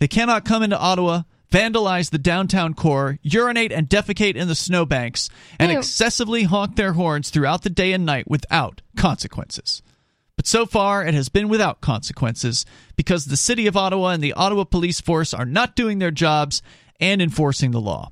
They 0.00 0.08
cannot 0.08 0.44
come 0.44 0.64
into 0.64 0.78
Ottawa, 0.78 1.22
vandalize 1.52 2.10
the 2.10 2.18
downtown 2.18 2.74
core, 2.74 3.20
urinate 3.22 3.70
and 3.70 3.88
defecate 3.88 4.34
in 4.34 4.48
the 4.48 4.56
snowbanks, 4.56 5.30
and 5.60 5.70
Ew. 5.70 5.78
excessively 5.78 6.42
honk 6.42 6.74
their 6.74 6.94
horns 6.94 7.30
throughout 7.30 7.62
the 7.62 7.70
day 7.70 7.92
and 7.92 8.04
night 8.04 8.28
without 8.28 8.82
consequences. 8.96 9.80
But 10.34 10.48
so 10.48 10.66
far, 10.66 11.06
it 11.06 11.14
has 11.14 11.28
been 11.28 11.48
without 11.48 11.80
consequences 11.80 12.66
because 12.96 13.26
the 13.26 13.36
city 13.36 13.68
of 13.68 13.76
Ottawa 13.76 14.08
and 14.08 14.24
the 14.24 14.32
Ottawa 14.32 14.64
Police 14.64 15.00
Force 15.00 15.32
are 15.32 15.46
not 15.46 15.76
doing 15.76 16.00
their 16.00 16.10
jobs 16.10 16.62
and 16.98 17.22
enforcing 17.22 17.70
the 17.70 17.80
law. 17.80 18.10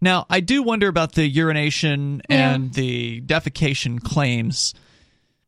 Now, 0.00 0.26
I 0.30 0.40
do 0.40 0.62
wonder 0.62 0.88
about 0.88 1.12
the 1.12 1.28
urination 1.28 2.22
Yeah. 2.28 2.54
and 2.54 2.72
the 2.74 3.20
defecation 3.22 4.00
claims 4.02 4.72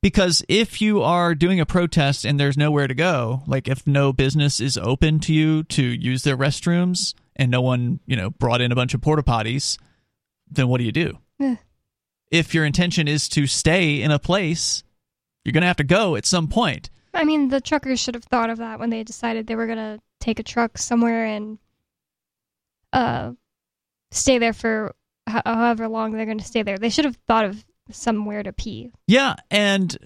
because 0.03 0.45
if 0.49 0.81
you 0.81 1.03
are 1.03 1.35
doing 1.35 1.61
a 1.61 1.67
protest 1.67 2.25
and 2.25 2.39
there's 2.39 2.57
nowhere 2.57 2.87
to 2.89 2.95
go, 2.95 3.43
like 3.47 3.69
if 3.69 3.87
no 3.87 4.13
business 4.13 4.61
is 4.61 4.77
open 4.77 5.21
to 5.21 5.33
you 5.33 5.63
to 5.65 5.83
use 5.83 6.23
their 6.25 6.37
restrooms 6.37 7.15
and 7.37 7.51
no 7.51 7.61
one, 7.63 8.01
you 8.07 8.17
know, 8.17 8.31
brought 8.31 8.61
in 8.61 8.73
a 8.73 8.75
bunch 8.75 8.95
of 8.95 9.01
porta 9.01 9.23
potties, 9.23 9.79
then 10.51 10.69
what 10.69 10.79
do 10.79 10.85
you 10.85 10.93
do? 10.93 11.19
Eh. 11.41 11.57
If 12.31 12.53
your 12.55 12.65
intention 12.65 13.09
is 13.09 13.29
to 13.31 13.47
stay 13.47 14.03
in 14.03 14.11
a 14.11 14.19
place, 14.19 14.83
you're 15.45 15.53
going 15.53 15.63
to 15.63 15.67
have 15.69 15.77
to 15.77 15.85
go 15.85 16.17
at 16.17 16.27
some 16.27 16.49
point. 16.49 16.91
I 17.15 17.25
mean, 17.25 17.49
the 17.49 17.61
truckers 17.61 18.01
should 18.01 18.15
have 18.15 18.25
thought 18.25 18.51
of 18.51 18.59
that 18.59 18.79
when 18.81 18.91
they 18.91 19.03
decided 19.05 19.47
they 19.47 19.55
were 19.57 19.67
gonna 19.67 20.01
take 20.19 20.39
a 20.39 20.43
truck 20.43 20.79
somewhere 20.79 21.27
and 21.27 21.59
uh 22.93 23.33
stay 24.13 24.39
there 24.39 24.53
for 24.53 24.95
however 25.27 25.89
long 25.89 26.13
they're 26.13 26.27
gonna 26.27 26.43
stay 26.43 26.63
there. 26.63 26.79
They 26.79 26.91
should 26.91 27.05
have 27.05 27.17
thought 27.27 27.45
of 27.45 27.65
somewhere 27.91 28.43
to 28.43 28.53
pee. 28.53 28.91
Yeah, 29.07 29.35
and 29.51 29.97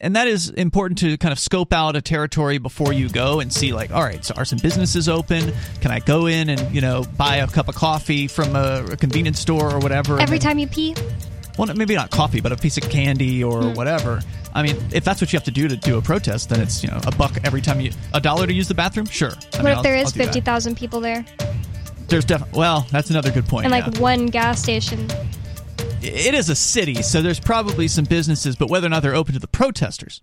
and 0.00 0.16
that 0.16 0.28
is 0.28 0.50
important 0.50 0.98
to 0.98 1.16
kind 1.16 1.32
of 1.32 1.38
scope 1.38 1.72
out 1.72 1.96
a 1.96 2.02
territory 2.02 2.58
before 2.58 2.92
you 2.92 3.08
go 3.08 3.40
and 3.40 3.52
see 3.52 3.72
like 3.72 3.90
all 3.90 4.02
right 4.02 4.24
so 4.24 4.34
are 4.36 4.44
some 4.44 4.58
businesses 4.58 5.08
open 5.08 5.52
can 5.80 5.90
i 5.90 5.98
go 6.00 6.26
in 6.26 6.50
and 6.50 6.74
you 6.74 6.80
know 6.80 7.04
buy 7.16 7.36
a 7.36 7.46
cup 7.46 7.68
of 7.68 7.74
coffee 7.74 8.26
from 8.26 8.54
a, 8.56 8.84
a 8.90 8.96
convenience 8.96 9.40
store 9.40 9.72
or 9.72 9.78
whatever 9.78 10.20
Every 10.20 10.38
time 10.38 10.58
you 10.58 10.66
pee? 10.66 10.94
well 11.56 11.72
maybe 11.74 11.94
not 11.94 12.10
coffee 12.10 12.40
but 12.40 12.52
a 12.52 12.56
piece 12.56 12.76
of 12.76 12.88
candy 12.90 13.42
or 13.42 13.62
hmm. 13.62 13.74
whatever 13.74 14.20
i 14.52 14.62
mean 14.62 14.76
if 14.92 15.04
that's 15.04 15.20
what 15.20 15.32
you 15.32 15.36
have 15.36 15.44
to 15.44 15.52
do 15.52 15.68
to 15.68 15.76
do 15.76 15.96
a 15.96 16.02
protest 16.02 16.48
then 16.50 16.60
it's 16.60 16.82
you 16.82 16.90
know 16.90 17.00
a 17.06 17.12
buck 17.12 17.38
every 17.44 17.60
time 17.62 17.80
you 17.80 17.90
a 18.12 18.20
dollar 18.20 18.46
to 18.46 18.52
use 18.52 18.68
the 18.68 18.74
bathroom 18.74 19.06
sure 19.06 19.30
I 19.30 19.56
What 19.56 19.64
mean, 19.64 19.76
if 19.78 19.82
there 19.82 19.96
I'll 19.96 20.02
is 20.02 20.12
do 20.12 20.18
that. 20.18 20.26
50,000 20.26 20.76
people 20.76 21.00
there? 21.00 21.24
There's 22.08 22.24
definitely 22.24 22.58
well 22.58 22.86
that's 22.90 23.10
another 23.10 23.30
good 23.30 23.46
point. 23.46 23.64
And 23.66 23.72
like 23.72 23.94
yeah. 23.94 24.00
one 24.00 24.26
gas 24.26 24.62
station. 24.62 25.08
it 26.02 26.34
is 26.34 26.48
a 26.48 26.56
city, 26.56 27.02
so 27.02 27.22
there's 27.22 27.40
probably 27.40 27.88
some 27.88 28.04
businesses, 28.04 28.56
but 28.56 28.68
whether 28.68 28.86
or 28.86 28.90
not 28.90 29.02
they're 29.02 29.14
open 29.14 29.34
to 29.34 29.40
the 29.40 29.48
protesters. 29.48 30.22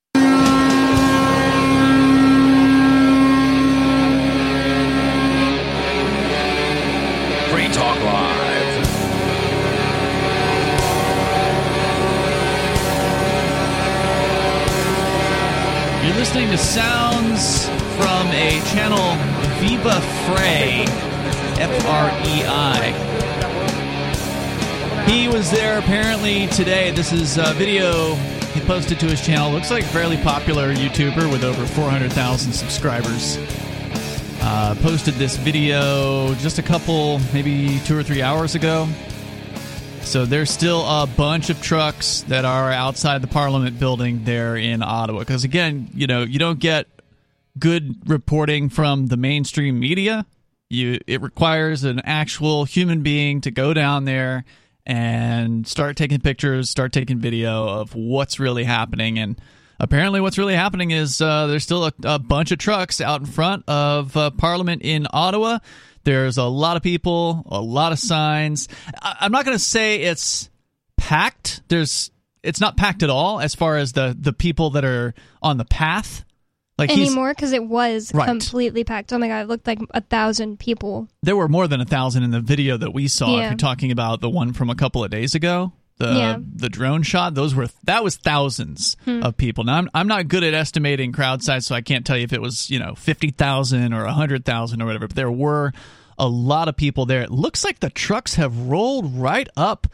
Free 7.51 7.69
Talk 7.69 7.97
Live. 7.99 8.39
You're 16.03 16.15
listening 16.15 16.49
to 16.49 16.57
sounds 16.57 17.69
from 17.97 18.27
a 18.27 18.59
channel 18.73 19.15
Viva 19.59 20.01
Frei, 20.25 20.85
F 21.59 21.85
R 21.85 22.09
E 22.25 22.43
I. 22.47 22.91
He 25.07 25.27
was 25.27 25.51
there 25.51 25.77
apparently 25.77 26.47
today. 26.47 26.91
This 26.91 27.11
is 27.11 27.37
a 27.37 27.53
video 27.53 28.15
posted 28.71 29.01
to 29.01 29.05
his 29.05 29.19
channel. 29.19 29.51
Looks 29.51 29.69
like 29.69 29.83
a 29.83 29.87
fairly 29.87 30.15
popular 30.15 30.73
YouTuber 30.73 31.29
with 31.29 31.43
over 31.43 31.65
400,000 31.65 32.53
subscribers. 32.53 33.37
Uh, 34.39 34.75
posted 34.81 35.15
this 35.15 35.35
video 35.35 36.33
just 36.35 36.57
a 36.57 36.61
couple, 36.61 37.19
maybe 37.33 37.81
two 37.83 37.97
or 37.97 38.01
three 38.01 38.21
hours 38.21 38.55
ago. 38.55 38.87
So 40.03 40.25
there's 40.25 40.49
still 40.49 40.87
a 40.87 41.05
bunch 41.05 41.49
of 41.49 41.61
trucks 41.61 42.21
that 42.29 42.45
are 42.45 42.71
outside 42.71 43.21
the 43.21 43.27
Parliament 43.27 43.77
building 43.77 44.23
there 44.23 44.55
in 44.55 44.81
Ottawa. 44.81 45.19
Because 45.19 45.43
again, 45.43 45.89
you 45.93 46.07
know, 46.07 46.23
you 46.23 46.39
don't 46.39 46.59
get 46.59 46.87
good 47.59 48.09
reporting 48.09 48.69
from 48.69 49.07
the 49.07 49.17
mainstream 49.17 49.81
media. 49.81 50.25
You 50.69 50.97
it 51.07 51.21
requires 51.21 51.83
an 51.83 51.99
actual 52.05 52.63
human 52.63 53.03
being 53.03 53.41
to 53.41 53.51
go 53.51 53.73
down 53.73 54.05
there 54.05 54.45
and 54.85 55.67
start 55.67 55.95
taking 55.97 56.19
pictures, 56.21 56.69
start 56.69 56.91
taking 56.93 57.19
video 57.19 57.67
of 57.67 57.93
what's 57.95 58.39
really 58.39 58.63
happening. 58.63 59.19
And 59.19 59.39
apparently, 59.79 60.21
what's 60.21 60.37
really 60.37 60.55
happening 60.55 60.91
is 60.91 61.21
uh, 61.21 61.47
there's 61.47 61.63
still 61.63 61.85
a, 61.85 61.93
a 62.03 62.19
bunch 62.19 62.51
of 62.51 62.57
trucks 62.57 63.01
out 63.01 63.21
in 63.21 63.27
front 63.27 63.63
of 63.67 64.15
uh, 64.17 64.31
Parliament 64.31 64.81
in 64.83 65.07
Ottawa. 65.11 65.59
There's 66.03 66.37
a 66.37 66.45
lot 66.45 66.77
of 66.77 66.83
people, 66.83 67.43
a 67.47 67.61
lot 67.61 67.91
of 67.91 67.99
signs. 67.99 68.67
I- 69.01 69.17
I'm 69.21 69.31
not 69.31 69.45
going 69.45 69.55
to 69.55 69.63
say 69.63 70.01
it's 70.01 70.49
packed. 70.97 71.61
There's 71.67 72.11
it's 72.43 72.59
not 72.59 72.75
packed 72.75 73.03
at 73.03 73.09
all 73.11 73.39
as 73.39 73.53
far 73.53 73.77
as 73.77 73.93
the 73.93 74.15
the 74.19 74.33
people 74.33 74.71
that 74.71 74.83
are 74.85 75.13
on 75.43 75.57
the 75.57 75.65
path. 75.65 76.25
Like 76.81 76.97
Anymore? 76.97 77.33
Because 77.33 77.51
it 77.53 77.63
was 77.63 78.11
Right. 78.13 78.25
completely 78.27 78.83
packed. 78.83 79.13
Oh 79.13 79.17
my 79.17 79.27
God, 79.27 79.39
it 79.41 79.47
looked 79.47 79.65
like 79.67 79.79
a 79.91 80.01
thousand 80.01 80.59
people. 80.59 81.07
there 81.23 81.35
were 81.35 81.47
more 81.47 81.67
than 81.67 81.79
a 81.81 81.85
thousand 81.85 82.23
in 82.23 82.31
the 82.31 82.41
video 82.41 82.77
that 82.77 82.93
we 82.93 83.07
saw. 83.07 83.37
If 83.37 83.43
you're 83.49 83.55
talking 83.55 83.91
about 83.91 84.21
the 84.21 84.29
one 84.29 84.53
from 84.53 84.69
a 84.69 84.75
couple 84.75 85.03
of 85.03 85.09
days 85.11 85.35
ago, 85.35 85.71
the 85.97 86.13
Yeah. 86.13 86.37
the 86.55 86.69
drone 86.69 87.03
shot, 87.03 87.35
those 87.35 87.53
were 87.53 87.67
that 87.83 88.03
was 88.03 88.15
thousands 88.17 88.97
Hmm. 89.05 89.21
of 89.23 89.37
people. 89.37 89.63
Now 89.63 89.75
I'm 89.77 89.89
I'm 89.93 90.07
not 90.07 90.27
good 90.27 90.43
at 90.43 90.53
estimating 90.53 91.11
crowd 91.11 91.43
size, 91.43 91.65
so 91.65 91.75
I 91.75 91.81
can't 91.81 92.05
tell 92.05 92.17
you 92.17 92.23
if 92.23 92.33
it 92.33 92.41
was 92.41 92.69
you 92.69 92.79
know 92.79 92.95
fifty 92.95 93.29
thousand 93.31 93.93
or 93.93 94.05
hundred 94.07 94.43
thousand 94.43 94.81
or 94.81 94.85
whatever. 94.87 95.07
But 95.07 95.15
there 95.15 95.31
were 95.31 95.71
a 96.17 96.27
lot 96.27 96.67
of 96.67 96.75
people 96.75 97.05
there. 97.05 97.21
It 97.21 97.31
looks 97.31 97.63
like 97.63 97.79
the 97.79 97.89
trucks 97.91 98.35
have 98.35 98.57
rolled 98.57 99.15
right 99.15 99.47
up 99.55 99.87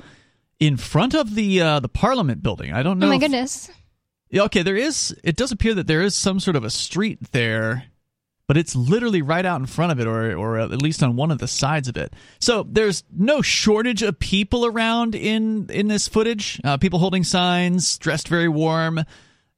in 0.59 0.75
front 0.77 1.13
of 1.13 1.35
the 1.35 1.61
uh, 1.61 1.79
the 1.81 1.89
Parliament 1.89 2.41
building. 2.41 2.71
I 2.73 2.83
don't 2.83 2.99
know. 2.99 3.07
Oh 3.07 3.09
my 3.09 3.15
if- 3.15 3.21
goodness. 3.21 3.69
Yeah, 4.29 4.43
okay, 4.43 4.61
there 4.61 4.75
is. 4.75 5.15
It 5.23 5.35
does 5.35 5.51
appear 5.51 5.73
that 5.75 5.87
there 5.87 6.01
is 6.01 6.15
some 6.15 6.39
sort 6.39 6.55
of 6.55 6.63
a 6.63 6.69
street 6.69 7.31
there, 7.31 7.85
but 8.47 8.57
it's 8.57 8.75
literally 8.75 9.21
right 9.21 9.45
out 9.45 9.59
in 9.59 9.65
front 9.65 9.91
of 9.91 9.99
it, 9.99 10.07
or 10.07 10.35
or 10.35 10.57
at 10.57 10.81
least 10.81 11.03
on 11.03 11.15
one 11.15 11.31
of 11.31 11.39
the 11.39 11.47
sides 11.47 11.87
of 11.87 11.97
it. 11.97 12.13
So 12.39 12.63
there's 12.63 13.03
no 13.11 13.41
shortage 13.41 14.03
of 14.03 14.19
people 14.19 14.65
around 14.65 15.15
in 15.15 15.69
in 15.69 15.87
this 15.87 16.07
footage. 16.07 16.59
Uh, 16.63 16.77
people 16.77 16.99
holding 16.99 17.23
signs, 17.23 17.97
dressed 17.97 18.27
very 18.27 18.49
warm, 18.49 18.99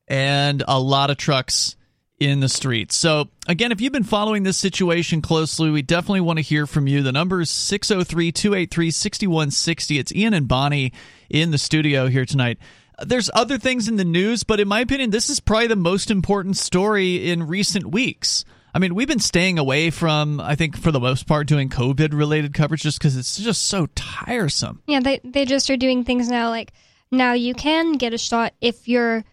and 0.07 0.63
a 0.67 0.79
lot 0.79 1.09
of 1.09 1.17
trucks 1.17 1.75
in 2.19 2.41
the 2.41 2.49
streets. 2.49 2.95
So, 2.95 3.29
again, 3.47 3.71
if 3.71 3.79
you've 3.79 3.93
been 3.93 4.03
following 4.03 4.43
this 4.43 4.57
situation 4.57 5.21
closely, 5.21 5.69
we 5.69 5.81
definitely 5.81 6.21
want 6.21 6.37
to 6.37 6.43
hear 6.43 6.67
from 6.67 6.85
you. 6.85 7.01
The 7.01 7.13
number 7.13 7.41
is 7.41 7.49
603 7.49 8.31
283 8.31 8.91
6160. 8.91 9.99
It's 9.99 10.13
Ian 10.13 10.33
and 10.33 10.47
Bonnie 10.47 10.91
in 11.29 11.51
the 11.51 11.57
studio 11.57 12.07
here 12.07 12.25
tonight. 12.25 12.59
There's 13.05 13.29
other 13.33 13.57
things 13.57 13.87
in 13.87 13.95
the 13.95 14.05
news, 14.05 14.43
but 14.43 14.59
in 14.59 14.67
my 14.67 14.81
opinion, 14.81 15.09
this 15.09 15.29
is 15.29 15.39
probably 15.39 15.67
the 15.67 15.75
most 15.75 16.11
important 16.11 16.57
story 16.57 17.29
in 17.29 17.47
recent 17.47 17.87
weeks. 17.87 18.45
I 18.73 18.79
mean, 18.79 18.93
we've 18.93 19.07
been 19.07 19.19
staying 19.19 19.57
away 19.57 19.89
from, 19.89 20.39
I 20.39 20.55
think, 20.55 20.77
for 20.77 20.91
the 20.91 20.99
most 20.99 21.25
part, 21.25 21.47
doing 21.47 21.69
COVID 21.69 22.13
related 22.13 22.53
coverage 22.53 22.83
just 22.83 22.99
because 22.99 23.17
it's 23.17 23.37
just 23.37 23.67
so 23.67 23.87
tiresome. 23.95 24.83
Yeah, 24.87 24.99
they 24.99 25.19
they 25.23 25.45
just 25.45 25.69
are 25.69 25.77
doing 25.77 26.03
things 26.03 26.29
now. 26.29 26.49
Like 26.49 26.73
now, 27.11 27.33
you 27.33 27.53
can 27.53 27.93
get 27.93 28.13
a 28.13 28.17
shot 28.17 28.53
if 28.61 28.87
you're 28.87 29.23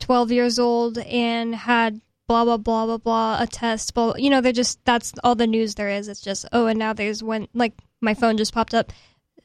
12 0.00 0.32
years 0.32 0.58
old 0.58 0.98
and 0.98 1.54
had 1.54 2.00
blah 2.28 2.44
blah 2.44 2.58
blah 2.58 2.86
blah 2.86 2.98
blah 2.98 3.42
a 3.42 3.46
test. 3.46 3.94
Blah, 3.94 4.14
you 4.16 4.28
know, 4.30 4.40
they're 4.40 4.52
just 4.52 4.78
that's 4.84 5.14
all 5.24 5.34
the 5.34 5.46
news 5.46 5.74
there 5.74 5.88
is. 5.88 6.08
It's 6.08 6.20
just 6.20 6.46
oh, 6.52 6.66
and 6.66 6.78
now 6.78 6.92
there's 6.92 7.22
one 7.22 7.48
like 7.54 7.72
my 8.00 8.14
phone 8.14 8.36
just 8.36 8.52
popped 8.52 8.74
up. 8.74 8.92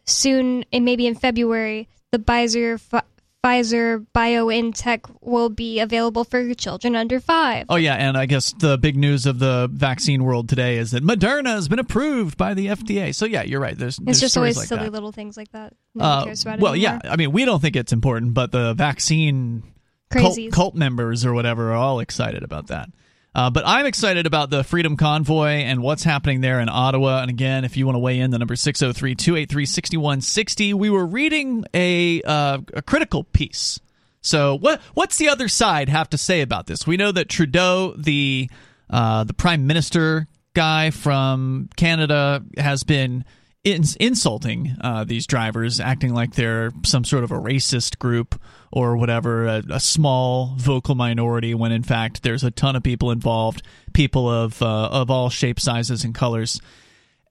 Soon, 0.08 0.66
and 0.72 0.86
maybe 0.86 1.08
in 1.08 1.16
February, 1.16 1.88
the 2.12 2.20
Pfizer 2.20 2.76
Pfi- 2.76 3.02
Pfizer 3.46 4.04
BioNTech 4.16 5.02
will 5.22 5.50
be 5.50 5.80
available 5.80 6.24
for 6.24 6.52
children 6.56 6.96
under 6.96 7.20
five. 7.20 7.68
Oh, 7.70 7.76
yeah. 7.76 7.94
And 7.94 8.18
I 8.18 8.26
guess 8.26 8.54
the 8.54 8.76
big 8.80 8.98
news 8.98 9.28
of 9.28 9.38
the 9.38 9.70
vaccine 9.72 10.24
world 10.24 10.50
today 10.50 10.78
is 10.78 10.92
that 10.92 11.04
Moderna 11.04 11.50
has 11.50 11.68
been 11.68 11.78
approved 11.78 12.38
by 12.38 12.56
the 12.56 12.68
FDA. 12.68 13.14
So, 13.14 13.26
yeah, 13.26 13.44
you're 13.44 13.60
right. 13.60 13.78
There's, 13.78 13.98
It's 14.00 14.06
there's 14.06 14.20
just 14.20 14.38
always 14.38 14.58
like 14.58 14.68
silly 14.68 14.86
that. 14.86 14.92
little 14.92 15.12
things 15.12 15.38
like 15.38 15.52
that. 15.52 15.74
No 15.94 16.04
one 16.04 16.12
Uh, 16.22 16.24
cares 16.26 16.42
about 16.42 16.60
well, 16.60 16.74
anymore. 16.74 17.00
yeah. 17.04 17.12
I 17.12 17.16
mean, 17.18 17.32
we 17.32 17.46
don't 17.46 17.62
think 17.62 17.76
it's 17.76 17.94
important, 17.94 18.34
but 18.34 18.52
the 18.52 18.74
vaccine 18.74 19.62
cult, 20.10 20.40
cult 20.52 20.74
members 20.74 21.24
or 21.24 21.34
whatever 21.34 21.72
are 21.72 21.76
all 21.76 22.00
excited 22.00 22.42
about 22.42 22.68
that. 22.68 22.90
Uh, 23.36 23.50
but 23.50 23.68
I'm 23.68 23.86
excited 23.86 24.26
about 24.26 24.50
the 24.50 24.64
Freedom 24.64 24.96
Convoy 24.96 25.48
and 25.50 25.84
what's 25.84 26.06
happening 26.06 26.40
there 26.40 26.62
in 26.62 26.70
Ottawa. 26.70 27.20
And 27.20 27.30
again, 27.30 27.66
if 27.66 27.76
you 27.76 27.86
want 27.86 27.98
to 27.98 28.00
weigh 28.00 28.22
in, 28.22 28.32
the 28.32 28.40
number 28.40 28.56
603 28.56 29.14
283 29.14 29.66
6160. 29.66 30.74
We 30.74 30.90
were 30.90 31.06
reading 31.06 31.66
a, 31.74 32.22
uh, 32.22 32.60
a 32.74 32.82
critical 32.82 33.26
piece. 33.26 33.82
So, 34.22 34.56
what 34.56 34.82
what's 34.94 35.18
the 35.18 35.30
other 35.30 35.50
side 35.50 35.90
have 35.90 36.10
to 36.12 36.18
say 36.18 36.42
about 36.42 36.66
this? 36.66 36.88
We 36.88 36.98
know 36.98 37.12
that 37.12 37.30
Trudeau, 37.30 37.94
the 37.96 38.50
uh, 38.90 39.26
the 39.26 39.34
prime 39.34 39.68
minister 39.68 40.28
guy 40.56 40.90
from 40.90 41.70
Canada, 41.76 42.42
has 42.58 42.84
been 42.84 43.26
ins- 43.66 43.98
insulting 43.98 44.78
uh, 44.80 45.04
these 45.04 45.28
drivers, 45.28 45.82
acting 45.82 46.14
like 46.14 46.36
they're 46.36 46.72
some 46.86 47.04
sort 47.04 47.26
of 47.26 47.32
a 47.32 47.36
racist 47.36 48.00
group 48.00 48.40
or 48.72 48.96
whatever, 48.96 49.48
a, 49.48 49.64
a 49.72 49.80
small 49.80 50.54
vocal 50.58 50.96
minority, 50.96 51.54
when 51.54 51.74
in 51.74 51.84
fact 51.84 52.24
there's 52.24 52.44
a 52.44 52.52
ton 52.52 52.76
of 52.76 52.84
people 52.84 53.12
involved, 53.12 53.64
people 53.94 54.30
of 54.30 54.62
uh, 54.62 54.90
of 54.90 55.12
all 55.12 55.30
shapes, 55.30 55.64
sizes, 55.64 56.06
and 56.06 56.16
colors. 56.16 56.62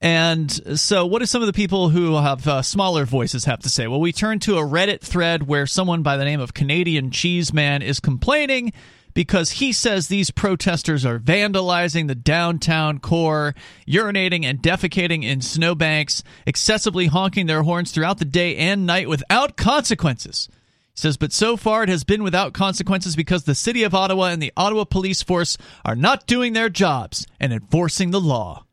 And 0.00 0.78
so, 0.78 1.06
what 1.06 1.20
do 1.20 1.26
some 1.26 1.40
of 1.40 1.46
the 1.46 1.54
people 1.54 1.88
who 1.88 2.16
have 2.16 2.46
uh, 2.46 2.60
smaller 2.60 3.06
voices 3.06 3.46
have 3.46 3.60
to 3.60 3.70
say? 3.70 3.86
Well, 3.86 4.00
we 4.00 4.12
turn 4.12 4.38
to 4.40 4.58
a 4.58 4.62
Reddit 4.62 5.00
thread 5.00 5.46
where 5.46 5.66
someone 5.66 6.02
by 6.02 6.18
the 6.18 6.26
name 6.26 6.40
of 6.40 6.52
Canadian 6.52 7.10
Cheeseman 7.10 7.80
is 7.80 8.00
complaining 8.00 8.74
because 9.14 9.52
he 9.52 9.72
says 9.72 10.08
these 10.08 10.30
protesters 10.30 11.06
are 11.06 11.20
vandalizing 11.20 12.08
the 12.08 12.14
downtown 12.14 12.98
core, 12.98 13.54
urinating 13.88 14.44
and 14.44 14.60
defecating 14.62 15.22
in 15.22 15.40
snowbanks, 15.40 16.22
excessively 16.46 17.06
honking 17.06 17.46
their 17.46 17.62
horns 17.62 17.92
throughout 17.92 18.18
the 18.18 18.24
day 18.24 18.56
and 18.56 18.84
night 18.84 19.08
without 19.08 19.56
consequences. 19.56 20.48
He 20.94 21.00
says, 21.00 21.16
but 21.16 21.32
so 21.32 21.56
far 21.56 21.84
it 21.84 21.88
has 21.88 22.04
been 22.04 22.22
without 22.22 22.52
consequences 22.52 23.16
because 23.16 23.44
the 23.44 23.54
city 23.54 23.84
of 23.84 23.94
Ottawa 23.94 24.26
and 24.26 24.42
the 24.42 24.52
Ottawa 24.56 24.84
police 24.84 25.22
force 25.22 25.56
are 25.84 25.96
not 25.96 26.26
doing 26.26 26.52
their 26.52 26.68
jobs 26.68 27.26
and 27.40 27.52
enforcing 27.52 28.10
the 28.10 28.20
law. 28.20 28.64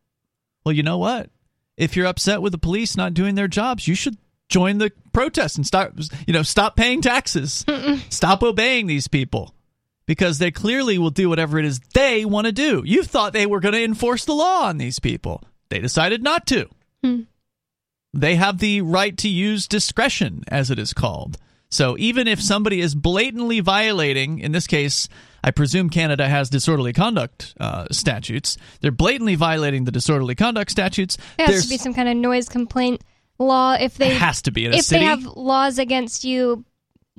Well, 0.66 0.74
you 0.74 0.84
know 0.84 0.98
what? 0.98 1.30
If 1.78 1.96
you're 1.96 2.06
upset 2.06 2.42
with 2.42 2.52
the 2.52 2.60
police 2.60 2.98
not 2.98 3.14
doing 3.14 3.36
their 3.36 3.48
jobs, 3.48 3.88
you 3.88 3.96
should 3.96 4.18
join 4.50 4.78
the 4.78 4.92
protest 5.14 5.56
and 5.56 5.66
start, 5.66 5.94
you 6.28 6.34
know, 6.34 6.44
stop 6.44 6.76
paying 6.76 7.02
taxes. 7.02 7.66
stop 8.10 8.44
obeying 8.44 8.86
these 8.86 9.08
people 9.08 9.56
because 10.12 10.40
they 10.40 10.52
clearly 10.52 10.98
will 10.98 11.10
do 11.10 11.30
whatever 11.30 11.58
it 11.58 11.64
is 11.64 11.80
they 11.94 12.26
want 12.26 12.46
to 12.46 12.52
do. 12.52 12.84
You 12.86 13.02
thought 13.02 13.32
they 13.32 13.46
were 13.46 13.62
going 13.62 13.76
to 13.76 13.82
enforce 13.82 14.26
the 14.26 14.34
law 14.34 14.66
on 14.66 14.78
these 14.78 15.00
people. 15.00 15.42
They 15.70 15.80
decided 15.80 16.22
not 16.22 16.46
to. 16.48 16.68
Hmm. 17.02 17.22
They 18.14 18.36
have 18.36 18.58
the 18.58 18.82
right 18.82 19.18
to 19.20 19.30
use 19.30 19.70
discretion, 19.70 20.44
as 20.50 20.70
it 20.70 20.78
is 20.78 20.92
called. 20.92 21.38
So 21.70 21.96
even 21.98 22.28
if 22.28 22.42
somebody 22.42 22.82
is 22.82 22.94
blatantly 22.94 23.62
violating, 23.62 24.40
in 24.40 24.52
this 24.52 24.68
case, 24.68 25.08
I 25.46 25.52
presume 25.52 25.90
Canada 25.90 26.28
has 26.28 26.50
disorderly 26.50 26.92
conduct 26.92 27.54
uh, 27.58 27.86
statutes. 27.94 28.58
They're 28.82 28.92
blatantly 28.92 29.36
violating 29.36 29.86
the 29.86 29.94
disorderly 29.94 30.36
conduct 30.36 30.72
statutes. 30.72 31.18
There 31.38 31.48
has 31.48 31.64
to 31.64 31.70
be 31.70 31.78
some 31.78 31.94
kind 31.94 32.10
of 32.10 32.18
noise 32.18 32.50
complaint 32.50 33.02
law. 33.40 33.78
If 33.80 33.96
they 33.96 34.12
It 34.12 34.18
has 34.18 34.42
to 34.42 34.52
be 34.52 34.66
in 34.66 34.74
a 34.74 34.76
if 34.76 34.84
city. 34.84 35.00
they 35.00 35.06
have 35.06 35.24
laws 35.24 35.80
against 35.80 36.26
you 36.26 36.66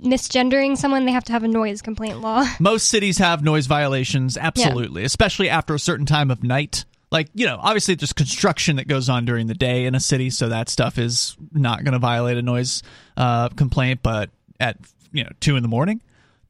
misgendering 0.00 0.76
someone, 0.76 1.04
they 1.04 1.12
have 1.12 1.24
to 1.24 1.32
have 1.32 1.44
a 1.44 1.48
noise 1.48 1.82
complaint 1.82 2.20
law. 2.20 2.44
Most 2.60 2.88
cities 2.88 3.18
have 3.18 3.42
noise 3.42 3.66
violations, 3.66 4.36
absolutely, 4.36 5.04
especially 5.04 5.48
after 5.48 5.74
a 5.74 5.78
certain 5.78 6.06
time 6.06 6.30
of 6.30 6.42
night. 6.42 6.84
Like, 7.10 7.28
you 7.34 7.46
know, 7.46 7.58
obviously 7.60 7.94
there's 7.94 8.12
construction 8.12 8.76
that 8.76 8.88
goes 8.88 9.08
on 9.08 9.26
during 9.26 9.46
the 9.46 9.54
day 9.54 9.84
in 9.84 9.94
a 9.94 10.00
city, 10.00 10.30
so 10.30 10.48
that 10.48 10.68
stuff 10.68 10.98
is 10.98 11.36
not 11.52 11.84
going 11.84 11.92
to 11.92 11.98
violate 11.98 12.38
a 12.38 12.42
noise 12.42 12.82
uh, 13.16 13.48
complaint, 13.50 14.00
but 14.02 14.30
at, 14.58 14.78
you 15.12 15.22
know, 15.22 15.30
2 15.40 15.56
in 15.56 15.62
the 15.62 15.68
morning, 15.68 16.00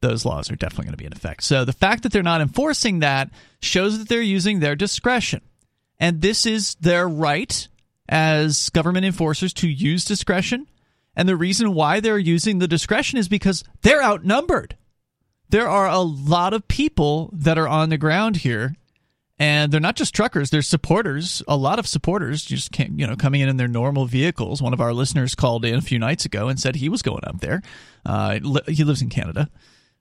those 0.02 0.24
laws 0.24 0.50
are 0.50 0.56
definitely 0.56 0.84
going 0.84 0.92
to 0.92 0.98
be 0.98 1.06
in 1.06 1.12
effect. 1.12 1.42
So 1.42 1.64
the 1.64 1.72
fact 1.72 2.04
that 2.04 2.12
they're 2.12 2.22
not 2.22 2.40
enforcing 2.40 3.00
that 3.00 3.30
shows 3.60 3.98
that 3.98 4.08
they're 4.08 4.22
using 4.22 4.60
their 4.60 4.76
discretion. 4.76 5.40
And 5.98 6.20
this 6.20 6.46
is 6.46 6.74
their 6.76 7.08
right 7.08 7.68
as 8.08 8.68
government 8.70 9.06
enforcers 9.06 9.52
to 9.54 9.68
use 9.68 10.04
discretion. 10.04 10.66
And 11.14 11.28
the 11.28 11.36
reason 11.36 11.74
why 11.74 12.00
they're 12.00 12.18
using 12.18 12.58
the 12.58 12.68
discretion 12.68 13.18
is 13.18 13.28
because 13.28 13.64
they're 13.82 14.02
outnumbered. 14.02 14.76
There 15.50 15.68
are 15.68 15.86
a 15.86 16.00
lot 16.00 16.54
of 16.54 16.66
people 16.66 17.30
that 17.34 17.58
are 17.58 17.68
on 17.68 17.90
the 17.90 17.98
ground 17.98 18.36
here 18.38 18.74
and 19.38 19.72
they're 19.72 19.80
not 19.80 19.96
just 19.96 20.14
truckers 20.14 20.50
they're 20.50 20.62
supporters 20.62 21.42
a 21.48 21.56
lot 21.56 21.78
of 21.78 21.86
supporters 21.86 22.44
just 22.44 22.70
came 22.70 22.98
you 22.98 23.06
know 23.06 23.16
coming 23.16 23.40
in 23.40 23.48
in 23.48 23.56
their 23.56 23.68
normal 23.68 24.06
vehicles. 24.06 24.62
One 24.62 24.72
of 24.72 24.80
our 24.80 24.94
listeners 24.94 25.34
called 25.34 25.64
in 25.64 25.74
a 25.74 25.82
few 25.82 25.98
nights 25.98 26.24
ago 26.24 26.48
and 26.48 26.58
said 26.60 26.76
he 26.76 26.88
was 26.88 27.02
going 27.02 27.24
up 27.24 27.40
there. 27.40 27.60
Uh, 28.06 28.38
he 28.68 28.84
lives 28.84 29.02
in 29.02 29.10
canada. 29.10 29.50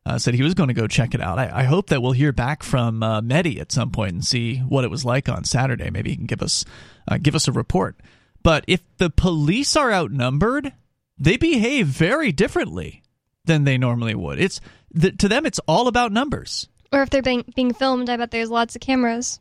Uh, 0.03 0.18
said 0.18 0.34
he 0.34 0.41
was 0.41 0.55
going 0.55 0.70
to 0.70 0.74
go 0.74 0.88
check 0.88 1.14
it 1.14 1.22
out. 1.22 1.38
I, 1.38 1.59
I 1.59 1.64
hope 1.64 1.89
that 1.89 2.01
we'll 2.01 2.14
hear 2.14 2.32
back 2.32 2.64
from 2.64 3.03
uh, 3.03 3.22
medi 3.22 3.59
at 3.59 3.72
some 3.72 3.91
point 3.91 4.14
and 4.14 4.26
see 4.26 4.57
what 4.57 4.84
it 4.84 4.89
was 4.89 5.05
like 5.05 5.28
on 5.28 5.43
saturday. 5.43 5.89
Maybe 5.89 6.12
he 6.12 6.16
can 6.16 6.26
give 6.28 6.41
us 6.41 6.64
uh, 7.07 7.18
give 7.22 7.36
us 7.36 7.47
a 7.47 7.51
report. 7.51 7.97
But 8.43 8.64
if 8.68 8.82
the 8.97 9.09
police 9.09 9.76
are 9.76 9.91
outnumbered 9.91 10.74
they 11.22 11.38
behave 11.38 11.86
very 11.86 12.32
differently 12.32 13.03
than 13.45 13.63
they 13.63 13.78
normally 13.78 14.15
would. 14.15 14.39
It's 14.39 14.59
th- 14.99 15.17
to 15.17 15.30
them, 15.30 15.45
it's 15.45 15.59
all 15.67 15.88
about 15.88 16.11
numbers. 16.11 16.67
Or 16.91 17.03
if 17.03 17.11
they're 17.11 17.22
being, 17.22 17.45
being 17.55 17.74
filmed, 17.74 18.09
I 18.09 18.17
bet 18.17 18.32
there's 18.32 18.49
lots 18.49 18.76
of 18.76 18.82
cameras. 18.82 19.39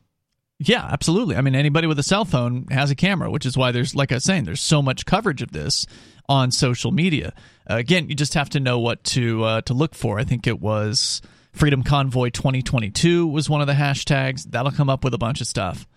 Yeah, 0.59 0.87
absolutely. 0.89 1.35
I 1.35 1.41
mean, 1.41 1.55
anybody 1.55 1.87
with 1.87 1.97
a 1.97 2.03
cell 2.03 2.23
phone 2.23 2.67
has 2.69 2.91
a 2.91 2.95
camera, 2.95 3.31
which 3.31 3.47
is 3.47 3.57
why 3.57 3.71
there's, 3.71 3.95
like 3.95 4.11
I 4.11 4.15
was 4.15 4.23
saying, 4.23 4.43
there's 4.43 4.61
so 4.61 4.83
much 4.83 5.07
coverage 5.07 5.41
of 5.41 5.51
this 5.51 5.87
on 6.29 6.51
social 6.51 6.91
media. 6.91 7.33
Uh, 7.67 7.77
again, 7.77 8.07
you 8.09 8.15
just 8.15 8.35
have 8.35 8.51
to 8.51 8.59
know 8.59 8.77
what 8.77 9.03
to 9.05 9.43
uh, 9.43 9.61
to 9.61 9.73
look 9.73 9.95
for. 9.95 10.19
I 10.19 10.23
think 10.23 10.45
it 10.45 10.61
was 10.61 11.19
Freedom 11.51 11.81
Convoy 11.81 12.29
2022 12.29 13.25
was 13.25 13.49
one 13.49 13.61
of 13.61 13.67
the 13.67 13.73
hashtags. 13.73 14.43
That'll 14.43 14.71
come 14.71 14.89
up 14.89 15.03
with 15.03 15.15
a 15.15 15.17
bunch 15.17 15.41
of 15.41 15.47
stuff. 15.47 15.87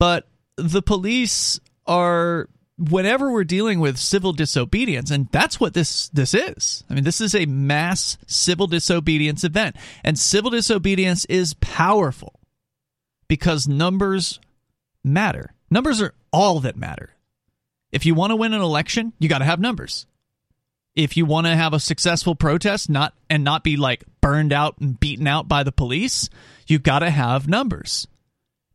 But 0.00 0.28
the 0.56 0.82
police 0.82 1.60
are 1.86 2.48
whenever 2.78 3.30
we're 3.30 3.44
dealing 3.44 3.78
with 3.80 3.98
civil 3.98 4.32
disobedience 4.32 5.10
and 5.10 5.28
that's 5.30 5.60
what 5.60 5.74
this 5.74 6.08
this 6.08 6.34
is. 6.34 6.84
I 6.90 6.94
mean 6.94 7.04
this 7.04 7.20
is 7.20 7.34
a 7.34 7.46
mass 7.46 8.18
civil 8.26 8.66
disobedience 8.66 9.44
event 9.44 9.76
and 10.02 10.18
civil 10.18 10.50
disobedience 10.50 11.24
is 11.26 11.54
powerful 11.54 12.40
because 13.28 13.68
numbers 13.68 14.40
matter. 15.04 15.54
Numbers 15.70 16.02
are 16.02 16.14
all 16.32 16.60
that 16.60 16.76
matter. 16.76 17.10
If 17.92 18.06
you 18.06 18.14
want 18.14 18.30
to 18.30 18.36
win 18.36 18.54
an 18.54 18.60
election 18.60 19.12
you 19.18 19.28
got 19.28 19.38
to 19.38 19.44
have 19.44 19.60
numbers. 19.60 20.06
If 20.96 21.16
you 21.16 21.26
want 21.26 21.48
to 21.48 21.56
have 21.56 21.74
a 21.74 21.80
successful 21.80 22.34
protest 22.34 22.90
not 22.90 23.14
and 23.30 23.44
not 23.44 23.62
be 23.62 23.76
like 23.76 24.04
burned 24.20 24.52
out 24.52 24.78
and 24.78 24.98
beaten 24.98 25.26
out 25.28 25.46
by 25.46 25.62
the 25.62 25.72
police 25.72 26.28
you 26.66 26.78
got 26.78 27.00
to 27.00 27.10
have 27.10 27.46
numbers 27.46 28.08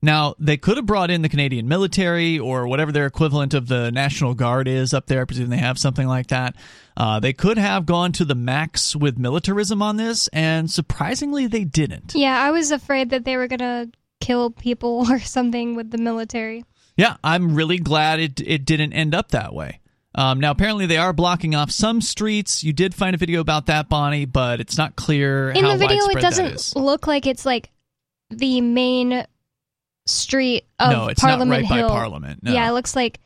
now, 0.02 0.36
they 0.40 0.56
could 0.56 0.78
have 0.78 0.86
brought 0.86 1.12
in 1.12 1.22
the 1.24 1.30
Canadian 1.30 1.68
military 1.68 2.40
or 2.40 2.68
whatever 2.68 2.92
their 2.92 3.06
equivalent 3.06 3.54
of 3.54 3.68
the 3.68 3.92
National 3.92 4.34
Guard 4.34 4.68
is 4.68 4.94
up 4.94 5.08
there. 5.08 5.22
I 5.22 5.26
presume 5.26 5.50
they 5.50 5.58
have 5.58 5.78
something 5.78 6.08
like 6.08 6.28
that. 6.28 6.56
Uh, 6.96 7.20
they 7.20 7.34
could 7.34 7.58
have 7.58 7.86
gone 7.86 8.14
to 8.14 8.24
the 8.24 8.36
max 8.36 8.96
with 8.96 9.18
militarism 9.18 9.82
on 9.82 9.98
this, 9.98 10.30
and 10.30 10.72
surprisingly, 10.72 11.48
they 11.48 11.66
didn't. 11.66 12.14
Yeah, 12.16 12.40
I 12.40 12.52
was 12.52 12.72
afraid 12.72 13.10
that 13.10 13.26
they 13.26 13.36
were 13.36 13.48
gonna 13.48 13.88
kill 14.22 14.52
people 14.52 15.06
or 15.10 15.20
something 15.20 15.76
with 15.76 15.92
the 15.92 15.98
military. 15.98 16.64
Yeah, 16.96 17.18
I'm 17.24 17.56
really 17.56 17.78
glad 17.78 18.20
it, 18.20 18.42
it 18.42 18.66
didn't 18.66 18.94
end 18.94 19.14
up 19.14 19.30
that 19.32 19.54
way. 19.54 19.80
Um, 20.16 20.40
now, 20.40 20.52
apparently, 20.52 20.86
they 20.86 20.98
are 20.98 21.14
blocking 21.14 21.56
off 21.56 21.72
some 21.72 22.02
streets. 22.02 22.64
You 22.64 22.74
did 22.74 22.96
find 22.96 23.14
a 23.14 23.18
video 23.18 23.42
about 23.42 23.68
that, 23.68 23.90
Bonnie, 23.90 24.26
but 24.26 24.60
it's 24.60 24.78
not 24.78 24.96
clear 24.96 25.52
In 25.52 25.64
the 25.66 25.78
video, 25.78 25.98
it 25.98 26.16
widespread 26.16 26.24
that 26.24 26.32
is. 26.32 26.72
doesn't 26.72 26.84
look 26.84 27.06
like 27.06 27.28
it's 27.28 27.46
like 27.46 27.70
the 28.30 28.62
main 28.62 29.26
street 30.10 30.66
of 30.80 30.92
No, 30.92 31.08
it's 31.08 31.22
not 31.24 31.30
Parliament 31.30 31.62
right 31.64 31.70
by 31.70 31.78
Hill. 31.78 31.90
Parliament, 31.90 32.44
no. 32.44 32.52
Yeah, 32.52 32.70
it 32.70 32.74
looks 32.74 32.96
like 32.96 33.20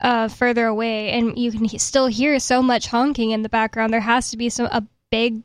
uh, 0.00 0.28
further 0.28 0.66
away, 0.66 1.10
and 1.12 1.38
you 1.38 1.50
can 1.52 1.64
he- 1.64 1.78
still 1.78 2.06
hear 2.06 2.38
so 2.38 2.62
much 2.62 2.86
honking 2.86 3.30
in 3.30 3.42
the 3.42 3.48
background. 3.48 3.92
There 3.92 4.00
has 4.00 4.30
to 4.30 4.36
be 4.36 4.48
some 4.48 4.66
a 4.66 4.84
big 5.10 5.42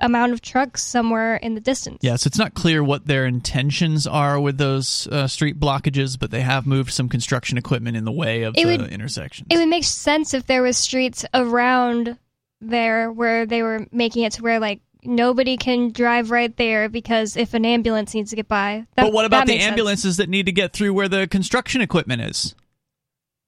amount 0.00 0.32
of 0.32 0.40
trucks 0.40 0.82
somewhere 0.82 1.36
in 1.36 1.54
the 1.54 1.60
distance. 1.60 1.98
Yes, 2.02 2.26
it's 2.26 2.36
not 2.36 2.54
clear 2.54 2.82
what 2.82 3.06
their 3.06 3.24
intentions 3.24 4.04
are 4.06 4.40
with 4.40 4.58
those 4.58 5.06
uh, 5.06 5.28
street 5.28 5.60
blockages, 5.60 6.18
but 6.18 6.30
they 6.32 6.40
have 6.40 6.66
moved 6.66 6.90
some 6.90 7.08
construction 7.08 7.56
equipment 7.56 7.96
in 7.96 8.04
the 8.04 8.10
way 8.12 8.42
of 8.42 8.54
It 8.56 8.64
the 8.66 8.78
would- 8.78 8.90
intersection. 8.92 9.46
It 9.48 9.58
would 9.58 9.68
make 9.68 9.84
sense 9.84 10.34
if 10.34 10.46
there 10.46 10.62
was 10.62 10.76
streets 10.76 11.24
around 11.32 12.18
there 12.60 13.10
where 13.12 13.46
they 13.46 13.62
were 13.62 13.86
making 13.92 14.24
it 14.24 14.32
to 14.34 14.42
where 14.42 14.58
like 14.60 14.80
nobody 15.04 15.56
can 15.56 15.90
drive 15.90 16.30
right 16.30 16.54
there 16.56 16.88
because 16.88 17.36
if 17.36 17.54
an 17.54 17.64
ambulance 17.64 18.14
needs 18.14 18.30
to 18.30 18.36
get 18.36 18.48
by. 18.48 18.86
That, 18.96 19.04
but 19.04 19.12
what 19.12 19.24
about 19.24 19.46
the 19.46 19.52
makes 19.52 19.64
sense. 19.64 19.70
ambulances 19.72 20.16
that 20.18 20.28
need 20.28 20.46
to 20.46 20.52
get 20.52 20.72
through 20.72 20.92
where 20.94 21.08
the 21.08 21.26
construction 21.26 21.80
equipment 21.80 22.22
is? 22.22 22.54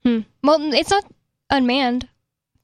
Hmm. 0.02 0.20
Well, 0.42 0.72
it's 0.74 0.90
not 0.90 1.05
unmanned. 1.50 2.09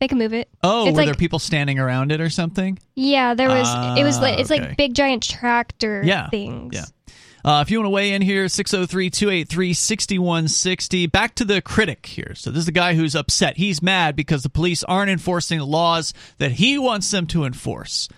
They 0.01 0.09
can 0.09 0.19
move 0.19 0.33
it. 0.33 0.49
Oh, 0.63 0.87
it's 0.87 0.93
were 0.93 0.99
like 0.99 1.07
there 1.07 1.15
people 1.15 1.39
standing 1.39 1.79
around 1.79 2.11
it 2.11 2.21
or 2.21 2.31
something? 2.31 2.79
yeah, 2.95 3.35
there 3.35 3.49
was. 3.49 3.69
it 3.99 4.03
was 4.05 4.17
Ah, 4.19 4.23
like 4.23 4.39
it's 4.39 4.51
okay. 4.51 4.69
like 4.69 4.77
big 4.77 4.95
giant 4.95 5.23
tractor 5.23 6.03
Yeah, 6.05 6.29
things. 6.31 6.75
yeah. 6.75 6.85
Uh, 7.43 7.61
if 7.63 7.71
you 7.71 7.79
want 7.79 7.87
to 7.87 7.91
weigh 7.91 8.13
in 8.13 8.21
here, 8.21 8.49
603 8.49 9.09
283 9.11 9.73
6160. 9.73 11.07
Back 11.07 11.35
to 11.37 11.45
the 11.45 11.63
critic 11.63 12.05
here. 12.07 12.35
So, 12.35 12.51
this 12.51 12.61
is 12.61 12.67
the 12.67 12.73
guy 12.73 12.95
who's 12.95 13.15
upset. 13.15 13.57
He's 13.57 13.83
mad 13.83 14.15
because 14.17 14.43
the 14.43 14.51
police 14.51 14.83
aren't 14.85 15.11
enforcing 15.11 15.59
the 15.59 15.67
laws 15.67 16.13
that 16.39 16.53
he 16.53 16.79
wants 16.79 17.11
them 17.11 17.27
to 17.29 17.45
enforce. 17.45 18.09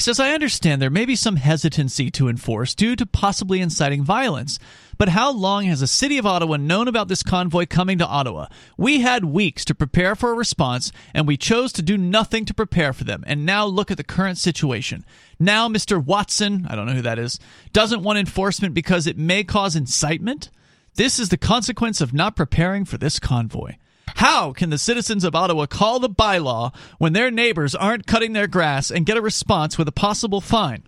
He 0.00 0.02
says, 0.02 0.18
I 0.18 0.32
understand 0.32 0.80
there 0.80 0.88
may 0.88 1.04
be 1.04 1.14
some 1.14 1.36
hesitancy 1.36 2.10
to 2.12 2.28
enforce 2.28 2.74
due 2.74 2.96
to 2.96 3.04
possibly 3.04 3.60
inciting 3.60 4.02
violence. 4.02 4.58
But 4.96 5.10
how 5.10 5.30
long 5.30 5.64
has 5.66 5.80
the 5.80 5.86
city 5.86 6.16
of 6.16 6.24
Ottawa 6.24 6.56
known 6.56 6.88
about 6.88 7.08
this 7.08 7.22
convoy 7.22 7.66
coming 7.66 7.98
to 7.98 8.06
Ottawa? 8.06 8.46
We 8.78 9.00
had 9.00 9.26
weeks 9.26 9.62
to 9.66 9.74
prepare 9.74 10.16
for 10.16 10.30
a 10.30 10.34
response, 10.34 10.90
and 11.12 11.28
we 11.28 11.36
chose 11.36 11.70
to 11.74 11.82
do 11.82 11.98
nothing 11.98 12.46
to 12.46 12.54
prepare 12.54 12.94
for 12.94 13.04
them. 13.04 13.24
And 13.26 13.44
now 13.44 13.66
look 13.66 13.90
at 13.90 13.98
the 13.98 14.02
current 14.02 14.38
situation. 14.38 15.04
Now, 15.38 15.68
Mr. 15.68 16.02
Watson, 16.02 16.66
I 16.70 16.76
don't 16.76 16.86
know 16.86 16.94
who 16.94 17.02
that 17.02 17.18
is, 17.18 17.38
doesn't 17.74 18.02
want 18.02 18.18
enforcement 18.18 18.72
because 18.72 19.06
it 19.06 19.18
may 19.18 19.44
cause 19.44 19.76
incitement. 19.76 20.48
This 20.94 21.18
is 21.18 21.28
the 21.28 21.36
consequence 21.36 22.00
of 22.00 22.14
not 22.14 22.36
preparing 22.36 22.86
for 22.86 22.96
this 22.96 23.18
convoy. 23.18 23.74
How 24.16 24.52
can 24.52 24.70
the 24.70 24.78
citizens 24.78 25.24
of 25.24 25.34
Ottawa 25.34 25.66
call 25.66 26.00
the 26.00 26.08
bylaw 26.08 26.74
when 26.98 27.12
their 27.12 27.30
neighbors 27.30 27.74
aren't 27.74 28.06
cutting 28.06 28.32
their 28.32 28.46
grass 28.46 28.90
and 28.90 29.06
get 29.06 29.16
a 29.16 29.22
response 29.22 29.78
with 29.78 29.88
a 29.88 29.92
possible 29.92 30.40
fine? 30.40 30.84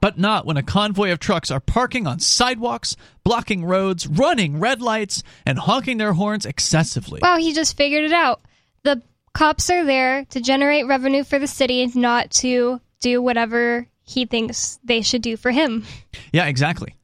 But 0.00 0.18
not 0.18 0.46
when 0.46 0.56
a 0.56 0.62
convoy 0.62 1.10
of 1.10 1.18
trucks 1.18 1.50
are 1.50 1.60
parking 1.60 2.06
on 2.06 2.20
sidewalks, 2.20 2.94
blocking 3.24 3.64
roads, 3.64 4.06
running 4.06 4.60
red 4.60 4.80
lights, 4.80 5.22
and 5.44 5.58
honking 5.58 5.98
their 5.98 6.12
horns 6.12 6.46
excessively. 6.46 7.20
Wow, 7.22 7.38
he 7.38 7.52
just 7.52 7.76
figured 7.76 8.04
it 8.04 8.12
out. 8.12 8.40
The 8.84 9.02
cops 9.32 9.70
are 9.70 9.84
there 9.84 10.24
to 10.26 10.40
generate 10.40 10.86
revenue 10.86 11.24
for 11.24 11.38
the 11.38 11.48
city, 11.48 11.90
not 11.94 12.30
to 12.32 12.80
do 13.00 13.20
whatever 13.20 13.88
he 14.02 14.24
thinks 14.24 14.78
they 14.84 15.02
should 15.02 15.22
do 15.22 15.36
for 15.36 15.50
him. 15.50 15.84
Yeah, 16.32 16.46
exactly. 16.46 16.94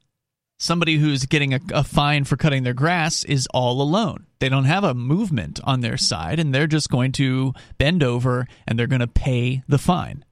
Somebody 0.57 0.97
who's 0.97 1.25
getting 1.25 1.53
a, 1.53 1.59
a, 1.73 1.83
fine 1.83 2.23
for 2.23 2.37
cutting 2.37 2.63
their 2.63 2.73
grass 2.73 3.23
is 3.25 3.47
all 3.53 3.81
alone. 3.81 4.24
They 4.39 4.49
don't 4.49 4.65
have 4.65 4.83
a 4.83 4.93
movement 4.93 5.59
on 5.63 5.81
their 5.81 5.97
side, 5.97 6.39
and 6.39 6.53
they're 6.53 6.67
just 6.67 6.89
going 6.89 7.11
to 7.13 7.53
bend 7.77 8.03
over 8.03 8.47
and 8.67 8.77
they're 8.77 8.87
going 8.87 8.99
to 8.99 9.07
pay 9.07 9.63
the 9.67 9.77
fine. 9.77 10.25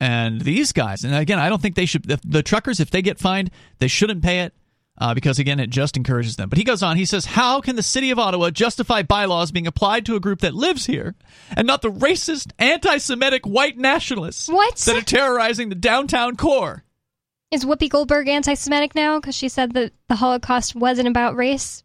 And 0.00 0.40
these 0.40 0.72
guys, 0.72 1.04
and 1.04 1.14
again, 1.14 1.38
I 1.38 1.50
don't 1.50 1.60
think 1.60 1.74
they 1.74 1.84
should, 1.84 2.04
the, 2.04 2.18
the 2.24 2.42
truckers, 2.42 2.80
if 2.80 2.90
they 2.90 3.02
get 3.02 3.18
fined, 3.18 3.50
they 3.80 3.88
shouldn't 3.88 4.22
pay 4.22 4.40
it 4.40 4.54
uh, 5.00 5.14
because 5.14 5.38
again, 5.38 5.58
it 5.58 5.70
just 5.70 5.96
encourages 5.96 6.36
them. 6.36 6.48
But 6.48 6.58
he 6.58 6.64
goes 6.64 6.82
on. 6.82 6.96
He 6.96 7.06
says, 7.06 7.24
"How 7.24 7.60
can 7.60 7.76
the 7.76 7.82
city 7.82 8.10
of 8.10 8.18
Ottawa 8.18 8.50
justify 8.50 9.02
bylaws 9.02 9.50
being 9.50 9.66
applied 9.66 10.06
to 10.06 10.16
a 10.16 10.20
group 10.20 10.40
that 10.40 10.54
lives 10.54 10.86
here, 10.86 11.14
and 11.56 11.66
not 11.66 11.82
the 11.82 11.90
racist, 11.90 12.52
anti-Semitic 12.58 13.46
white 13.46 13.78
nationalists 13.78 14.48
what? 14.48 14.76
that 14.76 14.96
are 14.96 15.00
terrorizing 15.00 15.70
the 15.70 15.74
downtown 15.74 16.36
core?" 16.36 16.84
Is 17.50 17.64
Whoopi 17.64 17.88
Goldberg 17.88 18.28
anti-Semitic 18.28 18.94
now 18.94 19.18
because 19.18 19.34
she 19.34 19.48
said 19.48 19.72
that 19.72 19.92
the 20.08 20.16
Holocaust 20.16 20.76
wasn't 20.76 21.08
about 21.08 21.34
race? 21.34 21.82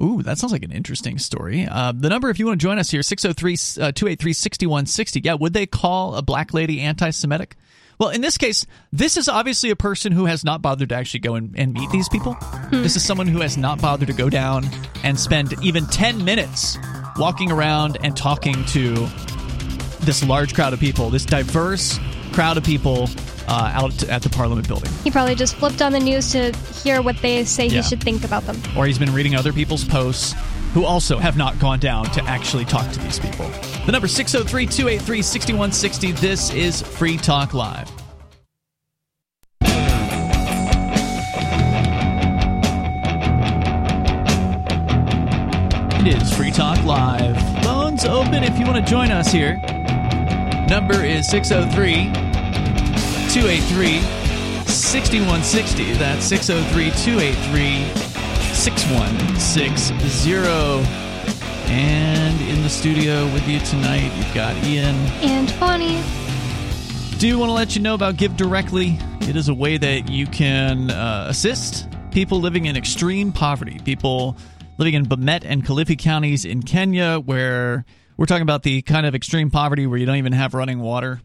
Ooh, 0.00 0.22
that 0.22 0.38
sounds 0.38 0.52
like 0.52 0.64
an 0.64 0.72
interesting 0.72 1.18
story. 1.18 1.66
Uh, 1.66 1.92
the 1.92 2.08
number, 2.08 2.30
if 2.30 2.38
you 2.38 2.46
want 2.46 2.60
to 2.60 2.64
join 2.64 2.78
us 2.78 2.90
here, 2.90 3.02
603 3.02 3.56
283 3.56 4.32
6160. 4.32 5.20
Yeah, 5.22 5.34
would 5.34 5.52
they 5.52 5.66
call 5.66 6.14
a 6.14 6.22
black 6.22 6.54
lady 6.54 6.80
anti 6.80 7.10
Semitic? 7.10 7.56
Well, 7.98 8.08
in 8.08 8.20
this 8.20 8.38
case, 8.38 8.66
this 8.92 9.16
is 9.16 9.28
obviously 9.28 9.70
a 9.70 9.76
person 9.76 10.12
who 10.12 10.24
has 10.24 10.44
not 10.44 10.60
bothered 10.60 10.88
to 10.88 10.94
actually 10.94 11.20
go 11.20 11.34
and, 11.34 11.54
and 11.56 11.72
meet 11.72 11.90
these 11.90 12.08
people. 12.08 12.34
Hmm. 12.34 12.82
This 12.82 12.96
is 12.96 13.04
someone 13.04 13.28
who 13.28 13.40
has 13.42 13.56
not 13.56 13.80
bothered 13.80 14.08
to 14.08 14.14
go 14.14 14.28
down 14.28 14.68
and 15.04 15.18
spend 15.18 15.54
even 15.62 15.86
10 15.86 16.24
minutes 16.24 16.78
walking 17.16 17.52
around 17.52 17.98
and 18.02 18.16
talking 18.16 18.64
to 18.66 19.06
this 20.00 20.24
large 20.24 20.54
crowd 20.54 20.72
of 20.72 20.80
people, 20.80 21.10
this 21.10 21.24
diverse 21.24 22.00
crowd 22.32 22.56
of 22.56 22.64
people 22.64 23.08
uh, 23.48 23.72
out 23.74 24.02
at 24.08 24.22
the 24.22 24.28
Parliament 24.30 24.66
building. 24.68 24.90
He 25.04 25.10
probably 25.10 25.34
just 25.34 25.56
flipped 25.56 25.82
on 25.82 25.92
the 25.92 26.00
news 26.00 26.32
to 26.32 26.52
hear 26.82 27.02
what 27.02 27.16
they 27.18 27.44
say 27.44 27.66
Yeah. 27.66 27.76
he 27.80 27.82
should 27.82 28.02
think 28.02 28.24
about 28.24 28.44
them. 28.44 28.60
Or 28.76 28.86
he's 28.86 28.98
been 28.98 29.12
reading 29.12 29.34
other 29.34 29.52
people's 29.52 29.84
posts 29.84 30.34
who 30.74 30.84
also 30.84 31.18
have 31.18 31.36
not 31.36 31.58
gone 31.58 31.78
down 31.78 32.06
to 32.12 32.22
actually 32.24 32.64
talk 32.64 32.90
to 32.92 32.98
these 33.00 33.18
people. 33.18 33.46
The 33.84 33.92
number 33.92 34.08
603 34.08 34.66
283 34.66 35.22
6160. 35.22 36.12
This 36.12 36.52
is 36.54 36.80
Free 36.82 37.16
Talk 37.18 37.52
Live. 37.52 37.90
It 46.04 46.20
is 46.20 46.32
Free 46.36 46.50
Talk 46.50 46.82
Live. 46.84 47.36
Phones 47.64 48.04
open 48.04 48.42
if 48.42 48.58
you 48.58 48.64
want 48.66 48.84
to 48.84 48.90
join 48.90 49.12
us 49.12 49.30
here. 49.30 49.54
Number 50.68 51.04
is 51.04 51.28
603 51.28 52.31
283 53.32 54.00
6160. 54.66 55.92
That's 55.94 56.22
603 56.26 56.90
283 56.90 57.88
6160. 58.52 60.32
And 61.72 62.38
in 62.42 62.62
the 62.62 62.68
studio 62.68 63.24
with 63.32 63.48
you 63.48 63.58
tonight, 63.60 64.12
you've 64.18 64.34
got 64.34 64.54
Ian. 64.66 64.94
And 65.22 65.58
Bonnie. 65.58 66.02
Do 67.18 67.38
want 67.38 67.48
to 67.48 67.54
let 67.54 67.74
you 67.74 67.80
know 67.80 67.94
about 67.94 68.18
Give 68.18 68.36
Directly. 68.36 68.98
It 69.22 69.34
is 69.34 69.48
a 69.48 69.54
way 69.54 69.78
that 69.78 70.10
you 70.10 70.26
can 70.26 70.90
uh, 70.90 71.24
assist 71.30 71.88
people 72.10 72.38
living 72.38 72.66
in 72.66 72.76
extreme 72.76 73.32
poverty, 73.32 73.80
people 73.82 74.36
living 74.76 74.92
in 74.92 75.06
Bomet 75.06 75.46
and 75.46 75.64
Kilifi 75.64 75.98
counties 75.98 76.44
in 76.44 76.62
Kenya, 76.62 77.18
where 77.18 77.86
we're 78.18 78.26
talking 78.26 78.42
about 78.42 78.62
the 78.62 78.82
kind 78.82 79.06
of 79.06 79.14
extreme 79.14 79.50
poverty 79.50 79.86
where 79.86 79.96
you 79.96 80.04
don't 80.04 80.16
even 80.16 80.34
have 80.34 80.52
running 80.52 80.80
water. 80.80 81.22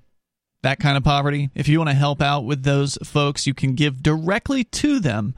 That 0.67 0.79
kind 0.79 0.97
of 0.97 1.03
poverty. 1.05 1.49
If 1.55 1.69
you 1.69 1.77
want 1.77 1.91
to 1.91 1.95
help 1.95 2.21
out 2.21 2.41
with 2.41 2.63
those 2.63 2.97
folks, 3.01 3.47
you 3.47 3.53
can 3.53 3.73
give 3.73 4.03
directly 4.03 4.65
to 4.65 4.99
them 4.99 5.33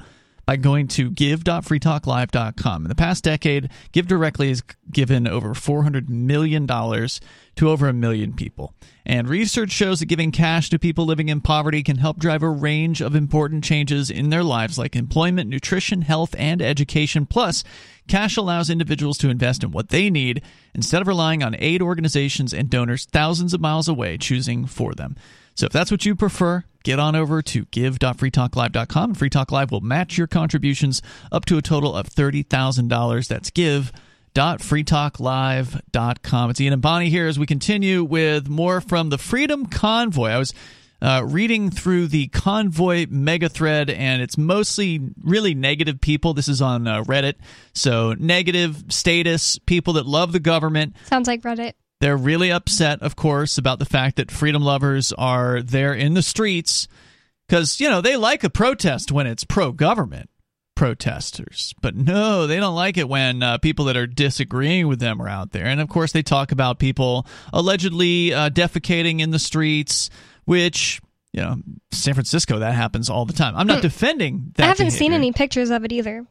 by 0.49 0.55
going 0.55 0.87
to 0.87 1.11
give.freetalklive.com. 1.11 2.83
In 2.83 2.89
the 2.89 2.95
past 2.95 3.23
decade, 3.23 3.69
Give 3.91 4.07
Directly 4.07 4.47
has 4.47 4.63
given 4.91 5.27
over 5.27 5.49
$400 5.49 6.09
million 6.09 6.65
to 6.65 7.69
over 7.69 7.87
a 7.87 7.93
million 7.93 8.33
people. 8.33 8.73
And 9.05 9.29
research 9.29 9.69
shows 9.69 9.99
that 9.99 10.07
giving 10.07 10.31
cash 10.31 10.71
to 10.71 10.79
people 10.79 11.05
living 11.05 11.29
in 11.29 11.41
poverty 11.41 11.83
can 11.83 11.97
help 11.97 12.17
drive 12.17 12.41
a 12.41 12.49
range 12.49 12.99
of 12.99 13.13
important 13.13 13.63
changes 13.63 14.09
in 14.09 14.31
their 14.31 14.43
lives, 14.43 14.79
like 14.79 14.95
employment, 14.95 15.51
nutrition, 15.51 16.01
health, 16.01 16.33
and 16.35 16.63
education. 16.63 17.27
Plus, 17.27 17.63
cash 18.07 18.35
allows 18.35 18.71
individuals 18.71 19.19
to 19.19 19.29
invest 19.29 19.63
in 19.63 19.69
what 19.69 19.89
they 19.89 20.09
need 20.09 20.41
instead 20.73 20.99
of 20.99 21.07
relying 21.07 21.43
on 21.43 21.55
aid 21.59 21.79
organizations 21.79 22.55
and 22.55 22.71
donors 22.71 23.05
thousands 23.05 23.53
of 23.53 23.61
miles 23.61 23.87
away 23.87 24.17
choosing 24.17 24.65
for 24.65 24.95
them. 24.95 25.15
So 25.53 25.67
if 25.67 25.71
that's 25.71 25.91
what 25.91 26.07
you 26.07 26.15
prefer, 26.15 26.63
get 26.83 26.99
on 26.99 27.15
over 27.15 27.41
to 27.41 27.65
give.freetalklive.com 27.65 29.15
Free 29.15 29.29
Talk 29.29 29.51
Live 29.51 29.71
will 29.71 29.81
match 29.81 30.17
your 30.17 30.27
contributions 30.27 31.01
up 31.31 31.45
to 31.45 31.57
a 31.57 31.61
total 31.61 31.95
of 31.95 32.09
$30,000. 32.09 33.27
That's 33.27 33.49
give.freetalklive.com. 33.49 36.49
It's 36.49 36.61
Ian 36.61 36.73
and 36.73 36.81
Bonnie 36.81 37.09
here 37.09 37.27
as 37.27 37.39
we 37.39 37.45
continue 37.45 38.03
with 38.03 38.49
more 38.49 38.81
from 38.81 39.09
the 39.09 39.17
Freedom 39.17 39.65
Convoy. 39.65 40.29
I 40.29 40.37
was 40.37 40.53
uh, 41.01 41.23
reading 41.25 41.71
through 41.71 42.07
the 42.07 42.27
convoy 42.27 43.07
mega 43.09 43.49
thread, 43.49 43.89
and 43.89 44.21
it's 44.21 44.37
mostly 44.37 44.99
really 45.23 45.55
negative 45.55 46.01
people. 46.01 46.33
This 46.33 46.47
is 46.47 46.61
on 46.61 46.87
uh, 46.87 47.03
Reddit. 47.03 47.35
So, 47.73 48.15
negative 48.19 48.83
status, 48.89 49.57
people 49.59 49.93
that 49.93 50.05
love 50.05 50.31
the 50.31 50.39
government. 50.39 50.95
Sounds 51.05 51.27
like 51.27 51.41
Reddit. 51.41 51.73
They're 52.01 52.17
really 52.17 52.51
upset, 52.51 53.01
of 53.01 53.15
course, 53.15 53.57
about 53.57 53.79
the 53.79 53.85
fact 53.85 54.15
that 54.17 54.31
freedom 54.31 54.61
lovers 54.63 55.11
are 55.13 55.61
there 55.61 55.93
in 55.93 56.13
the 56.13 56.21
streets 56.21 56.87
because, 57.47 57.79
you 57.81 57.89
know, 57.89 57.99
they 58.01 58.15
like 58.15 58.43
a 58.43 58.49
protest 58.49 59.11
when 59.11 59.27
it's 59.27 59.43
pro 59.43 59.71
government 59.73 60.29
protesters. 60.75 61.73
But 61.81 61.95
no, 61.95 62.47
they 62.47 62.57
don't 62.57 62.75
like 62.75 62.97
it 62.97 63.09
when 63.09 63.43
uh, 63.43 63.57
people 63.57 63.85
that 63.85 63.97
are 63.97 64.07
disagreeing 64.07 64.87
with 64.87 64.99
them 64.99 65.21
are 65.21 65.27
out 65.27 65.51
there. 65.51 65.65
And 65.65 65.81
of 65.81 65.89
course, 65.89 66.13
they 66.13 66.23
talk 66.23 66.53
about 66.53 66.79
people 66.79 67.27
allegedly 67.51 68.33
uh, 68.33 68.49
defecating 68.49 69.19
in 69.19 69.31
the 69.31 69.39
streets, 69.39 70.09
which. 70.45 71.01
You 71.31 71.41
know, 71.41 71.57
San 71.91 72.15
Francisco, 72.15 72.57
that 72.57 72.73
happens 72.73 73.07
all 73.07 73.23
the 73.23 73.33
time. 73.33 73.55
I'm 73.55 73.67
not 73.67 73.77
Hmm. 73.77 73.81
defending 73.83 74.51
that. 74.55 74.63
I 74.63 74.67
haven't 74.69 74.89
seen 74.89 75.13
any 75.13 75.31
pictures 75.31 75.69
of 75.69 75.85
it 75.85 75.91
either. 75.91 76.25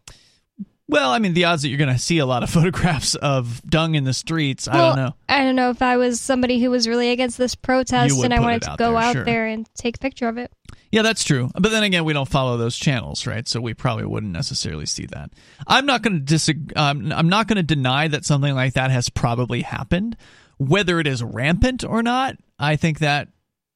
Well, 0.90 1.10
I 1.10 1.18
mean, 1.18 1.34
the 1.34 1.44
odds 1.44 1.62
that 1.62 1.68
you're 1.68 1.78
going 1.78 1.92
to 1.92 1.98
see 1.98 2.18
a 2.18 2.26
lot 2.26 2.42
of 2.42 2.50
photographs 2.58 3.14
of 3.14 3.62
dung 3.68 3.94
in 3.94 4.04
the 4.04 4.14
streets, 4.14 4.66
I 4.66 4.76
don't 4.78 4.96
know. 4.96 5.14
I 5.28 5.44
don't 5.44 5.54
know 5.54 5.70
if 5.70 5.82
I 5.82 5.98
was 5.98 6.20
somebody 6.20 6.60
who 6.60 6.70
was 6.70 6.88
really 6.88 7.10
against 7.10 7.36
this 7.36 7.54
protest 7.54 8.18
and 8.22 8.32
I 8.32 8.40
wanted 8.40 8.62
to 8.62 8.74
go 8.78 8.92
there, 8.92 9.00
out 9.00 9.12
sure. 9.12 9.24
there 9.24 9.46
and 9.46 9.68
take 9.74 9.96
a 9.96 9.98
picture 9.98 10.28
of 10.28 10.38
it. 10.38 10.50
Yeah, 10.90 11.02
that's 11.02 11.24
true. 11.24 11.50
But 11.52 11.70
then 11.70 11.82
again, 11.82 12.04
we 12.04 12.14
don't 12.14 12.28
follow 12.28 12.56
those 12.56 12.76
channels, 12.76 13.26
right? 13.26 13.46
So 13.46 13.60
we 13.60 13.74
probably 13.74 14.06
wouldn't 14.06 14.32
necessarily 14.32 14.86
see 14.86 15.04
that. 15.06 15.30
I'm 15.66 15.84
not 15.84 16.00
going 16.00 16.14
to 16.14 16.24
disagree. 16.24 16.74
Um, 16.74 17.12
I'm 17.12 17.28
not 17.28 17.46
going 17.46 17.56
to 17.56 17.62
deny 17.62 18.08
that 18.08 18.24
something 18.24 18.54
like 18.54 18.72
that 18.72 18.90
has 18.90 19.10
probably 19.10 19.60
happened. 19.60 20.16
Whether 20.56 20.98
it 20.98 21.06
is 21.06 21.22
rampant 21.22 21.84
or 21.84 22.02
not, 22.02 22.36
I 22.58 22.76
think 22.76 23.00
that 23.00 23.28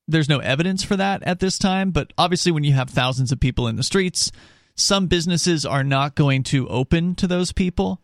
there's 0.09 0.29
no 0.29 0.39
evidence 0.39 0.83
for 0.83 0.97
that 0.97 1.23
at 1.25 1.41
this 1.41 1.59
time. 1.59 1.91
But 1.91 2.13
obviously, 2.17 2.53
when 2.53 2.65
you 2.65 2.73
have 2.73 2.89
thousands 2.89 3.31
of 3.31 3.39
people 3.39 3.69
in 3.69 3.77
the 3.77 3.83
streets, 3.83 4.33
some 4.75 5.07
businesses 5.07 5.67
are 5.67 5.85
not 5.85 6.15
going 6.15 6.43
to 6.45 6.69
open 6.69 7.15
to 7.17 7.27
those 7.27 7.53
people. 7.53 8.01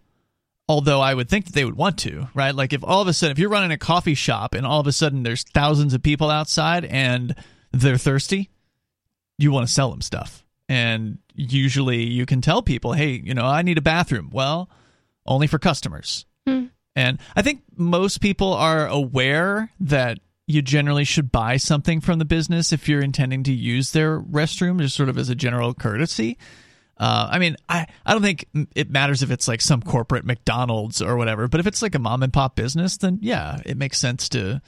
Although 0.71 1.01
I 1.01 1.15
would 1.15 1.31
think 1.31 1.47
that 1.47 1.55
they 1.55 1.65
would 1.65 1.79
want 1.79 1.97
to, 2.01 2.29
right? 2.35 2.55
Like 2.55 2.75
if 2.75 2.85
all 2.85 3.01
of 3.01 3.09
a 3.09 3.15
sudden, 3.15 3.33
if 3.33 3.39
you're 3.39 3.49
running 3.49 3.73
a 3.73 3.79
coffee 3.79 4.15
shop 4.15 4.53
and 4.55 4.67
all 4.67 4.81
of 4.81 4.87
a 4.87 4.93
sudden 4.93 5.23
there's 5.23 5.43
thousands 5.43 5.95
of 5.95 6.03
people 6.03 6.31
outside 6.31 6.85
and 6.85 7.35
they're 7.73 7.97
thirsty, 7.97 8.51
you 9.39 9.51
want 9.51 9.67
to 9.67 9.73
sell 9.73 9.91
them 9.91 10.03
stuff. 10.03 10.45
And 10.69 11.19
usually 11.35 12.03
you 12.03 12.27
can 12.27 12.43
tell 12.43 12.61
people, 12.61 12.93
hey, 12.93 13.13
you 13.25 13.33
know, 13.33 13.47
I 13.47 13.63
need 13.63 13.79
a 13.79 13.83
bathroom. 13.83 14.29
Well, 14.31 14.69
only 15.25 15.47
for 15.47 15.59
customers. 15.59 16.27
Hmm. 16.47 16.67
And 16.95 17.19
I 17.35 17.43
think 17.43 17.63
most 17.77 18.21
people 18.21 18.53
are 18.53 18.87
aware 18.87 19.71
that 19.81 20.19
you 20.49 20.63
generally 20.63 21.05
should 21.05 21.31
buy 21.31 21.59
something 21.59 22.01
from 22.01 22.19
the 22.19 22.25
business 22.25 22.73
if 22.73 22.89
you're 22.89 23.03
intending 23.03 23.43
to 23.43 23.53
use 23.53 23.93
their 23.93 24.19
restroom, 24.19 24.81
just 24.81 24.97
sort 24.97 25.11
of 25.11 25.19
as 25.19 25.29
a 25.29 25.35
general 25.35 25.75
courtesy. 25.75 26.39
Uh, 26.97 27.29
I 27.31 27.39
mean, 27.39 27.57
I, 27.69 27.87
I 28.07 28.13
don't 28.13 28.23
think 28.23 28.47
it 28.75 28.91
matters 28.91 29.23
if 29.23 29.31
it's 29.31 29.47
like 29.47 29.61
some 29.61 29.83
corporate 29.83 30.25
McDonald's 30.25 31.03
or 31.03 31.17
whatever, 31.17 31.49
but 31.49 31.61
if 31.61 31.67
it's 31.67 31.83
like 31.83 31.95
a 31.95 31.99
mom 31.99 32.23
and 32.23 32.33
pop 32.33 32.57
business, 32.57 32.97
then 32.97 33.19
yeah, 33.21 33.61
it 33.67 33.77
makes 33.77 33.99
sense 33.99 34.31
to 34.31 34.63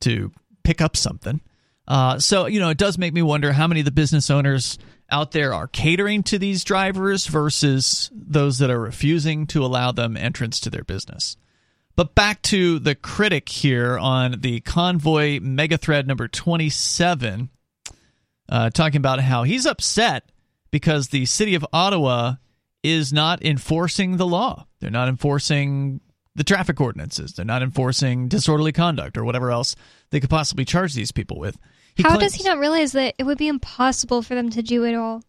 to 0.00 0.30
pick 0.64 0.82
up 0.82 0.98
something. 0.98 1.40
Uh, 1.88 2.18
so 2.18 2.44
you 2.44 2.60
know, 2.60 2.68
it 2.68 2.78
does 2.78 2.98
make 2.98 3.14
me 3.14 3.22
wonder 3.22 3.52
how 3.52 3.66
many 3.66 3.80
of 3.80 3.86
the 3.86 3.90
business 3.90 4.30
owners 4.30 4.78
out 5.10 5.32
there 5.32 5.54
are 5.54 5.66
catering 5.66 6.22
to 6.24 6.38
these 6.38 6.62
drivers 6.62 7.26
versus 7.26 8.10
those 8.12 8.58
that 8.58 8.70
are 8.70 8.80
refusing 8.80 9.46
to 9.46 9.64
allow 9.64 9.92
them 9.92 10.14
entrance 10.14 10.60
to 10.60 10.70
their 10.70 10.84
business. 10.84 11.38
But 11.94 12.14
back 12.14 12.40
to 12.42 12.78
the 12.78 12.94
critic 12.94 13.48
here 13.48 13.98
on 13.98 14.40
the 14.40 14.60
convoy 14.60 15.40
mega 15.40 15.76
thread 15.76 16.06
number 16.06 16.26
27, 16.26 17.50
uh, 18.48 18.70
talking 18.70 18.96
about 18.96 19.20
how 19.20 19.42
he's 19.42 19.66
upset 19.66 20.30
because 20.70 21.08
the 21.08 21.26
city 21.26 21.54
of 21.54 21.66
Ottawa 21.72 22.34
is 22.82 23.12
not 23.12 23.44
enforcing 23.44 24.16
the 24.16 24.26
law. 24.26 24.66
They're 24.80 24.90
not 24.90 25.08
enforcing 25.08 26.00
the 26.34 26.44
traffic 26.44 26.80
ordinances. 26.80 27.34
They're 27.34 27.44
not 27.44 27.62
enforcing 27.62 28.28
disorderly 28.28 28.72
conduct 28.72 29.18
or 29.18 29.24
whatever 29.24 29.50
else 29.50 29.76
they 30.10 30.20
could 30.20 30.30
possibly 30.30 30.64
charge 30.64 30.94
these 30.94 31.12
people 31.12 31.38
with. 31.38 31.58
He 31.94 32.02
How 32.02 32.16
claims, 32.16 32.32
does 32.32 32.34
he 32.42 32.48
not 32.48 32.58
realize 32.58 32.92
that 32.92 33.14
it 33.18 33.24
would 33.24 33.38
be 33.38 33.48
impossible 33.48 34.22
for 34.22 34.34
them 34.34 34.48
to 34.50 34.62
do 34.62 34.84
it 34.84 34.94
all? 34.94 35.22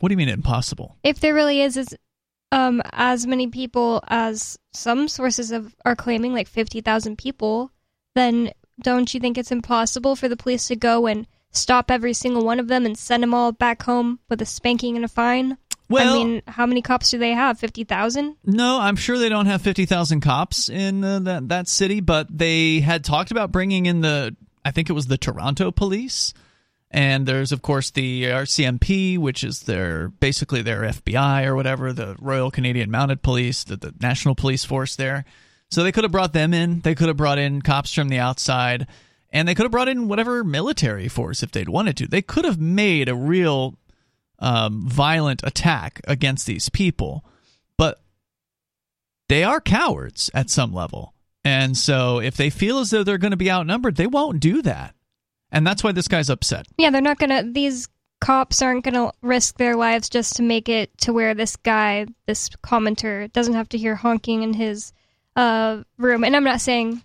What 0.00 0.08
do 0.08 0.14
you 0.14 0.16
mean 0.16 0.28
impossible? 0.28 0.96
If 1.04 1.20
there 1.20 1.32
really 1.32 1.60
is, 1.60 1.76
is 1.76 1.96
um, 2.52 2.82
as 2.92 3.26
many 3.26 3.48
people 3.48 4.04
as 4.08 4.58
some 4.72 5.08
sources 5.08 5.50
of, 5.50 5.74
are 5.84 5.96
claiming, 5.96 6.34
like 6.34 6.46
50,000 6.46 7.16
people, 7.16 7.72
then 8.14 8.52
don't 8.80 9.12
you 9.12 9.18
think 9.18 9.38
it's 9.38 9.50
impossible 9.50 10.14
for 10.14 10.28
the 10.28 10.36
police 10.36 10.68
to 10.68 10.76
go 10.76 11.06
and 11.06 11.26
stop 11.50 11.90
every 11.90 12.12
single 12.12 12.44
one 12.44 12.60
of 12.60 12.68
them 12.68 12.84
and 12.84 12.96
send 12.96 13.22
them 13.22 13.32
all 13.32 13.52
back 13.52 13.82
home 13.82 14.20
with 14.28 14.42
a 14.42 14.46
spanking 14.46 14.96
and 14.96 15.04
a 15.04 15.08
fine? 15.08 15.56
Well, 15.88 16.10
I 16.10 16.14
mean, 16.14 16.42
how 16.46 16.66
many 16.66 16.82
cops 16.82 17.10
do 17.10 17.18
they 17.18 17.32
have? 17.32 17.58
Fifty 17.58 17.84
thousand? 17.84 18.36
No, 18.44 18.78
I'm 18.80 18.96
sure 18.96 19.18
they 19.18 19.28
don't 19.28 19.46
have 19.46 19.60
fifty 19.60 19.84
thousand 19.84 20.20
cops 20.22 20.70
in 20.70 21.04
uh, 21.04 21.18
that 21.20 21.48
that 21.50 21.68
city, 21.68 22.00
but 22.00 22.26
they 22.30 22.80
had 22.80 23.04
talked 23.04 23.30
about 23.30 23.52
bringing 23.52 23.84
in 23.84 24.00
the. 24.00 24.34
I 24.64 24.70
think 24.70 24.88
it 24.88 24.94
was 24.94 25.08
the 25.08 25.18
Toronto 25.18 25.70
police, 25.70 26.32
and 26.92 27.26
there's 27.26 27.52
of 27.52 27.62
course 27.62 27.90
the 27.90 28.24
RCMP, 28.24 29.18
which 29.18 29.42
is 29.42 29.60
their 29.60 30.08
basically 30.08 30.62
their 30.62 30.82
FBI 30.82 31.46
or 31.46 31.56
whatever, 31.56 31.92
the 31.92 32.16
Royal 32.20 32.50
Canadian 32.50 32.90
Mounted 32.90 33.22
Police, 33.22 33.64
the, 33.64 33.76
the 33.76 33.94
National 34.00 34.34
Police 34.34 34.64
Force 34.64 34.94
there. 34.94 35.24
So 35.70 35.82
they 35.82 35.90
could 35.90 36.04
have 36.04 36.12
brought 36.12 36.34
them 36.34 36.52
in. 36.52 36.80
They 36.80 36.94
could 36.94 37.08
have 37.08 37.16
brought 37.16 37.38
in 37.38 37.62
cops 37.62 37.94
from 37.94 38.10
the 38.10 38.18
outside, 38.18 38.86
and 39.30 39.48
they 39.48 39.54
could 39.54 39.64
have 39.64 39.72
brought 39.72 39.88
in 39.88 40.06
whatever 40.06 40.44
military 40.44 41.08
force 41.08 41.42
if 41.42 41.50
they'd 41.50 41.68
wanted 41.68 41.96
to. 41.96 42.06
They 42.06 42.20
could 42.20 42.44
have 42.44 42.60
made 42.60 43.08
a 43.08 43.14
real 43.14 43.78
um, 44.38 44.86
violent 44.86 45.40
attack 45.44 46.02
against 46.06 46.46
these 46.46 46.68
people, 46.68 47.24
but 47.78 48.02
they 49.30 49.44
are 49.44 49.62
cowards 49.62 50.30
at 50.34 50.50
some 50.50 50.74
level. 50.74 51.14
And 51.42 51.76
so 51.76 52.18
if 52.18 52.36
they 52.36 52.50
feel 52.50 52.80
as 52.80 52.90
though 52.90 53.02
they're 53.02 53.16
going 53.16 53.30
to 53.30 53.36
be 53.38 53.50
outnumbered, 53.50 53.96
they 53.96 54.06
won't 54.06 54.40
do 54.40 54.60
that. 54.62 54.94
And 55.52 55.66
that's 55.66 55.84
why 55.84 55.92
this 55.92 56.08
guy's 56.08 56.30
upset. 56.30 56.66
Yeah, 56.78 56.90
they're 56.90 57.02
not 57.02 57.18
going 57.18 57.30
to, 57.30 57.52
these 57.52 57.88
cops 58.20 58.62
aren't 58.62 58.84
going 58.84 58.94
to 58.94 59.12
risk 59.20 59.58
their 59.58 59.76
lives 59.76 60.08
just 60.08 60.36
to 60.36 60.42
make 60.42 60.68
it 60.68 60.96
to 60.98 61.12
where 61.12 61.34
this 61.34 61.56
guy, 61.56 62.06
this 62.26 62.48
commenter, 62.64 63.30
doesn't 63.32 63.54
have 63.54 63.68
to 63.68 63.78
hear 63.78 63.94
honking 63.94 64.42
in 64.42 64.54
his 64.54 64.92
uh, 65.36 65.82
room. 65.98 66.24
And 66.24 66.34
I'm 66.34 66.44
not 66.44 66.62
saying 66.62 67.02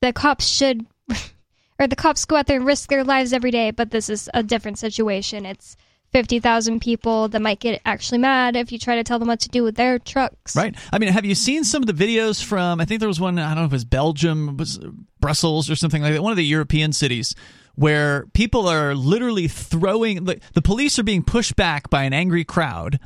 the 0.00 0.12
cops 0.12 0.46
should, 0.46 0.86
or 1.80 1.88
the 1.88 1.96
cops 1.96 2.24
go 2.24 2.36
out 2.36 2.46
there 2.46 2.58
and 2.58 2.66
risk 2.66 2.88
their 2.88 3.04
lives 3.04 3.32
every 3.32 3.50
day, 3.50 3.72
but 3.72 3.90
this 3.90 4.08
is 4.08 4.30
a 4.32 4.42
different 4.44 4.78
situation. 4.78 5.44
It's 5.44 5.76
50,000 6.12 6.80
people 6.80 7.28
that 7.28 7.42
might 7.42 7.60
get 7.60 7.80
actually 7.84 8.18
mad 8.18 8.56
if 8.56 8.72
you 8.72 8.78
try 8.78 8.96
to 8.96 9.04
tell 9.04 9.18
them 9.18 9.28
what 9.28 9.40
to 9.40 9.48
do 9.48 9.62
with 9.62 9.76
their 9.76 9.98
trucks. 9.98 10.56
Right. 10.56 10.74
I 10.92 10.98
mean, 10.98 11.10
have 11.10 11.24
you 11.24 11.34
seen 11.34 11.64
some 11.64 11.82
of 11.82 11.86
the 11.86 11.92
videos 11.92 12.42
from, 12.42 12.80
I 12.80 12.84
think 12.84 13.00
there 13.00 13.08
was 13.08 13.20
one, 13.20 13.38
I 13.38 13.48
don't 13.48 13.62
know 13.62 13.66
if 13.66 13.72
it 13.72 13.76
was 13.76 13.84
Belgium, 13.84 14.56
was 14.56 14.78
Brussels 15.20 15.70
or 15.70 15.76
something 15.76 16.02
like 16.02 16.14
that, 16.14 16.22
one 16.22 16.32
of 16.32 16.38
the 16.38 16.46
European 16.46 16.92
cities 16.92 17.34
where 17.74 18.26
people 18.32 18.66
are 18.66 18.94
literally 18.94 19.48
throwing, 19.48 20.24
the, 20.24 20.40
the 20.54 20.62
police 20.62 20.98
are 20.98 21.04
being 21.04 21.22
pushed 21.22 21.56
back 21.56 21.90
by 21.90 22.04
an 22.04 22.12
angry 22.12 22.44
crowd 22.44 22.98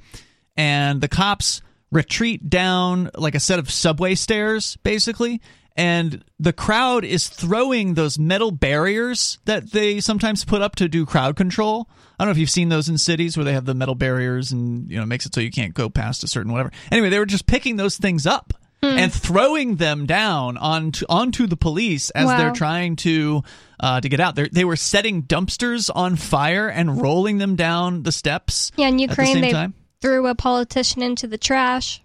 and 0.57 1.01
the 1.01 1.09
cops 1.09 1.61
retreat 1.91 2.49
down 2.49 3.11
like 3.15 3.35
a 3.35 3.41
set 3.41 3.59
of 3.59 3.71
subway 3.71 4.15
stairs, 4.15 4.79
basically, 4.83 5.43
and 5.77 6.25
the 6.39 6.53
crowd 6.53 7.05
is 7.05 7.29
throwing 7.29 7.95
those 7.95 8.19
metal 8.19 8.51
barriers 8.51 9.39
that 9.45 9.71
they 9.71 10.01
sometimes 10.01 10.45
put 10.45 10.63
up 10.63 10.77
to 10.77 10.89
do 10.89 11.07
crowd 11.07 11.37
control. 11.37 11.89
I 12.19 12.25
don't 12.25 12.29
know 12.29 12.33
if 12.33 12.39
you've 12.39 12.51
seen 12.51 12.69
those 12.69 12.89
in 12.89 12.99
cities 12.99 13.37
where 13.37 13.45
they 13.45 13.55
have 13.55 13.65
the 13.65 13.75
metal 13.75 13.95
barriers 13.95 14.53
and 14.53 14.91
you 14.91 14.99
know 14.99 15.07
makes 15.07 15.27
it 15.27 15.35
so 15.35 15.41
you 15.41 15.51
can't 15.51 15.75
go 15.75 15.89
past 15.89 16.25
a 16.25 16.29
certain 16.29 16.53
whatever. 16.53 16.71
Anyway, 16.91 17.09
they 17.09 17.19
were 17.19 17.27
just 17.27 17.47
picking 17.47 17.77
those 17.77 17.97
things 17.97 18.27
up 18.27 18.53
hmm. 18.83 18.99
and 18.99 19.13
throwing 19.13 19.77
them 19.77 20.07
down 20.07 20.57
onto 20.59 21.07
onto 21.09 21.47
the 21.47 21.57
police 21.57 22.11
as 22.11 22.27
wow. 22.27 22.37
they're 22.37 22.53
trying 22.53 22.97
to 22.97 23.43
uh, 23.81 24.01
to 24.01 24.09
get 24.09 24.21
out. 24.21 24.35
They're, 24.35 24.49
they 24.51 24.65
were 24.65 24.77
setting 24.77 25.23
dumpsters 25.23 25.91
on 25.95 26.17
fire 26.17 26.69
and 26.69 27.01
rolling 27.01 27.39
them 27.39 27.57
down 27.57 28.03
the 28.03 28.13
steps. 28.13 28.73
Yeah, 28.77 28.89
in 28.89 28.99
Ukraine 28.99 29.37
the 29.37 29.41
they 29.41 29.53
time. 29.53 29.75
threw 30.01 30.27
a 30.27 30.35
politician 30.35 31.03
into 31.03 31.27
the 31.27 31.39
trash. 31.39 32.03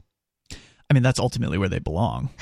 I 0.89 0.93
mean, 0.93 1.03
that's 1.03 1.19
ultimately 1.19 1.57
where 1.57 1.69
they 1.69 1.79
belong. 1.79 2.29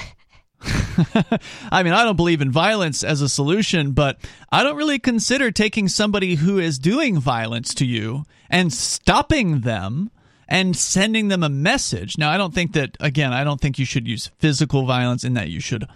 I 1.72 1.84
mean, 1.84 1.94
I 1.94 2.04
don't 2.04 2.16
believe 2.16 2.42
in 2.42 2.52
violence 2.52 3.04
as 3.04 3.22
a 3.22 3.30
solution, 3.30 3.92
but 3.92 4.18
I 4.52 4.64
don't 4.64 4.78
really 4.78 5.00
consider 5.00 5.52
taking 5.52 5.88
somebody 5.88 6.36
who 6.36 6.60
is 6.60 6.80
doing 6.80 7.20
violence 7.20 7.74
to 7.76 7.86
you 7.86 8.26
and 8.50 8.74
stopping 8.74 9.62
them 9.62 10.12
and 10.48 10.76
sending 10.76 11.28
them 11.28 11.44
a 11.44 11.50
message. 11.50 12.18
Now, 12.18 12.30
I 12.30 12.38
don't 12.38 12.54
think 12.54 12.74
that, 12.74 12.98
again, 13.00 13.34
I 13.34 13.44
don't 13.44 13.60
think 13.60 13.80
you 13.80 13.86
should 13.86 14.08
use 14.08 14.32
physical 14.38 14.86
violence 14.86 15.24
in 15.24 15.34
that 15.34 15.50
you 15.50 15.60
should 15.60 15.88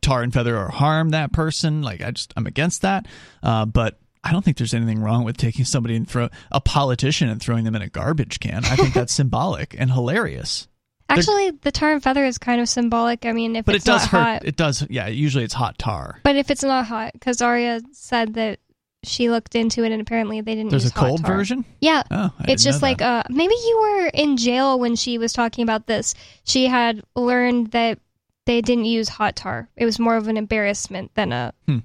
tar 0.00 0.22
and 0.22 0.32
feather 0.32 0.56
or 0.56 0.68
harm 0.68 1.10
that 1.10 1.32
person. 1.32 1.82
Like, 1.82 2.02
I 2.02 2.10
just, 2.10 2.32
I'm 2.36 2.46
against 2.46 2.82
that. 2.82 3.06
Uh, 3.42 3.66
but 3.66 3.98
I 4.24 4.32
don't 4.32 4.44
think 4.44 4.56
there's 4.56 4.74
anything 4.74 5.00
wrong 5.00 5.24
with 5.24 5.36
taking 5.36 5.64
somebody 5.64 5.94
and 5.94 6.08
throw 6.08 6.28
a 6.50 6.60
politician 6.60 7.28
and 7.28 7.40
throwing 7.40 7.64
them 7.64 7.76
in 7.76 7.82
a 7.82 7.88
garbage 7.88 8.40
can. 8.40 8.64
I 8.64 8.76
think 8.76 8.94
that's 8.94 9.12
symbolic 9.14 9.76
and 9.78 9.92
hilarious. 9.92 10.68
Actually, 11.08 11.52
the 11.62 11.70
tar 11.70 11.92
and 11.92 12.02
feather 12.02 12.24
is 12.24 12.38
kind 12.38 12.60
of 12.60 12.68
symbolic. 12.68 13.26
I 13.26 13.32
mean, 13.32 13.56
if 13.56 13.64
but 13.64 13.74
it's 13.74 13.84
it 13.84 13.88
does 13.88 14.02
not 14.02 14.10
hurt. 14.10 14.18
hot, 14.18 14.44
it 14.44 14.56
does. 14.56 14.86
Yeah, 14.90 15.06
usually 15.06 15.44
it's 15.44 15.54
hot 15.54 15.78
tar. 15.78 16.20
But 16.24 16.36
if 16.36 16.50
it's 16.50 16.64
not 16.64 16.86
hot, 16.86 17.12
because 17.12 17.40
Aria 17.40 17.80
said 17.92 18.34
that 18.34 18.58
she 19.04 19.30
looked 19.30 19.54
into 19.54 19.84
it 19.84 19.92
and 19.92 20.02
apparently 20.02 20.40
they 20.40 20.54
didn't. 20.56 20.72
Use 20.72 20.72
hot. 20.72 20.72
There's 20.72 20.84
use 20.84 20.92
a 20.92 20.94
cold 20.94 21.24
tar. 21.24 21.36
version. 21.36 21.64
Yeah, 21.80 22.02
oh, 22.10 22.32
it's 22.48 22.64
just 22.64 22.82
like 22.82 23.00
uh, 23.00 23.22
maybe 23.30 23.54
you 23.54 23.78
were 23.80 24.06
in 24.08 24.36
jail 24.36 24.78
when 24.78 24.96
she 24.96 25.18
was 25.18 25.32
talking 25.32 25.62
about 25.62 25.86
this. 25.86 26.14
She 26.44 26.66
had 26.66 27.02
learned 27.14 27.68
that 27.68 28.00
they 28.46 28.60
didn't 28.60 28.86
use 28.86 29.08
hot 29.08 29.36
tar. 29.36 29.68
It 29.76 29.84
was 29.84 29.98
more 29.98 30.16
of 30.16 30.26
an 30.28 30.36
embarrassment 30.36 31.14
than 31.14 31.32
a 31.32 31.54
hmm. 31.66 31.78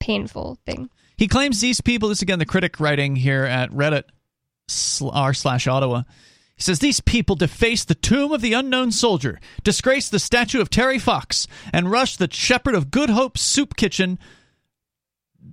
painful 0.00 0.58
thing. 0.64 0.88
He 1.18 1.28
claims 1.28 1.60
these 1.60 1.80
people. 1.80 2.08
This 2.08 2.22
again, 2.22 2.38
the 2.38 2.46
critic 2.46 2.80
writing 2.80 3.16
here 3.16 3.44
at 3.44 3.70
Reddit 3.70 4.04
r 5.02 5.34
slash 5.34 5.66
Ottawa. 5.66 6.02
He 6.58 6.64
says 6.64 6.80
these 6.80 6.98
people 6.98 7.36
deface 7.36 7.84
the 7.84 7.94
tomb 7.94 8.32
of 8.32 8.40
the 8.40 8.52
unknown 8.52 8.90
soldier, 8.90 9.38
disgrace 9.62 10.08
the 10.08 10.18
statue 10.18 10.60
of 10.60 10.70
Terry 10.70 10.98
Fox, 10.98 11.46
and 11.72 11.88
rush 11.88 12.16
the 12.16 12.28
shepherd 12.32 12.74
of 12.74 12.90
Good 12.90 13.10
Hope 13.10 13.38
Soup 13.38 13.76
Kitchen 13.76 14.18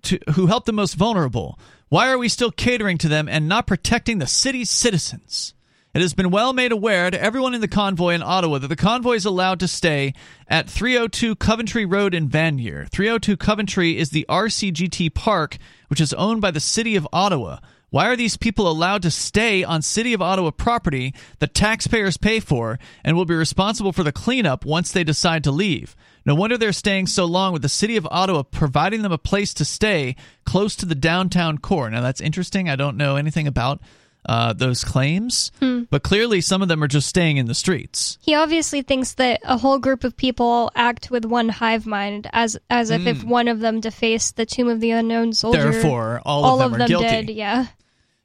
to, 0.02 0.20
who 0.34 0.48
helped 0.48 0.66
the 0.66 0.74
most 0.74 0.96
vulnerable. 0.96 1.60
Why 1.90 2.10
are 2.10 2.18
we 2.18 2.28
still 2.28 2.50
catering 2.50 2.98
to 2.98 3.08
them 3.08 3.30
and 3.30 3.48
not 3.48 3.68
protecting 3.68 4.18
the 4.18 4.26
city's 4.26 4.72
citizens? 4.72 5.54
It 5.94 6.02
has 6.02 6.16
been 6.16 6.32
well 6.32 6.54
made 6.54 6.72
aware 6.72 7.12
to 7.12 7.22
everyone 7.22 7.54
in 7.54 7.62
the 7.62 7.68
convoy 7.68 8.16
in 8.16 8.24
Ottawa 8.24 8.58
that 8.58 8.68
the 8.68 8.76
convoy 8.76 9.14
is 9.14 9.26
allowed 9.26 9.60
to 9.60 9.68
stay 9.68 10.16
at 10.48 10.68
302 10.68 11.36
Coventry 11.36 11.86
Road 11.86 12.16
in 12.16 12.28
Vanier. 12.28 12.90
302 12.90 13.38
Coventry 13.38 14.00
is 14.00 14.10
the 14.10 14.26
RCGT 14.28 15.14
park, 15.14 15.58
which 15.88 16.02
is 16.02 16.14
owned 16.16 16.42
by 16.42 16.50
the 16.50 16.60
city 16.60 16.96
of 16.96 17.08
Ottawa. 17.14 17.60
Why 17.96 18.08
are 18.08 18.18
these 18.18 18.36
people 18.36 18.70
allowed 18.70 19.04
to 19.04 19.10
stay 19.10 19.64
on 19.64 19.82
City 19.82 20.12
of 20.12 20.22
Ottawa 20.22 20.52
property 20.52 21.14
that 21.40 21.54
taxpayers 21.54 22.18
pay 22.18 22.42
for 22.42 22.78
and 23.06 23.16
will 23.16 23.24
be 23.24 23.36
responsible 23.36 23.94
for 23.94 24.04
the 24.04 24.12
cleanup 24.12 24.66
once 24.66 24.92
they 24.92 25.06
decide 25.06 25.46
to 25.46 25.52
leave? 25.52 25.96
No 26.26 26.36
wonder 26.36 26.58
they're 26.58 26.74
staying 26.74 27.08
so 27.08 27.24
long 27.24 27.54
with 27.54 27.62
the 27.62 27.70
City 27.70 27.96
of 27.96 28.06
Ottawa 28.12 28.44
providing 28.44 29.02
them 29.02 29.14
a 29.14 29.18
place 29.18 29.54
to 29.54 29.64
stay 29.64 30.18
close 30.46 30.76
to 30.76 30.86
the 30.86 30.94
downtown 30.94 31.58
core. 31.58 31.90
Now, 31.90 32.02
that's 32.02 32.20
interesting. 32.20 32.68
I 32.68 32.76
don't 32.76 32.98
know 32.98 33.16
anything 33.16 33.48
about 33.48 33.80
uh, 34.26 34.52
those 34.52 34.84
claims, 34.84 35.54
hmm. 35.62 35.84
but 35.90 36.04
clearly 36.04 36.42
some 36.42 36.62
of 36.62 36.68
them 36.68 36.84
are 36.84 36.90
just 36.90 37.08
staying 37.08 37.38
in 37.38 37.46
the 37.46 37.56
streets. 37.56 38.18
He 38.20 38.36
obviously 38.36 38.82
thinks 38.82 39.14
that 39.14 39.40
a 39.46 39.58
whole 39.58 39.80
group 39.80 40.04
of 40.04 40.18
people 40.18 40.70
act 40.76 41.12
with 41.12 41.24
one 41.24 41.48
hive 41.48 41.86
mind, 41.86 42.30
as 42.34 42.58
as 42.70 42.90
if 42.90 43.08
if 43.08 43.22
hmm. 43.22 43.30
one 43.30 43.48
of 43.48 43.62
them 43.62 43.80
defaced 43.80 44.36
the 44.36 44.46
Tomb 44.46 44.68
of 44.68 44.82
the 44.82 44.92
Unknown 44.92 45.32
Soldier, 45.32 45.72
therefore 45.72 46.22
all, 46.26 46.44
all 46.44 46.62
of 46.62 46.74
them, 46.74 46.82
of 46.82 46.90
them. 46.90 47.26
Yeah. 47.30 47.68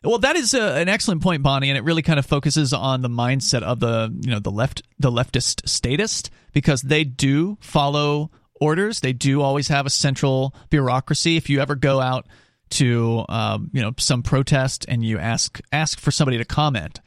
Well, 0.02 0.18
that 0.18 0.36
is 0.36 0.54
a, 0.54 0.76
an 0.76 0.88
excellent 0.88 1.22
point, 1.22 1.42
Bonnie, 1.42 1.68
and 1.68 1.76
it 1.76 1.84
really 1.84 2.02
kind 2.02 2.18
of 2.18 2.24
focuses 2.24 2.72
on 2.72 3.02
the 3.02 3.08
mindset 3.08 3.62
of 3.62 3.80
the 3.80 4.14
you 4.22 4.30
know 4.30 4.38
the 4.38 4.50
left 4.50 4.82
the 4.98 5.10
leftist 5.10 5.68
statist 5.68 6.30
because 6.52 6.82
they 6.82 7.04
do 7.04 7.58
follow 7.60 8.30
orders. 8.60 9.00
They 9.00 9.12
do 9.12 9.42
always 9.42 9.68
have 9.68 9.84
a 9.84 9.90
central 9.90 10.54
bureaucracy. 10.70 11.36
If 11.36 11.50
you 11.50 11.60
ever 11.60 11.74
go 11.74 12.00
out 12.00 12.26
to 12.70 13.24
um, 13.28 13.70
you 13.74 13.82
know 13.82 13.92
some 13.98 14.22
protest 14.22 14.86
and 14.88 15.04
you 15.04 15.18
ask 15.18 15.60
ask 15.70 16.00
for 16.00 16.10
somebody 16.10 16.38
to 16.38 16.46
comment, 16.46 17.00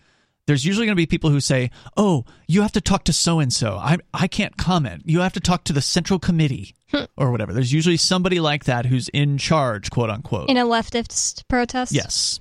there's 0.46 0.64
usually 0.64 0.86
going 0.86 0.96
to 0.96 1.02
be 1.02 1.08
people 1.08 1.32
who 1.32 1.40
say, 1.40 1.72
"Oh, 1.98 2.26
you 2.48 2.62
have 2.62 2.74
to 2.74 2.82
talk 2.82 3.06
to 3.06 3.14
so 3.14 3.40
and 3.40 3.52
so. 3.52 3.78
I 3.78 3.98
I 4.14 4.28
can't 4.28 4.56
comment. 4.56 5.04
You 5.06 5.22
have 5.22 5.34
to 5.34 5.40
talk 5.40 5.64
to 5.64 5.74
the 5.74 5.82
central 5.82 6.20
committee 6.20 6.76
hmm. 6.92 7.06
or 7.18 7.32
whatever." 7.32 7.54
There's 7.54 7.74
usually 7.74 7.98
somebody 7.98 8.40
like 8.40 8.66
that 8.66 8.86
who's 8.86 9.10
in 9.10 9.40
charge, 9.40 9.90
quote 9.90 10.12
unquote, 10.12 10.50
in 10.50 10.58
a 10.58 10.66
leftist 10.66 11.48
protest. 11.48 11.92
Yes. 11.92 12.40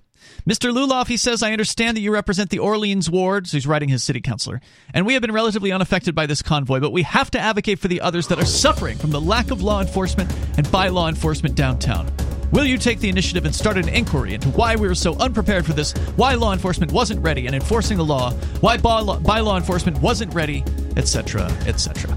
Mr. 0.49 0.73
Luloff, 0.73 1.07
he 1.07 1.17
says, 1.17 1.41
I 1.41 1.53
understand 1.53 1.97
that 1.97 2.01
you 2.01 2.13
represent 2.13 2.51
the 2.51 2.59
Orleans 2.59 3.09
ward, 3.09 3.47
so 3.47 3.57
he's 3.57 3.67
writing 3.67 3.89
his 3.89 4.03
city 4.03 4.21
councilor, 4.21 4.61
and 4.93 5.07
we 5.07 5.13
have 5.13 5.23
been 5.23 5.31
relatively 5.31 5.71
unaffected 5.71 6.17
by 6.17 6.27
this 6.27 6.43
convoy, 6.43 6.81
but 6.81 6.91
we 6.91 7.03
have 7.03 7.31
to 7.31 7.39
advocate 7.39 7.79
for 7.79 7.87
the 7.87 8.01
others 8.01 8.27
that 8.27 8.41
are 8.41 8.45
suffering 8.45 8.99
from 8.99 9.11
the 9.11 9.21
lack 9.21 9.53
of 9.53 9.63
law 9.63 9.81
enforcement 9.81 10.35
and 10.57 10.69
by 10.73 10.89
law 10.89 11.09
enforcement 11.09 11.55
downtown. 11.55 12.11
Will 12.51 12.65
you 12.65 12.77
take 12.77 12.99
the 12.99 13.09
initiative 13.09 13.45
and 13.45 13.55
start 13.55 13.77
an 13.77 13.89
inquiry 13.89 14.35
into 14.35 14.49
why 14.49 14.75
we 14.75 14.89
were 14.89 14.97
so 14.97 15.15
unprepared 15.19 15.65
for 15.65 15.75
this, 15.75 15.93
why 16.17 16.35
law 16.35 16.53
enforcement 16.53 16.91
wasn't 16.91 17.21
ready 17.21 17.47
in 17.47 17.55
enforcing 17.55 17.97
the 17.97 18.05
law, 18.05 18.33
why 18.61 18.77
by 18.77 19.41
law 19.41 19.57
enforcement 19.57 20.03
wasn't 20.03 20.35
ready, 20.35 20.65
etc., 20.97 21.45
etc.? 21.67 22.17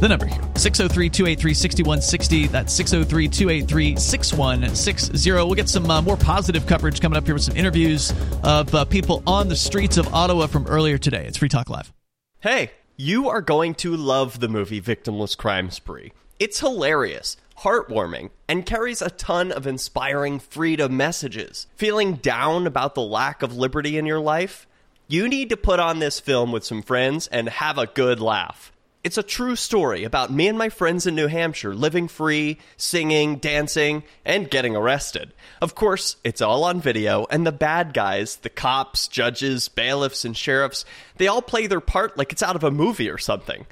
The 0.00 0.08
number 0.08 0.26
here 0.26 0.40
603 0.54 1.10
283 1.10 1.54
6160. 1.54 2.46
That's 2.46 2.72
603 2.72 3.28
283 3.28 3.96
6160. 3.96 5.32
We'll 5.32 5.54
get 5.54 5.68
some 5.68 5.90
uh, 5.90 6.00
more 6.02 6.16
positive 6.16 6.66
coverage 6.66 7.00
coming 7.00 7.16
up 7.16 7.24
here 7.24 7.34
with 7.34 7.42
some 7.42 7.56
interviews 7.56 8.12
of 8.44 8.72
uh, 8.72 8.84
people 8.84 9.24
on 9.26 9.48
the 9.48 9.56
streets 9.56 9.96
of 9.96 10.12
Ottawa 10.14 10.46
from 10.46 10.68
earlier 10.68 10.98
today. 10.98 11.26
It's 11.26 11.36
Free 11.36 11.48
Talk 11.48 11.68
Live. 11.68 11.92
Hey, 12.40 12.70
you 12.96 13.28
are 13.28 13.40
going 13.40 13.74
to 13.76 13.96
love 13.96 14.38
the 14.38 14.48
movie 14.48 14.80
Victimless 14.80 15.36
Crime 15.36 15.68
Spree. 15.70 16.12
It's 16.38 16.60
hilarious, 16.60 17.36
heartwarming, 17.58 18.30
and 18.46 18.64
carries 18.64 19.02
a 19.02 19.10
ton 19.10 19.50
of 19.50 19.66
inspiring 19.66 20.38
freedom 20.38 20.96
messages. 20.96 21.66
Feeling 21.74 22.14
down 22.14 22.68
about 22.68 22.94
the 22.94 23.02
lack 23.02 23.42
of 23.42 23.56
liberty 23.56 23.98
in 23.98 24.06
your 24.06 24.20
life? 24.20 24.68
You 25.08 25.28
need 25.28 25.48
to 25.48 25.56
put 25.56 25.80
on 25.80 25.98
this 25.98 26.20
film 26.20 26.52
with 26.52 26.64
some 26.64 26.82
friends 26.82 27.26
and 27.26 27.48
have 27.48 27.78
a 27.78 27.86
good 27.86 28.20
laugh. 28.20 28.70
It's 29.08 29.16
a 29.16 29.22
true 29.22 29.56
story 29.56 30.04
about 30.04 30.30
me 30.30 30.48
and 30.48 30.58
my 30.58 30.68
friends 30.68 31.06
in 31.06 31.14
New 31.14 31.28
Hampshire 31.28 31.74
living 31.74 32.08
free, 32.08 32.58
singing, 32.76 33.36
dancing, 33.36 34.02
and 34.22 34.50
getting 34.50 34.76
arrested. 34.76 35.32
Of 35.62 35.74
course, 35.74 36.16
it's 36.24 36.42
all 36.42 36.62
on 36.64 36.82
video, 36.82 37.26
and 37.30 37.46
the 37.46 37.50
bad 37.50 37.94
guys, 37.94 38.36
the 38.36 38.50
cops, 38.50 39.08
judges, 39.08 39.68
bailiffs, 39.68 40.26
and 40.26 40.36
sheriffs, 40.36 40.84
they 41.16 41.26
all 41.26 41.40
play 41.40 41.66
their 41.66 41.80
part 41.80 42.18
like 42.18 42.32
it's 42.32 42.42
out 42.42 42.54
of 42.54 42.62
a 42.62 42.70
movie 42.70 43.08
or 43.08 43.16
something. 43.16 43.64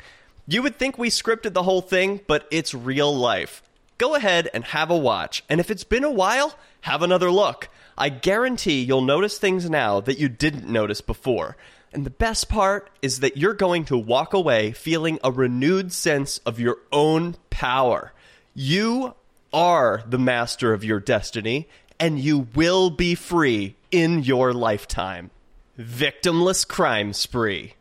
You 0.48 0.62
would 0.62 0.78
think 0.78 0.96
we 0.96 1.10
scripted 1.10 1.52
the 1.52 1.64
whole 1.64 1.82
thing, 1.82 2.20
but 2.26 2.48
it's 2.50 2.72
real 2.72 3.14
life. 3.14 3.62
Go 3.98 4.14
ahead 4.14 4.48
and 4.54 4.64
have 4.64 4.88
a 4.88 4.96
watch, 4.96 5.44
and 5.50 5.60
if 5.60 5.70
it's 5.70 5.84
been 5.84 6.04
a 6.04 6.10
while, 6.10 6.54
have 6.80 7.02
another 7.02 7.30
look. 7.30 7.68
I 7.98 8.08
guarantee 8.08 8.84
you'll 8.84 9.02
notice 9.02 9.36
things 9.36 9.68
now 9.68 10.00
that 10.00 10.18
you 10.18 10.30
didn't 10.30 10.66
notice 10.66 11.02
before. 11.02 11.58
And 11.96 12.04
the 12.04 12.10
best 12.10 12.50
part 12.50 12.90
is 13.00 13.20
that 13.20 13.38
you're 13.38 13.54
going 13.54 13.86
to 13.86 13.96
walk 13.96 14.34
away 14.34 14.72
feeling 14.72 15.18
a 15.24 15.32
renewed 15.32 15.94
sense 15.94 16.36
of 16.44 16.60
your 16.60 16.76
own 16.92 17.36
power. 17.48 18.12
You 18.52 19.14
are 19.50 20.02
the 20.06 20.18
master 20.18 20.74
of 20.74 20.84
your 20.84 21.00
destiny, 21.00 21.70
and 21.98 22.20
you 22.20 22.48
will 22.54 22.90
be 22.90 23.14
free 23.14 23.76
in 23.90 24.22
your 24.22 24.52
lifetime. 24.52 25.30
Victimless 25.78 26.68
Crime 26.68 27.14
Spree. 27.14 27.76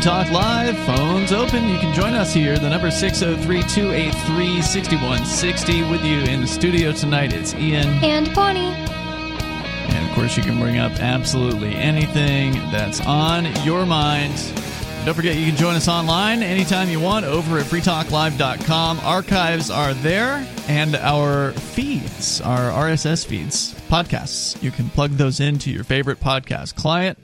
Talk 0.00 0.30
Live. 0.30 0.78
Phones 0.86 1.30
open. 1.30 1.68
You 1.68 1.78
can 1.78 1.94
join 1.94 2.14
us 2.14 2.32
here. 2.32 2.58
The 2.58 2.70
number 2.70 2.90
603 2.90 3.62
283 3.64 4.62
6160. 4.62 5.90
With 5.90 6.02
you 6.02 6.20
in 6.20 6.40
the 6.40 6.46
studio 6.46 6.92
tonight, 6.92 7.34
it's 7.34 7.52
Ian. 7.54 7.86
And 8.02 8.34
Bonnie. 8.34 8.72
And 8.72 10.08
of 10.08 10.14
course, 10.14 10.38
you 10.38 10.42
can 10.42 10.58
bring 10.58 10.78
up 10.78 10.92
absolutely 10.92 11.74
anything 11.74 12.52
that's 12.72 13.02
on 13.02 13.44
your 13.62 13.84
mind. 13.84 14.34
Don't 15.04 15.14
forget, 15.14 15.36
you 15.36 15.44
can 15.44 15.56
join 15.56 15.74
us 15.74 15.86
online 15.86 16.42
anytime 16.42 16.88
you 16.88 17.00
want 17.00 17.26
over 17.26 17.58
at 17.58 17.66
freetalklive.com. 17.66 19.00
Archives 19.00 19.70
are 19.70 19.92
there, 19.92 20.46
and 20.66 20.96
our 20.96 21.52
feeds, 21.52 22.40
our 22.40 22.70
RSS 22.70 23.26
feeds, 23.26 23.74
podcasts. 23.90 24.62
You 24.62 24.70
can 24.70 24.88
plug 24.88 25.10
those 25.12 25.40
into 25.40 25.70
your 25.70 25.84
favorite 25.84 26.20
podcast 26.20 26.74
client 26.74 27.18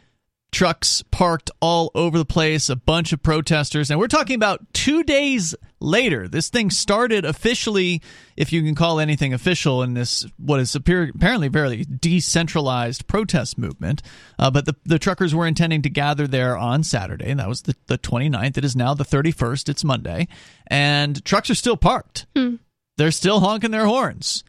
trucks 0.56 1.04
parked 1.12 1.52
all 1.60 1.92
over 1.94 2.18
the 2.18 2.26
place, 2.26 2.70
a 2.70 2.78
bunch 2.78 3.12
of 3.12 3.22
protesters. 3.22 3.92
And 3.92 4.00
we're 4.00 4.08
talking 4.08 4.36
about 4.36 4.74
two 4.74 5.04
days 5.04 5.54
later. 5.82 6.30
This 6.30 6.48
thing 6.48 6.70
started 6.70 7.26
officially, 7.26 8.02
if 8.38 8.54
you 8.54 8.64
can 8.64 8.74
call 8.74 9.02
anything 9.02 9.34
official, 9.34 9.84
in 9.84 9.96
this, 9.96 10.26
what 10.38 10.62
is 10.62 10.74
apparently 10.74 11.50
very 11.50 11.84
decentralized 11.84 13.06
protest 13.06 13.58
movement. 13.58 14.02
Uh, 14.40 14.50
but 14.50 14.66
the, 14.66 14.78
the 14.86 14.98
truckers 14.98 15.36
were 15.36 15.46
intending 15.46 15.82
to 15.82 15.90
gather 15.90 16.26
there 16.26 16.58
on 16.58 16.84
Saturday. 16.84 17.30
And 17.30 17.42
that 17.42 17.50
was 17.50 17.64
the, 17.64 17.76
the 17.88 17.98
29th. 17.98 18.58
It 18.58 18.64
is 18.64 18.78
now 18.78 18.94
the 18.94 19.04
31st. 19.04 19.68
It's 19.68 19.84
Monday. 19.84 20.30
And 20.68 21.24
trucks 21.26 21.50
are 21.50 21.56
still 21.56 21.78
parked. 21.78 22.28
Hmm. 22.34 22.56
They're 22.96 23.12
still 23.12 23.42
honking 23.42 23.72
their 23.72 23.86
horns. 23.86 24.46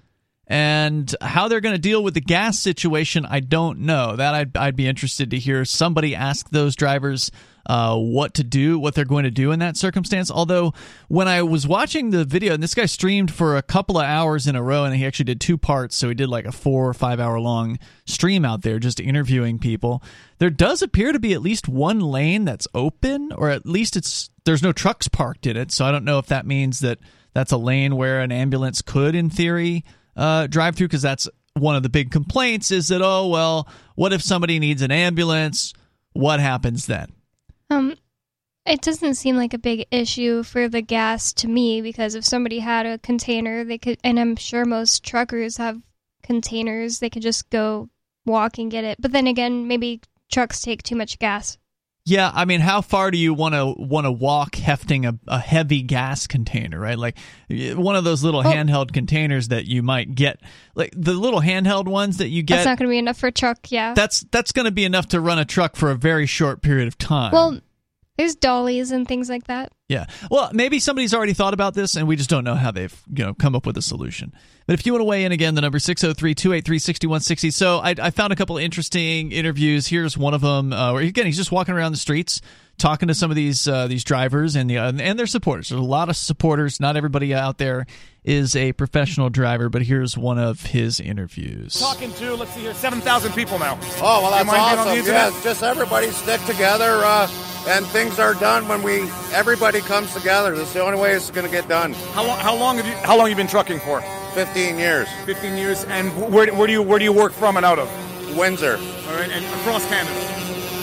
And 0.49 1.13
how 1.21 1.49
they're 1.49 1.61
going 1.61 1.75
to 1.75 1.81
deal 1.81 2.05
with 2.05 2.15
the 2.15 2.21
gas 2.21 2.59
situation, 2.59 3.27
I 3.27 3.41
don't 3.41 3.81
know. 3.81 4.15
That 4.15 4.35
I'd, 4.35 4.57
I'd 4.57 4.77
be 4.77 4.87
interested 4.87 5.31
to 5.31 5.39
hear 5.39 5.65
somebody 5.65 6.15
ask 6.15 6.51
those 6.51 6.77
drivers 6.77 7.33
uh, 7.69 7.97
what 7.97 8.35
to 8.35 8.45
do, 8.45 8.79
what 8.79 8.95
they're 8.95 9.05
going 9.05 9.25
to 9.25 9.31
do 9.31 9.51
in 9.51 9.59
that 9.59 9.77
circumstance. 9.77 10.31
Although, 10.31 10.73
when 11.09 11.27
I 11.27 11.43
was 11.43 11.67
watching 11.67 12.11
the 12.11 12.25
video, 12.25 12.55
and 12.55 12.63
this 12.63 12.75
guy 12.75 12.87
streamed 12.87 13.33
for 13.33 13.57
a 13.57 13.63
couple 13.63 13.99
of 13.99 14.05
hours 14.05 14.47
in 14.47 14.55
a 14.55 14.63
row, 14.63 14.85
and 14.85 14.95
he 14.95 15.05
actually 15.05 15.25
did 15.25 15.41
two 15.41 15.59
parts, 15.59 15.97
so 15.97 16.09
he 16.09 16.15
did 16.15 16.29
like 16.29 16.45
a 16.45 16.53
four 16.53 16.89
or 16.89 16.95
five 16.95 17.19
hour 17.19 17.41
long 17.41 17.81
stream 18.05 18.45
out 18.45 18.63
there 18.63 18.79
just 18.79 19.01
interviewing 19.01 19.59
people. 19.59 20.01
There 20.39 20.51
does 20.51 20.81
appear 20.81 21.11
to 21.11 21.19
be 21.19 21.33
at 21.33 21.43
least 21.43 21.69
one 21.69 21.99
lane 21.99 22.45
that's 22.45 22.69
open, 22.73 23.33
or 23.33 23.51
at 23.51 23.67
least 23.67 23.97
it's 23.97 24.31
there's 24.45 24.63
no 24.63 24.73
trucks 24.73 25.09
parked 25.09 25.47
in 25.47 25.57
it. 25.57 25.73
So 25.73 25.85
I 25.85 25.91
don't 25.91 26.05
know 26.05 26.21
if 26.21 26.27
that 26.27 26.47
means 26.47 26.81
that 26.81 27.01
that's 27.35 27.53
a 27.53 27.59
lane 27.59 27.97
where 27.97 28.21
an 28.21 28.31
ambulance 28.31 28.81
could, 28.81 29.17
in 29.17 29.29
theory, 29.29 29.85
uh, 30.17 30.47
drive 30.47 30.77
through 30.77 30.89
because 30.89 31.03
that's 31.03 31.29
one 31.55 31.77
of 31.77 31.83
the 31.83 31.89
big 31.89 32.11
complaints 32.11 32.71
is 32.71 32.89
that 32.89 33.01
oh 33.03 33.29
well 33.29 33.67
what 33.95 34.13
if 34.13 34.23
somebody 34.23 34.59
needs 34.59 34.83
an 34.83 34.91
ambulance? 34.91 35.73
What 36.13 36.41
happens 36.41 36.87
then? 36.87 37.13
Um 37.71 37.95
it 38.67 38.83
doesn't 38.83 39.15
seem 39.15 39.37
like 39.37 39.55
a 39.55 39.59
big 39.59 39.87
issue 39.91 40.43
for 40.43 40.69
the 40.69 40.83
gas 40.83 41.33
to 41.35 41.49
me 41.49 41.81
because 41.81 42.15
if 42.15 42.25
somebody 42.25 42.59
had 42.59 42.85
a 42.85 42.99
container 42.99 43.65
they 43.65 43.79
could 43.79 43.99
and 44.03 44.19
i'm 44.19 44.35
sure 44.35 44.65
most 44.65 45.05
truckers 45.05 45.57
have 45.57 45.81
containers 46.23 46.99
they 46.99 47.09
could 47.09 47.23
just 47.23 47.49
go 47.51 47.89
walk 48.27 48.59
and 48.59 48.71
get 48.71 48.85
it. 48.85 49.01
But 49.01 49.13
then 49.13 49.27
again 49.27 49.69
maybe 49.69 50.01
trucks 50.31 50.61
take 50.61 50.83
too 50.83 50.97
much 50.97 51.19
gas 51.19 51.57
yeah, 52.09 52.31
I 52.33 52.45
mean, 52.45 52.61
how 52.61 52.83
far 52.83 53.11
do 53.11 53.19
you 53.19 53.35
want 53.35 53.57
to 53.57 53.75
want 53.77 54.05
to 54.05 54.13
walk 54.13 54.55
hefting 54.55 55.07
a, 55.07 55.19
a 55.27 55.41
heavy 55.41 55.83
gas 55.83 56.29
container, 56.29 56.79
right? 56.79 56.97
Like 56.97 57.19
one 57.51 57.97
of 57.97 58.05
those 58.05 58.23
little 58.23 58.41
oh. 58.41 58.45
handheld 58.45 58.93
containers 58.93 59.49
that 59.49 59.67
you 59.67 59.83
might 59.83 60.15
get, 60.15 60.41
like 60.77 60.93
the 60.97 61.15
little 61.15 61.41
handheld 61.41 61.89
ones 61.89 62.19
that 62.19 62.29
you 62.29 62.45
get. 62.45 62.59
That's 62.59 62.67
not 62.67 62.79
going 62.79 62.89
to 62.89 62.93
be 62.93 62.99
enough 62.99 63.19
for 63.19 63.27
a 63.27 63.33
truck. 63.33 63.73
Yeah, 63.73 63.93
that's 63.95 64.21
that's 64.31 64.53
going 64.53 64.67
to 64.67 64.71
be 64.71 64.85
enough 64.85 65.09
to 65.09 65.21
run 65.21 65.41
a 65.41 65.45
truck 65.45 65.75
for 65.75 65.91
a 65.91 65.97
very 65.97 66.27
short 66.27 66.63
period 66.63 66.87
of 66.87 66.97
time. 66.97 67.33
Well, 67.33 67.61
there's 68.17 68.35
dollies 68.35 68.91
and 68.91 69.07
things 69.07 69.29
like 69.29 69.45
that. 69.45 69.73
Yeah. 69.89 70.07
Well, 70.31 70.51
maybe 70.53 70.81
somebody's 70.81 71.15
already 71.15 71.35
thought 71.35 71.55
about 71.55 71.75
this 71.75 71.97
and 71.97 72.09
we 72.09 72.17
just 72.17 72.31
don't 72.31 72.45
know 72.45 72.55
how 72.55 72.71
they've, 72.71 73.03
you 73.13 73.25
know, 73.25 73.35
come 73.35 73.55
up 73.55 73.67
with 73.67 73.77
a 73.77 73.83
solution. 73.83 74.33
But 74.67 74.75
if 74.75 74.87
you 74.87 74.93
want 74.93 75.01
to 75.01 75.05
weigh 75.05 75.25
in 75.25 75.33
again, 75.33 75.55
the 75.55 75.61
number 75.61 75.79
603-283-6160. 75.79 77.53
So 77.53 77.79
I, 77.79 77.95
I 78.01 78.11
found 78.11 78.33
a 78.33 78.37
couple 78.37 78.57
of 78.57 78.65
interesting 78.65 79.31
interviews. 79.33 79.87
Here's 79.87 80.19
one 80.19 80.35
of 80.35 80.41
them 80.41 80.73
uh, 80.73 80.93
where, 80.93 81.03
again, 81.03 81.27
he's 81.27 81.37
just 81.37 81.53
walking 81.53 81.75
around 81.75 81.93
the 81.93 81.99
streets 81.99 82.41
talking 82.79 83.09
to 83.09 83.15
some 83.15 83.31
of 83.31 83.37
these 83.37 83.67
uh, 83.67 83.87
these 83.87 84.05
drivers 84.05 84.57
and 84.57 84.69
the 84.69 84.77
and 84.77 85.19
their 85.19 85.27
supporters. 85.27 85.71
There's 85.71 85.81
a 85.81 85.85
lot 85.85 86.09
of 86.09 86.17
supporters. 86.17 86.81
Not 86.81 86.97
everybody 86.97 87.35
out 87.35 87.59
there 87.59 87.87
is 88.27 88.57
a 88.57 88.73
professional 88.73 89.31
driver, 89.31 89.69
but 89.69 89.83
here's 89.83 90.19
one 90.19 90.39
of 90.39 90.61
his 90.61 90.99
interviews. 90.99 91.79
Talking 91.79 92.13
to, 92.15 92.35
let's 92.35 92.53
see 92.53 92.63
here, 92.63 92.75
7,000 92.75 93.33
people 93.33 93.59
now. 93.59 93.79
Oh, 94.03 94.23
well, 94.23 94.31
that's 94.33 94.41
Am 94.43 94.51
I 94.51 94.53
being 94.53 94.79
on 94.81 94.87
the 94.87 95.01
awesome. 95.01 95.13
Yes, 95.13 95.45
just 95.45 95.63
everybody 95.63 96.11
stick 96.11 96.43
together, 96.43 97.03
uh, 97.05 97.31
and 97.69 97.87
things 97.87 98.19
are 98.19 98.35
done 98.35 98.67
when 98.69 98.83
we 98.83 99.09
everybody 99.33 99.81
comes 99.81 100.13
together. 100.13 100.57
That's 100.57 100.73
the 100.73 100.83
only 100.83 100.99
way 101.01 101.13
it's 101.13 101.31
going 101.31 101.47
to 101.47 101.53
get 101.53 101.69
done. 101.69 101.95
How 102.13 102.27
long, 102.27 102.39
how 102.39 102.55
long 102.55 102.77
have 102.77 102.87
you 102.87 102.93
how 103.07 103.17
long 103.17 103.29
have 103.29 103.31
you 103.31 103.37
been 103.37 103.49
trucking 103.51 103.81
for? 103.81 104.01
15 104.35 104.79
years. 104.79 105.09
15 105.25 105.57
years. 105.57 105.85
And 105.85 106.11
where, 106.33 106.53
where 106.55 106.67
do 106.67 106.73
you 106.73 106.83
where 106.83 106.99
do 106.99 107.05
you 107.05 107.13
work 107.13 107.33
from 107.33 107.57
and 107.57 107.65
out 107.65 107.79
of? 107.79 107.89
Windsor. 108.37 108.77
All 108.77 109.15
right, 109.15 109.31
and 109.31 109.45
across 109.61 109.87
Canada. 109.89 110.37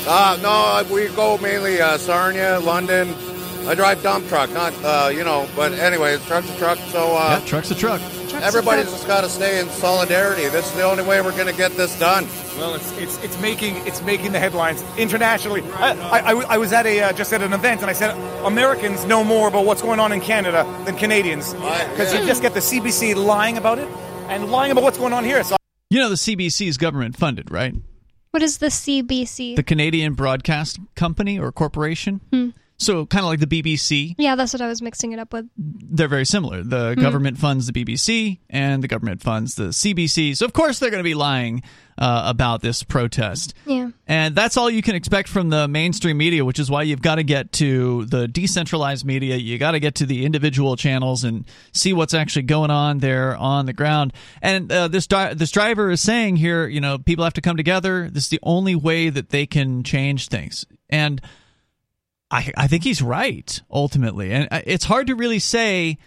Uh, 0.06 0.38
no, 0.42 0.94
we 0.94 1.08
go 1.10 1.38
mainly 1.38 1.80
uh, 1.80 1.98
Sarnia, 1.98 2.60
London. 2.60 3.14
I 3.68 3.76
drive 3.76 4.04
dump 4.04 4.28
truck, 4.28 4.52
not 4.52 4.74
uh, 4.84 5.10
you 5.10 5.24
know, 5.24 5.48
but 5.56 5.72
anyway, 5.74 6.14
it's 6.14 6.26
truck's 6.28 6.50
a 6.50 6.58
truck. 6.58 6.78
So 6.90 7.16
uh, 7.16 7.40
yeah, 7.40 7.46
truck's 7.48 7.72
a 7.72 7.76
truck. 7.76 8.02
everybody's 8.34 8.92
just 8.92 9.08
got 9.08 9.22
to 9.22 9.30
stay 9.30 9.60
in 9.60 9.70
solidarity. 9.70 10.48
This 10.50 10.66
is 10.66 10.74
the 10.74 10.84
only 10.84 11.04
way 11.04 11.22
we're 11.22 11.32
going 11.32 11.48
to 11.48 11.56
get 11.56 11.72
this 11.74 11.98
done. 12.00 12.28
Well, 12.58 12.76
it's 12.76 12.92
it's 12.98 13.24
it's 13.24 13.40
making 13.40 13.78
it's 13.88 14.02
making 14.02 14.32
the 14.32 14.40
headlines 14.40 14.84
internationally. 14.98 15.62
I 15.74 16.34
I 16.48 16.58
was 16.58 16.74
at 16.74 16.86
a 16.86 17.02
uh, 17.02 17.14
just 17.14 17.32
at 17.34 17.42
an 17.42 17.54
event 17.54 17.82
and 17.82 17.90
I 17.90 17.94
said 17.94 18.18
Americans 18.46 19.06
know 19.06 19.24
more 19.24 19.48
about 19.48 19.66
what's 19.66 19.82
going 19.82 20.00
on 20.00 20.12
in 20.12 20.22
Canada 20.22 20.64
than 20.86 20.96
Canadians 20.96 21.54
because 21.54 22.14
you 22.14 22.26
just 22.26 22.42
get 22.42 22.54
the 22.54 22.60
CBC 22.60 23.16
lying 23.16 23.58
about 23.58 23.80
it 23.80 23.88
and 24.28 24.52
lying 24.52 24.72
about 24.72 24.84
what's 24.84 24.98
going 24.98 25.14
on 25.14 25.24
here. 25.24 25.44
So 25.44 25.56
You 25.90 26.00
know 26.00 26.10
the 26.10 26.16
CBC 26.16 26.68
is 26.68 26.78
government 26.78 27.16
funded, 27.18 27.50
right? 27.52 27.74
What 28.32 28.42
is 28.42 28.58
the 28.58 28.68
CBC? 28.68 29.56
The 29.56 29.64
Canadian 29.64 30.14
Broadcast 30.16 30.80
Company 30.96 31.38
or 31.40 31.52
Corporation. 31.52 32.20
Hmm. 32.32 32.50
So 32.78 33.06
kind 33.06 33.24
of 33.24 33.30
like 33.30 33.40
the 33.40 33.48
BBC. 33.48 34.16
Yeah, 34.18 34.36
that's 34.36 34.52
what 34.52 34.62
I 34.62 34.68
was 34.68 34.82
mixing 34.82 35.12
it 35.14 35.20
up 35.20 35.32
with. 35.32 35.46
They're 35.58 36.08
very 36.08 36.26
similar. 36.26 36.64
The 36.64 36.96
Mhm. 36.96 37.02
government 37.02 37.38
funds 37.38 37.68
the 37.68 37.72
BBC, 37.74 38.40
and 38.50 38.84
the 38.84 38.88
government 38.88 39.22
funds 39.22 39.56
the 39.56 39.72
CBC. 39.72 40.34
So 40.36 40.46
of 40.46 40.54
course 40.54 40.80
they're 40.80 40.90
going 40.90 41.00
to 41.04 41.08
be 41.08 41.14
lying 41.14 41.62
uh, 41.96 42.24
about 42.26 42.62
this 42.64 42.82
protest. 42.82 43.54
Yeah. 43.68 43.90
And 44.08 44.36
that's 44.36 44.58
all 44.58 44.68
you 44.68 44.82
can 44.82 44.96
expect 44.96 45.30
from 45.30 45.50
the 45.50 45.68
mainstream 45.68 46.18
media, 46.18 46.44
which 46.44 46.58
is 46.58 46.68
why 46.72 46.82
you've 46.82 47.04
got 47.04 47.16
to 47.16 47.24
get 47.24 47.52
to 47.54 48.06
the 48.06 48.28
decentralized 48.28 49.06
media. 49.06 49.36
You 49.36 49.60
got 49.60 49.72
to 49.74 49.80
get 49.80 49.94
to 49.96 50.08
the 50.08 50.26
individual 50.26 50.76
channels 50.76 51.24
and 51.24 51.46
see 51.72 51.94
what's 51.94 52.16
actually 52.16 52.42
going 52.44 52.72
on 52.72 52.98
there 52.98 53.38
on 53.38 53.68
the 53.68 53.74
ground. 53.74 54.12
And 54.42 54.72
uh, 54.72 54.88
this 54.88 55.06
di- 55.06 55.36
this 55.36 55.52
driver 55.52 55.92
is 55.92 56.02
saying 56.02 56.38
here, 56.38 56.68
you 56.68 56.82
know, 56.82 56.98
people 56.98 57.24
have 57.26 57.34
to 57.34 57.42
come 57.42 57.58
together. 57.58 58.10
This 58.12 58.24
is 58.24 58.30
the 58.30 58.40
only 58.42 58.74
way 58.76 59.10
that 59.10 59.30
they 59.30 59.46
can 59.46 59.84
change 59.84 60.30
things. 60.30 60.66
And 60.90 61.22
I 62.32 62.52
I 62.56 62.68
think 62.68 62.84
he's 62.84 63.02
right 63.02 63.62
ultimately. 63.72 64.32
And 64.32 64.48
uh, 64.52 64.62
it's 64.66 64.86
hard 64.86 65.08
to 65.08 65.16
really 65.16 65.40
say 65.40 65.98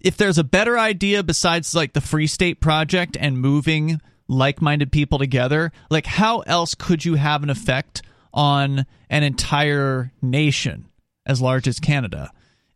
if 0.00 0.16
there's 0.16 0.38
a 0.38 0.44
better 0.44 0.78
idea 0.78 1.22
besides 1.22 1.74
like 1.74 1.92
the 1.92 2.00
Free 2.00 2.26
State 2.26 2.60
Project 2.60 3.16
and 3.18 3.38
moving 3.38 4.00
like-minded 4.28 4.92
people 4.92 5.18
together, 5.18 5.72
like 5.90 6.06
how 6.06 6.40
else 6.40 6.74
could 6.74 7.04
you 7.04 7.14
have 7.14 7.42
an 7.42 7.50
effect 7.50 8.02
on 8.32 8.86
an 9.10 9.22
entire 9.22 10.12
nation 10.22 10.86
as 11.26 11.40
large 11.40 11.66
as 11.66 11.80
Canada? 11.80 12.30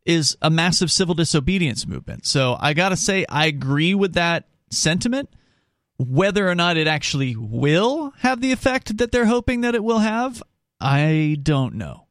Is 0.04 0.36
a 0.42 0.50
massive 0.50 0.90
civil 0.90 1.14
disobedience 1.14 1.86
movement. 1.86 2.26
So 2.26 2.56
I 2.58 2.74
got 2.74 2.88
to 2.88 2.96
say 2.96 3.24
I 3.28 3.46
agree 3.46 3.94
with 3.94 4.14
that 4.14 4.48
sentiment. 4.68 5.28
Whether 5.96 6.48
or 6.48 6.56
not 6.56 6.76
it 6.76 6.88
actually 6.88 7.36
will 7.36 8.12
have 8.18 8.40
the 8.40 8.50
effect 8.50 8.96
that 8.98 9.12
they're 9.12 9.26
hoping 9.26 9.60
that 9.60 9.76
it 9.76 9.84
will 9.84 10.00
have, 10.00 10.42
I 10.80 11.38
don't 11.40 11.74
know. 11.74 12.01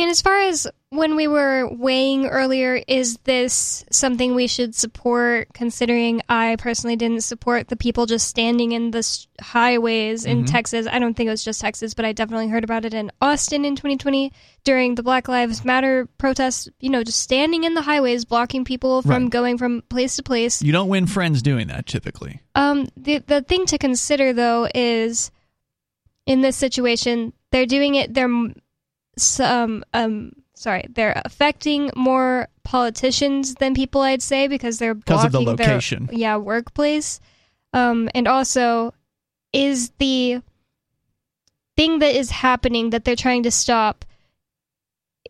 And 0.00 0.10
as 0.10 0.22
far 0.22 0.40
as 0.40 0.66
when 0.88 1.14
we 1.14 1.26
were 1.26 1.68
weighing 1.70 2.26
earlier, 2.26 2.82
is 2.88 3.18
this 3.24 3.84
something 3.90 4.34
we 4.34 4.46
should 4.46 4.74
support? 4.74 5.48
Considering 5.52 6.22
I 6.28 6.56
personally 6.58 6.96
didn't 6.96 7.22
support 7.22 7.68
the 7.68 7.76
people 7.76 8.06
just 8.06 8.26
standing 8.26 8.72
in 8.72 8.92
the 8.92 9.06
highways 9.42 10.24
in 10.24 10.44
Mhm. 10.44 10.50
Texas. 10.50 10.86
I 10.90 10.98
don't 10.98 11.14
think 11.14 11.26
it 11.28 11.30
was 11.30 11.44
just 11.44 11.60
Texas, 11.60 11.92
but 11.92 12.04
I 12.06 12.12
definitely 12.12 12.48
heard 12.48 12.64
about 12.64 12.86
it 12.86 12.94
in 12.94 13.12
Austin 13.20 13.64
in 13.66 13.76
2020 13.76 14.32
during 14.64 14.94
the 14.94 15.02
Black 15.02 15.28
Lives 15.28 15.64
Matter 15.66 16.08
protests. 16.16 16.66
You 16.80 16.88
know, 16.88 17.04
just 17.04 17.20
standing 17.20 17.64
in 17.64 17.74
the 17.74 17.82
highways, 17.82 18.24
blocking 18.24 18.64
people 18.64 19.02
from 19.02 19.24
Right. 19.24 19.30
going 19.30 19.58
from 19.58 19.82
place 19.90 20.16
to 20.16 20.22
place. 20.22 20.62
You 20.62 20.72
don't 20.72 20.88
win 20.88 21.06
friends 21.06 21.42
doing 21.42 21.68
that 21.68 21.86
typically. 21.86 22.40
Um, 22.54 22.88
the 22.96 23.18
the 23.18 23.42
thing 23.42 23.66
to 23.66 23.76
consider 23.76 24.32
though 24.32 24.66
is 24.74 25.30
in 26.26 26.40
this 26.40 26.56
situation, 26.56 27.32
they're 27.52 27.66
doing 27.66 27.96
it. 27.96 28.14
They're 28.14 28.30
some 29.22 29.84
um 29.94 30.32
sorry, 30.54 30.84
they're 30.90 31.20
affecting 31.24 31.90
more 31.96 32.48
politicians 32.64 33.54
than 33.54 33.74
people. 33.74 34.02
I'd 34.02 34.22
say 34.22 34.46
because 34.46 34.78
they're 34.78 34.94
'Cause 34.94 35.24
of 35.24 35.32
the 35.32 35.38
blocking 35.40 35.56
their- 35.56 35.66
yeah, 36.12 36.36
workplace. 36.36 37.20
Um, 37.72 38.10
and 38.14 38.26
also, 38.28 38.92
is 39.52 39.90
the 39.98 40.42
thing 41.76 42.00
that 42.00 42.14
is 42.14 42.30
happening 42.30 42.90
that 42.90 43.04
they're 43.04 43.16
trying 43.16 43.44
to 43.44 43.50
stop? 43.50 44.04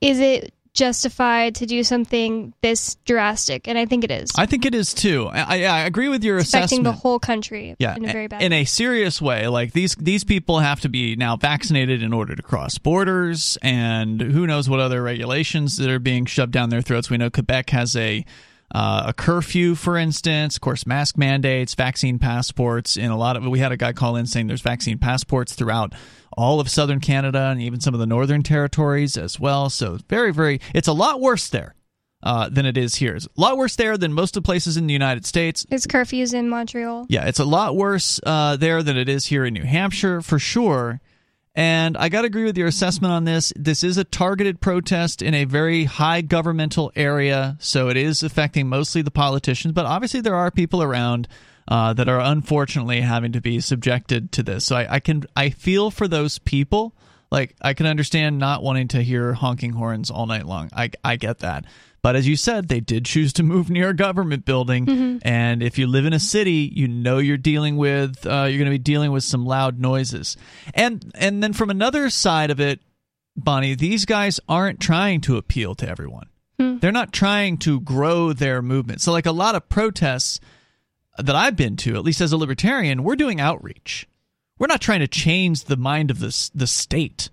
Is 0.01 0.19
it 0.19 0.53
justified 0.73 1.55
to 1.57 1.67
do 1.67 1.83
something 1.83 2.53
this 2.63 2.97
drastic? 3.05 3.69
And 3.69 3.79
I 3.79 3.87
think 3.87 4.05
it 4.05 4.11
is. 4.11 4.31
I 4.37 4.47
think 4.47 4.65
it 4.65 4.75
is 4.75 4.95
too. 4.95 5.29
I, 5.33 5.65
I, 5.65 5.81
agree 5.81 6.09
with 6.09 6.25
your 6.25 6.39
It's 6.39 6.49
affecting 6.49 6.83
the 6.83 6.93
whole 6.93 7.19
country 7.19 7.77
yeah, 7.79 7.97
in 7.97 8.05
a 8.05 8.13
very 8.13 8.29
bad 8.29 8.43
in 8.43 8.53
a 8.53 8.65
serious 8.65 9.21
way. 9.21 9.49
Like 9.49 9.73
these 9.73 9.95
these 9.97 10.25
people 10.25 10.61
have 10.61 10.81
to 10.81 10.89
be 10.89 11.17
now 11.17 11.37
vaccinated 11.37 12.03
in 12.03 12.13
order 12.13 12.35
to 12.35 12.43
cross 12.43 12.79
borders, 12.79 13.59
and 13.63 14.21
who 14.21 14.47
knows 14.47 14.69
what 14.69 14.81
other 14.81 15.03
regulations 15.03 15.77
that 15.79 15.91
are 15.91 15.99
being 15.99 16.27
shoved 16.27 16.53
down 16.53 16.71
their 16.71 16.83
throats. 16.83 17.11
We 17.11 17.19
know 17.19 17.31
Quebec 17.31 17.71
has 17.71 17.97
a 17.97 18.25
uh, 18.73 19.05
a 19.07 19.13
curfew, 19.13 19.75
for 19.75 19.97
instance. 19.97 20.57
Of 20.57 20.61
course, 20.61 20.87
mask 20.87 21.19
mandates, 21.19 21.75
vaccine 21.75 22.19
passports. 22.19 22.97
In 22.97 23.11
a 23.11 23.17
lot 23.17 23.37
of 23.37 23.47
we 23.47 23.59
had 23.59 23.73
a 23.73 23.77
guy 23.77 23.93
call 23.93 24.17
in 24.17 24.27
saying 24.27 24.47
there's 24.47 24.61
vaccine 24.61 24.99
passports 24.99 25.55
throughout 25.55 25.93
all 26.37 26.61
of 26.61 26.71
southern 26.71 27.01
Canada 27.01 27.49
and 27.51 27.61
even 27.61 27.81
some 27.81 27.95
of 27.95 28.01
the 28.01 28.07
northern 28.07 28.43
territories 28.43 29.17
as 29.17 29.41
well. 29.41 29.71
So 29.71 29.99
very 30.09 30.33
very, 30.33 30.61
it's 30.75 30.89
a 30.89 30.93
lot 30.93 31.21
worse 31.21 31.49
there. 31.49 31.75
Uh, 32.23 32.51
than 32.51 32.67
it 32.67 32.77
is 32.77 32.97
here. 32.97 33.15
It's 33.17 33.25
a 33.25 33.41
lot 33.41 33.57
worse 33.57 33.77
there 33.77 33.97
than 33.97 34.13
most 34.13 34.37
of 34.37 34.43
the 34.43 34.47
places 34.47 34.77
in 34.77 34.87
the 34.87 34.93
United 34.93 35.25
States. 35.25 35.65
There's 35.71 35.87
curfews 35.87 36.35
in 36.35 36.51
Montreal. 36.51 37.07
Yeah, 37.09 37.25
it's 37.25 37.39
a 37.39 37.47
lot 37.47 37.77
worse 37.77 38.21
uh, 38.27 38.57
there 38.57 38.83
than 38.83 38.99
it 38.99 39.09
is 39.09 39.25
here 39.25 39.47
in 39.47 39.55
New 39.55 39.65
Hampshire, 39.65 40.21
for 40.21 40.39
sure. 40.39 41.01
And 41.55 41.97
I 41.97 42.09
got 42.09 42.23
to 42.23 42.27
agree 42.27 42.45
with 42.45 42.57
your 42.57 42.69
assessment 42.69 43.13
on 43.13 43.25
this. 43.25 43.53
This 43.57 43.83
is 43.83 43.97
a 43.97 44.05
targeted 44.05 44.61
protest 44.61 45.21
in 45.21 45.35
a 45.35 45.45
very 45.45 45.85
high 45.85 46.21
governmental 46.21 46.93
area, 46.95 47.57
so 47.59 47.89
it 47.89 47.97
is 47.97 48.23
affecting 48.23 48.69
mostly 48.69 49.03
the 49.03 49.11
politicians, 49.11 49.75
but 49.75 49.87
obviously 49.87 50.21
there 50.21 50.37
are 50.37 50.51
people 50.51 50.83
around. 50.83 51.29
Uh, 51.69 51.93
that 51.93 52.09
are 52.09 52.19
unfortunately 52.19 53.01
having 53.01 53.31
to 53.31 53.41
be 53.41 53.61
subjected 53.61 54.33
to 54.33 54.43
this. 54.43 54.65
So 54.65 54.75
I, 54.75 54.95
I 54.95 54.99
can 54.99 55.23
I 55.37 55.51
feel 55.51 55.93
for 55.93 56.09
those 56.09 56.37
people. 56.39 56.97
Like 57.31 57.55
I 57.63 57.75
can 57.75 57.87
understand 57.87 58.39
not 58.39 58.65
wanting 58.65 58.89
to 58.89 59.03
hear 59.03 59.35
honking 59.35 59.75
horns 59.75 60.11
all 60.11 60.27
night 60.27 60.47
long. 60.47 60.71
I 60.73 60.91
I 61.05 61.15
get 61.15 61.41
that. 61.41 61.67
But 62.03 62.17
as 62.17 62.27
you 62.27 62.37
said, 62.37 62.69
they 62.69 62.81
did 62.81 63.05
choose 63.05 63.33
to 63.35 63.43
move 63.43 63.69
near 63.69 63.91
a 63.91 63.95
government 63.95 64.45
building, 64.45 64.87
Mhm. 64.87 65.19
and 65.23 65.63
if 65.63 65.79
you 65.79 65.87
live 65.87 66.07
in 66.07 66.13
a 66.15 66.19
city, 66.19 66.71
you 66.75 66.89
know 66.89 67.19
you're 67.19 67.37
dealing 67.37 67.77
with 67.77 68.25
uh, 68.27 68.45
you're 68.49 68.59
going 68.59 68.65
to 68.65 68.71
be 68.71 68.79
dealing 68.79 69.13
with 69.13 69.25
some 69.25 69.45
loud 69.45 69.79
noises. 69.79 70.37
And 70.75 71.11
and 71.15 71.43
then 71.43 71.53
from 71.53 71.69
another 71.71 72.09
side 72.11 72.51
of 72.51 72.59
it, 72.61 72.81
Bonnie, 73.37 73.75
these 73.75 74.05
guys 74.07 74.41
aren't 74.49 74.81
trying 74.81 75.21
to 75.23 75.37
appeal 75.37 75.75
to 75.77 75.89
everyone. 75.89 76.27
They're 76.59 76.93
not 76.93 77.13
trying 77.13 77.57
to 77.59 77.81
grow 77.81 78.35
their 78.35 78.61
movement. 78.61 79.01
So 79.01 79.13
like 79.13 79.25
a 79.25 79.33
lot 79.33 79.55
of 79.55 79.71
protests 79.71 80.41
that 81.17 81.35
I've 81.35 81.57
been 81.57 81.77
to, 81.79 81.97
at 81.97 82.03
least 82.05 82.21
as 82.21 82.33
a 82.33 82.37
libertarian, 82.37 83.03
we're 83.03 83.17
doing 83.17 83.41
outreach. 83.41 84.07
We're 84.59 84.67
not 84.67 84.83
trying 84.83 85.01
to 85.01 85.09
change 85.09 85.65
the 85.65 85.77
mind 85.79 86.11
of 86.11 86.19
the 86.19 86.51
the 86.55 86.67
state. 86.67 87.31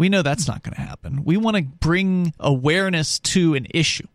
We 0.00 0.08
know 0.08 0.22
that's 0.22 0.48
not 0.48 0.62
going 0.62 0.74
to 0.74 0.80
happen. 0.80 1.24
We 1.24 1.36
want 1.36 1.58
to 1.58 1.62
bring 1.62 2.32
awareness 2.40 3.18
to 3.18 3.54
an 3.54 3.66
issue. 3.68 4.06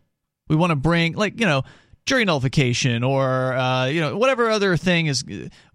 We 0.48 0.56
want 0.56 0.70
to 0.70 0.76
bring 0.76 1.12
like, 1.12 1.38
you 1.38 1.46
know, 1.46 1.62
jury 2.06 2.24
nullification 2.24 3.04
or 3.04 3.52
uh, 3.52 3.86
you 3.86 4.00
know, 4.00 4.16
whatever 4.16 4.50
other 4.50 4.76
thing 4.76 5.06
is 5.06 5.24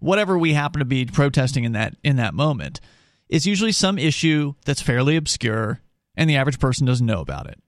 whatever 0.00 0.36
we 0.36 0.52
happen 0.52 0.80
to 0.80 0.84
be 0.84 1.06
protesting 1.06 1.64
in 1.64 1.72
that 1.72 1.96
in 2.04 2.16
that 2.16 2.34
moment. 2.34 2.78
is 3.30 3.46
usually 3.46 3.72
some 3.72 3.98
issue 3.98 4.52
that's 4.66 4.82
fairly 4.82 5.16
obscure 5.16 5.80
and 6.14 6.28
the 6.28 6.36
average 6.36 6.58
person 6.58 6.86
doesn't 6.86 7.06
know 7.06 7.22
about 7.22 7.46
it. 7.46 7.58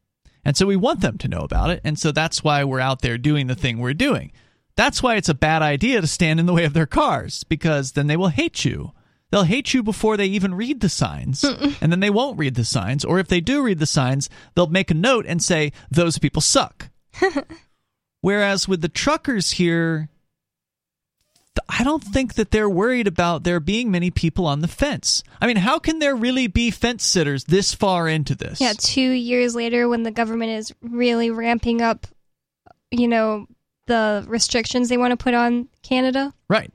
And 0.45 0.55
so 0.55 0.67
we 0.67 0.77
want 0.77 1.01
them 1.01 1.17
to 1.17 1.29
know 1.29 1.41
about 1.41 1.71
it. 1.71 1.81
And 1.83 1.99
so 1.99 2.13
that's 2.13 2.45
why 2.45 2.63
we're 2.63 2.79
out 2.79 3.01
there 3.01 3.17
doing 3.17 3.47
the 3.47 3.55
thing 3.55 3.79
we're 3.79 3.95
doing. 3.95 4.33
That's 4.77 5.03
why 5.03 5.15
it's 5.15 5.31
a 5.31 5.35
bad 5.35 5.63
idea 5.63 6.03
to 6.03 6.07
stand 6.07 6.41
in 6.41 6.45
the 6.45 6.53
way 6.53 6.67
of 6.67 6.75
their 6.75 6.85
cars 6.85 7.43
because 7.45 7.93
then 7.93 8.07
they 8.07 8.19
will 8.19 8.29
hate 8.29 8.67
you. 8.67 8.93
They'll 9.31 9.45
hate 9.45 9.75
you 9.75 9.83
before 9.83 10.17
they 10.17 10.27
even 10.27 10.55
read 10.55 10.81
the 10.81 10.89
signs. 10.89 11.43
and 11.45 11.91
then 11.91 12.01
they 12.01 12.11
won't 12.11 12.39
read 12.39 12.55
the 12.55 12.65
signs. 12.65 13.05
Or 13.05 13.19
if 13.19 13.29
they 13.29 13.41
do 13.41 13.63
read 13.63 13.79
the 13.79 13.87
signs, 13.87 14.31
they'll 14.55 14.67
make 14.69 14.91
a 14.91 14.95
note 14.95 15.27
and 15.27 15.43
say, 15.43 15.73
those 15.91 16.19
people 16.19 16.41
suck. 16.43 16.91
Whereas 18.21 18.69
with 18.69 18.81
the 18.81 18.89
truckers 18.89 19.53
here, 19.53 20.09
I 21.69 21.85
don't 21.85 22.03
think 22.03 22.35
that 22.35 22.51
they're 22.51 22.71
worried 22.71 23.07
about 23.07 23.45
there 23.45 23.61
being 23.61 23.91
many 23.91 24.11
people 24.11 24.47
on 24.47 24.61
the 24.61 24.69
fence. 24.69 25.23
I 25.41 25.47
mean, 25.47 25.57
how 25.57 25.79
can 25.79 25.99
there 25.99 26.15
really 26.15 26.47
be 26.47 26.71
fence 26.71 27.05
sitters 27.05 27.45
this 27.45 27.75
far 27.75 28.09
into 28.09 28.35
this? 28.35 28.61
Yeah, 28.61 28.73
two 28.77 29.11
years 29.11 29.55
later, 29.55 29.89
when 29.89 30.03
the 30.03 30.11
government 30.11 30.53
is 30.53 30.75
really 30.81 31.31
ramping 31.31 31.81
up, 31.81 32.07
you 32.91 33.09
know, 33.09 33.47
the 33.87 34.25
restrictions 34.29 34.89
they 34.89 34.97
want 34.97 35.13
to 35.13 35.23
put 35.23 35.35
on 35.35 35.69
Canada. 35.83 36.33
Right. 36.49 36.73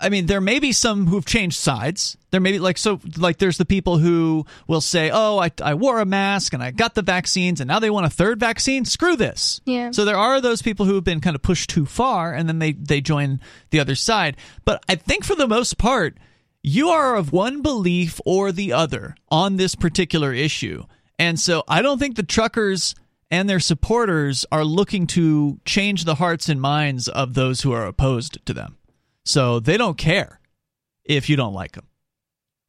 I 0.00 0.08
mean, 0.08 0.26
there 0.26 0.40
may 0.40 0.58
be 0.58 0.72
some 0.72 1.06
who've 1.06 1.24
changed 1.24 1.58
sides. 1.58 2.16
There 2.30 2.40
may 2.40 2.52
be 2.52 2.58
like 2.58 2.76
so 2.76 3.00
like 3.16 3.38
there's 3.38 3.58
the 3.58 3.64
people 3.64 3.98
who 3.98 4.46
will 4.66 4.80
say, 4.80 5.10
"Oh, 5.12 5.38
I, 5.38 5.52
I 5.62 5.74
wore 5.74 6.00
a 6.00 6.04
mask 6.04 6.52
and 6.54 6.62
I 6.62 6.72
got 6.72 6.94
the 6.94 7.02
vaccines, 7.02 7.60
and 7.60 7.68
now 7.68 7.78
they 7.78 7.90
want 7.90 8.06
a 8.06 8.10
third 8.10 8.40
vaccine. 8.40 8.84
Screw 8.84 9.14
this." 9.14 9.60
Yeah. 9.64 9.92
So 9.92 10.04
there 10.04 10.16
are 10.16 10.40
those 10.40 10.60
people 10.60 10.86
who 10.86 10.96
have 10.96 11.04
been 11.04 11.20
kind 11.20 11.36
of 11.36 11.42
pushed 11.42 11.70
too 11.70 11.86
far, 11.86 12.34
and 12.34 12.48
then 12.48 12.58
they 12.58 12.72
they 12.72 13.00
join 13.00 13.40
the 13.70 13.78
other 13.80 13.94
side. 13.94 14.36
But 14.64 14.82
I 14.88 14.96
think 14.96 15.24
for 15.24 15.36
the 15.36 15.46
most 15.46 15.78
part, 15.78 16.16
you 16.62 16.88
are 16.88 17.14
of 17.14 17.32
one 17.32 17.62
belief 17.62 18.20
or 18.26 18.50
the 18.50 18.72
other 18.72 19.14
on 19.30 19.56
this 19.56 19.76
particular 19.76 20.32
issue, 20.32 20.84
and 21.18 21.38
so 21.38 21.62
I 21.68 21.80
don't 21.80 21.98
think 21.98 22.16
the 22.16 22.22
truckers 22.24 22.96
and 23.30 23.48
their 23.48 23.60
supporters 23.60 24.44
are 24.50 24.64
looking 24.64 25.06
to 25.06 25.60
change 25.64 26.04
the 26.04 26.16
hearts 26.16 26.48
and 26.48 26.60
minds 26.60 27.08
of 27.08 27.34
those 27.34 27.60
who 27.62 27.72
are 27.72 27.86
opposed 27.86 28.44
to 28.44 28.52
them. 28.52 28.76
So 29.24 29.60
they 29.60 29.76
don't 29.76 29.98
care 29.98 30.40
if 31.04 31.28
you 31.28 31.36
don't 31.36 31.54
like 31.54 31.72
them. 31.72 31.86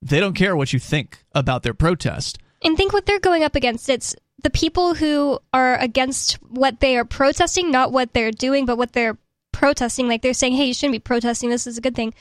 They 0.01 0.19
don't 0.19 0.35
care 0.35 0.55
what 0.55 0.73
you 0.73 0.79
think 0.79 1.23
about 1.33 1.63
their 1.63 1.73
protest. 1.73 2.39
And 2.61 2.77
think 2.77 2.93
what 2.93 3.05
they're 3.05 3.19
going 3.19 3.43
up 3.43 3.55
against. 3.55 3.89
It's 3.89 4.15
the 4.43 4.49
people 4.49 4.95
who 4.95 5.39
are 5.53 5.77
against 5.77 6.33
what 6.43 6.79
they 6.79 6.97
are 6.97 7.05
protesting, 7.05 7.71
not 7.71 7.91
what 7.91 8.13
they're 8.13 8.31
doing, 8.31 8.65
but 8.65 8.77
what 8.77 8.93
they're 8.93 9.17
protesting. 9.51 10.07
Like 10.07 10.21
they're 10.21 10.33
saying, 10.33 10.55
hey, 10.55 10.65
you 10.65 10.73
shouldn't 10.73 10.93
be 10.93 10.99
protesting. 10.99 11.49
This 11.49 11.67
is 11.67 11.77
a 11.77 11.81
good 11.81 11.95
thing. 11.95 12.13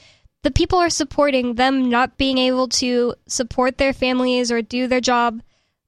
The 0.43 0.51
people 0.51 0.79
are 0.79 0.91
supporting 0.91 1.55
them 1.55 1.89
not 1.89 2.17
being 2.17 2.39
able 2.39 2.69
to 2.69 3.15
support 3.27 3.79
their 3.79 3.93
families 3.93 4.51
or 4.51 4.63
do 4.63 4.87
their 4.87 5.01
job 5.01 5.41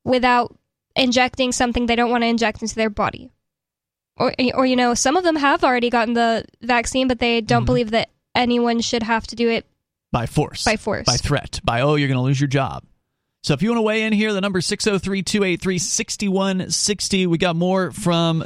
without 0.04 0.56
injecting 0.94 1.50
something 1.50 1.86
they 1.86 1.96
don't 1.96 2.10
want 2.10 2.22
to 2.22 2.28
inject 2.28 2.62
into 2.62 2.74
their 2.74 2.90
body. 2.90 3.30
Or, 4.16 4.32
or 4.54 4.64
you 4.64 4.76
know, 4.76 4.94
some 4.94 5.16
of 5.16 5.24
them 5.24 5.36
have 5.36 5.64
already 5.64 5.90
gotten 5.90 6.14
the 6.14 6.44
vaccine, 6.62 7.08
but 7.08 7.18
they 7.18 7.40
don't 7.40 7.60
mm-hmm. 7.60 7.66
believe 7.66 7.90
that 7.90 8.10
anyone 8.34 8.80
should 8.80 9.02
have 9.02 9.26
to 9.28 9.36
do 9.36 9.48
it 9.48 9.66
by 10.12 10.26
force. 10.26 10.64
By 10.64 10.76
force. 10.76 11.06
By 11.06 11.16
threat. 11.16 11.60
By, 11.64 11.80
oh, 11.80 11.96
you're 11.96 12.08
going 12.08 12.18
to 12.18 12.22
lose 12.22 12.40
your 12.40 12.48
job. 12.48 12.84
So 13.42 13.52
if 13.52 13.62
you 13.62 13.68
want 13.70 13.78
to 13.78 13.82
weigh 13.82 14.04
in 14.04 14.12
here, 14.12 14.32
the 14.32 14.40
number 14.40 14.60
603 14.60 15.22
283 15.22 15.78
6160. 15.78 17.26
We 17.26 17.36
got 17.36 17.56
more 17.56 17.90
from 17.90 18.44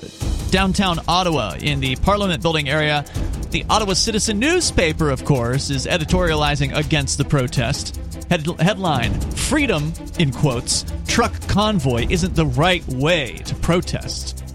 downtown 0.50 0.98
Ottawa 1.06 1.56
in 1.60 1.80
the 1.80 1.94
Parliament 1.96 2.42
building 2.42 2.68
area. 2.68 3.04
The 3.50 3.64
Ottawa 3.70 3.92
Citizen 3.92 4.38
newspaper, 4.38 5.10
of 5.10 5.24
course, 5.24 5.70
is 5.70 5.86
editorializing 5.86 6.74
against 6.74 7.18
the 7.18 7.24
protest. 7.24 8.00
Head- 8.28 8.46
headline 8.60 9.12
Freedom, 9.32 9.92
in 10.18 10.32
quotes, 10.32 10.84
truck 11.06 11.32
convoy 11.48 12.06
isn't 12.10 12.34
the 12.34 12.46
right 12.46 12.86
way 12.88 13.34
to 13.44 13.54
protest. 13.56 14.47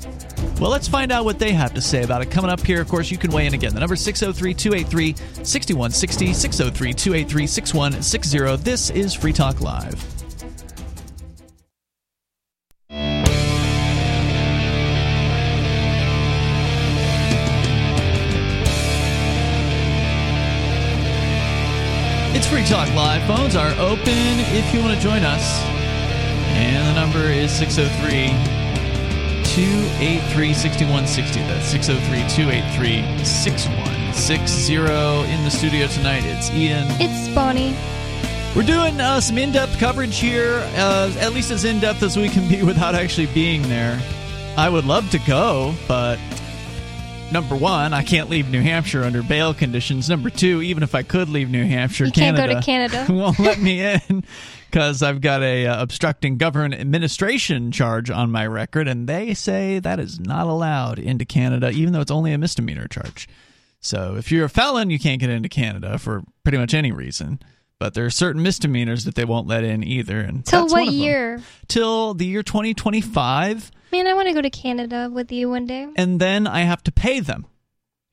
Well, 0.59 0.71
let's 0.71 0.87
find 0.87 1.11
out 1.11 1.25
what 1.25 1.39
they 1.39 1.51
have 1.51 1.73
to 1.73 1.81
say 1.81 2.03
about 2.03 2.21
it. 2.21 2.31
Coming 2.31 2.49
up 2.49 2.65
here, 2.65 2.79
of 2.79 2.87
course, 2.87 3.11
you 3.11 3.17
can 3.17 3.31
weigh 3.31 3.47
in 3.47 3.53
again. 3.53 3.73
The 3.73 3.81
number 3.81 3.97
603 3.97 4.53
283 4.53 5.43
6160, 5.43 6.33
603 6.33 6.93
283 6.93 7.47
6160. 7.47 8.63
This 8.63 8.89
is 8.89 9.13
Free 9.13 9.33
Talk 9.33 9.59
Live. 9.59 10.01
It's 22.35 22.47
Free 22.47 22.65
Talk 22.65 22.87
Live. 22.95 23.21
Phones 23.27 23.55
are 23.55 23.71
open 23.79 23.99
if 24.07 24.73
you 24.73 24.79
want 24.79 24.95
to 24.95 25.01
join 25.01 25.23
us. 25.23 25.61
And 26.55 26.87
the 26.87 27.01
number 27.01 27.29
is 27.29 27.51
603 27.51 28.62
283 29.53 30.51
6160. 30.51 31.39
That's 31.41 31.67
603 31.67 32.27
283 32.43 33.23
6160. 33.23 34.75
In 35.31 35.43
the 35.43 35.51
studio 35.51 35.85
tonight, 35.85 36.23
it's 36.25 36.49
Ian. 36.49 36.87
It's 36.99 37.29
Bonnie. 37.35 37.75
We're 38.55 38.63
doing 38.65 38.99
uh, 38.99 39.21
some 39.21 39.37
in 39.37 39.51
depth 39.51 39.77
coverage 39.77 40.17
here, 40.17 40.55
uh, 40.75 41.13
at 41.19 41.33
least 41.33 41.51
as 41.51 41.65
in 41.65 41.79
depth 41.79 42.01
as 42.01 42.17
we 42.17 42.29
can 42.29 42.49
be 42.49 42.63
without 42.63 42.95
actually 42.95 43.27
being 43.27 43.61
there. 43.69 44.01
I 44.57 44.69
would 44.69 44.85
love 44.85 45.11
to 45.11 45.19
go, 45.19 45.75
but 45.87 46.17
number 47.31 47.55
one, 47.55 47.93
I 47.93 48.01
can't 48.01 48.31
leave 48.31 48.49
New 48.49 48.61
Hampshire 48.63 49.03
under 49.03 49.21
bail 49.21 49.53
conditions. 49.53 50.09
Number 50.09 50.31
two, 50.31 50.63
even 50.63 50.81
if 50.81 50.95
I 50.95 51.03
could 51.03 51.29
leave 51.29 51.51
New 51.51 51.63
Hampshire, 51.63 52.05
You 52.05 52.11
can't 52.11 52.35
go 52.35 52.47
to 52.47 52.59
Canada. 52.59 53.05
won't 53.13 53.37
let 53.37 53.59
me 53.59 53.81
in 53.81 54.23
because 54.73 55.03
I've 55.03 55.21
got 55.21 55.43
a 55.43 55.67
uh, 55.67 55.83
obstructing 55.83 56.37
government 56.37 56.73
administration 56.81 57.71
charge 57.71 58.09
on 58.09 58.31
my 58.31 58.47
record, 58.47 58.87
and 58.87 59.07
they 59.07 59.35
say 59.35 59.77
that 59.77 59.99
is 59.99 60.19
not 60.19 60.47
allowed 60.47 60.97
into 60.97 61.25
Canada, 61.25 61.69
even 61.69 61.93
though 61.93 62.01
it's 62.01 62.09
only 62.09 62.33
a 62.33 62.39
misdemeanor 62.39 62.87
charge. 62.87 63.29
So 63.81 64.15
if 64.15 64.31
you're 64.31 64.45
a 64.45 64.49
felon, 64.49 64.89
you 64.89 64.97
can't 64.97 65.19
get 65.21 65.29
into 65.29 65.47
Canada 65.47 65.99
for 65.99 66.23
pretty 66.41 66.57
much 66.57 66.73
any 66.73 66.91
reason. 66.91 67.39
But 67.77 67.93
there 67.93 68.05
are 68.05 68.09
certain 68.09 68.41
misdemeanors 68.41 69.05
that 69.05 69.13
they 69.13 69.25
won't 69.25 69.45
let 69.45 69.63
in 69.63 69.83
either. 69.83 70.19
And 70.19 70.43
Till 70.43 70.67
what 70.67 70.85
them. 70.85 70.95
year? 70.95 71.39
Till 71.67 72.15
the 72.15 72.25
year 72.25 72.41
2025, 72.41 73.71
Man, 73.91 74.07
I 74.07 74.13
want 74.15 74.27
to 74.27 74.33
go 74.33 74.41
to 74.41 74.49
Canada 74.49 75.07
with 75.13 75.31
you 75.31 75.51
one 75.51 75.67
day. 75.67 75.87
and 75.97 76.19
then 76.19 76.47
I 76.47 76.61
have 76.61 76.81
to 76.85 76.91
pay 76.91 77.19
them. 77.19 77.45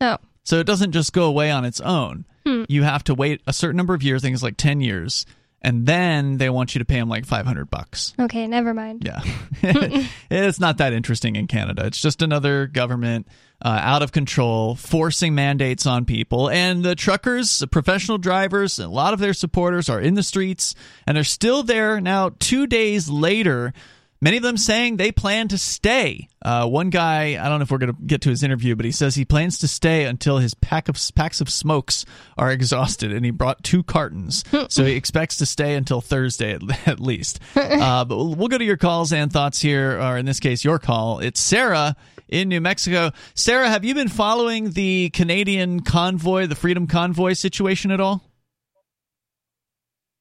Oh. 0.03 0.19
So 0.45 0.59
it 0.59 0.66
doesn't 0.66 0.93
just 0.93 1.15
go 1.15 1.24
away 1.24 1.51
on 1.51 1.65
its 1.65 1.81
own. 1.81 2.27
Hmm. 2.45 2.65
You 2.69 2.82
have 2.82 3.03
to 3.05 3.15
wait 3.15 3.41
a 3.47 3.53
certain 3.55 3.78
number 3.78 3.95
of 3.95 4.03
years, 4.03 4.20
things 4.20 4.43
like 4.43 4.59
10 4.59 4.82
years, 4.82 5.24
and 5.62 5.87
then 5.87 6.39
they 6.39 6.49
want 6.49 6.74
you 6.74 6.78
to 6.78 6.85
pay 6.85 6.97
them 6.97 7.09
like 7.09 7.27
500 7.27 7.70
bucks. 7.70 8.15
Okay, 8.19 8.47
never 8.47 8.73
mind. 8.73 9.05
Yeah. 9.05 9.20
it's 10.31 10.61
not 10.61 10.78
that 10.78 10.93
interesting 10.93 11.37
in 11.37 11.47
Canada. 11.47 11.87
It's 11.87 12.01
just 12.01 12.23
another 12.23 12.66
government 12.66 13.27
uh, 13.62 13.78
out 13.82 14.03
of 14.03 14.11
control 14.11 14.74
forcing 14.74 15.35
mandates 15.35 15.85
on 15.85 16.07
people. 16.07 16.49
And 16.49 16.82
the 16.82 16.95
truckers, 16.95 17.59
the 17.59 17.66
professional 17.66 18.16
drivers, 18.16 18.78
a 18.78 18.89
lot 18.89 19.12
of 19.12 19.20
their 19.20 19.35
supporters 19.35 19.91
are 19.91 20.01
in 20.01 20.15
the 20.15 20.23
streets 20.23 20.74
and 21.07 21.16
they're 21.16 21.24
still 21.24 21.62
there 21.62 22.01
now, 22.01 22.31
two 22.39 22.66
days 22.66 23.11
later. 23.11 23.74
Many 24.23 24.37
of 24.37 24.43
them 24.43 24.59
saying 24.59 24.99
they 24.99 25.13
plan 25.13 25.49
to 25.49 25.57
stay. 25.57 26.29
Uh, 26.43 26.67
one 26.67 26.91
guy, 26.91 27.43
I 27.43 27.49
don't 27.49 27.59
know 27.59 27.63
if 27.63 27.71
we're 27.71 27.79
going 27.79 27.95
to 27.95 28.03
get 28.03 28.21
to 28.23 28.29
his 28.29 28.43
interview, 28.43 28.77
but 28.77 28.85
he 28.85 28.93
says 28.93 29.15
he 29.15 29.25
plans 29.25 29.59
to 29.61 29.69
stay 29.69 30.05
until 30.05 30.39
his 30.39 30.53
pack 30.53 30.91
of 30.91 30.97
packs 31.15 31.41
of 31.41 31.49
smokes 31.49 32.05
are 32.37 32.51
exhausted, 32.53 33.13
and 33.13 33.25
he 33.25 33.31
brought 33.31 33.63
two 33.65 33.83
cartons, 33.83 34.45
so 34.69 34.85
he 34.85 34.93
expects 34.93 35.37
to 35.39 35.47
stay 35.47 35.75
until 35.75 36.03
Thursday 36.03 36.53
at, 36.53 36.63
at 36.89 37.01
least. 37.01 37.41
Uh, 37.81 38.05
but 38.05 38.17
we'll, 38.17 38.35
we'll 38.35 38.49
go 38.49 38.59
to 38.59 38.65
your 38.65 38.77
calls 38.77 39.13
and 39.13 39.33
thoughts 39.33 39.61
here, 39.61 39.99
or 40.01 40.19
in 40.19 40.27
this 40.27 40.41
case, 40.41 40.65
your 40.65 40.79
call. 40.79 41.21
It's 41.21 41.41
Sarah 41.41 41.97
in 42.29 42.49
New 42.49 42.61
Mexico. 42.61 43.13
Sarah, 43.35 43.69
have 43.69 43.85
you 43.85 43.95
been 43.95 44.09
following 44.09 44.73
the 44.73 45.11
Canadian 45.11 45.81
convoy, 45.81 46.47
the 46.47 46.55
Freedom 46.55 46.87
Convoy 46.87 47.35
situation 47.35 47.91
at 47.91 48.01
all? 48.01 48.23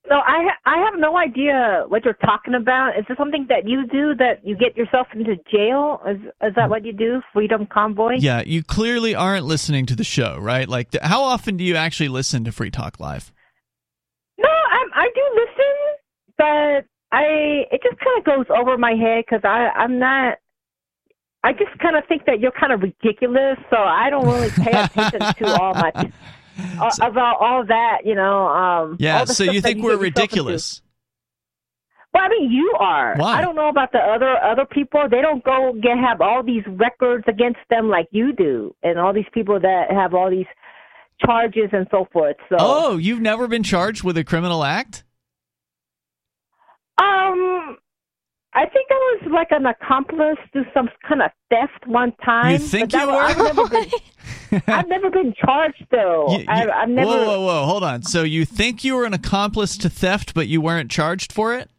No, 0.10 0.18
I 0.18 0.44
ha- 0.44 0.60
I 0.66 0.78
have 0.86 1.00
no 1.00 1.16
idea 1.18 1.86
what 1.88 2.04
you're 2.04 2.16
talking 2.16 2.56
about. 2.56 2.98
Is 2.98 3.06
this 3.08 3.16
something 3.18 3.46
that 3.50 3.68
you 3.68 3.86
do 3.86 4.16
that 4.16 4.40
you 4.44 4.58
get 4.58 4.76
yourself 4.76 5.06
into 5.14 5.36
jail? 5.52 6.02
Is 6.08 6.18
is 6.42 6.56
that 6.56 6.70
what 6.70 6.84
you 6.84 6.94
do? 6.94 7.22
Freedom 7.32 7.68
Convoy? 7.72 8.16
Yeah, 8.18 8.42
you 8.44 8.64
clearly 8.64 9.14
aren't 9.14 9.46
listening 9.46 9.86
to 9.86 9.96
the 9.96 10.04
show, 10.04 10.38
right? 10.40 10.68
Like, 10.68 10.92
th- 10.92 11.04
how 11.04 11.22
often 11.22 11.58
do 11.58 11.64
you 11.64 11.76
actually 11.76 12.10
listen 12.10 12.44
to 12.46 12.52
Free 12.52 12.72
Talk 12.72 13.00
Live? 13.00 13.32
No, 14.40 14.50
I 14.50 14.86
I 14.96 15.10
do 15.14 15.22
listen, 15.36 15.76
but 16.38 16.86
I 17.16 17.24
it 17.72 17.82
just 17.84 18.00
kind 18.00 18.18
of 18.18 18.26
goes 18.26 18.46
over 18.58 18.78
my 18.80 18.94
head 18.94 19.26
because 19.30 19.42
I 19.44 19.70
I'm 19.76 20.00
not. 20.00 20.40
I 21.44 21.54
just 21.54 21.78
kind 21.80 21.96
of 21.96 22.04
think 22.08 22.26
that 22.26 22.40
you're 22.40 22.52
kind 22.52 22.74
of 22.74 22.82
ridiculous, 22.82 23.58
so 23.70 23.78
I 23.78 24.10
don't 24.10 24.26
really 24.26 24.50
pay 24.50 24.72
attention 24.72 25.22
to 25.36 25.56
all 25.62 25.74
much 25.74 26.12
uh, 26.80 26.90
about 27.02 27.38
all 27.40 27.66
that. 27.66 28.00
You 28.06 28.16
know. 28.16 28.48
Um, 28.48 28.98
Yeah, 29.00 29.26
so 29.26 29.44
you 29.44 29.62
think 29.62 29.84
we're 29.84 29.98
ridiculous? 29.98 30.82
Well, 32.12 32.24
I 32.24 32.30
mean, 32.30 32.52
you 32.52 32.74
are. 32.80 33.16
Why? 33.18 33.38
I 33.38 33.42
don't 33.42 33.56
know 33.56 33.70
about 33.70 33.92
the 33.92 34.00
other 34.00 34.36
other 34.44 34.66
people. 34.66 35.08
They 35.10 35.22
don't 35.22 35.44
go 35.44 35.74
get 35.82 35.98
have 35.98 36.22
all 36.22 36.42
these 36.44 36.64
records 36.68 37.24
against 37.28 37.60
them 37.70 37.88
like 37.90 38.08
you 38.12 38.34
do, 38.34 38.76
and 38.82 38.98
all 38.98 39.14
these 39.14 39.30
people 39.34 39.60
that 39.60 39.92
have 39.92 40.14
all 40.16 40.30
these 40.30 40.48
charges 41.24 41.70
and 41.72 41.86
so 41.92 42.08
forth. 42.12 42.38
So, 42.50 42.56
Oh, 42.60 42.98
you've 42.98 43.20
never 43.22 43.48
been 43.48 43.62
charged 43.64 44.04
with 44.04 44.18
a 44.18 44.24
criminal 44.24 44.64
act? 44.64 45.04
um, 46.98 47.78
I 48.62 48.66
think 48.66 48.88
I 48.92 49.18
was 49.22 49.32
like 49.32 49.48
an 49.52 49.66
accomplice 49.66 50.38
to 50.54 50.64
some 50.74 50.90
kind 51.08 51.22
of 51.22 51.32
theft 51.50 51.88
one 51.88 52.12
time. 52.26 52.52
You 52.54 52.58
think 52.60 52.92
you 52.94 53.08
was- 53.08 53.36
I've 53.38 53.38
never 53.56 53.68
been. 53.70 53.90
I've 54.68 54.88
never 54.90 55.10
been 55.10 55.34
charged 55.46 55.86
though. 55.92 56.28
You- 56.32 56.40
you- 56.40 56.46
I, 56.48 56.82
I've 56.82 56.90
never. 56.90 57.10
Whoa, 57.10 57.26
whoa, 57.26 57.42
whoa! 57.46 57.66
Hold 57.66 57.84
on. 57.84 58.04
So 58.04 58.24
you 58.24 58.44
think 58.46 58.84
you 58.84 58.96
were 58.96 59.06
an 59.06 59.14
accomplice 59.14 59.78
to 59.78 59.90
theft, 59.90 60.34
but 60.34 60.48
you 60.48 60.60
weren't 60.60 60.92
charged 60.92 61.32
for 61.32 61.56
it? 61.56 61.70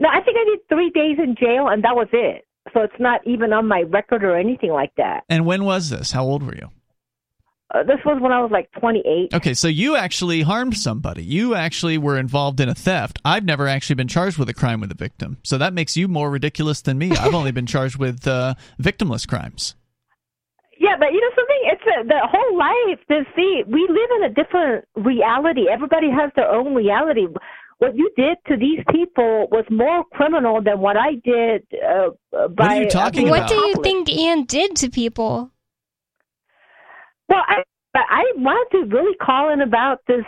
No, 0.00 0.08
I 0.08 0.20
think 0.22 0.36
I 0.36 0.44
did 0.44 0.58
three 0.68 0.90
days 0.90 1.18
in 1.22 1.36
jail, 1.38 1.68
and 1.68 1.84
that 1.84 1.94
was 1.94 2.08
it. 2.12 2.44
So 2.74 2.80
it's 2.80 2.98
not 2.98 3.20
even 3.26 3.52
on 3.52 3.68
my 3.68 3.82
record 3.82 4.24
or 4.24 4.36
anything 4.36 4.70
like 4.72 4.92
that. 4.96 5.22
And 5.28 5.46
when 5.46 5.64
was 5.64 5.90
this? 5.90 6.10
How 6.12 6.24
old 6.24 6.42
were 6.42 6.54
you? 6.56 6.70
Uh, 7.74 7.82
this 7.84 7.98
was 8.04 8.20
when 8.20 8.32
I 8.32 8.40
was 8.40 8.50
like 8.50 8.70
28. 8.78 9.32
Okay, 9.34 9.54
so 9.54 9.66
you 9.66 9.96
actually 9.96 10.42
harmed 10.42 10.76
somebody. 10.76 11.22
You 11.22 11.54
actually 11.54 11.96
were 11.96 12.18
involved 12.18 12.60
in 12.60 12.68
a 12.68 12.74
theft. 12.74 13.18
I've 13.24 13.44
never 13.44 13.66
actually 13.66 13.94
been 13.94 14.08
charged 14.08 14.36
with 14.36 14.48
a 14.50 14.54
crime 14.54 14.80
with 14.80 14.90
a 14.90 14.94
victim. 14.94 15.38
So 15.42 15.56
that 15.56 15.72
makes 15.72 15.96
you 15.96 16.06
more 16.06 16.30
ridiculous 16.30 16.82
than 16.82 16.98
me. 16.98 17.12
I've 17.12 17.34
only 17.34 17.50
been 17.52 17.66
charged 17.66 17.96
with 17.96 18.26
uh, 18.26 18.54
victimless 18.78 19.26
crimes. 19.26 19.74
Yeah, 20.78 20.90
Yeah, 20.90 20.96
but 20.98 21.12
you 21.12 21.20
know 21.20 21.30
something? 21.34 21.60
It's 21.64 21.82
a, 21.82 22.08
the 22.08 22.20
whole 22.24 22.58
life. 22.58 23.00
Is 23.08 23.26
see, 23.34 23.62
we 23.66 23.86
live 23.88 24.10
in 24.18 24.24
a 24.24 24.34
different 24.34 24.84
reality. 24.96 25.62
Everybody 25.72 26.10
has 26.10 26.30
their 26.36 26.50
own 26.50 26.74
reality. 26.74 27.26
What 27.78 27.96
you 27.96 28.10
did 28.16 28.36
to 28.48 28.56
these 28.56 28.84
people 28.90 29.48
was 29.50 29.64
more 29.70 30.04
criminal 30.12 30.60
than 30.62 30.80
what 30.80 30.96
I 30.96 31.14
did. 31.24 31.66
Uh, 31.72 32.10
uh, 32.36 32.48
by 32.48 32.78
are 32.78 32.82
you 32.82 32.90
talking 32.90 33.28
about? 33.28 33.40
What 33.40 33.48
do 33.48 33.54
you 33.54 33.74
think 33.82 34.10
Ian 34.10 34.44
did 34.44 34.76
to 34.76 34.90
people? 34.90 35.51
Well, 37.32 37.42
I 37.48 37.62
but 37.94 38.02
I 38.10 38.24
wanted 38.36 38.78
to 38.78 38.94
really 38.94 39.16
call 39.16 39.50
in 39.50 39.62
about 39.62 40.00
this 40.06 40.24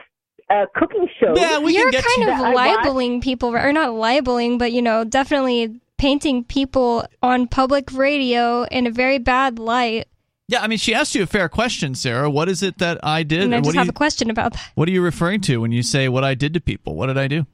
uh, 0.49 0.65
cooking 0.75 1.07
show. 1.21 1.35
Yeah, 1.37 1.59
we 1.59 1.75
You're 1.75 1.93
kind 1.93 2.23
of 2.23 2.27
that 2.27 2.45
I 2.45 2.55
watched. 2.55 2.85
libeling 2.85 3.21
people, 3.21 3.55
or 3.55 3.73
not 3.73 3.95
libeling, 3.95 4.57
but 4.57 4.73
you 4.73 4.81
know, 4.81 5.05
definitely 5.05 5.81
painting 5.99 6.45
people 6.45 7.05
on 7.23 7.47
public 7.47 7.93
radio 7.93 8.63
in 8.65 8.87
a 8.87 8.91
very 8.91 9.19
bad 9.19 9.59
light. 9.59 10.09
Yeah, 10.49 10.63
I 10.63 10.67
mean, 10.67 10.79
she 10.79 10.95
asked 10.95 11.15
you 11.15 11.23
a 11.23 11.27
fair 11.27 11.49
question, 11.51 11.95
Sarah. 11.95 12.31
What 12.31 12.49
is 12.49 12.63
it 12.63 12.79
that 12.79 13.01
I 13.03 13.23
did? 13.23 13.43
And 13.43 13.55
I 13.55 13.61
just 13.61 13.77
are 13.77 13.81
have 13.81 13.87
you, 13.87 13.91
a 13.91 13.95
question 13.95 14.31
about 14.31 14.55
that. 14.55 14.73
what 14.75 14.89
are 14.89 14.93
you 14.93 15.03
referring 15.03 15.43
to 15.43 15.59
when 15.59 15.73
you 15.73 15.83
say 15.83 16.09
what 16.09 16.25
I 16.25 16.35
did 16.35 16.55
to 16.55 16.61
people? 16.61 16.95
What 16.95 17.07
did 17.07 17.19
I 17.19 17.29
do? 17.29 17.47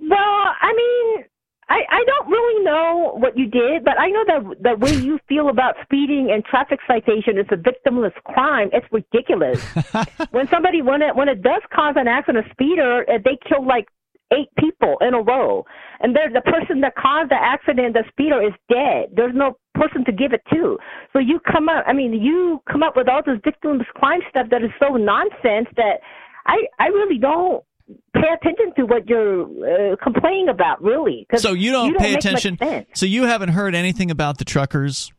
Well, 0.00 0.18
I 0.18 0.72
mean, 0.74 1.24
I 1.72 1.80
I 1.88 2.04
don't 2.04 2.28
really 2.28 2.64
know 2.64 3.14
what 3.16 3.36
you 3.36 3.46
did, 3.46 3.82
but 3.82 3.98
I 3.98 4.08
know 4.08 4.24
that 4.26 4.62
the 4.62 4.76
way 4.76 4.94
you 4.94 5.18
feel 5.26 5.48
about 5.48 5.76
speeding 5.82 6.30
and 6.30 6.44
traffic 6.44 6.80
citation 6.86 7.38
is 7.38 7.46
a 7.50 7.56
victimless 7.56 8.12
crime. 8.24 8.68
It's 8.72 8.86
ridiculous. 8.92 9.58
when 10.32 10.48
somebody 10.48 10.82
when 10.82 11.00
it 11.00 11.16
when 11.16 11.28
it 11.28 11.40
does 11.42 11.62
cause 11.74 11.94
an 11.96 12.08
accident, 12.08 12.46
a 12.46 12.50
speeder, 12.50 13.06
uh, 13.08 13.18
they 13.24 13.38
kill 13.48 13.66
like 13.66 13.86
eight 14.34 14.48
people 14.58 14.96
in 15.00 15.14
a 15.14 15.22
row, 15.22 15.64
and 16.00 16.14
there's 16.14 16.34
the 16.34 16.42
person 16.42 16.82
that 16.82 16.94
caused 16.94 17.30
the 17.30 17.40
accident, 17.40 17.94
the 17.94 18.04
speeder 18.08 18.42
is 18.42 18.52
dead. 18.68 19.08
There's 19.16 19.34
no 19.34 19.56
person 19.74 20.04
to 20.04 20.12
give 20.12 20.34
it 20.34 20.42
to. 20.52 20.78
So 21.14 21.18
you 21.20 21.40
come 21.40 21.70
up, 21.70 21.84
I 21.86 21.94
mean, 21.94 22.12
you 22.12 22.60
come 22.70 22.82
up 22.82 22.96
with 22.96 23.08
all 23.08 23.22
this 23.24 23.38
victimless 23.40 23.86
crime 23.96 24.20
stuff 24.28 24.48
that 24.50 24.62
is 24.62 24.70
so 24.78 24.96
nonsense 24.96 25.68
that 25.76 26.04
I 26.46 26.66
I 26.78 26.88
really 26.88 27.18
don't 27.18 27.64
pay 28.14 28.28
attention 28.40 28.72
to 28.76 28.84
what 28.86 29.08
you're 29.08 29.42
uh, 29.92 29.96
complaining 30.02 30.48
about, 30.48 30.82
really. 30.82 31.26
So 31.36 31.52
you 31.52 31.72
don't, 31.72 31.96
pay 31.98 32.14
make 32.14 32.24
much 32.24 32.44
attention. 32.44 32.86
So 32.94 33.06
you 33.06 33.24
haven't 33.24 33.50
heard 33.50 33.74
anything 33.74 34.10
about 34.10 34.38
the 34.38 34.44
truckers 34.44 35.12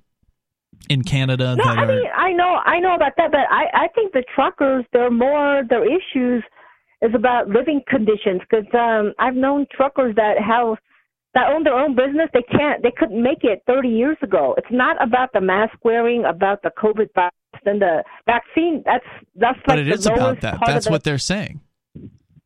in 0.90 1.04
Canada 1.04 1.56
No, 1.56 1.64
that 1.64 1.78
I 1.78 1.84
are. 1.84 1.88
mean 1.88 2.04
I 2.16 2.32
know 2.34 2.56
I 2.66 2.80
know 2.80 2.96
about 2.96 3.14
that, 3.18 3.32
but 3.32 3.42
I 3.50 3.66
I 3.86 3.88
think 3.96 4.12
the 4.14 4.24
truckers 4.36 4.84
they're 4.92 5.10
more 5.12 5.64
their 5.70 5.86
issues 5.86 6.44
is 7.02 7.12
about 7.16 7.48
living 7.48 7.82
conditions 7.88 8.42
because 8.50 8.66
um 8.74 9.14
I've 9.20 9.36
known 9.36 9.66
truckers 9.72 10.14
that 10.16 10.36
have 10.40 10.78
that 11.36 11.48
own 11.54 11.64
their 11.64 11.74
own 11.76 11.96
business. 11.96 12.30
They 12.34 12.42
can't 12.44 12.84
they 12.84 12.92
couldn't 12.98 13.22
make 13.22 13.44
it 13.44 13.62
30 13.66 13.88
years 13.90 14.18
ago. 14.22 14.56
It's 14.58 14.68
not 14.72 15.02
about 15.02 15.30
the 15.34 15.42
mask 15.42 15.74
wearing, 15.84 16.26
about 16.26 16.62
the 16.64 16.72
COVID 16.78 17.08
virus 17.16 17.32
and 17.66 17.82
the 17.82 18.04
vaccine. 18.26 18.84
That's 18.86 19.06
that's 19.36 19.60
but 19.66 19.78
like 19.78 19.88
it 19.88 19.90
the 19.90 19.94
is 19.94 20.06
about 20.06 20.42
that. 20.42 20.60
That's 20.66 20.86
the- 20.86 20.92
what 20.92 21.04
they're 21.04 21.18
saying. 21.18 21.62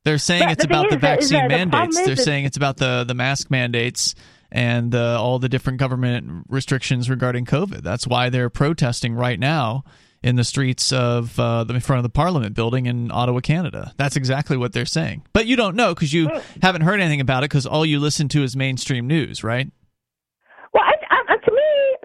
They're 0.08 0.18
saying 0.18 0.44
But 0.44 0.52
it's 0.54 0.66
the 0.66 0.70
about 0.70 0.90
the 0.90 0.96
is 0.96 1.02
that- 1.02 1.20
is 1.20 1.30
vaccine 1.32 1.48
that 1.50 1.70
mandates. 1.70 2.00
is 2.00 2.06
They're 2.06 2.16
saying 2.16 2.46
it's 2.46 2.56
about 2.58 2.78
the 2.78 3.04
the 3.06 3.14
mask 3.14 3.52
mandates 3.52 4.16
and 4.52 4.96
uh, 4.96 5.22
all 5.22 5.40
the 5.40 5.50
different 5.50 5.80
government 5.80 6.46
restrictions 6.48 7.10
regarding 7.10 7.46
COVID. 7.46 7.82
That's 7.84 8.08
why 8.08 8.30
they're 8.30 8.50
protesting 8.50 9.14
right 9.16 9.38
now 9.38 9.84
in 10.24 10.38
the 10.38 10.44
streets 10.46 10.94
of 10.94 11.38
uh, 11.40 11.66
the 11.66 11.74
in 11.74 11.82
front 11.82 11.98
of 12.00 12.04
the 12.04 12.10
Parliament 12.10 12.56
building 12.56 12.86
in 12.86 13.12
Ottawa, 13.12 13.42
Canada. 13.42 13.94
That's 13.98 14.16
exactly 14.16 14.56
what 14.56 14.72
they're 14.72 14.86
saying. 14.86 15.24
But 15.34 15.46
you 15.46 15.58
don't 15.58 15.76
know 15.76 15.94
because 15.94 16.14
you 16.14 16.30
haven't 16.62 16.82
heard 16.84 17.02
anything 17.02 17.20
about 17.22 17.44
it 17.44 17.50
because 17.50 17.66
all 17.66 17.86
you 17.86 18.00
listen 18.00 18.30
to 18.30 18.44
is 18.44 18.56
mainstream 18.56 19.06
news, 19.08 19.44
right? 19.44 19.70
Well, 20.74 20.84
I, 20.86 20.94
I, 21.10 21.34
I- 21.34 21.38
to 21.38 21.52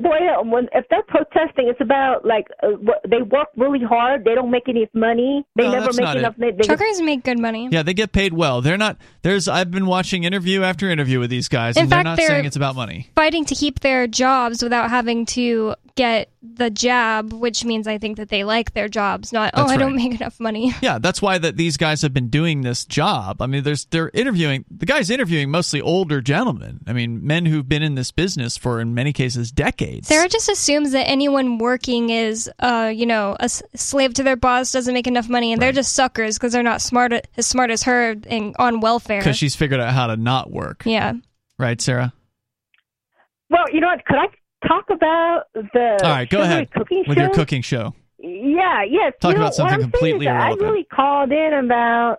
me, 0.02 0.08
the 0.08 0.08
way 0.08 0.28
uh, 0.28 0.42
when 0.42 0.68
if 0.74 0.84
they're 0.90 1.02
protesting, 1.04 1.68
it's 1.68 1.80
about 1.80 2.24
like 2.24 2.46
uh, 2.62 2.68
what, 2.68 3.00
they 3.08 3.22
work 3.22 3.48
really 3.56 3.84
hard. 3.84 4.24
They 4.24 4.34
don't 4.34 4.50
make 4.50 4.68
any 4.68 4.88
money. 4.94 5.44
They 5.56 5.64
No, 5.64 5.72
never 5.72 5.92
make 5.92 6.16
enough. 6.16 6.36
money. 6.38 6.52
they 6.52 6.64
Truckers 6.64 7.00
make 7.00 7.24
good 7.24 7.38
money. 7.38 7.68
Yeah, 7.70 7.82
they 7.82 7.94
get 7.94 8.12
paid 8.12 8.32
well. 8.32 8.60
They're 8.60 8.78
not. 8.78 8.96
There's. 9.22 9.48
I've 9.48 9.70
been 9.70 9.86
watching 9.86 10.24
interview 10.24 10.62
after 10.62 10.90
interview 10.90 11.20
with 11.20 11.30
these 11.30 11.48
guys, 11.48 11.76
In 11.76 11.82
and 11.82 11.90
fact, 11.90 11.98
they're 11.98 12.04
not 12.04 12.16
they're- 12.16 12.26
saying 12.28 12.44
it's 12.44 12.56
about 12.56 12.76
money. 12.76 13.10
Fighting 13.14 13.44
to 13.46 13.54
keep 13.54 13.80
their 13.80 14.06
jobs 14.06 14.62
without 14.62 14.90
having 14.90 15.26
to 15.26 15.74
get 15.94 16.30
the 16.42 16.70
jab, 16.70 17.32
which 17.32 17.64
means 17.64 17.86
I 17.86 17.98
think 17.98 18.16
that 18.16 18.28
they 18.28 18.44
like 18.44 18.72
their 18.74 18.88
jobs, 18.88 19.32
not, 19.32 19.52
oh, 19.54 19.62
That's 19.62 19.72
I 19.72 19.76
don't 19.76 19.94
make 19.96 20.14
enough 20.20 20.40
money. 20.40 20.72
Yeah, 20.82 20.98
that's 20.98 21.20
why 21.22 21.38
that 21.38 21.56
these 21.56 21.76
guys 21.76 22.02
have 22.02 22.12
been 22.12 22.28
doing 22.28 22.62
this 22.62 22.84
job. 22.84 23.40
I 23.42 23.46
mean, 23.46 23.62
there's 23.62 23.84
they're 23.86 24.10
interviewing 24.14 24.64
the 24.70 24.86
guys 24.86 25.10
interviewing 25.10 25.50
mostly 25.50 25.80
older 25.80 26.20
gentlemen. 26.20 26.80
I 26.86 26.92
mean, 26.92 27.24
men 27.26 27.46
who've 27.46 27.68
been 27.68 27.82
in 27.82 27.94
this 27.94 28.10
business 28.10 28.56
for 28.56 28.80
in 28.80 28.94
many 28.94 29.12
cases 29.12 29.52
decades. 29.52 30.08
Sarah 30.08 30.28
just 30.28 30.48
assumes 30.48 30.92
that 30.92 31.08
anyone 31.08 31.58
working 31.58 32.10
is, 32.10 32.50
uh, 32.58 32.90
you 32.94 33.06
know, 33.06 33.36
a 33.38 33.44
s- 33.44 33.62
slave 33.74 34.14
to 34.14 34.22
their 34.22 34.36
boss, 34.36 34.72
doesn't 34.72 34.94
make 34.94 35.06
enough 35.06 35.28
money, 35.28 35.52
and 35.52 35.62
they're 35.62 35.72
just 35.72 35.92
suckers 35.94 36.36
because 36.38 36.52
they're 36.52 36.62
not 36.62 36.80
smart 36.82 37.12
as 37.36 37.46
smart 37.46 37.70
as 37.70 37.82
her 37.84 38.16
and 38.26 38.56
on 38.58 38.80
welfare. 38.80 39.20
because 39.20 39.36
she's 39.36 39.54
figured 39.54 39.80
out 39.80 39.92
how 39.92 40.06
to 40.08 40.16
not 40.16 40.50
work. 40.50 40.82
yeah. 40.86 41.12
Right, 41.58 41.80
Sarah. 41.80 42.12
Well, 43.50 43.64
you 43.72 43.80
know 43.80 43.88
what? 43.88 44.04
Could 44.06 44.16
I 44.16 44.26
talk 44.66 44.86
about 44.90 45.44
the 45.54 45.98
All 46.02 46.10
right, 46.10 46.28
go 46.28 46.42
ahead 46.42 46.70
cooking 46.72 47.04
with 47.06 47.18
your 47.18 47.30
cooking 47.30 47.62
show. 47.62 47.94
Yeah, 48.18 48.84
yes. 48.88 49.14
Talk 49.20 49.32
you 49.32 49.38
know, 49.38 49.44
about 49.44 49.54
something 49.54 49.64
what 49.64 49.72
I'm 49.74 49.80
saying 49.80 49.80
is 49.80 49.92
completely 49.92 50.26
irrelevant. 50.26 50.62
I 50.62 50.64
really 50.64 50.84
called 50.84 51.32
in 51.32 51.64
about. 51.64 52.18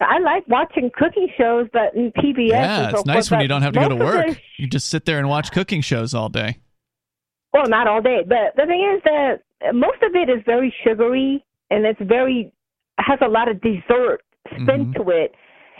I 0.00 0.20
like 0.20 0.46
watching 0.46 0.90
cooking 0.96 1.28
shows, 1.36 1.66
but 1.72 1.94
in 1.94 2.12
PBS. 2.12 2.50
Yeah, 2.50 2.90
so 2.90 2.98
it's 2.98 3.06
nice 3.06 3.30
when 3.30 3.40
you 3.40 3.48
don't 3.48 3.62
have 3.62 3.72
to 3.72 3.80
go 3.80 3.88
to 3.88 3.96
work. 3.96 4.28
the 4.28 4.36
You 4.56 4.68
just 4.68 4.88
sit 4.88 5.04
there 5.04 5.18
and 5.18 5.28
watch 5.28 5.50
cooking 5.50 5.80
shows 5.80 6.14
all 6.14 6.28
day. 6.28 6.58
Well, 7.52 7.66
not 7.66 7.88
all 7.88 8.00
day, 8.00 8.20
but 8.26 8.54
the 8.56 8.66
thing 8.66 8.94
is 8.96 9.02
that 9.04 9.74
most 9.74 10.00
of 10.02 10.14
it 10.14 10.28
is 10.28 10.42
very 10.46 10.72
sugary 10.84 11.44
and 11.70 11.84
it's 11.84 12.00
very 12.02 12.52
has 12.98 13.18
a 13.22 13.28
lot 13.28 13.48
of 13.48 13.60
dessert 13.60 14.20
spin 14.46 14.66
mm-hmm. 14.66 14.92
to 14.92 15.10
it. 15.10 15.34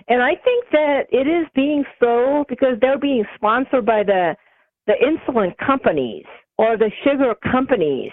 And 0.08 0.22
I 0.22 0.30
think 0.30 0.64
that 0.72 1.02
it 1.10 1.26
is 1.26 1.46
being 1.54 1.84
sold 2.00 2.46
because 2.48 2.78
they're 2.80 2.98
being 2.98 3.24
sponsored 3.36 3.84
by 3.84 4.02
the 4.02 4.36
the 4.88 4.94
insulin 4.94 5.56
companies 5.64 6.24
or 6.56 6.76
the 6.76 6.90
sugar 7.04 7.34
companies 7.52 8.10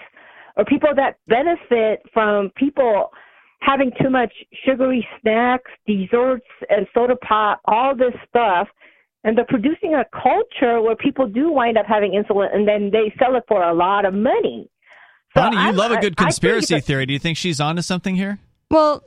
or 0.56 0.64
people 0.64 0.90
that 0.94 1.16
benefit 1.26 2.02
from 2.14 2.50
people 2.56 3.10
having 3.60 3.90
too 4.00 4.10
much 4.10 4.32
sugary 4.64 5.04
snacks, 5.20 5.70
desserts, 5.86 6.46
and 6.68 6.86
soda 6.94 7.16
pop, 7.16 7.60
all 7.64 7.96
this 7.96 8.12
stuff. 8.28 8.68
And 9.24 9.36
they're 9.36 9.46
producing 9.48 9.94
a 9.94 10.04
culture 10.12 10.80
where 10.80 10.94
people 10.94 11.26
do 11.26 11.50
wind 11.50 11.76
up 11.76 11.86
having 11.86 12.12
insulin 12.12 12.54
and 12.54 12.68
then 12.68 12.90
they 12.92 13.12
sell 13.18 13.34
it 13.34 13.42
for 13.48 13.60
a 13.62 13.74
lot 13.74 14.04
of 14.04 14.14
money. 14.14 14.70
So 15.34 15.40
Bonnie, 15.42 15.56
you 15.56 15.62
I'm- 15.62 15.76
love 15.76 15.90
a 15.90 15.96
good 15.96 16.14
I 16.16 16.16
think 16.16 16.18
conspiracy 16.18 16.78
theory. 16.80 17.06
Do 17.06 17.12
you 17.12 17.18
think 17.18 17.36
she's 17.36 17.58
onto 17.60 17.82
something 17.82 18.14
here? 18.14 18.38
Well, 18.70 19.02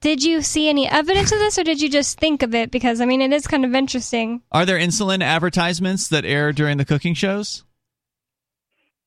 did 0.00 0.22
you 0.22 0.42
see 0.42 0.68
any 0.68 0.88
evidence 0.88 1.32
of 1.32 1.38
this, 1.38 1.58
or 1.58 1.64
did 1.64 1.80
you 1.80 1.88
just 1.88 2.18
think 2.18 2.42
of 2.42 2.54
it? 2.54 2.70
Because 2.70 3.00
I 3.00 3.06
mean, 3.06 3.20
it 3.20 3.32
is 3.32 3.46
kind 3.46 3.64
of 3.64 3.74
interesting. 3.74 4.42
Are 4.52 4.64
there 4.64 4.78
insulin 4.78 5.22
advertisements 5.22 6.08
that 6.08 6.24
air 6.24 6.52
during 6.52 6.76
the 6.78 6.84
cooking 6.84 7.14
shows? 7.14 7.64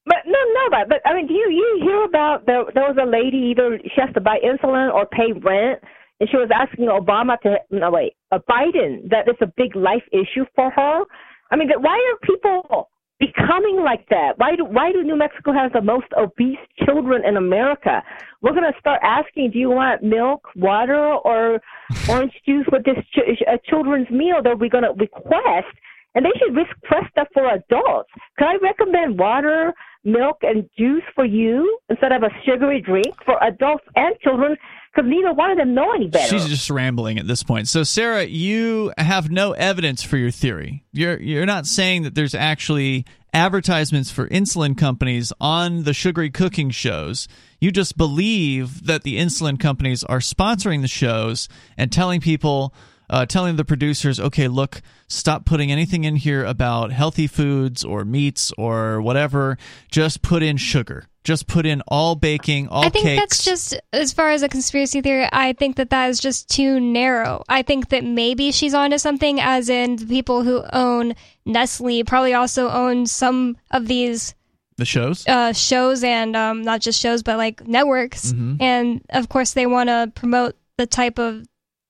But 0.05 0.17
no, 0.25 0.39
no, 0.53 0.69
but 0.71 0.89
but 0.89 1.01
I 1.05 1.13
mean, 1.13 1.27
do 1.27 1.33
you 1.33 1.49
you 1.49 1.79
hear 1.83 2.03
about 2.03 2.45
there? 2.45 2.63
There 2.73 2.83
was 2.83 2.97
a 3.01 3.05
lady 3.05 3.51
either 3.51 3.79
she 3.83 4.01
has 4.01 4.13
to 4.13 4.21
buy 4.21 4.39
insulin 4.43 4.93
or 4.93 5.05
pay 5.05 5.33
rent, 5.33 5.83
and 6.19 6.29
she 6.29 6.37
was 6.37 6.49
asking 6.53 6.85
Obama 6.85 7.39
to 7.41 7.57
no 7.69 7.91
wait, 7.91 8.13
uh, 8.31 8.39
Biden 8.49 9.09
that 9.09 9.27
it's 9.27 9.41
a 9.41 9.53
big 9.57 9.75
life 9.75 10.03
issue 10.11 10.45
for 10.55 10.71
her. 10.71 11.03
I 11.51 11.55
mean, 11.55 11.67
that 11.67 11.81
why 11.81 11.93
are 11.93 12.27
people 12.27 12.89
becoming 13.19 13.81
like 13.83 14.07
that? 14.09 14.33
Why 14.37 14.55
do 14.55 14.65
why 14.65 14.91
do 14.91 15.03
New 15.03 15.17
Mexico 15.17 15.53
has 15.53 15.71
the 15.73 15.81
most 15.81 16.07
obese 16.17 16.57
children 16.85 17.23
in 17.25 17.37
America? 17.37 18.01
We're 18.41 18.53
gonna 18.53 18.73
start 18.79 19.01
asking, 19.03 19.51
do 19.51 19.59
you 19.59 19.69
want 19.69 20.03
milk, 20.03 20.47
water, 20.55 20.97
or 20.97 21.61
orange 22.09 22.33
juice 22.45 22.65
with 22.71 22.83
this 22.85 22.97
ch- 23.13 23.43
uh, 23.47 23.57
children's 23.69 24.09
meal 24.09 24.41
that 24.43 24.57
we're 24.57 24.69
gonna 24.69 24.93
request? 24.93 25.67
And 26.15 26.25
they 26.25 26.31
should 26.39 26.55
request 26.55 27.13
that 27.15 27.27
for 27.33 27.47
adults. 27.47 28.09
Can 28.39 28.47
I 28.47 28.57
recommend 28.61 29.19
water, 29.19 29.73
milk, 30.03 30.37
and 30.41 30.69
juice 30.77 31.03
for 31.15 31.25
you 31.25 31.79
instead 31.89 32.11
of 32.11 32.23
a 32.23 32.29
sugary 32.45 32.81
drink 32.81 33.13
for 33.25 33.41
adults 33.43 33.83
and 33.95 34.15
children? 34.19 34.55
Because 34.93 35.09
neither 35.09 35.33
one 35.33 35.51
of 35.51 35.57
them 35.57 35.75
know 35.75 35.93
any 35.93 36.07
better. 36.07 36.29
She's 36.29 36.47
just 36.47 36.69
rambling 36.69 37.19
at 37.19 37.27
this 37.27 37.43
point. 37.43 37.67
So, 37.67 37.83
Sarah, 37.83 38.25
you 38.25 38.91
have 38.97 39.29
no 39.29 39.51
evidence 39.51 40.01
for 40.01 40.17
your 40.17 40.31
theory. 40.31 40.83
You're 40.91 41.19
you're 41.19 41.45
not 41.45 41.67
saying 41.67 42.03
that 42.03 42.15
there's 42.15 42.33
actually 42.33 43.05
advertisements 43.33 44.09
for 44.09 44.27
insulin 44.29 44.77
companies 44.77 45.31
on 45.39 45.83
the 45.83 45.93
sugary 45.93 46.29
cooking 46.29 46.71
shows. 46.71 47.27
You 47.61 47.71
just 47.71 47.97
believe 47.97 48.85
that 48.87 49.03
the 49.03 49.19
insulin 49.19 49.59
companies 49.59 50.03
are 50.03 50.19
sponsoring 50.19 50.81
the 50.81 50.87
shows 50.87 51.47
and 51.77 51.91
telling 51.91 52.21
people, 52.21 52.73
uh, 53.09 53.25
telling 53.25 53.55
the 53.55 53.65
producers, 53.65 54.19
okay, 54.19 54.47
look, 54.47 54.81
stop 55.07 55.45
putting 55.45 55.71
anything 55.71 56.03
in 56.03 56.15
here 56.15 56.43
about 56.45 56.91
healthy 56.91 57.27
foods 57.27 57.83
or 57.83 58.05
meats 58.05 58.51
or 58.57 59.01
whatever. 59.01 59.57
Just 59.91 60.21
put 60.21 60.43
in 60.43 60.57
sugar. 60.57 61.05
Just 61.23 61.47
put 61.47 61.65
in 61.65 61.81
all 61.87 62.15
baking, 62.15 62.69
all 62.69 62.85
I 62.85 62.89
think 62.89 63.05
cakes. 63.05 63.19
that's 63.21 63.43
just 63.43 63.79
as 63.91 64.13
far 64.13 64.29
as 64.31 64.41
a 64.41 64.47
conspiracy 64.49 65.01
theory. 65.01 65.27
I 65.31 65.53
think 65.53 65.75
that 65.75 65.89
that 65.89 66.09
is 66.09 66.19
just 66.19 66.49
too 66.49 66.79
narrow. 66.79 67.43
I 67.49 67.61
think 67.61 67.89
that 67.89 68.03
maybe 68.03 68.51
she's 68.51 68.73
onto 68.73 68.97
something, 68.97 69.39
as 69.39 69.69
in 69.69 69.97
the 69.97 70.05
people 70.05 70.43
who 70.43 70.63
own 70.71 71.13
Nestle 71.45 72.03
probably 72.05 72.33
also 72.33 72.69
own 72.69 73.05
some 73.05 73.57
of 73.69 73.87
these 73.87 74.33
The 74.77 74.85
shows? 74.85 75.27
uh, 75.27 75.51
shows 75.51 76.03
and 76.03 76.35
um, 76.37 76.61
not 76.61 76.79
just 76.79 76.99
shows, 76.99 77.21
but 77.21 77.37
like 77.37 77.67
networks. 77.67 78.31
Mhm. 78.31 78.61
And 78.61 79.01
of 79.09 79.27
course, 79.29 79.53
they 79.53 79.65
want 79.65 79.89
to 79.89 80.11
promote 80.15 80.55
the 80.77 80.87
type 80.87 81.19
of 81.19 81.43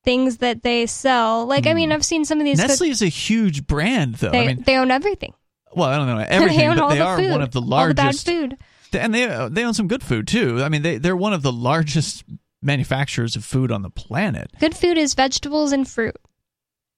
things 0.04 0.38
that 0.38 0.64
they 0.64 0.86
sell. 0.86 1.46
Like, 1.46 1.68
I 1.68 1.74
mean, 1.74 1.90
hmm. 1.90 1.94
I've 1.94 2.06
seen 2.06 2.26
some 2.26 2.40
of 2.40 2.46
these. 2.46 2.60
cook- 2.60 2.70
Nestle 2.70 2.90
is 2.90 3.02
a 3.02 3.08
huge 3.08 3.68
brand, 3.68 4.16
though. 4.16 4.30
they, 4.32 4.44
I 4.44 4.48
mean, 4.48 4.64
they 4.64 4.78
own 4.78 4.92
everything. 4.92 5.34
well, 5.74 5.90
I 5.90 5.98
don't 5.98 6.08
know 6.08 6.18
everything, 6.28 6.58
they 6.58 6.68
own 6.68 6.76
but 6.78 6.84
all 6.84 6.90
they 6.90 6.98
the 6.98 7.04
are 7.06 7.18
food, 7.18 7.32
one 7.32 7.42
of 7.42 7.52
the 7.52 7.62
all 7.62 7.88
the 7.88 7.94
bad 7.94 8.04
largest. 8.06 8.26
food. 8.26 8.58
and 8.94 9.14
they 9.14 9.48
they 9.52 9.64
own 9.64 9.74
some 9.74 9.88
good 9.88 10.04
food 10.04 10.28
too. 10.28 10.64
I 10.64 10.70
mean, 10.70 10.82
they 10.82 10.98
they're 10.98 11.16
one 11.16 11.34
of 11.34 11.42
the 11.42 11.52
largest 11.52 12.24
manufacturers 12.62 13.36
of 13.36 13.46
food 13.46 13.72
on 13.72 13.82
the 13.84 13.90
planet. 13.90 14.52
Good 14.60 14.76
food 14.76 14.98
is 14.98 15.14
vegetables 15.14 15.72
and 15.72 15.88
fruit. 15.88 16.16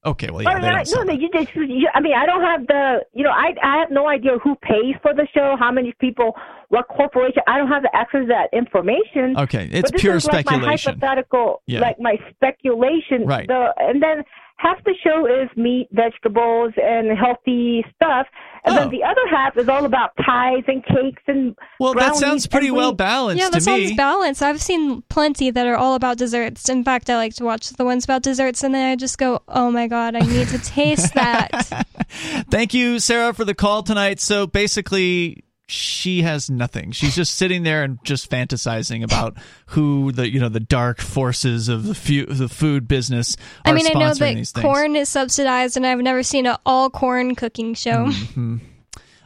Okay, 0.03 0.31
well, 0.31 0.41
yeah, 0.41 0.59
they 0.59 0.69
don't 0.71 0.87
sell 0.87 1.05
no, 1.05 1.13
you 1.13 1.29
just, 1.31 1.53
you, 1.55 1.87
I 1.93 1.99
mean, 1.99 2.13
I 2.15 2.25
don't 2.25 2.41
have 2.41 2.65
the, 2.65 3.05
you 3.13 3.23
know, 3.23 3.29
I 3.29 3.53
I 3.61 3.77
have 3.77 3.91
no 3.91 4.07
idea 4.07 4.39
who 4.43 4.55
pays 4.55 4.95
for 5.03 5.13
the 5.13 5.27
show, 5.31 5.55
how 5.59 5.71
many 5.71 5.93
people, 5.99 6.35
what 6.69 6.87
corporation. 6.87 7.43
I 7.47 7.59
don't 7.59 7.67
have 7.67 7.83
the 7.83 7.95
access 7.95 8.21
to 8.21 8.27
that 8.27 8.49
information. 8.51 9.37
Okay, 9.37 9.69
it's 9.71 9.91
pure 9.91 10.15
is 10.15 10.25
like. 10.25 10.47
My 10.47 10.57
hypothetical, 10.57 11.61
Yeah. 11.67 11.81
like 11.81 11.99
my 11.99 12.15
speculation. 12.31 13.25
Right. 13.27 13.47
The, 13.47 13.73
and 13.77 14.01
then 14.01 14.23
half 14.61 14.83
the 14.83 14.93
show 15.03 15.25
is 15.25 15.49
meat, 15.55 15.87
vegetables, 15.91 16.73
and 16.77 17.17
healthy 17.17 17.83
stuff, 17.95 18.27
and 18.63 18.75
Oh. 18.75 18.79
then 18.81 18.89
the 18.89 19.03
other 19.03 19.25
half 19.29 19.57
is 19.57 19.67
all 19.67 19.85
about 19.85 20.15
pies 20.17 20.63
and 20.67 20.85
cakes 20.85 21.23
and. 21.27 21.55
Well, 21.79 21.93
that 21.95 22.15
sounds 22.15 22.45
pretty 22.47 22.67
and 22.67 22.75
well 22.77 22.91
balanced 22.93 23.39
yeah, 23.41 23.47
to 23.47 23.53
that 23.53 23.61
sounds 23.63 23.89
me. 23.89 23.95
balanced. 23.95 24.43
I've 24.43 24.61
seen 24.61 25.01
plenty 25.09 25.49
that 25.49 25.65
are 25.65 25.75
all 25.75 25.95
about 25.95 26.17
desserts. 26.17 26.69
In 26.69 26.83
fact, 26.83 27.09
I 27.09 27.15
like 27.17 27.33
to 27.35 27.43
watch 27.43 27.69
the 27.69 27.85
ones 27.85 28.03
about 28.03 28.21
desserts, 28.21 28.63
and 28.63 28.73
then 28.75 28.91
I 28.91 28.95
just 28.95 29.17
go, 29.17 29.41
"Oh 29.47 29.71
my 29.71 29.87
god, 29.87 30.15
I 30.15 30.19
need 30.19 30.47
to 30.49 30.59
taste 30.59 31.13
that." 31.15 31.85
Thank 32.51 32.73
you, 32.73 32.99
Sarah, 32.99 33.33
for 33.33 33.45
the 33.45 33.55
call 33.55 33.83
tonight. 33.83 34.19
So 34.19 34.45
basically, 34.47 35.43
she 35.71 36.21
has 36.23 36.49
nothing. 36.49 36.91
She's 36.91 37.15
just 37.15 37.35
sitting 37.35 37.63
there 37.63 37.83
and 37.83 37.97
just 38.03 38.29
fantasizing 38.29 39.03
about 39.03 39.37
who 39.67 40.11
the 40.11 40.29
you 40.29 40.39
know 40.39 40.49
the 40.49 40.59
dark 40.59 40.99
forces 40.99 41.69
of 41.69 41.83
the 41.85 41.95
fu- 41.95 42.25
the 42.25 42.49
food 42.49 42.87
business 42.87 43.37
are 43.65 43.71
I 43.71 43.75
mean, 43.75 43.87
I 43.87 43.93
know 43.93 44.13
that 44.13 44.51
corn 44.55 44.95
is 44.95 45.09
subsidized, 45.09 45.77
and 45.77 45.85
I've 45.87 45.99
never 45.99 46.23
seen 46.23 46.45
an 46.45 46.57
all 46.65 46.89
corn 46.89 47.35
cooking 47.35 47.73
show. 47.73 48.07
Mhm. 48.07 48.59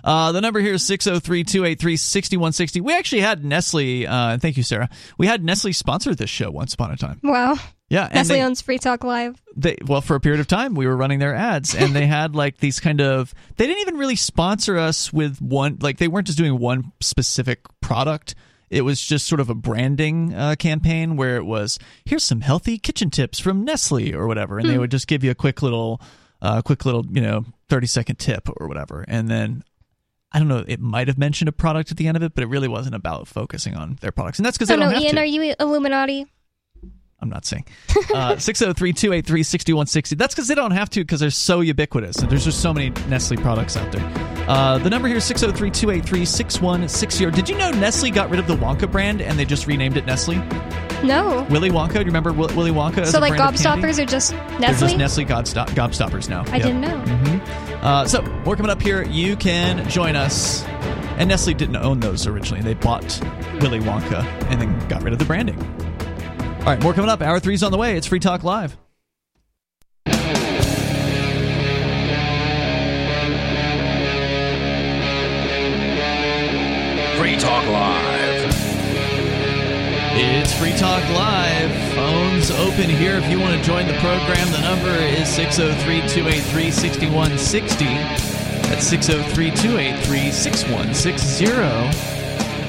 Uh, 0.04 0.32
the 0.32 0.40
number 0.40 0.60
here 0.60 0.76
is 0.76 0.86
603 0.86 1.44
283 1.44 1.98
6160. 1.98 2.80
We 2.82 2.96
actually 2.96 3.22
had 3.22 3.44
Nestle, 3.44 4.06
uh, 4.06 4.38
thank 4.38 4.56
you, 4.56 4.62
Sarah. 4.62 4.88
We 5.18 5.26
had 5.26 5.44
Nestle 5.44 5.74
sponsor 5.74 6.14
this 6.14 6.30
show 6.30 6.52
once 6.52 6.76
upon 6.76 6.92
a 6.92 6.96
time. 6.96 7.20
Wow. 7.24 7.56
Yeah, 7.90 8.10
Nestle 8.14 8.38
they- 8.38 8.42
owns 8.44 8.62
Free 8.62 8.80
Talk 8.80 9.04
Live. 9.04 9.40
they 9.56 9.78
well 9.86 10.02
for 10.02 10.16
a 10.16 10.20
period 10.20 10.40
of 10.40 10.48
time 10.48 10.74
we 10.76 10.88
were 10.88 10.98
running 10.98 11.20
their 11.20 11.36
ads 11.36 11.76
and 11.76 11.96
they 11.96 12.08
had 12.20 12.36
like 12.36 12.58
these 12.58 12.80
kind 12.80 13.00
of 13.00 13.34
they 13.58 13.68
didn't 13.68 13.82
even 13.82 13.98
really 13.98 14.16
sponsor 14.16 14.78
us 14.78 15.14
with 15.14 15.40
one 15.42 15.78
like 15.82 15.98
they 15.98 16.08
weren't 16.08 16.26
just 16.28 16.38
doing 16.38 16.58
one 16.58 16.92
specific 17.00 17.60
product 17.82 18.34
it 18.72 18.82
was 18.82 19.00
just 19.00 19.28
sort 19.28 19.40
of 19.40 19.50
a 19.50 19.56
branding 19.56 20.34
uh, 20.34 20.56
campaign 20.58 21.16
where 21.16 21.38
it 21.38 21.46
was 21.46 21.78
here's 22.06 22.24
some 22.24 22.42
healthy 22.42 22.80
kitchen 22.80 23.12
tips 23.12 23.40
from 23.40 23.64
nestle 23.64 24.14
or 24.16 24.26
whatever 24.26 24.58
and 24.58 24.68
they 24.68 24.74
Hmm. 24.74 24.80
would 24.82 24.92
just 24.92 25.08
give 25.08 25.24
you 25.24 25.30
a 25.32 25.36
quick 25.36 25.62
little 25.62 26.02
uh, 26.42 26.62
quick 26.64 26.86
little 26.86 27.06
you 27.12 27.22
know 27.22 27.46
30 27.70 27.86
second 27.88 28.16
tip 28.18 28.50
or 28.58 28.68
whatever 28.68 29.06
and 29.08 29.30
then 29.30 29.64
I 30.32 30.40
don't 30.40 30.50
know. 30.50 30.66
It 30.68 30.82
might 30.82 31.08
have 31.08 31.18
mentioned 31.18 31.48
a 31.48 31.54
product 31.54 31.92
at 31.92 31.98
the 31.98 32.08
end 32.10 32.18
of 32.18 32.24
it, 32.24 32.34
but 32.36 32.44
it 32.44 32.48
really 32.48 32.68
wasn't 32.68 32.94
about 32.96 33.26
focusing 33.26 33.74
on 33.74 33.98
their 34.02 34.12
products, 34.12 34.38
and 34.38 34.46
that's 34.46 34.58
because 34.58 34.68
they 34.68 34.76
don't 34.76 34.90
no, 34.90 34.96
have 34.96 35.02
Ian, 35.02 35.16
to. 35.16 35.22
are 35.22 35.26
you 35.26 35.56
Illuminati? 35.62 36.26
I'm 37.26 37.32
not 37.32 37.46
saying. 37.46 37.66
Uh, 38.14 38.38
603 38.38 38.94
283 38.94 39.44
6160. 39.44 40.16
That's 40.16 40.36
because 40.36 40.48
they 40.48 40.56
don't 40.56 40.72
have 40.72 40.90
to 40.92 41.02
because 41.02 41.20
they're 41.20 41.30
so 41.32 41.62
ubiquitous. 41.62 42.18
And 42.18 42.30
there's 42.30 42.46
just 42.46 42.62
so 42.62 42.74
many 42.74 42.92
Nestle 43.10 43.38
products 43.38 43.76
out 43.76 43.92
there. 43.92 44.04
Uh, 44.48 44.78
the 44.78 44.90
number 44.92 45.08
here 45.08 45.18
is 45.18 45.24
603 45.24 45.72
283 45.72 46.24
6160. 46.26 47.32
Did 47.32 47.50
you 47.50 47.58
know 47.58 47.72
Nestle 47.72 48.12
got 48.12 48.30
rid 48.30 48.40
of 48.40 48.46
the 48.48 48.56
Wonka 48.56 48.90
brand 48.92 49.22
and 49.22 49.38
they 49.40 49.46
just 49.46 49.66
renamed 49.68 49.98
it 49.98 50.06
Nestle? 50.06 50.36
No. 51.04 51.46
Willy 51.50 51.70
Wonka? 51.72 51.94
Do 51.94 52.00
you 52.00 52.06
remember 52.06 52.30
Wi- 52.32 52.54
Willy 52.56 52.72
Wonka? 52.72 53.06
So 53.08 53.20
like 53.20 53.34
gobstoppers 53.34 54.02
are 54.02 54.06
just 54.06 54.32
They're 54.32 54.60
Nestle? 54.60 54.88
just 54.88 54.98
Nestle 54.98 55.26
Gobstop- 55.26 55.70
Gobstoppers 55.70 56.30
now. 56.30 56.44
I 56.52 56.58
Yep. 56.58 56.62
didn't 56.62 56.82
know. 56.82 57.04
Mhm. 57.06 57.84
Uh, 57.84 58.08
so, 58.08 58.22
more 58.46 58.56
coming 58.56 58.72
up 58.72 58.82
here. 58.82 59.04
You 59.04 59.36
can 59.36 59.88
join 59.90 60.16
us. 60.16 60.64
And 61.18 61.30
Nestle 61.30 61.54
didn't 61.54 61.78
own 61.78 62.00
those 62.00 62.28
originally. 62.28 62.62
They 62.64 62.74
bought 62.74 63.04
Willy 63.62 63.80
Wonka 63.80 64.24
and 64.50 64.60
then 64.60 64.88
got 64.90 65.02
rid 65.04 65.14
of 65.14 65.20
the 65.20 65.26
branding. 65.26 65.58
All 66.66 66.72
right, 66.72 66.82
more 66.82 66.94
coming 66.94 67.12
up. 67.12 67.22
Hour 67.22 67.40
three's 67.40 67.62
on 67.62 67.72
the 67.72 67.78
way. 67.78 67.96
It's 67.96 68.08
Free 68.08 68.20
Talk 68.20 68.44
Live. 68.44 68.72
Free 77.20 77.36
Talk 77.38 77.68
Live. 77.68 78.56
It's 80.18 80.58
Free 80.58 80.76
Talk 80.76 81.08
Live. 81.12 81.94
Phones 81.94 82.50
open 82.50 82.90
here 82.90 83.18
if 83.18 83.30
you 83.30 83.40
want 83.40 83.56
to 83.56 83.62
join 83.64 83.86
the 83.86 83.94
program. 84.00 84.52
The 84.52 84.62
number 84.62 84.90
is 84.90 85.30
603 85.30 86.00
283 86.10 86.72
6160. 86.72 87.86
That's 87.86 88.88
603 88.88 89.52
283 89.52 90.32
6160. 90.32 92.15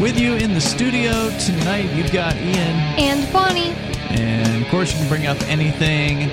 With 0.00 0.20
you 0.20 0.34
in 0.34 0.52
the 0.52 0.60
studio 0.60 1.30
tonight, 1.38 1.90
you've 1.94 2.12
got 2.12 2.36
Ian. 2.36 2.76
And 2.98 3.32
Bonnie. 3.32 3.70
And 4.10 4.62
of 4.62 4.68
course, 4.68 4.92
you 4.92 4.98
can 4.98 5.08
bring 5.08 5.26
up 5.26 5.40
anything 5.48 6.30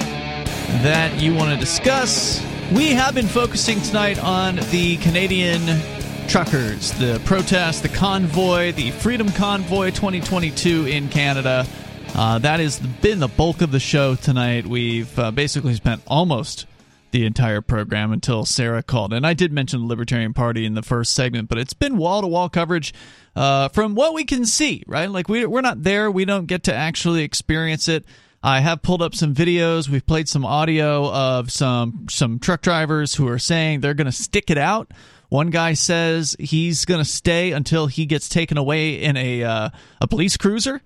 that 0.84 1.22
you 1.22 1.34
want 1.34 1.54
to 1.54 1.58
discuss. 1.58 2.46
We 2.74 2.90
have 2.90 3.16
been 3.16 3.26
focusing 3.26 3.80
tonight 3.80 4.22
on 4.22 4.58
the 4.72 4.98
Canadian 4.98 5.80
truckers, 6.28 6.92
the 7.00 7.22
protest, 7.24 7.84
the 7.84 7.90
convoy, 7.90 8.74
the 8.74 8.92
Freedom 8.92 9.30
Convoy 9.30 9.92
2022 9.92 10.88
in 10.88 11.08
Canada. 11.08 11.66
Uh, 12.16 12.40
that 12.40 12.60
has 12.60 12.82
been 12.82 13.20
the 13.20 13.30
bulk 13.30 13.62
of 13.62 13.72
the 13.72 13.80
show 13.80 14.16
tonight. 14.16 14.68
We've 14.68 15.18
uh, 15.18 15.32
basically 15.32 15.76
spent 15.76 16.02
almost 16.06 16.66
the 17.14 17.26
entire 17.28 17.62
program 17.62 18.12
until 18.12 18.44
Sarah 18.44 18.82
called. 18.82 19.14
And 19.14 19.26
I 19.26 19.36
did 19.36 19.54
mention 19.54 19.82
the 19.82 19.86
Libertarian 19.86 20.34
Party 20.34 20.66
in 20.66 20.74
the 20.74 20.82
first 20.82 21.14
segment, 21.14 21.48
but 21.48 21.60
it's 21.60 21.74
been 21.74 21.96
wall 21.96 22.22
to 22.22 22.28
wall 22.28 22.50
coverage 22.50 22.92
uh, 23.36 23.70
from 23.70 23.94
what 23.94 24.16
we 24.16 24.26
can 24.26 24.46
see, 24.46 24.84
right? 24.88 25.10
Like, 25.10 25.30
we, 25.30 25.46
we're 25.46 25.62
not 25.62 25.84
there, 25.84 26.10
we 26.10 26.26
don't 26.26 26.48
get 26.48 26.64
to 26.64 26.74
actually 26.74 27.24
experience 27.24 27.88
it. 27.88 28.04
I 28.42 28.62
have 28.62 28.82
pulled 28.82 29.04
up 29.04 29.14
some 29.16 29.34
videos. 29.34 29.88
We've 29.88 30.06
played 30.06 30.28
some 30.28 30.44
audio 30.44 31.10
of 31.10 31.50
some 31.50 32.08
some 32.10 32.40
truck 32.40 32.62
drivers 32.62 33.16
who 33.16 33.26
are 33.30 33.40
saying 33.40 33.80
they're 33.80 33.94
going 33.94 34.06
to 34.06 34.12
stick 34.12 34.50
it 34.50 34.58
out. 34.58 34.92
One 35.30 35.50
guy 35.50 35.76
says 35.76 36.36
he's 36.38 36.84
going 36.84 37.00
to 37.00 37.10
stay 37.10 37.54
until 37.54 37.88
he 37.88 38.06
gets 38.06 38.28
taken 38.28 38.58
away 38.58 38.96
in 38.96 39.16
a 39.16 39.44
uh, 39.44 39.70
a 40.02 40.08
police 40.08 40.36
cruiser. 40.36 40.82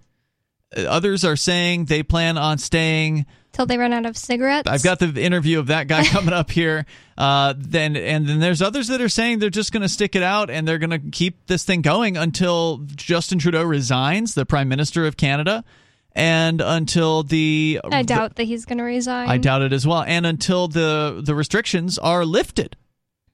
Others 0.75 1.25
are 1.25 1.35
saying 1.35 1.85
they 1.85 2.03
plan 2.03 2.37
on 2.37 2.59
staying 2.59 3.25
Till 3.57 3.65
they 3.65 3.79
run 3.79 3.91
out 3.91 4.05
of 4.05 4.15
cigarettes. 4.15 4.69
I've 4.69 4.84
got 4.84 4.99
the 4.99 5.19
interview 5.19 5.57
of 5.57 5.65
that 5.67 5.88
guy 5.88 6.05
coming 6.05 6.31
up 6.31 6.51
here. 6.51 6.85
Uh, 7.17 7.55
then 7.57 7.97
and 7.97 8.29
then 8.29 8.39
there's 8.39 8.61
others 8.61 8.88
that 8.89 9.01
are 9.01 9.09
saying 9.09 9.39
they're 9.39 9.49
just 9.49 9.71
going 9.71 9.81
to 9.81 9.89
stick 9.89 10.15
it 10.15 10.21
out 10.21 10.51
and 10.51 10.67
they're 10.67 10.77
going 10.77 10.91
to 10.91 10.99
keep 10.99 11.47
this 11.47 11.63
thing 11.65 11.81
going 11.81 12.17
until 12.17 12.77
Justin 12.95 13.39
Trudeau 13.39 13.63
resigns, 13.63 14.35
the 14.35 14.45
Prime 14.45 14.69
Minister 14.69 15.07
of 15.07 15.17
Canada, 15.17 15.63
and 16.11 16.61
until 16.61 17.23
the 17.23 17.79
I 17.84 18.03
doubt 18.03 18.35
that 18.35 18.43
he's 18.43 18.65
going 18.65 18.77
to 18.77 18.84
resign. 18.84 19.27
I 19.27 19.39
doubt 19.39 19.63
it 19.63 19.73
as 19.73 19.88
well, 19.88 20.03
and 20.03 20.27
until 20.27 20.67
the 20.67 21.19
the 21.25 21.34
restrictions 21.34 21.97
are 21.97 22.25
lifted. 22.25 22.77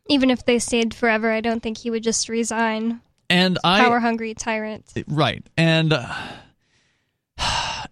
Even 0.08 0.30
if 0.30 0.46
they 0.46 0.58
stayed 0.58 0.94
forever, 0.94 1.34
I 1.34 1.42
don't 1.42 1.62
think 1.62 1.80
he 1.80 1.90
would 1.90 2.04
just 2.04 2.30
resign. 2.30 3.02
And 3.30 3.60
I 3.62 3.82
Power 3.82 4.00
hungry 4.00 4.36
tyrant. 4.36 4.86
Right. 5.06 5.46
And 5.58 5.92
uh, 5.92 6.14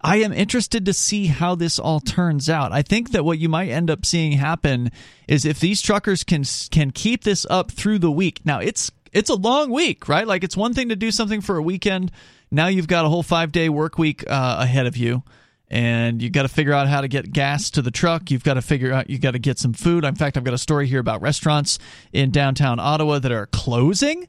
I 0.03 0.18
am 0.18 0.34
interested 0.34 0.85
to 0.85 0.93
see 0.93 1.27
how 1.27 1.55
this 1.55 1.77
all 1.77 1.99
turns 1.99 2.49
out. 2.49 2.72
I 2.72 2.81
think 2.81 3.11
that 3.11 3.23
what 3.23 3.39
you 3.39 3.49
might 3.49 3.69
end 3.69 3.89
up 3.91 4.05
seeing 4.05 4.34
happen 4.34 4.91
is 5.27 5.45
if 5.45 5.59
these 5.59 5.81
truckers 5.81 6.23
can 6.23 6.43
can 6.72 6.91
keep 6.91 7.23
this 7.23 7.45
up 7.49 7.72
through 7.72 7.99
the 7.99 8.11
week. 8.11 8.41
Now, 8.43 8.59
it's 8.59 8.91
it's 9.13 9.30
a 9.30 9.35
long 9.35 9.72
week, 9.72 10.07
right? 10.07 10.26
Like 10.26 10.43
it's 10.43 10.57
one 10.57 10.73
thing 10.73 10.89
to 10.89 10.95
do 10.95 11.11
something 11.11 11.41
for 11.41 11.57
a 11.57 11.61
weekend. 11.61 12.11
Now 12.49 12.68
you've 12.68 12.88
got 12.88 13.05
a 13.05 13.09
whole 13.09 13.23
5-day 13.23 13.69
work 13.69 13.97
week 13.97 14.23
uh, 14.27 14.57
ahead 14.59 14.88
of 14.88 14.97
you. 14.97 15.23
And 15.69 16.22
you've 16.22 16.34
got 16.34 16.41
to 16.41 16.49
figure 16.49 16.73
out 16.73 16.89
how 16.89 16.99
to 16.99 17.07
get 17.07 17.31
gas 17.31 17.69
to 17.72 17.81
the 17.81 17.91
truck. 17.91 18.30
You've 18.30 18.43
got 18.43 18.55
to 18.55 18.61
figure 18.61 18.91
out, 18.91 19.09
you've 19.09 19.22
got 19.22 19.31
to 19.31 19.39
get 19.39 19.57
some 19.57 19.72
food. 19.72 20.03
In 20.03 20.15
fact, 20.15 20.35
I've 20.35 20.43
got 20.43 20.53
a 20.53 20.57
story 20.57 20.85
here 20.85 20.99
about 20.99 21.22
restaurants 21.22 21.80
in 22.11 22.30
downtown 22.30 22.77
Ottawa 22.77 23.19
that 23.19 23.31
are 23.31 23.45
closing 23.47 24.27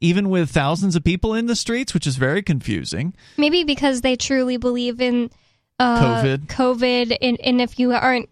even 0.00 0.28
with 0.28 0.50
thousands 0.50 0.96
of 0.96 1.04
people 1.04 1.34
in 1.34 1.46
the 1.46 1.56
streets, 1.56 1.94
which 1.94 2.06
is 2.06 2.16
very 2.16 2.42
confusing. 2.42 3.14
Maybe 3.36 3.64
because 3.64 4.00
they 4.00 4.16
truly 4.16 4.56
believe 4.56 5.00
in 5.00 5.30
uh, 5.78 6.22
COVID. 6.22 6.46
COVID, 6.46 7.16
and, 7.20 7.40
and 7.40 7.60
if 7.60 7.78
you 7.78 7.92
aren't 7.92 8.28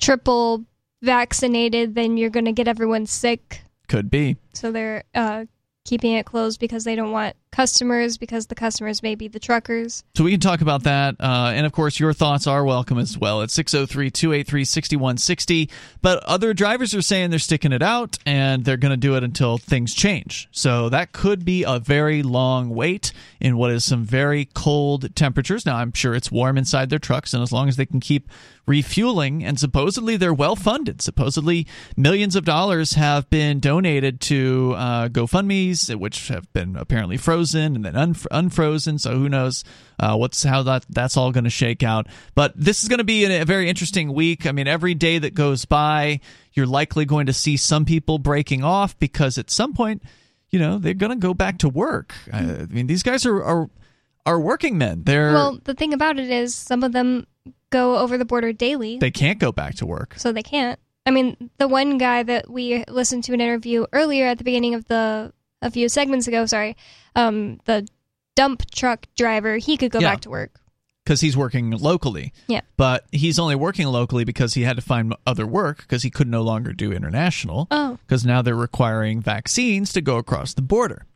triple 0.00 0.64
vaccinated, 1.02 1.94
then 1.94 2.16
you're 2.16 2.30
going 2.30 2.44
to 2.44 2.52
get 2.52 2.68
everyone 2.68 3.06
sick. 3.06 3.62
Could 3.88 4.10
be. 4.10 4.36
So 4.52 4.70
they're 4.70 5.04
uh, 5.14 5.46
keeping 5.84 6.12
it 6.12 6.26
closed 6.26 6.60
because 6.60 6.84
they 6.84 6.96
don't 6.96 7.12
want 7.12 7.36
customers 7.50 8.18
because 8.18 8.46
the 8.46 8.54
customers 8.54 9.02
may 9.02 9.14
be 9.14 9.28
the 9.28 9.38
truckers. 9.38 10.04
So 10.14 10.24
we 10.24 10.30
can 10.30 10.40
talk 10.40 10.60
about 10.60 10.84
that. 10.84 11.16
Uh, 11.18 11.52
and 11.54 11.66
of 11.66 11.72
course, 11.72 11.98
your 11.98 12.12
thoughts 12.12 12.46
are 12.46 12.64
welcome 12.64 12.98
as 12.98 13.18
well 13.18 13.42
at 13.42 13.50
603 13.50 14.10
283 14.10 14.64
6160. 14.64 15.70
But 16.02 16.22
other 16.24 16.54
drivers 16.54 16.94
are 16.94 17.02
saying 17.02 17.30
they're 17.30 17.38
sticking 17.38 17.72
it 17.72 17.82
out 17.82 18.18
and 18.26 18.64
they're 18.64 18.76
going 18.76 18.90
to 18.90 18.96
do 18.96 19.16
it 19.16 19.24
until 19.24 19.58
things 19.58 19.94
change. 19.94 20.48
So 20.52 20.88
that 20.90 21.12
could 21.12 21.44
be 21.44 21.64
a 21.64 21.78
very 21.78 22.22
long 22.22 22.70
wait 22.70 23.12
in 23.40 23.56
what 23.56 23.70
is 23.70 23.84
some 23.84 24.04
very 24.04 24.44
cold 24.54 25.14
temperatures. 25.16 25.64
Now, 25.64 25.76
I'm 25.76 25.92
sure 25.92 26.14
it's 26.14 26.30
warm 26.30 26.58
inside 26.58 26.90
their 26.90 26.98
trucks, 26.98 27.32
and 27.32 27.42
as 27.42 27.52
long 27.52 27.68
as 27.68 27.76
they 27.76 27.86
can 27.86 28.00
keep 28.00 28.28
refueling, 28.66 29.42
and 29.42 29.58
supposedly 29.58 30.16
they're 30.16 30.34
well 30.34 30.54
funded. 30.54 31.00
Supposedly, 31.00 31.66
millions 31.96 32.36
of 32.36 32.44
dollars 32.44 32.92
have 32.92 33.28
been 33.30 33.60
donated 33.60 34.20
to 34.20 34.74
uh, 34.76 35.08
GoFundmes, 35.08 35.94
which 35.96 36.28
have 36.28 36.52
been 36.52 36.76
apparently 36.76 37.16
frozen 37.16 37.37
and 37.54 37.84
then 37.84 37.94
unf- 37.94 38.26
unfrozen. 38.30 38.98
So 38.98 39.12
who 39.12 39.28
knows 39.28 39.64
uh, 39.98 40.16
what's 40.16 40.42
how 40.42 40.62
that 40.64 40.84
that's 40.88 41.16
all 41.16 41.32
going 41.32 41.44
to 41.44 41.50
shake 41.50 41.82
out. 41.82 42.06
But 42.34 42.52
this 42.56 42.82
is 42.82 42.88
going 42.88 42.98
to 42.98 43.04
be 43.04 43.24
a, 43.24 43.44
very 43.44 43.68
interesting 43.68 44.12
week. 44.12 44.46
I 44.46 44.52
mean, 44.52 44.68
every 44.68 44.94
day 44.94 45.18
that 45.18 45.34
goes 45.34 45.64
by, 45.64 46.20
you're 46.52 46.66
likely 46.66 47.04
going 47.04 47.26
to 47.26 47.32
see 47.32 47.56
some 47.56 47.84
people 47.84 48.18
breaking 48.18 48.64
off 48.64 48.98
because 48.98 49.38
at 49.38 49.50
some 49.50 49.74
point, 49.74 50.02
you 50.50 50.58
know, 50.58 50.78
they're 50.78 50.94
going 50.94 51.10
to 51.12 51.16
go 51.16 51.34
back 51.34 51.58
to 51.58 51.68
work. 51.68 52.14
I 52.32 52.66
mean, 52.70 52.86
these 52.86 53.02
guys 53.02 53.26
are. 53.26 53.42
are 53.42 53.70
are 54.26 54.38
working 54.38 54.76
men. 54.76 55.04
They're 55.04 55.32
Well, 55.32 55.58
the 55.64 55.72
thing 55.72 55.94
about 55.94 56.18
it 56.18 56.28
is 56.28 56.54
some 56.54 56.82
of 56.82 56.92
them 56.92 57.26
go 57.70 57.96
over 57.96 58.18
the 58.18 58.26
border 58.26 58.52
daily, 58.52 58.98
they 58.98 59.10
can't 59.10 59.38
go 59.38 59.52
back 59.52 59.76
to 59.76 59.86
work. 59.86 60.14
so 60.18 60.32
they 60.32 60.42
can't. 60.42 60.78
I 61.06 61.10
mean, 61.10 61.50
the 61.56 61.68
one 61.68 61.96
guy 61.96 62.22
that 62.22 62.50
we 62.50 62.84
listened 62.88 63.24
to 63.24 63.32
an 63.32 63.40
interview 63.40 63.86
earlier 63.94 64.26
at 64.26 64.36
the 64.36 64.44
beginning 64.44 64.74
of 64.74 64.86
the 64.86 65.32
a 65.62 65.70
few 65.70 65.88
segments 65.88 66.26
ago, 66.28 66.46
sorry, 66.46 66.76
um, 67.16 67.60
the 67.64 67.86
dump 68.36 68.70
truck 68.70 69.06
driver, 69.16 69.56
he 69.56 69.76
could 69.76 69.90
go 69.90 69.98
Yeah. 69.98 70.10
back 70.12 70.20
to 70.22 70.30
work. 70.30 70.60
because 71.04 71.22
he's 71.22 71.38
working 71.38 71.70
locally. 71.70 72.34
Yeah. 72.48 72.60
But 72.76 73.06
he's 73.10 73.38
only 73.38 73.54
working 73.54 73.86
locally 73.86 74.24
because 74.24 74.52
he 74.52 74.64
had 74.64 74.76
to 74.76 74.82
find 74.82 75.14
other 75.26 75.46
work 75.46 75.78
because 75.78 76.02
he 76.02 76.10
could 76.10 76.28
no 76.28 76.42
longer 76.42 76.74
do 76.74 76.92
international. 76.92 77.66
Oh. 77.70 77.96
Because 78.06 78.26
now 78.26 78.42
they're 78.42 78.54
requiring 78.54 79.22
vaccines 79.22 79.90
to 79.94 80.02
go 80.02 80.18
across 80.18 80.52
the 80.52 80.60
border. 80.60 81.06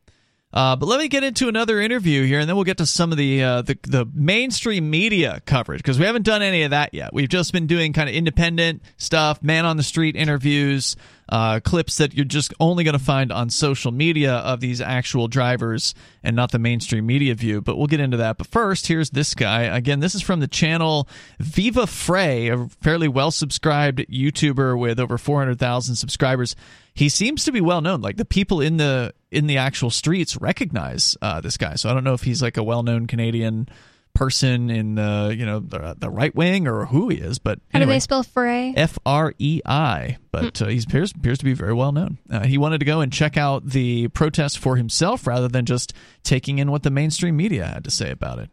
Uh, 0.53 0.77
but 0.77 0.87
let 0.87 1.01
me 1.01 1.09
get 1.09 1.25
into 1.25 1.49
another 1.49 1.81
interview 1.81 2.27
here, 2.27 2.39
and 2.39 2.49
then 2.49 2.57
we'll 2.57 2.65
get 2.65 2.77
to 2.77 2.85
some 2.85 3.11
of 3.11 3.17
the 3.17 3.43
uh, 3.43 3.63
the, 3.63 3.79
the 3.85 4.07
mainstream 4.13 4.91
media 4.91 5.41
coverage 5.47 5.79
because 5.79 5.99
we 5.99 6.05
haven't 6.05 6.25
done 6.25 6.43
any 6.43 6.63
of 6.63 6.71
that 6.71 6.93
yet. 6.93 7.13
We've 7.15 7.29
just 7.29 7.53
been 7.53 7.67
doing 7.67 7.93
kind 7.95 8.09
of 8.09 8.15
independent 8.15 8.83
stuff, 8.99 9.43
man 9.43 9.65
on 9.65 9.79
the 9.79 9.83
street 9.83 10.15
interviews, 10.15 10.95
uh, 11.31 11.61
clips 11.61 11.97
that 11.97 12.13
you're 12.13 12.27
just 12.27 12.53
only 12.61 12.85
going 12.85 12.99
to 12.99 13.03
find 13.03 13.33
on 13.33 13.49
social 13.49 13.93
media 13.93 14.35
of 14.35 14.61
these 14.61 14.83
actual 14.83 15.27
drivers 15.27 15.95
and 16.23 16.37
not 16.37 16.53
the 16.53 16.59
mainstream 16.59 17.07
media 17.07 17.35
view. 17.35 17.63
But 17.63 17.79
we'll 17.79 17.87
get 17.87 18.01
into 18.01 18.19
that. 18.19 18.37
But 18.37 18.47
first, 18.49 18.89
here's 18.89 19.09
this 19.11 19.35
guy. 19.35 19.63
Again, 19.63 20.01
this 20.01 20.15
is 20.15 20.21
from 20.21 20.41
the 20.41 20.49
channel 20.49 21.09
Viva 21.39 21.87
Frei, 21.87 22.49
a 22.49 22.69
fairly 22.83 23.09
well 23.09 23.31
subscribed 23.31 24.01
YouTuber 24.01 24.79
with 24.79 25.01
over 25.01 25.17
400,000 25.17 25.97
subscribers. 25.97 26.55
He 26.95 27.09
seems 27.09 27.45
to 27.45 27.53
be 27.53 27.61
well 27.61 27.81
known. 27.81 28.01
Like 28.01 28.17
the 28.17 28.25
people 28.25 28.61
in 28.61 28.77
the 28.77 29.15
in 29.31 29.47
the 29.47 29.57
actual 29.59 29.91
streets 29.91 30.37
recognize 30.37 31.17
uh, 31.23 31.41
this 31.41 31.57
guy. 31.57 31.75
So 31.77 31.89
I 31.91 31.95
don't 31.95 32.05
know 32.05 32.15
if 32.15 32.23
he's 32.23 32.43
like 32.43 32.57
a 32.57 32.63
well 32.63 32.83
known 32.83 33.07
Canadian 33.07 33.69
person 34.15 34.69
in 34.69 34.97
the 34.97 35.35
you 35.37 35.47
know 35.47 35.59
the, 35.61 35.97
the 35.99 36.11
right 36.11 36.35
wing 36.35 36.69
or 36.69 36.87
who 36.87 37.09
he 37.09 37.17
is. 37.17 37.39
But 37.39 37.61
How 37.73 37.79
do 37.79 37.87
they 37.87 38.01
spell 38.01 38.23
Frei? 38.23 38.75
F 38.77 38.99
R 39.07 39.35
E 39.39 39.61
I, 39.65 40.19
but 40.31 40.61
uh, 40.61 40.67
he 40.67 40.83
appears 40.87 41.13
appears 41.13 41.39
to 41.39 41.45
be 41.45 41.55
very 41.55 41.73
well 41.73 41.93
known. 41.93 42.19
Uh, 42.31 42.45
he 42.45 42.59
wanted 42.59 42.79
to 42.79 42.85
go 42.85 43.01
and 43.01 43.13
check 43.13 43.37
out 43.37 43.67
the 43.67 44.09
protest 44.09 44.59
for 44.59 44.77
himself 44.77 45.27
rather 45.27 45.49
than 45.49 45.65
just 45.65 45.95
taking 46.23 46.59
in 46.59 46.71
what 46.71 46.83
the 46.83 46.91
mainstream 46.91 47.37
media 47.37 47.67
had 47.67 47.85
to 47.85 47.91
say 47.91 48.11
about 48.11 48.39
it. 48.39 48.51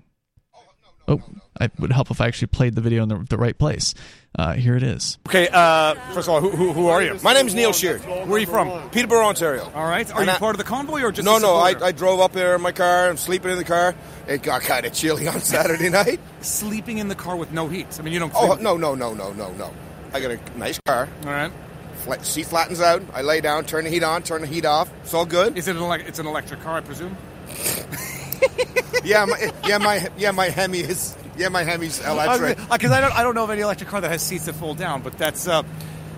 Oh, 1.10 1.22
it 1.60 1.72
would 1.80 1.92
help 1.92 2.12
if 2.12 2.22
I 2.22 2.28
actually 2.28 2.48
played 2.50 2.76
the 2.76 2.82
video 2.82 3.02
in 3.04 3.10
the, 3.10 3.26
the 3.30 3.38
right 3.38 3.58
place. 3.58 3.96
Uh, 4.38 4.54
here 4.54 4.76
it 4.78 4.84
is. 4.84 5.18
Okay, 5.28 5.50
uh, 5.52 5.96
first 6.14 6.28
of 6.28 6.36
all, 6.36 6.40
who, 6.40 6.52
who, 6.52 6.72
who 6.72 6.88
are 6.88 7.02
you? 7.02 7.18
My 7.24 7.34
name 7.34 7.48
is 7.48 7.56
Neil 7.56 7.74
Sheard. 7.74 8.02
Where 8.06 8.34
are 8.34 8.38
you 8.38 8.46
from? 8.46 8.90
Peterborough, 8.92 9.26
Ontario. 9.26 9.70
All 9.74 9.86
right. 9.86 10.10
Are 10.14 10.20
And 10.22 10.28
you 10.28 10.34
I- 10.36 10.38
part 10.38 10.54
of 10.54 10.60
the 10.60 10.64
convoy 10.66 11.02
or 11.02 11.12
just 11.12 11.26
no, 11.26 11.38
a 11.38 11.40
no. 11.40 11.56
I. 11.56 11.74
I 11.88 11.92
drove 11.92 12.20
up 12.20 12.32
there 12.34 12.54
in 12.56 12.62
my 12.62 12.72
car. 12.72 13.10
I'm 13.10 13.18
sleeping 13.18 13.50
in 13.52 13.58
the 13.58 13.64
car. 13.64 13.96
It 14.28 14.44
got 14.44 14.62
kind 14.62 14.86
of 14.86 14.94
chilly 14.94 15.28
on 15.28 15.40
Saturday 15.42 15.90
night. 15.90 16.20
Sleeping 16.42 17.00
in 17.00 17.08
the 17.08 17.16
car 17.16 17.36
with 17.36 17.52
no 17.52 17.68
heat. 17.68 17.88
I 18.00 18.04
mean, 18.04 18.14
you 18.14 18.20
don't. 18.20 18.32
Oh 18.36 18.54
no, 18.62 18.78
no, 18.78 18.94
no, 18.94 19.16
no, 19.16 19.34
no, 19.34 19.52
no. 19.54 19.74
I 20.14 20.20
got 20.20 20.32
a 20.32 20.40
nice 20.60 20.80
car. 20.86 21.10
All 21.26 21.32
right. 21.32 21.52
Flat, 22.04 22.24
seat 22.26 22.46
flattens 22.46 22.80
out. 22.82 23.02
I 23.14 23.24
lay 23.24 23.42
down, 23.42 23.66
turn 23.66 23.84
the 23.84 23.90
heat 23.90 24.04
on, 24.04 24.22
turn 24.22 24.42
the 24.42 24.48
heat 24.48 24.64
off. 24.66 24.92
It's 25.02 25.14
all 25.16 25.26
good. 25.26 25.58
Is 25.58 25.68
it 25.68 25.76
an 25.76 25.82
elec- 25.82 26.08
it's 26.08 26.20
an 26.20 26.28
electric 26.28 26.62
car, 26.62 26.78
I 26.78 26.82
presume? 26.82 27.18
yeah, 29.04 29.26
my, 29.26 29.52
yeah, 29.68 29.78
my 29.78 30.10
yeah, 30.18 30.32
my 30.32 30.50
Hemi 30.50 30.80
is 30.80 31.16
yeah, 31.38 31.50
my 31.50 31.64
Hemi's 31.64 32.06
electric. 32.06 32.58
Because 32.70 32.92
I 32.92 33.02
don't 33.02 33.14
I 33.14 33.24
don't 33.24 33.36
know 33.36 33.44
of 33.44 33.50
any 33.50 33.62
electric 33.62 33.90
car 33.90 34.02
that 34.02 34.12
has 34.12 34.22
seats 34.22 34.46
that 34.46 34.54
fold 34.54 34.78
down, 34.78 35.02
but 35.02 35.18
that's 35.18 35.48
uh. 35.48 35.64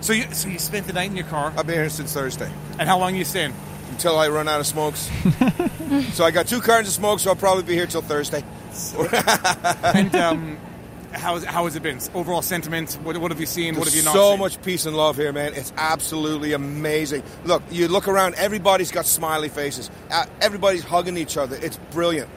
So 0.00 0.12
you 0.12 0.24
so 0.34 0.48
you 0.48 0.58
spent 0.58 0.86
the 0.88 0.92
night 0.92 1.10
in 1.10 1.16
your 1.16 1.26
car. 1.26 1.52
I've 1.56 1.66
been 1.66 1.76
here 1.76 1.88
since 1.88 2.12
Thursday. 2.12 2.50
And 2.78 2.88
how 2.88 2.98
long 2.98 3.14
are 3.14 3.16
you 3.16 3.24
staying? 3.24 3.54
Until 3.90 4.18
I 4.18 4.28
run 4.28 4.48
out 4.48 4.58
of 4.58 4.66
smokes. 4.66 5.10
so 6.12 6.24
I 6.24 6.30
got 6.30 6.48
two 6.48 6.60
cartons 6.60 6.88
of 6.88 6.94
smoke, 6.94 7.20
so 7.20 7.30
I'll 7.30 7.36
probably 7.36 7.62
be 7.62 7.74
here 7.74 7.86
till 7.86 8.02
Thursday. 8.02 8.42
and 9.84 10.14
um, 10.16 10.58
how 11.12 11.36
is 11.36 11.44
how 11.44 11.64
has 11.64 11.76
it 11.76 11.82
been? 11.82 11.98
Overall 12.14 12.42
sentiment. 12.42 12.98
What, 13.02 13.16
what 13.18 13.30
have 13.30 13.40
you 13.40 13.46
seen? 13.46 13.76
what 13.76 13.86
have 13.86 13.94
you 13.94 14.02
not 14.02 14.14
so 14.14 14.30
seen? 14.30 14.38
much 14.38 14.62
peace 14.62 14.86
and 14.86 14.96
love 14.96 15.16
here, 15.16 15.32
man. 15.32 15.54
It's 15.54 15.72
absolutely 15.76 16.52
amazing. 16.52 17.22
Look, 17.44 17.62
you 17.70 17.88
look 17.88 18.08
around, 18.08 18.34
everybody's 18.36 18.90
got 18.90 19.06
smiley 19.06 19.48
faces. 19.48 19.90
Uh, 20.10 20.26
everybody's 20.40 20.84
hugging 20.84 21.16
each 21.16 21.36
other. 21.36 21.56
It's 21.56 21.76
brilliant. 21.90 22.28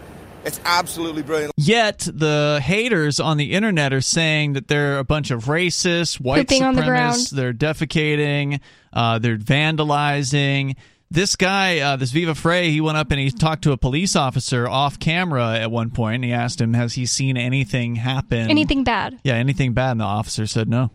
It's 0.46 0.62
absolutely 0.64 1.24
brilliant. 1.24 1.54
Yet 1.58 2.08
the 2.12 2.62
haters 2.64 3.20
on 3.20 3.38
the 3.38 3.54
internet 3.54 3.94
are 3.94 4.02
saying 4.02 4.54
that 4.54 4.68
they're 4.68 5.00
a 5.00 5.04
bunch 5.04 5.32
of 5.32 5.46
racists, 5.46 6.20
white 6.20 6.48
Pooping 6.48 6.64
on 6.64 6.76
the 6.76 6.84
supremacists. 6.84 7.32
They're 7.32 7.54
defecating. 7.54 8.60
Uh, 8.94 9.18
they're 9.18 9.38
vandalizing. 9.38 10.76
This 11.12 11.36
guy, 11.36 11.80
uh, 11.80 11.96
this 11.96 12.12
Viva 12.12 12.34
Frei, 12.36 12.72
he 12.72 12.82
went 12.82 12.98
up 12.98 13.12
and 13.12 13.20
he 13.20 13.30
talked 13.30 13.64
to 13.64 13.72
a 13.72 13.78
police 13.78 14.16
officer 14.16 14.68
off 14.68 15.00
camera 15.00 15.58
at 15.60 15.72
one 15.72 15.92
point, 15.92 16.16
and 16.16 16.24
he 16.26 16.34
asked 16.34 16.60
him, 16.60 16.74
"Has 16.74 16.94
he 16.94 17.06
seen 17.06 17.38
anything 17.38 17.96
happen? 17.96 18.50
Anything 18.50 18.84
bad? 18.84 19.20
Yeah, 19.24 19.36
anything 19.36 19.74
bad?" 19.74 19.92
And 19.92 20.02
the 20.02 20.06
officer 20.06 20.48
said 20.48 20.68
no. 20.68 20.92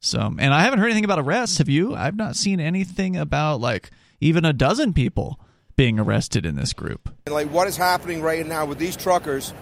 So, 0.00 0.34
and 0.38 0.52
I 0.52 0.60
haven't 0.60 0.80
heard 0.80 0.88
anything 0.88 1.06
about 1.06 1.18
arrests. 1.18 1.56
Have 1.56 1.70
you? 1.70 1.94
I've 1.94 2.14
not 2.14 2.36
seen 2.36 2.60
anything 2.60 3.16
about 3.16 3.62
like 3.62 3.90
even 4.20 4.44
a 4.44 4.52
dozen 4.52 4.92
people 4.92 5.40
being 5.76 5.98
arrested 5.98 6.44
in 6.44 6.56
this 6.56 6.74
group. 6.74 7.08
And 7.24 7.34
like 7.34 7.48
what 7.50 7.66
is 7.68 7.78
happening 7.78 8.20
right 8.20 8.46
now 8.46 8.66
with 8.66 8.76
these 8.78 8.96
truckers, 8.96 9.54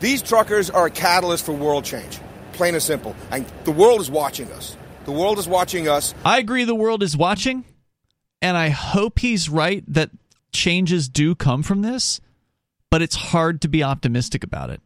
these 0.00 0.20
truckers 0.20 0.68
are 0.68 0.84
a 0.84 0.90
catalyst 0.90 1.46
for 1.46 1.52
world 1.52 1.86
change. 1.86 2.20
Plain 2.52 2.74
and 2.74 2.82
simple. 2.82 3.16
And 3.30 3.46
the 3.64 3.72
world 3.72 4.02
is 4.02 4.10
watching 4.10 4.52
us. 4.52 4.76
The 5.06 5.12
world 5.12 5.38
is 5.38 5.48
watching 5.48 5.88
us. 5.88 6.14
I 6.22 6.38
agree 6.38 6.64
the 6.64 6.74
world 6.74 7.02
is 7.02 7.16
watching, 7.16 7.64
and 8.44 8.58
I 8.58 8.68
hope 8.68 9.20
he's 9.20 9.48
right 9.48 9.82
that 9.88 10.10
changes 10.52 11.08
do 11.08 11.34
come 11.34 11.62
from 11.62 11.80
this, 11.80 12.20
but 12.90 13.00
it's 13.00 13.14
hard 13.14 13.62
to 13.62 13.68
be 13.68 13.82
optimistic 13.82 14.44
about 14.44 14.68
it. 14.68 14.82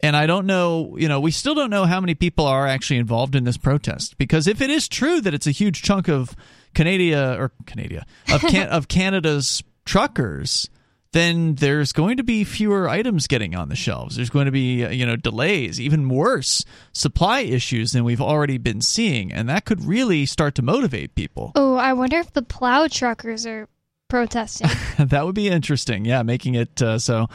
And 0.00 0.14
I 0.14 0.26
don't 0.26 0.44
know, 0.44 0.94
you 0.98 1.08
know, 1.08 1.18
we 1.18 1.30
still 1.30 1.54
don't 1.54 1.70
know 1.70 1.86
how 1.86 1.98
many 1.98 2.14
people 2.14 2.44
are 2.44 2.66
actually 2.66 2.98
involved 2.98 3.34
in 3.34 3.44
this 3.44 3.56
protest 3.56 4.18
because 4.18 4.46
if 4.46 4.60
it 4.60 4.68
is 4.68 4.86
true 4.86 5.22
that 5.22 5.32
it's 5.32 5.46
a 5.46 5.50
huge 5.50 5.80
chunk 5.80 6.08
of 6.08 6.36
Canada 6.74 7.36
or 7.38 7.52
Canada 7.64 8.04
of 8.30 8.42
can, 8.42 8.68
of 8.70 8.86
Canada's 8.86 9.62
truckers, 9.86 10.68
then 11.12 11.54
there's 11.54 11.92
going 11.92 12.18
to 12.18 12.22
be 12.22 12.44
fewer 12.44 12.88
items 12.88 13.26
getting 13.26 13.54
on 13.54 13.68
the 13.68 13.76
shelves. 13.76 14.16
There's 14.16 14.30
going 14.30 14.46
to 14.46 14.52
be, 14.52 14.84
uh, 14.84 14.90
you 14.90 15.06
know, 15.06 15.16
delays, 15.16 15.80
even 15.80 16.08
worse 16.08 16.64
supply 16.92 17.40
issues 17.40 17.92
than 17.92 18.04
we've 18.04 18.20
already 18.20 18.58
been 18.58 18.80
seeing, 18.80 19.32
and 19.32 19.48
that 19.48 19.64
could 19.64 19.84
really 19.84 20.26
start 20.26 20.54
to 20.56 20.62
motivate 20.62 21.14
people. 21.14 21.52
Oh, 21.68 21.74
I 21.76 21.92
wonder 21.92 22.18
if 22.18 22.32
the 22.32 22.42
plow 22.42 22.88
truckers 22.88 23.46
are 23.46 23.68
protesting. 24.08 24.68
that 25.06 25.24
would 25.24 25.34
be 25.34 25.48
interesting. 25.48 26.04
Yeah, 26.04 26.22
making 26.22 26.54
it 26.54 26.80
uh, 26.82 26.98
so 26.98 27.28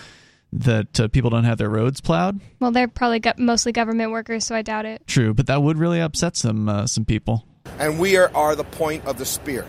that 0.53 0.99
uh, 0.99 1.07
people 1.07 1.29
don't 1.29 1.43
have 1.45 1.57
their 1.57 1.69
roads 1.69 1.99
plowed. 2.01 2.39
well, 2.59 2.71
they're 2.71 2.87
probably 2.87 3.19
go- 3.19 3.33
mostly 3.37 3.71
government 3.71 4.11
workers, 4.11 4.45
so 4.45 4.55
I 4.55 4.61
doubt 4.61 4.85
it. 4.85 5.05
True, 5.07 5.33
but 5.33 5.47
that 5.47 5.61
would 5.63 5.77
really 5.77 5.99
upset 5.99 6.35
some 6.35 6.69
uh, 6.69 6.87
some 6.87 7.05
people. 7.05 7.45
And 7.79 7.99
we 7.99 8.17
are, 8.17 8.31
are 8.35 8.55
the 8.55 8.63
point 8.63 9.05
of 9.05 9.17
the 9.17 9.25
spear. 9.25 9.65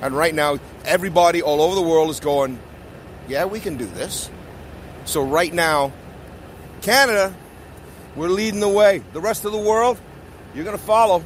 And 0.00 0.14
right 0.16 0.34
now, 0.34 0.58
everybody 0.84 1.42
all 1.42 1.60
over 1.60 1.74
the 1.74 1.82
world 1.82 2.10
is 2.10 2.20
going, 2.20 2.58
yeah, 3.28 3.44
we 3.44 3.60
can 3.60 3.76
do 3.76 3.86
this. 3.86 4.30
So 5.04 5.22
right 5.22 5.52
now, 5.52 5.92
Canada, 6.82 7.34
we're 8.16 8.28
leading 8.28 8.60
the 8.60 8.68
way. 8.68 9.02
The 9.12 9.20
rest 9.20 9.44
of 9.44 9.52
the 9.52 9.58
world, 9.58 9.98
you're 10.54 10.64
going 10.64 10.76
to 10.76 10.82
follow. 10.82 11.24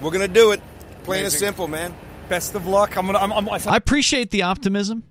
We're 0.00 0.10
going 0.10 0.26
to 0.26 0.32
do 0.32 0.52
it. 0.52 0.60
Plain 1.04 1.24
and 1.24 1.32
simple, 1.32 1.68
man. 1.68 1.94
Best 2.28 2.54
of 2.54 2.66
luck. 2.66 2.96
I'm 2.96 3.06
gonna. 3.06 3.18
I'm, 3.18 3.32
I'm, 3.32 3.48
I 3.48 3.76
appreciate 3.76 4.30
the 4.30 4.44
optimism, 4.44 5.02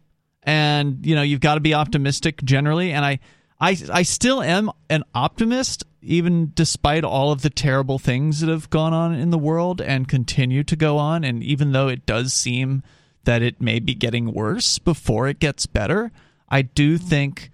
and 0.43 1.05
you 1.05 1.15
know 1.15 1.21
you've 1.21 1.41
got 1.41 1.55
to 1.55 1.59
be 1.59 1.73
optimistic 1.73 2.41
generally. 2.43 2.93
And 2.93 3.03
I, 3.03 3.19
I, 3.59 3.77
I 3.91 4.03
still 4.03 4.41
am 4.41 4.71
an 4.89 5.03
optimist, 5.13 5.83
even 6.01 6.51
despite 6.55 7.03
all 7.03 7.31
of 7.31 7.41
the 7.41 7.49
terrible 7.49 7.99
things 7.99 8.39
that 8.39 8.49
have 8.49 8.69
gone 8.69 8.93
on 8.93 9.13
in 9.13 9.29
the 9.29 9.37
world 9.37 9.81
and 9.81 10.07
continue 10.07 10.63
to 10.63 10.75
go 10.75 10.97
on. 10.97 11.23
And 11.23 11.43
even 11.43 11.73
though 11.73 11.89
it 11.89 12.05
does 12.05 12.33
seem 12.33 12.81
that 13.23 13.41
it 13.41 13.61
may 13.61 13.79
be 13.79 13.93
getting 13.93 14.33
worse 14.33 14.79
before 14.79 15.27
it 15.27 15.39
gets 15.39 15.65
better, 15.65 16.11
I 16.49 16.63
do 16.63 16.97
mm-hmm. 16.97 17.07
think 17.07 17.51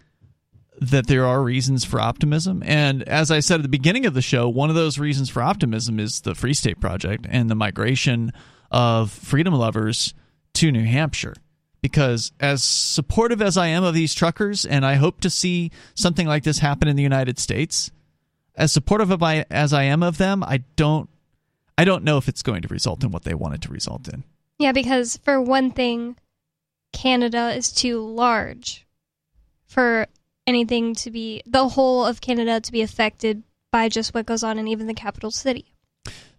that 0.79 1.07
there 1.07 1.25
are 1.25 1.41
reasons 1.41 1.83
for 1.83 1.99
optimism. 1.99 2.61
And 2.65 3.03
as 3.03 3.31
I 3.31 3.39
said 3.39 3.59
at 3.59 3.63
the 3.63 3.69
beginning 3.69 4.05
of 4.05 4.13
the 4.13 4.21
show, 4.21 4.47
one 4.47 4.69
of 4.69 4.75
those 4.75 4.99
reasons 4.99 5.29
for 5.29 5.41
optimism 5.41 5.99
is 5.99 6.21
the 6.21 6.35
Free 6.35 6.53
State 6.53 6.79
Project 6.79 7.25
and 7.29 7.49
the 7.49 7.55
migration 7.55 8.31
of 8.69 9.11
freedom 9.11 9.53
lovers 9.53 10.13
to 10.53 10.71
New 10.71 10.85
Hampshire. 10.85 11.35
Because 11.81 12.31
as 12.39 12.63
supportive 12.63 13.41
as 13.41 13.57
I 13.57 13.67
am 13.67 13.83
of 13.83 13.93
these 13.93 14.13
truckers, 14.13 14.65
and 14.65 14.85
I 14.85 14.95
hope 14.95 15.21
to 15.21 15.29
see 15.29 15.71
something 15.95 16.27
like 16.27 16.43
this 16.43 16.59
happen 16.59 16.87
in 16.87 16.95
the 16.95 17.03
United 17.03 17.39
States, 17.39 17.91
as 18.55 18.71
supportive 18.71 19.11
of 19.11 19.23
I, 19.23 19.45
as 19.49 19.73
I 19.73 19.83
am 19.83 20.03
of 20.03 20.17
them, 20.17 20.43
I 20.43 20.63
don't, 20.75 21.09
I 21.77 21.85
don't 21.85 22.03
know 22.03 22.17
if 22.17 22.27
it's 22.27 22.41
going 22.41 22.63
to 22.63 22.67
result 22.67 23.03
in 23.03 23.11
what 23.11 23.23
they 23.23 23.35
want 23.35 23.53
it 23.53 23.61
to 23.61 23.71
result 23.71 24.07
in. 24.07 24.23
Yeah, 24.59 24.71
because 24.71 25.17
for 25.17 25.39
one 25.39 25.71
thing, 25.71 26.17
Canada 26.93 27.53
is 27.55 27.71
too 27.71 27.99
large 27.99 28.85
for 29.67 30.07
anything 30.47 30.95
to 30.95 31.11
be 31.11 31.41
the 31.45 31.69
whole 31.69 32.05
of 32.05 32.21
Canada 32.21 32.59
to 32.61 32.71
be 32.71 32.81
affected 32.81 33.43
by 33.71 33.89
just 33.89 34.13
what 34.13 34.25
goes 34.25 34.43
on 34.43 34.57
in 34.57 34.67
even 34.67 34.87
the 34.87 34.93
capital 34.93 35.29
city. 35.29 35.73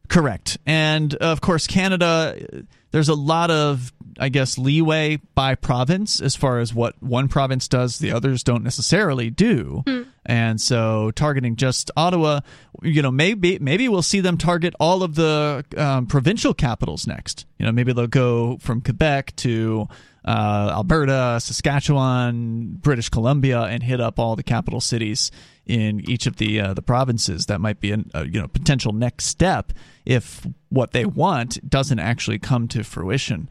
Correct. 0.08 0.58
And 0.66 1.14
uh, 1.14 1.26
of 1.26 1.40
course, 1.40 1.66
Canada, 1.66 2.36
uh, 2.52 2.60
there's 2.90 3.10
a 3.10 3.14
lot 3.14 3.50
of, 3.50 3.92
I 4.18 4.28
guess, 4.28 4.58
leeway 4.58 5.20
by 5.34 5.54
province 5.54 6.20
as 6.20 6.36
far 6.36 6.58
as 6.58 6.74
what 6.74 7.00
one 7.02 7.28
province 7.28 7.68
does, 7.68 7.98
the 7.98 8.12
others 8.12 8.42
don't 8.42 8.64
necessarily 8.64 9.30
do. 9.30 9.82
Hmm. 9.86 10.02
And 10.26 10.60
so, 10.60 11.10
targeting 11.12 11.56
just 11.56 11.90
Ottawa, 11.96 12.40
you 12.82 13.00
know, 13.00 13.10
maybe 13.10 13.58
maybe 13.58 13.88
we'll 13.88 14.02
see 14.02 14.20
them 14.20 14.36
target 14.36 14.74
all 14.78 15.02
of 15.02 15.14
the 15.14 15.64
um, 15.76 16.06
provincial 16.06 16.52
capitals 16.52 17.06
next. 17.06 17.46
You 17.58 17.66
know, 17.66 17.72
maybe 17.72 17.92
they'll 17.92 18.06
go 18.06 18.58
from 18.58 18.82
Quebec 18.82 19.34
to 19.36 19.88
uh, 20.24 20.72
Alberta, 20.74 21.38
Saskatchewan, 21.40 22.76
British 22.80 23.08
Columbia, 23.08 23.62
and 23.62 23.82
hit 23.82 24.00
up 24.00 24.18
all 24.18 24.36
the 24.36 24.42
capital 24.42 24.80
cities 24.80 25.30
in 25.64 26.08
each 26.10 26.26
of 26.26 26.36
the 26.36 26.60
uh, 26.60 26.74
the 26.74 26.82
provinces. 26.82 27.46
That 27.46 27.60
might 27.60 27.80
be 27.80 27.92
a 27.92 27.98
uh, 28.14 28.24
you 28.24 28.40
know 28.40 28.48
potential 28.48 28.92
next 28.92 29.24
step 29.24 29.72
if 30.04 30.46
what 30.68 30.92
they 30.92 31.06
want 31.06 31.68
doesn't 31.68 31.98
actually 31.98 32.38
come 32.38 32.68
to 32.68 32.84
fruition. 32.84 33.48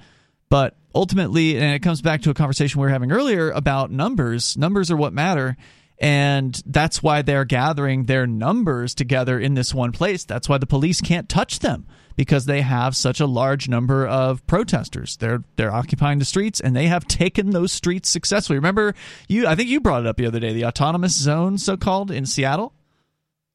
But 0.49 0.75
ultimately, 0.95 1.57
and 1.57 1.73
it 1.75 1.79
comes 1.79 2.01
back 2.01 2.21
to 2.21 2.29
a 2.29 2.33
conversation 2.33 2.79
we 2.79 2.87
were 2.87 2.91
having 2.91 3.11
earlier 3.11 3.51
about 3.51 3.91
numbers. 3.91 4.57
Numbers 4.57 4.89
are 4.91 4.97
what 4.97 5.13
matter. 5.13 5.57
And 5.99 6.61
that's 6.65 7.01
why 7.01 7.23
they're 7.23 7.45
gathering 7.45 8.05
their 8.05 8.27
numbers 8.27 8.93
together 8.93 9.39
in 9.39 9.55
this 9.55 9.73
one 9.73 9.91
place. 9.91 10.25
That's 10.25 10.47
why 10.47 10.59
the 10.59 10.67
police 10.67 11.01
can't 11.01 11.27
touch 11.27 11.59
them 11.59 11.87
because 12.15 12.45
they 12.45 12.61
have 12.61 12.95
such 12.95 13.19
a 13.19 13.25
large 13.25 13.67
number 13.67 14.05
of 14.05 14.45
protesters. 14.45 15.17
They're 15.17 15.43
they're 15.55 15.73
occupying 15.73 16.19
the 16.19 16.25
streets 16.25 16.59
and 16.59 16.75
they 16.75 16.87
have 16.87 17.07
taken 17.07 17.49
those 17.49 17.71
streets 17.71 18.09
successfully. 18.09 18.57
Remember 18.57 18.93
you 19.27 19.47
I 19.47 19.55
think 19.55 19.69
you 19.69 19.79
brought 19.79 20.01
it 20.01 20.07
up 20.07 20.17
the 20.17 20.27
other 20.27 20.39
day, 20.39 20.53
the 20.53 20.65
autonomous 20.65 21.15
zone 21.15 21.57
so 21.57 21.77
called 21.77 22.11
in 22.11 22.27
Seattle? 22.27 22.73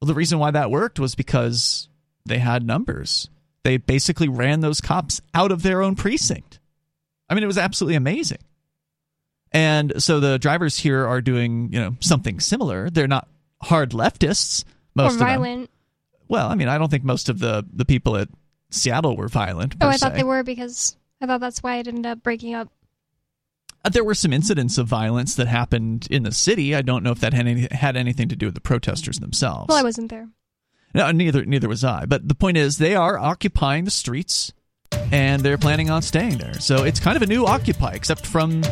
Well, 0.01 0.09
the 0.09 0.15
reason 0.15 0.41
why 0.41 0.51
that 0.51 0.71
worked 0.71 0.99
was 0.99 1.15
because 1.15 1.89
they 2.27 2.39
had 2.39 2.67
numbers. 2.67 3.29
They 3.63 3.77
basically 3.77 4.29
ran 4.29 4.61
those 4.61 4.81
cops 4.81 5.21
out 5.33 5.53
of 5.53 5.63
their 5.63 5.81
own 5.81 5.95
precinct. 5.95 6.59
I 7.33 7.35
mean, 7.35 7.45
it 7.45 7.47
was 7.47 7.57
absolutely 7.57 7.95
amazing. 7.97 8.41
And 9.53 10.03
so 10.03 10.21
the 10.21 10.39
drivers 10.39 10.77
here 10.79 11.07
are 11.07 11.23
doing, 11.23 11.71
you 11.73 11.81
know, 11.81 11.97
something 12.01 12.41
similar. 12.41 12.91
They're 12.91 13.09
not 13.09 13.27
hard 13.63 13.93
leftists. 13.93 14.65
Most 14.95 15.13
or 15.13 15.15
of 15.15 15.19
them. 15.19 15.29
violent. 15.29 15.71
Well, 16.29 16.49
I 16.49 16.55
mean, 16.57 16.69
I 16.69 16.77
don't 16.77 16.91
think 16.91 17.05
most 17.05 17.31
of 17.31 17.39
the 17.39 17.65
the 17.73 17.87
people 17.87 18.19
at 18.19 18.29
Seattle 18.69 19.17
were 19.17 19.29
violent. 19.29 19.77
Oh, 19.81 19.89
I 19.89 19.97
thought 19.97 20.13
they 20.13 20.25
were 20.25 20.43
because 20.43 20.95
I 21.23 21.27
thought 21.27 21.41
that's 21.41 21.63
why 21.63 21.77
it 21.79 21.89
ended 21.89 22.05
up 22.05 22.23
breaking 22.23 22.55
up. 22.55 22.69
Uh, 23.83 23.89
There 23.89 24.05
were 24.05 24.15
some 24.15 24.35
incidents 24.35 24.77
of 24.77 24.87
violence 24.87 25.35
that 25.37 25.47
happened 25.47 26.07
in 26.11 26.23
the 26.25 26.33
city. 26.33 26.75
I 26.75 26.83
don't 26.83 27.03
know 27.03 27.13
if 27.13 27.21
that 27.21 27.33
had, 27.33 27.47
any, 27.47 27.67
had 27.71 27.97
anything 27.97 28.29
to 28.29 28.37
do 28.37 28.47
with 28.47 28.55
the 28.55 28.61
protesters 28.61 29.21
themselves. 29.21 29.69
Well, 29.71 29.79
I 29.79 29.83
wasn't 29.83 30.11
there. 30.11 30.29
No, 30.95 31.11
neither 31.11 31.47
neither 31.47 31.69
was 31.69 31.83
I. 31.85 32.05
But 32.05 32.29
the 32.29 32.35
point 32.35 32.59
is, 32.59 32.77
they 32.77 32.95
are 32.95 33.19
occupying 33.19 33.85
the 33.85 33.91
streets, 33.91 34.53
and 35.13 35.43
they're 35.43 35.59
planning 35.59 35.91
on 35.91 36.03
staying 36.03 36.39
there. 36.39 36.55
So 36.55 36.85
it's 36.85 37.01
kind 37.01 37.17
of 37.17 37.23
a 37.23 37.27
new 37.27 37.47
Occupy, 37.47 37.93
except 37.93 38.27
from 38.27 38.63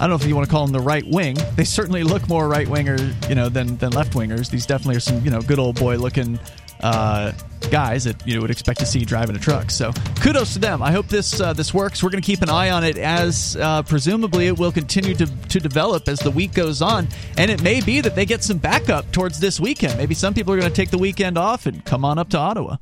I 0.00 0.04
don't 0.04 0.10
know 0.10 0.16
if 0.16 0.26
you 0.26 0.34
want 0.34 0.46
to 0.46 0.50
call 0.50 0.64
them 0.64 0.72
the 0.72 0.80
right 0.80 1.06
wing. 1.06 1.36
They 1.56 1.64
certainly 1.64 2.04
look 2.04 2.26
more 2.26 2.48
right 2.48 2.66
winger, 2.66 2.96
you 3.28 3.34
know, 3.34 3.50
than 3.50 3.76
than 3.76 3.90
left 3.92 4.14
wingers. 4.14 4.50
These 4.50 4.64
definitely 4.64 4.96
are 4.96 5.00
some 5.00 5.22
you 5.22 5.30
know 5.30 5.42
good 5.42 5.58
old 5.58 5.78
boy 5.78 5.98
looking 5.98 6.38
uh, 6.82 7.32
guys 7.70 8.04
that 8.04 8.26
you 8.26 8.40
would 8.40 8.50
expect 8.50 8.80
to 8.80 8.86
see 8.86 9.04
driving 9.04 9.36
a 9.36 9.38
truck. 9.38 9.70
So 9.70 9.92
kudos 10.20 10.54
to 10.54 10.58
them. 10.58 10.82
I 10.82 10.90
hope 10.90 11.08
this 11.08 11.38
uh, 11.38 11.52
this 11.52 11.74
works. 11.74 12.02
We're 12.02 12.10
going 12.10 12.22
to 12.22 12.26
keep 12.26 12.40
an 12.40 12.48
eye 12.48 12.70
on 12.70 12.82
it 12.82 12.96
as 12.96 13.56
uh, 13.60 13.82
presumably 13.82 14.46
it 14.46 14.58
will 14.58 14.72
continue 14.72 15.14
to 15.16 15.26
to 15.26 15.60
develop 15.60 16.08
as 16.08 16.18
the 16.18 16.30
week 16.30 16.54
goes 16.54 16.80
on, 16.80 17.06
and 17.36 17.50
it 17.50 17.62
may 17.62 17.82
be 17.82 18.00
that 18.00 18.14
they 18.14 18.24
get 18.24 18.42
some 18.42 18.56
backup 18.56 19.10
towards 19.12 19.38
this 19.38 19.60
weekend. 19.60 19.98
Maybe 19.98 20.14
some 20.14 20.32
people 20.32 20.54
are 20.54 20.58
going 20.58 20.70
to 20.70 20.76
take 20.76 20.90
the 20.90 20.98
weekend 20.98 21.36
off 21.36 21.66
and 21.66 21.84
come 21.84 22.04
on 22.04 22.18
up 22.18 22.30
to 22.30 22.38
Ottawa. 22.38 22.76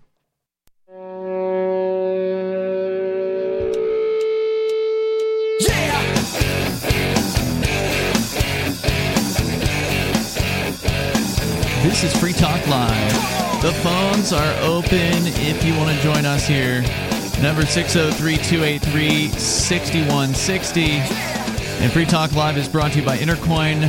This 11.88 12.04
is 12.04 12.14
Free 12.20 12.34
Talk 12.34 12.66
Live. 12.66 13.62
The 13.62 13.72
phones 13.82 14.34
are 14.34 14.54
open 14.60 14.90
if 14.90 15.64
you 15.64 15.74
want 15.78 15.96
to 15.96 16.02
join 16.02 16.26
us 16.26 16.46
here. 16.46 16.82
Number 17.42 17.64
603 17.64 18.36
283 18.36 19.28
6160. 19.28 20.82
And 21.82 21.90
Free 21.90 22.04
Talk 22.04 22.34
Live 22.34 22.58
is 22.58 22.68
brought 22.68 22.92
to 22.92 23.00
you 23.00 23.06
by 23.06 23.16
Intercoin. 23.16 23.80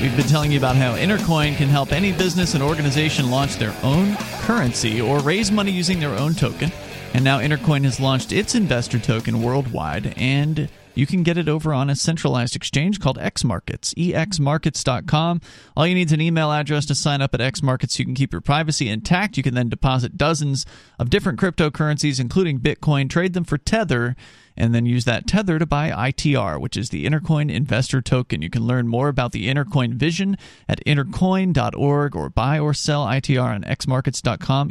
We've 0.00 0.16
been 0.16 0.28
telling 0.28 0.52
you 0.52 0.58
about 0.58 0.76
how 0.76 0.94
Intercoin 0.94 1.56
can 1.56 1.68
help 1.68 1.90
any 1.90 2.12
business 2.12 2.54
and 2.54 2.62
organization 2.62 3.32
launch 3.32 3.56
their 3.56 3.74
own 3.82 4.14
currency 4.42 5.00
or 5.00 5.18
raise 5.18 5.50
money 5.50 5.72
using 5.72 5.98
their 5.98 6.14
own 6.14 6.34
token. 6.34 6.70
And 7.14 7.24
now 7.24 7.40
Intercoin 7.40 7.82
has 7.82 7.98
launched 7.98 8.30
its 8.30 8.54
investor 8.54 9.00
token 9.00 9.42
worldwide, 9.42 10.14
and 10.16 10.68
you 10.94 11.06
can 11.06 11.22
get 11.22 11.38
it 11.38 11.48
over 11.48 11.72
on 11.72 11.90
a 11.90 11.96
centralized 11.96 12.56
exchange 12.56 13.00
called 13.00 13.18
XMarkets, 13.18 13.94
exmarkets.com. 13.94 15.40
All 15.76 15.86
you 15.86 15.94
need 15.94 16.08
is 16.08 16.12
an 16.12 16.20
email 16.20 16.52
address 16.52 16.86
to 16.86 16.94
sign 16.94 17.22
up 17.22 17.34
at 17.34 17.40
XMarkets. 17.40 17.98
You 17.98 18.04
can 18.04 18.14
keep 18.14 18.32
your 18.32 18.40
privacy 18.40 18.88
intact. 18.88 19.36
You 19.36 19.42
can 19.42 19.54
then 19.54 19.68
deposit 19.68 20.16
dozens 20.16 20.66
of 20.98 21.10
different 21.10 21.40
cryptocurrencies, 21.40 22.20
including 22.20 22.60
Bitcoin, 22.60 23.08
trade 23.08 23.32
them 23.32 23.44
for 23.44 23.58
Tether, 23.58 24.16
and 24.56 24.74
then 24.74 24.86
use 24.86 25.04
that 25.06 25.26
Tether 25.26 25.58
to 25.58 25.66
buy 25.66 25.90
ITR, 25.90 26.60
which 26.60 26.76
is 26.76 26.90
the 26.90 27.06
Intercoin 27.06 27.50
Investor 27.50 28.02
Token. 28.02 28.42
You 28.42 28.50
can 28.50 28.66
learn 28.66 28.86
more 28.86 29.08
about 29.08 29.32
the 29.32 29.48
Intercoin 29.48 29.94
vision 29.94 30.36
at 30.68 30.84
intercoin.org 30.84 32.14
or 32.14 32.28
buy 32.28 32.58
or 32.58 32.74
sell 32.74 33.06
ITR 33.06 33.54
on 33.54 33.62
xmarkets.com, 33.62 34.70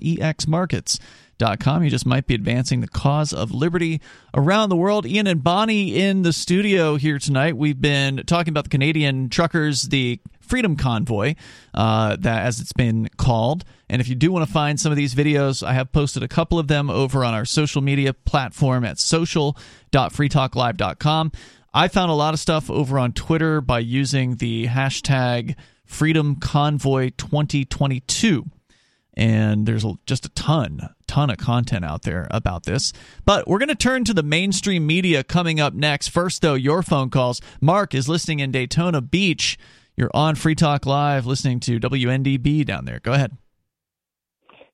exmarkets.com. 1.41 1.83
You 1.83 1.89
just 1.89 2.05
might 2.05 2.27
be 2.27 2.35
advancing 2.35 2.81
the 2.81 2.87
cause 2.87 3.33
of 3.33 3.51
liberty 3.51 3.99
around 4.33 4.69
the 4.69 4.75
world. 4.75 5.05
Ian 5.05 5.27
and 5.27 5.43
Bonnie 5.43 5.99
in 5.99 6.23
the 6.23 6.33
studio 6.33 6.95
here 6.95 7.19
tonight. 7.19 7.55
We've 7.57 7.79
been 7.79 8.23
talking 8.25 8.51
about 8.51 8.63
the 8.65 8.69
Canadian 8.69 9.29
truckers, 9.29 9.83
the 9.83 10.19
Freedom 10.39 10.75
Convoy, 10.75 11.35
uh, 11.73 12.17
that 12.19 12.45
as 12.45 12.59
it's 12.59 12.73
been 12.73 13.07
called. 13.17 13.63
And 13.89 14.01
if 14.01 14.09
you 14.09 14.15
do 14.15 14.31
want 14.31 14.45
to 14.45 14.51
find 14.51 14.79
some 14.79 14.91
of 14.91 14.95
these 14.95 15.15
videos, 15.15 15.65
I 15.65 15.73
have 15.73 15.91
posted 15.91 16.21
a 16.23 16.27
couple 16.27 16.59
of 16.59 16.67
them 16.67 16.87
over 16.89 17.25
on 17.25 17.33
our 17.33 17.45
social 17.45 17.81
media 17.81 18.13
platform 18.13 18.85
at 18.85 18.99
social.freetalklive.com. 18.99 21.31
I 21.73 21.87
found 21.87 22.11
a 22.11 22.15
lot 22.15 22.33
of 22.33 22.41
stuff 22.41 22.69
over 22.69 22.99
on 22.99 23.13
Twitter 23.13 23.61
by 23.61 23.79
using 23.79 24.35
the 24.35 24.67
hashtag 24.67 25.55
Freedom 25.85 26.35
Convoy 26.35 27.11
2022 27.17 28.45
and 29.15 29.65
there's 29.65 29.85
just 30.05 30.25
a 30.25 30.29
ton 30.29 30.89
ton 31.07 31.29
of 31.29 31.37
content 31.37 31.83
out 31.83 32.03
there 32.03 32.27
about 32.31 32.63
this. 32.63 32.93
But 33.25 33.47
we're 33.47 33.59
going 33.59 33.69
to 33.69 33.75
turn 33.75 34.05
to 34.05 34.13
the 34.13 34.23
mainstream 34.23 34.87
media 34.87 35.25
coming 35.25 35.59
up 35.59 35.73
next. 35.73 36.07
First 36.07 36.41
though 36.41 36.53
your 36.53 36.81
phone 36.81 37.09
calls. 37.09 37.41
Mark 37.59 37.93
is 37.93 38.07
listening 38.07 38.39
in 38.39 38.51
daytona 38.51 39.01
beach. 39.01 39.59
You're 39.97 40.11
on 40.13 40.35
free 40.35 40.55
talk 40.55 40.85
live 40.85 41.25
listening 41.25 41.59
to 41.61 41.79
wndb 41.79 42.65
down 42.65 42.85
there. 42.85 42.99
Go 42.99 43.11
ahead. 43.13 43.37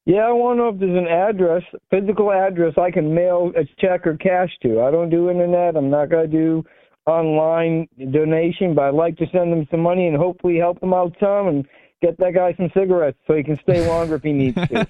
Yeah, 0.06 0.28
I 0.28 0.32
want 0.32 0.58
to 0.58 0.64
know 0.64 0.70
if 0.70 0.80
there's 0.80 0.98
an 0.98 1.08
address, 1.10 1.64
physical 1.90 2.32
address 2.32 2.76
I 2.78 2.92
can 2.92 3.14
mail 3.14 3.52
a 3.58 3.66
check 3.82 4.08
or 4.08 4.16
cash 4.16 4.52
to. 4.62 4.82
I 4.82 4.90
don't 4.90 5.10
do 5.10 5.30
internet. 5.30 5.76
I'm 5.76 5.90
not 5.90 6.10
going 6.10 6.32
to 6.32 6.38
do 6.38 6.64
online 7.06 7.90
donation, 8.14 8.74
but 8.74 8.86
I'd 8.86 8.94
like 8.94 9.18
to 9.18 9.26
send 9.34 9.52
them 9.52 9.68
some 9.70 9.82
money 9.82 10.08
and 10.08 10.16
hopefully 10.16 10.58
help 10.58 10.80
them 10.80 10.94
out 10.94 11.14
some 11.20 11.48
and 11.48 11.68
get 12.02 12.18
that 12.20 12.34
guy 12.34 12.54
some 12.58 12.70
cigarettes 12.74 13.18
so 13.26 13.34
he 13.36 13.44
can 13.44 13.58
stay 13.64 13.88
longer 13.88 14.16
if 14.16 14.24
he 14.24 14.32
needs 14.32 14.56
to. 14.56 14.88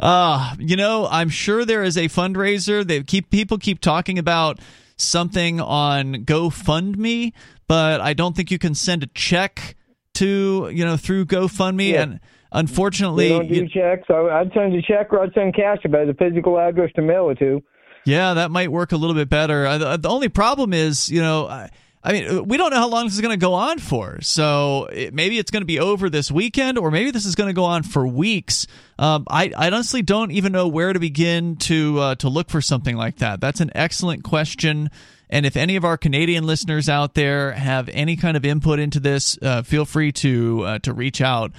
uh 0.00 0.54
you 0.58 0.76
know 0.76 1.08
i'm 1.10 1.28
sure 1.28 1.64
there 1.64 1.82
is 1.82 1.96
a 1.96 2.04
fundraiser 2.08 2.86
they 2.86 3.02
keep 3.02 3.30
people 3.30 3.58
keep 3.58 3.80
talking 3.80 4.18
about 4.18 4.58
something 4.96 5.60
on 5.60 6.14
gofundme 6.24 7.32
but 7.66 8.00
i 8.00 8.12
don't 8.12 8.36
think 8.36 8.50
you 8.50 8.58
can 8.58 8.74
send 8.74 9.02
a 9.02 9.06
check 9.08 9.74
to 10.14 10.70
you 10.72 10.84
know 10.84 10.96
through 10.96 11.24
gofundme 11.24 11.90
Yeah. 11.90 12.02
and 12.02 12.20
unfortunately 12.52 13.28
They 13.28 13.34
don't 13.38 13.48
do 13.48 13.54
you- 13.54 13.68
checks. 13.68 14.04
I, 14.10 14.14
I'd 14.14 14.52
send 14.54 14.74
a 14.74 14.82
check 14.82 15.12
or 15.12 15.20
I'd 15.22 15.32
send 15.34 15.54
cash 15.56 15.78
if 15.84 15.94
I 15.94 16.00
had 16.00 16.08
a 16.10 16.14
physical 16.14 16.58
address 16.58 16.90
to 16.96 17.02
mail 17.02 17.30
it 17.30 17.38
to. 17.38 17.62
Yeah, 18.04 18.34
that 18.34 18.50
might 18.50 18.70
work 18.70 18.92
a 18.92 18.96
little 18.96 19.14
bit 19.14 19.28
better. 19.30 19.64
Uh, 19.64 19.96
the 19.96 20.08
only 20.10 20.28
problem 20.28 20.74
is, 20.74 21.08
you 21.08 21.22
know, 21.22 21.46
I, 21.46 21.70
I 22.04 22.12
mean, 22.12 22.46
we 22.46 22.56
don't 22.56 22.70
know 22.70 22.78
how 22.78 22.88
long 22.88 23.04
this 23.04 23.14
is 23.14 23.20
going 23.20 23.38
to 23.38 23.40
go 23.40 23.54
on 23.54 23.78
for. 23.78 24.20
So 24.22 24.86
it, 24.86 25.14
maybe 25.14 25.38
it's 25.38 25.52
going 25.52 25.62
to 25.62 25.66
be 25.66 25.78
over 25.78 26.10
this 26.10 26.32
weekend, 26.32 26.76
or 26.76 26.90
maybe 26.90 27.12
this 27.12 27.24
is 27.24 27.36
going 27.36 27.46
to 27.46 27.54
go 27.54 27.64
on 27.64 27.84
for 27.84 28.06
weeks. 28.06 28.66
Um, 28.98 29.24
I, 29.30 29.52
I, 29.56 29.68
honestly 29.68 30.02
don't 30.02 30.32
even 30.32 30.52
know 30.52 30.66
where 30.66 30.92
to 30.92 30.98
begin 30.98 31.56
to 31.56 31.98
uh, 32.00 32.14
to 32.16 32.28
look 32.28 32.50
for 32.50 32.60
something 32.60 32.96
like 32.96 33.18
that. 33.18 33.40
That's 33.40 33.60
an 33.60 33.70
excellent 33.74 34.24
question. 34.24 34.90
And 35.30 35.46
if 35.46 35.56
any 35.56 35.76
of 35.76 35.84
our 35.84 35.96
Canadian 35.96 36.44
listeners 36.44 36.88
out 36.88 37.14
there 37.14 37.52
have 37.52 37.88
any 37.88 38.16
kind 38.16 38.36
of 38.36 38.44
input 38.44 38.80
into 38.80 39.00
this, 39.00 39.38
uh, 39.40 39.62
feel 39.62 39.84
free 39.84 40.12
to 40.12 40.62
uh, 40.64 40.78
to 40.80 40.92
reach 40.92 41.20
out. 41.20 41.52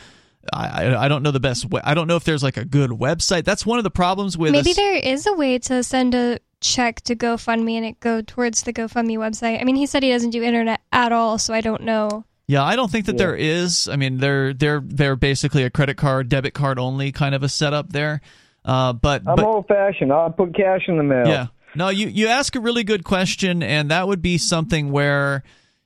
I, 0.51 0.95
I 0.95 1.07
don't 1.07 1.23
know 1.23 1.31
the 1.31 1.39
best 1.39 1.69
way. 1.69 1.81
I 1.83 1.93
don't 1.93 2.07
know 2.07 2.15
if 2.15 2.23
there's 2.23 2.43
like 2.43 2.57
a 2.57 2.65
good 2.65 2.89
website. 2.91 3.45
That's 3.45 3.65
one 3.65 3.77
of 3.77 3.83
the 3.83 3.91
problems 3.91 4.37
with 4.37 4.51
Maybe 4.51 4.71
us. 4.71 4.75
there 4.75 4.95
is 4.95 5.25
a 5.25 5.33
way 5.33 5.57
to 5.59 5.83
send 5.83 6.15
a 6.15 6.39
check 6.59 7.01
to 7.01 7.15
GoFundMe 7.15 7.73
and 7.73 7.85
it 7.85 7.99
go 7.99 8.21
towards 8.21 8.63
the 8.63 8.73
GoFundMe 8.73 9.17
website. 9.17 9.61
I 9.61 9.63
mean, 9.63 9.75
he 9.75 9.85
said 9.85 10.03
he 10.03 10.09
doesn't 10.09 10.31
do 10.31 10.43
internet 10.43 10.81
at 10.91 11.11
all, 11.11 11.37
so 11.37 11.53
I 11.53 11.61
don't 11.61 11.83
know. 11.83 12.25
Yeah, 12.47 12.63
I 12.63 12.75
don't 12.75 12.91
think 12.91 13.05
that 13.05 13.13
yeah. 13.13 13.25
there 13.25 13.35
is. 13.35 13.87
I 13.87 13.95
mean, 13.95 14.17
they're 14.17 14.53
they're 14.53 14.81
they're 14.83 15.15
basically 15.15 15.63
a 15.63 15.69
credit 15.69 15.95
card, 15.95 16.27
debit 16.27 16.53
card 16.53 16.77
only 16.77 17.11
kind 17.11 17.35
of 17.35 17.43
a 17.43 17.49
setup 17.49 17.93
there. 17.93 18.21
Uh, 18.65 18.93
but 18.93 19.23
I'm 19.25 19.35
but, 19.37 19.45
old 19.45 19.67
fashioned. 19.67 20.11
I'll 20.11 20.29
put 20.29 20.55
cash 20.55 20.81
in 20.87 20.97
the 20.97 21.03
mail. 21.03 21.27
Yeah. 21.27 21.47
No, 21.75 21.89
you 21.89 22.07
you 22.07 22.27
ask 22.27 22.55
a 22.55 22.59
really 22.59 22.83
good 22.83 23.03
question, 23.03 23.63
and 23.63 23.91
that 23.91 24.07
would 24.07 24.21
be 24.21 24.37
something 24.37 24.91
where 24.91 25.43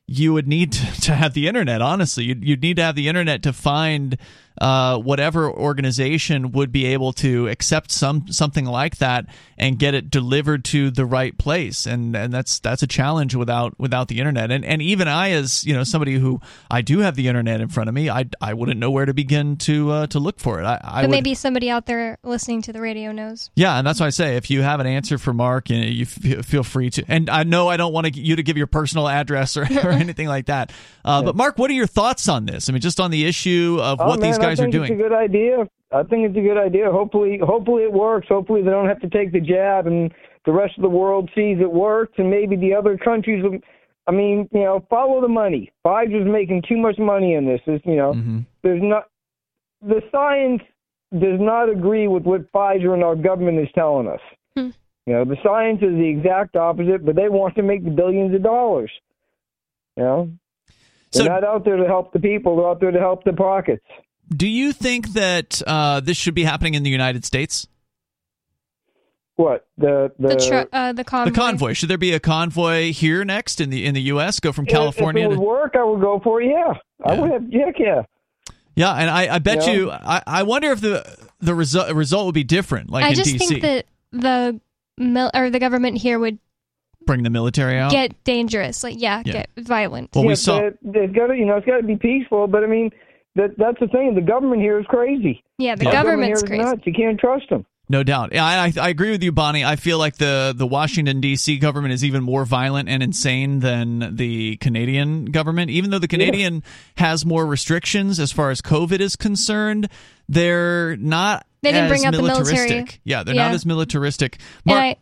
you 0.08 0.34
would 0.34 0.48
need 0.48 0.72
to, 0.72 1.02
to 1.02 1.14
have 1.14 1.34
the 1.34 1.48
internet. 1.48 1.82
Honestly, 1.82 2.24
you'd, 2.24 2.44
you'd 2.44 2.62
need 2.62 2.78
to 2.78 2.84
have 2.84 2.96
the 2.96 3.08
internet 3.08 3.44
to 3.44 3.54
find 3.54 4.18
uh, 4.60 4.98
whatever 4.98 5.52
organization 5.52 6.52
would 6.52 6.72
be 6.72 6.86
able 6.86 7.14
to 7.14 7.48
accept 7.48 7.92
some 7.92 8.28
something 8.32 8.66
like 8.66 8.98
that 8.98 9.26
and 9.58 9.80
get 9.80 9.94
it 9.94 10.10
delivered 10.10 10.64
to 10.66 10.90
the 10.92 11.06
right 11.06 11.38
place. 11.38 11.86
And 11.86 12.16
and 12.16 12.34
that's 12.34 12.60
that's 12.60 12.82
a 12.84 12.88
challenge 12.88 13.36
without 13.36 13.78
without 13.80 14.08
the 14.08 14.20
internet. 14.20 14.52
And 14.52 14.66
and 14.66 14.82
even 14.82 15.08
I 15.08 15.32
as 15.32 15.64
you 15.64 15.74
know 15.74 15.84
somebody 15.84 16.16
who 16.16 16.42
I 16.72 16.82
do 16.82 17.00
have 17.00 17.16
the 17.16 17.28
internet 17.28 17.62
in 17.62 17.70
front 17.70 17.90
of 17.90 17.96
me 17.96 18.10
I, 18.10 18.26
I 18.42 18.54
wouldn't 18.54 18.80
know 18.80 18.92
where 18.92 19.06
to 19.06 19.14
begin 19.14 19.58
to 19.58 19.92
uh, 19.92 20.08
to 20.08 20.20
look 20.20 20.40
for 20.40 20.60
it. 20.60 20.66
I, 20.66 20.80
I 20.84 21.02
but 21.02 21.10
would, 21.10 21.12
maybe 21.12 21.34
somebody 21.34 21.70
out 21.70 21.86
there 21.86 22.18
listening 22.24 22.62
to 22.64 22.74
the 22.74 22.82
radio 22.82 23.12
knows. 23.12 23.52
Yeah 23.56 23.78
and 23.78 23.86
that's 23.86 24.00
why 24.00 24.08
I 24.08 24.12
say 24.12 24.38
if 24.38 24.50
you 24.50 24.62
have 24.62 24.80
an 24.80 24.88
answer 24.88 25.18
for 25.18 25.34
Mark 25.34 25.70
you, 25.70 25.80
know, 25.80 25.86
you 25.86 26.04
f- 26.04 26.46
feel 26.46 26.64
free 26.64 26.90
to 26.92 27.04
and 27.08 27.30
I 27.30 27.44
know 27.44 27.68
I 27.68 27.78
don't 27.78 27.94
want 27.94 28.08
to, 28.08 28.20
you 28.20 28.36
to 28.36 28.44
give 28.44 28.58
your 28.58 28.68
personal 28.68 29.08
address 29.08 29.58
or, 29.58 29.64
or 29.84 29.92
anything 29.92 30.28
like 30.28 30.48
that. 30.48 30.72
Uh, 31.06 31.20
yeah. 31.22 31.26
but 31.26 31.36
Mark 31.36 31.58
what 31.58 31.70
are 31.70 31.76
your 31.76 31.88
thoughts 31.88 32.28
on 32.28 32.46
this? 32.46 32.70
I 32.70 32.72
mean 32.72 32.82
just 32.82 33.00
on 33.00 33.12
the 33.12 33.26
issue 33.26 33.80
of 33.82 34.02
oh, 34.02 34.08
what 34.08 34.20
man, 34.20 34.30
these 34.30 34.38
guys 34.38 34.47
I 34.48 34.56
think 34.56 34.70
are 34.70 34.72
doing 34.72 34.92
it's 34.92 35.00
a 35.00 35.04
good 35.04 35.14
idea 35.14 35.68
I 35.92 36.04
think 36.04 36.28
it's 36.28 36.38
a 36.38 36.42
good 36.42 36.58
idea. 36.58 36.92
Hopefully, 36.92 37.40
hopefully 37.42 37.84
it 37.84 37.94
works. 37.94 38.28
Hopefully 38.28 38.62
they 38.62 38.72
don't 38.72 38.88
have 38.88 39.00
to 39.02 39.10
take 39.10 39.32
the 39.32 39.40
jab, 39.40 39.88
and 39.88 40.14
the 40.46 40.52
rest 40.52 40.74
of 40.78 40.82
the 40.82 40.90
world 40.90 41.30
sees 41.34 41.60
it 41.62 41.72
works, 41.72 42.14
and 42.18 42.30
maybe 42.30 42.56
the 42.56 42.74
other 42.74 42.98
countries. 42.98 43.42
Will, 43.44 43.60
I 44.06 44.12
mean, 44.12 44.50
you 44.52 44.64
know, 44.64 44.86
follow 44.90 45.22
the 45.22 45.28
money. 45.28 45.72
Pfizer's 45.86 46.30
making 46.30 46.64
too 46.68 46.78
much 46.78 46.98
money 46.98 47.36
in 47.36 47.46
this. 47.46 47.62
It's, 47.68 47.86
you 47.86 47.96
know, 47.96 48.14
mm-hmm. 48.14 48.40
there's 48.64 48.82
not 48.84 49.06
the 49.82 50.02
science 50.12 50.62
does 51.14 51.40
not 51.40 51.70
agree 51.70 52.08
with 52.08 52.24
what 52.24 52.52
Pfizer 52.52 52.94
and 52.94 53.04
our 53.04 53.16
government 53.16 53.60
is 53.60 53.70
telling 53.74 54.08
us. 54.08 54.20
Hmm. 54.56 54.70
You 55.06 55.14
know, 55.14 55.26
the 55.26 55.38
science 55.42 55.82
is 55.82 55.94
the 55.94 56.08
exact 56.08 56.58
opposite, 56.58 57.06
but 57.06 57.16
they 57.16 57.30
want 57.30 57.56
to 57.56 57.64
make 57.64 57.86
the 57.86 57.92
billions 57.92 58.36
of 58.36 58.44
dollars. 58.44 58.92
You 59.96 60.04
know, 60.04 60.32
they're 61.14 61.30
not 61.30 61.46
out 61.46 61.64
there 61.64 61.78
to 61.78 61.86
help 61.86 62.12
the 62.12 62.20
people; 62.20 62.58
they're 62.58 62.68
out 62.68 62.82
there 62.82 62.92
to 62.92 63.00
help 63.00 63.24
the 63.24 63.32
pockets. 63.32 63.86
Do 64.30 64.48
you 64.48 64.74
think 64.74 65.10
that 65.14 65.62
uh, 65.66 66.00
this 66.02 66.18
should 66.18 66.34
be 66.36 66.44
happening 66.44 66.74
in 66.74 66.84
the 66.84 66.90
United 66.90 67.24
States? 67.26 67.68
What 69.36 69.68
the 69.78 70.12
the, 70.18 70.28
the 70.30 70.36
tr- 70.36 70.76
uh, 70.76 70.94
the 70.94 71.04
convoy. 71.04 71.30
The 71.32 71.36
convoy. 71.40 71.74
Should 71.74 71.90
there 71.90 71.98
be 72.00 72.14
a 72.14 72.20
convoy 72.20 72.92
here 72.92 73.24
next 73.24 73.62
in 73.62 73.70
the 73.70 73.86
in 73.86 73.94
the 73.94 74.02
U.S. 74.04 74.40
Go 74.40 74.52
from 74.52 74.66
If- 74.66 74.72
California 74.72 75.26
If 75.26 75.32
it 75.32 75.36
to 75.36 75.40
would 75.40 75.48
work, 75.48 75.76
I 75.76 75.84
would 75.84 76.02
go 76.02 76.20
for 76.24 76.42
it. 76.42 76.50
Yeah, 76.50 76.74
I 77.06 77.20
would 77.20 77.30
have. 77.32 77.44
Heck 77.54 77.78
yeah. 77.78 78.02
yeah, 78.76 78.94
and 78.94 79.10
I, 79.12 79.36
I 79.36 79.40
bet 79.40 79.68
Yeah. 79.68 79.74
you. 79.74 79.92
I, 79.92 80.24
I 80.26 80.44
wonder 80.44 80.72
if 80.72 80.82
the 80.82 81.06
the 81.40 81.54
result 81.54 81.94
result 81.94 82.26
would 82.26 82.34
be 82.36 82.44
different, 82.44 82.90
like 82.90 83.06
I 83.06 83.10
in 83.10 83.14
just 83.16 83.32
D.C. 83.32 83.48
think 83.48 83.62
that 83.62 83.86
the 84.12 84.60
mil- 84.98 85.30
or 85.36 85.52
the 85.52 85.60
government 85.60 85.98
here 86.00 86.18
would 86.18 86.40
Bring 87.06 87.22
the 87.22 87.30
military 87.30 87.78
out. 87.78 87.92
get 87.92 88.22
dangerous. 88.24 88.84
Like, 88.84 88.96
yeah, 89.00 89.22
Yeah. 89.24 89.32
get 89.34 89.50
violent. 89.56 90.10
Well, 90.16 90.24
we 90.26 90.30
Yeah, 90.32 90.36
saw- 90.36 90.60
but 90.82 90.96
It's 90.96 91.16
got 91.16 91.28
to, 91.28 91.38
you 91.38 91.46
know, 91.46 91.56
it's 91.58 91.66
got 91.66 91.78
to 91.78 91.84
be 91.84 91.96
peaceful. 91.96 92.48
But 92.48 92.64
I 92.64 92.68
mean, 92.68 92.90
that 93.38 93.58
that's 93.58 93.80
the 93.80 93.88
thing. 93.88 94.14
The 94.16 94.22
government 94.22 94.62
here 94.62 94.80
is 94.80 94.86
crazy. 94.88 95.44
Yeah, 95.58 95.76
the 95.76 95.86
Yeah. 95.86 95.92
government's 95.94 96.42
government 96.44 96.48
crazy. 96.48 96.62
is 96.62 96.66
nuts. 96.78 96.88
You 96.88 96.94
can't 96.94 97.20
trust 97.20 97.50
them. 97.50 97.66
No 97.90 98.04
doubt. 98.04 98.34
Yeah, 98.34 98.44
I, 98.46 98.66
I, 98.66 98.74
I 98.82 98.90
agree 98.90 99.12
with 99.12 99.24
you, 99.24 99.32
Bonnie. 99.32 99.64
I 99.64 99.78
feel 99.78 99.98
like 99.98 100.18
the, 100.18 100.54
the 100.54 100.68
Washington, 100.68 101.22
D.C. 101.22 101.58
government 101.58 101.94
is 101.94 102.04
even 102.04 102.22
more 102.22 102.44
violent 102.44 102.90
and 102.90 103.02
insane 103.02 103.62
than 103.62 104.18
the 104.18 104.58
Canadian 104.58 105.24
government. 105.26 105.72
Even 105.72 105.90
though 105.92 106.00
the 106.00 106.10
Canadian 106.10 106.64
has 106.98 107.26
more 107.26 107.46
restrictions 107.46 108.20
as 108.20 108.34
far 108.34 108.52
as 108.52 108.62
COVID 108.62 109.00
is 109.00 109.16
concerned, 109.16 109.88
they're 110.28 110.98
not 110.98 111.46
They 111.64 111.72
didn't 111.72 111.86
as 111.86 111.90
bring 111.92 112.06
up 112.06 112.14
the 112.14 112.24
military. 112.24 112.56
militaristic. 112.58 113.00
Yeah, 113.06 113.24
they're 113.24 113.36
Yeah. 113.36 113.46
not 113.46 113.54
as 113.54 113.66
militaristic. 113.66 114.40
Mark, 114.66 114.80
I, 114.82 114.96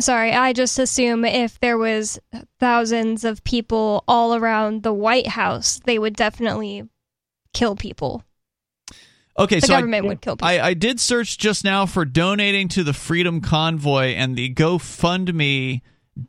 sorry, 0.00 0.32
I 0.32 0.52
just 0.54 0.76
assume 0.80 1.24
if 1.24 1.60
there 1.60 1.78
was 1.78 2.18
thousands 2.58 3.24
of 3.24 3.44
people 3.44 4.02
all 4.08 4.34
around 4.34 4.82
the 4.82 4.92
White 4.92 5.28
House, 5.28 5.80
they 5.84 6.00
would 6.00 6.16
definitely 6.16 6.88
kill 7.54 7.74
people. 7.76 8.22
Okay, 9.38 9.58
the 9.60 9.66
so 9.66 9.74
I- 9.74 9.78
government 9.78 10.06
would 10.06 10.20
kill 10.20 10.36
people. 10.36 10.46
I, 10.48 10.60
I 10.60 10.74
did 10.74 11.00
search 11.00 11.38
just 11.38 11.64
now 11.64 11.86
for 11.86 12.04
donating 12.04 12.68
to 12.68 12.84
the 12.84 12.92
Freedom 12.92 13.40
Convoy, 13.40 14.14
and 14.14 14.36
the 14.36 14.52
GoFundMe 14.54 15.80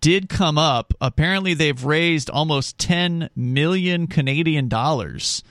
did 0.01 0.29
come 0.29 0.57
up. 0.57 0.93
Apparently, 0.99 1.53
they've 1.53 1.83
raised 1.83 2.29
almost 2.29 2.77
10 2.79 3.29
million 3.35 4.07
Canadian 4.07 4.67
dollars. 4.69 5.43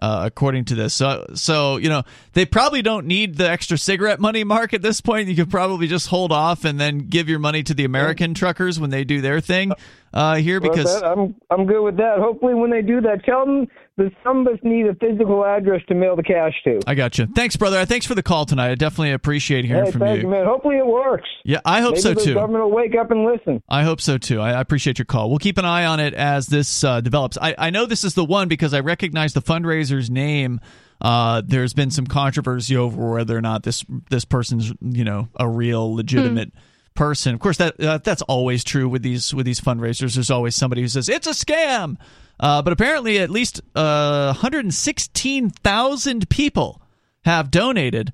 Uh, 0.00 0.22
according 0.24 0.64
to 0.64 0.74
this, 0.74 0.92
so 0.94 1.24
so 1.34 1.76
you 1.76 1.88
know 1.88 2.02
they 2.32 2.44
probably 2.44 2.82
don't 2.82 3.06
need 3.06 3.36
the 3.36 3.48
extra 3.48 3.78
cigarette 3.78 4.18
money, 4.18 4.42
Mark. 4.42 4.74
At 4.74 4.82
this 4.82 5.00
point, 5.00 5.28
you 5.28 5.36
could 5.36 5.50
probably 5.50 5.86
just 5.86 6.08
hold 6.08 6.32
off 6.32 6.64
and 6.64 6.80
then 6.80 7.06
give 7.08 7.28
your 7.28 7.38
money 7.38 7.62
to 7.62 7.72
the 7.72 7.84
American 7.84 8.34
truckers 8.34 8.80
when 8.80 8.90
they 8.90 9.04
do 9.04 9.20
their 9.20 9.40
thing 9.40 9.70
uh, 10.12 10.36
here, 10.36 10.60
Well, 10.60 10.70
because 10.70 11.00
that- 11.00 11.06
I'm 11.06 11.34
I'm 11.50 11.66
good 11.66 11.82
with 11.82 11.96
that. 11.96 12.18
Hopefully, 12.18 12.54
when 12.54 12.70
they 12.70 12.82
do 12.82 13.00
that, 13.02 13.24
tell 13.24 13.44
them 13.46 13.66
that 13.98 14.10
some 14.24 14.46
of 14.46 14.54
us 14.54 14.58
need 14.62 14.86
a 14.86 14.94
physical 14.94 15.44
address 15.44 15.82
to 15.88 15.94
mail 15.94 16.16
the 16.16 16.22
cash 16.22 16.54
to. 16.64 16.80
I 16.86 16.94
got 16.94 17.18
you. 17.18 17.26
Thanks, 17.26 17.56
brother. 17.56 17.84
Thanks 17.84 18.06
for 18.06 18.14
the 18.14 18.22
call 18.22 18.46
tonight. 18.46 18.70
I 18.70 18.74
definitely 18.74 19.12
appreciate 19.12 19.64
hearing 19.66 19.84
Hey, 19.86 19.90
from 19.90 20.00
thank 20.00 20.16
you. 20.18 20.22
you, 20.24 20.28
man. 20.30 20.46
Hopefully, 20.46 20.78
it 20.78 20.86
works. 20.86 21.28
Yeah, 21.44 21.60
I 21.64 21.80
hope 21.82 21.92
Maybe 21.92 22.00
so 22.02 22.14
the 22.14 22.20
too. 22.20 22.34
government 22.34 22.64
will 22.64 22.72
wake 22.72 22.94
up 22.98 23.10
and 23.10 23.24
listen. 23.24 23.62
I 23.68 23.82
hope 23.82 24.00
so 24.00 24.18
too. 24.18 24.40
I 24.40 24.52
I 24.52 24.60
appreciate 24.60 24.98
your 24.98 25.06
call. 25.06 25.28
We'll 25.30 25.38
keep 25.38 25.58
an 25.58 25.64
eye 25.64 25.84
on 25.86 26.00
it 26.00 26.14
as 26.14 26.46
this 26.46 26.84
uh, 26.84 27.00
develops. 27.00 27.36
I, 27.40 27.54
I 27.58 27.70
know 27.70 27.84
this 27.86 28.04
is 28.04 28.14
the 28.14 28.24
one 28.24 28.48
because 28.48 28.72
I 28.74 28.80
recognize 28.80 29.32
the 29.34 29.42
fundraiser's 29.42 30.10
name. 30.10 30.60
Uh, 31.00 31.42
there's 31.44 31.74
been 31.74 31.90
some 31.90 32.06
controversy 32.06 32.76
over 32.76 33.12
whether 33.14 33.36
or 33.36 33.40
not 33.40 33.62
this 33.64 33.84
this 34.10 34.24
person's 34.24 34.72
you 34.80 35.04
know 35.04 35.28
a 35.36 35.48
real 35.48 35.94
legitimate 35.94 36.52
person. 36.94 37.34
Of 37.34 37.40
course, 37.40 37.58
that 37.58 37.78
uh, 37.80 37.98
that's 37.98 38.22
always 38.22 38.64
true 38.64 38.88
with 38.88 39.02
these 39.02 39.34
with 39.34 39.46
these 39.46 39.60
fundraisers. 39.60 40.14
There's 40.14 40.30
always 40.30 40.54
somebody 40.54 40.82
who 40.82 40.88
says 40.88 41.08
it's 41.08 41.26
a 41.26 41.30
scam. 41.30 41.96
Uh, 42.40 42.60
but 42.60 42.72
apparently, 42.72 43.18
at 43.18 43.30
least 43.30 43.60
uh, 43.76 44.32
116,000 44.34 46.28
people 46.28 46.82
have 47.24 47.50
donated 47.52 48.12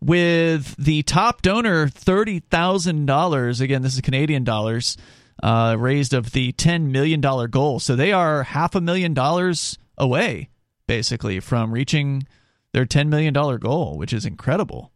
with 0.00 0.76
the 0.76 1.02
top 1.02 1.42
donor 1.42 1.86
$30,000. 1.86 3.60
Again, 3.60 3.82
this 3.82 3.94
is 3.94 4.00
Canadian 4.00 4.44
dollars, 4.44 4.96
uh, 5.42 5.76
raised 5.78 6.12
of 6.12 6.32
the 6.32 6.52
$10 6.52 6.90
million 6.90 7.20
goal. 7.20 7.80
So 7.80 7.96
they 7.96 8.12
are 8.12 8.42
half 8.42 8.74
a 8.74 8.80
million 8.80 9.14
dollars 9.14 9.78
away, 9.96 10.48
basically, 10.86 11.40
from 11.40 11.72
reaching 11.72 12.26
their 12.72 12.86
$10 12.86 13.08
million 13.08 13.32
goal, 13.32 13.96
which 13.98 14.12
is 14.12 14.26
incredible. 14.26 14.92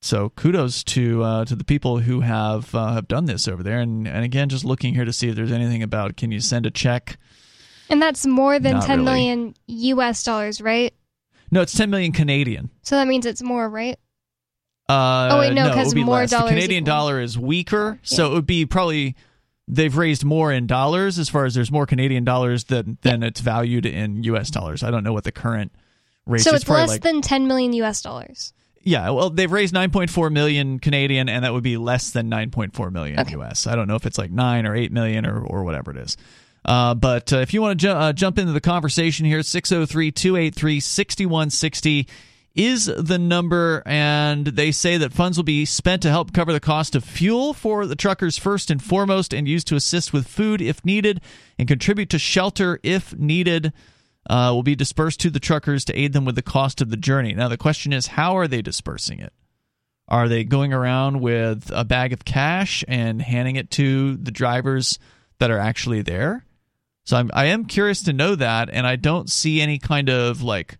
So 0.00 0.28
kudos 0.30 0.84
to 0.84 1.22
uh, 1.24 1.44
to 1.46 1.56
the 1.56 1.64
people 1.64 1.98
who 1.98 2.20
have 2.20 2.72
uh, 2.74 2.92
have 2.94 3.08
done 3.08 3.24
this 3.24 3.48
over 3.48 3.62
there, 3.62 3.80
and 3.80 4.06
and 4.06 4.24
again, 4.24 4.48
just 4.48 4.64
looking 4.64 4.94
here 4.94 5.04
to 5.04 5.12
see 5.12 5.28
if 5.28 5.34
there's 5.34 5.50
anything 5.52 5.82
about 5.82 6.16
can 6.16 6.30
you 6.30 6.40
send 6.40 6.66
a 6.66 6.70
check? 6.70 7.18
And 7.90 8.00
that's 8.00 8.24
more 8.26 8.58
than 8.58 8.74
Not 8.74 8.84
ten 8.86 9.00
really. 9.00 9.10
million 9.10 9.54
U.S. 9.66 10.22
dollars, 10.22 10.60
right? 10.60 10.94
No, 11.50 11.62
it's 11.62 11.72
10 11.72 11.88
million 11.88 12.12
Canadian. 12.12 12.68
So 12.82 12.96
that 12.96 13.06
means 13.06 13.24
it's 13.24 13.42
more, 13.42 13.66
right? 13.70 13.98
Uh, 14.86 15.30
Oh, 15.32 15.38
wait, 15.38 15.54
no, 15.54 15.66
because 15.70 15.86
would 15.86 15.94
be 15.94 16.04
more 16.04 16.16
less. 16.18 16.30
dollars 16.30 16.50
The 16.50 16.56
Canadian 16.56 16.82
equal- 16.84 16.94
dollar 16.94 17.20
is 17.22 17.38
weaker, 17.38 17.98
so 18.02 18.30
it 18.30 18.34
would 18.34 18.46
be 18.46 18.66
probably 18.66 19.16
they've 19.66 19.96
raised 19.96 20.24
more 20.24 20.52
in 20.52 20.66
dollars 20.66 21.18
as 21.18 21.28
far 21.30 21.46
as 21.46 21.54
there's 21.54 21.72
more 21.72 21.86
Canadian 21.86 22.24
dollars 22.24 22.64
than 22.64 22.98
than 23.02 23.22
it's 23.22 23.40
valued 23.40 23.86
in 23.86 24.22
U.S. 24.24 24.50
dollars. 24.50 24.82
I 24.82 24.90
don't 24.90 25.02
know 25.02 25.12
what 25.14 25.24
the 25.24 25.32
current 25.32 25.72
rate 26.26 26.42
so 26.42 26.54
it's 26.54 26.68
less 26.68 26.88
like, 26.90 27.02
than 27.02 27.22
ten 27.22 27.46
million 27.48 27.72
U.S. 27.72 28.02
dollars. 28.02 28.52
Yeah. 28.88 29.10
Well, 29.10 29.30
they've 29.30 29.50
raised 29.50 29.74
9.4 29.74 30.32
million 30.32 30.78
Canadian, 30.78 31.28
and 31.28 31.44
that 31.44 31.52
would 31.52 31.62
be 31.62 31.76
less 31.76 32.10
than 32.10 32.30
9.4 32.30 32.90
million 32.90 33.28
U.S. 33.28 33.66
I 33.66 33.76
don't 33.76 33.86
know 33.86 33.96
if 33.96 34.06
it's 34.06 34.18
like 34.18 34.30
nine 34.30 34.66
or 34.66 34.74
eight 34.74 34.92
million 34.92 35.26
or 35.26 35.40
or 35.44 35.64
whatever 35.64 35.90
it 35.90 35.98
is. 35.98 36.16
Uh, 36.64 36.94
but 36.94 37.32
uh, 37.32 37.38
if 37.38 37.54
you 37.54 37.62
want 37.62 37.78
to 37.78 37.86
ju- 37.86 37.92
uh, 37.92 38.12
jump 38.12 38.38
into 38.38 38.52
the 38.52 38.60
conversation 38.60 39.24
here, 39.26 39.42
603 39.42 40.10
283 40.10 40.80
6160 40.80 42.08
is 42.54 42.86
the 42.86 43.18
number, 43.18 43.82
and 43.86 44.46
they 44.46 44.72
say 44.72 44.96
that 44.96 45.12
funds 45.12 45.38
will 45.38 45.44
be 45.44 45.64
spent 45.64 46.02
to 46.02 46.10
help 46.10 46.32
cover 46.32 46.52
the 46.52 46.58
cost 46.58 46.96
of 46.96 47.04
fuel 47.04 47.54
for 47.54 47.86
the 47.86 47.94
truckers 47.94 48.36
first 48.36 48.70
and 48.70 48.82
foremost, 48.82 49.32
and 49.32 49.46
used 49.46 49.68
to 49.68 49.76
assist 49.76 50.12
with 50.12 50.26
food 50.26 50.60
if 50.60 50.84
needed, 50.84 51.20
and 51.58 51.68
contribute 51.68 52.10
to 52.10 52.18
shelter 52.18 52.80
if 52.82 53.16
needed. 53.16 53.72
Uh, 54.28 54.52
will 54.52 54.62
be 54.62 54.76
dispersed 54.76 55.20
to 55.20 55.30
the 55.30 55.40
truckers 55.40 55.84
to 55.86 55.98
aid 55.98 56.12
them 56.12 56.24
with 56.26 56.34
the 56.34 56.42
cost 56.42 56.82
of 56.82 56.90
the 56.90 56.96
journey. 56.98 57.32
Now, 57.32 57.48
the 57.48 57.56
question 57.56 57.94
is, 57.94 58.08
how 58.08 58.36
are 58.36 58.46
they 58.46 58.60
dispersing 58.60 59.20
it? 59.20 59.32
Are 60.06 60.28
they 60.28 60.44
going 60.44 60.72
around 60.72 61.20
with 61.20 61.70
a 61.74 61.84
bag 61.84 62.12
of 62.12 62.24
cash 62.24 62.84
and 62.88 63.22
handing 63.22 63.56
it 63.56 63.70
to 63.72 64.16
the 64.16 64.30
drivers 64.30 64.98
that 65.38 65.50
are 65.50 65.58
actually 65.58 66.02
there? 66.02 66.44
So 67.04 67.16
I'm, 67.16 67.30
I 67.32 67.46
am 67.46 67.64
curious 67.64 68.02
to 68.02 68.12
know 68.12 68.34
that, 68.34 68.68
and 68.70 68.86
I 68.86 68.96
don't 68.96 69.30
see 69.30 69.62
any 69.62 69.78
kind 69.78 70.10
of 70.10 70.42
like 70.42 70.78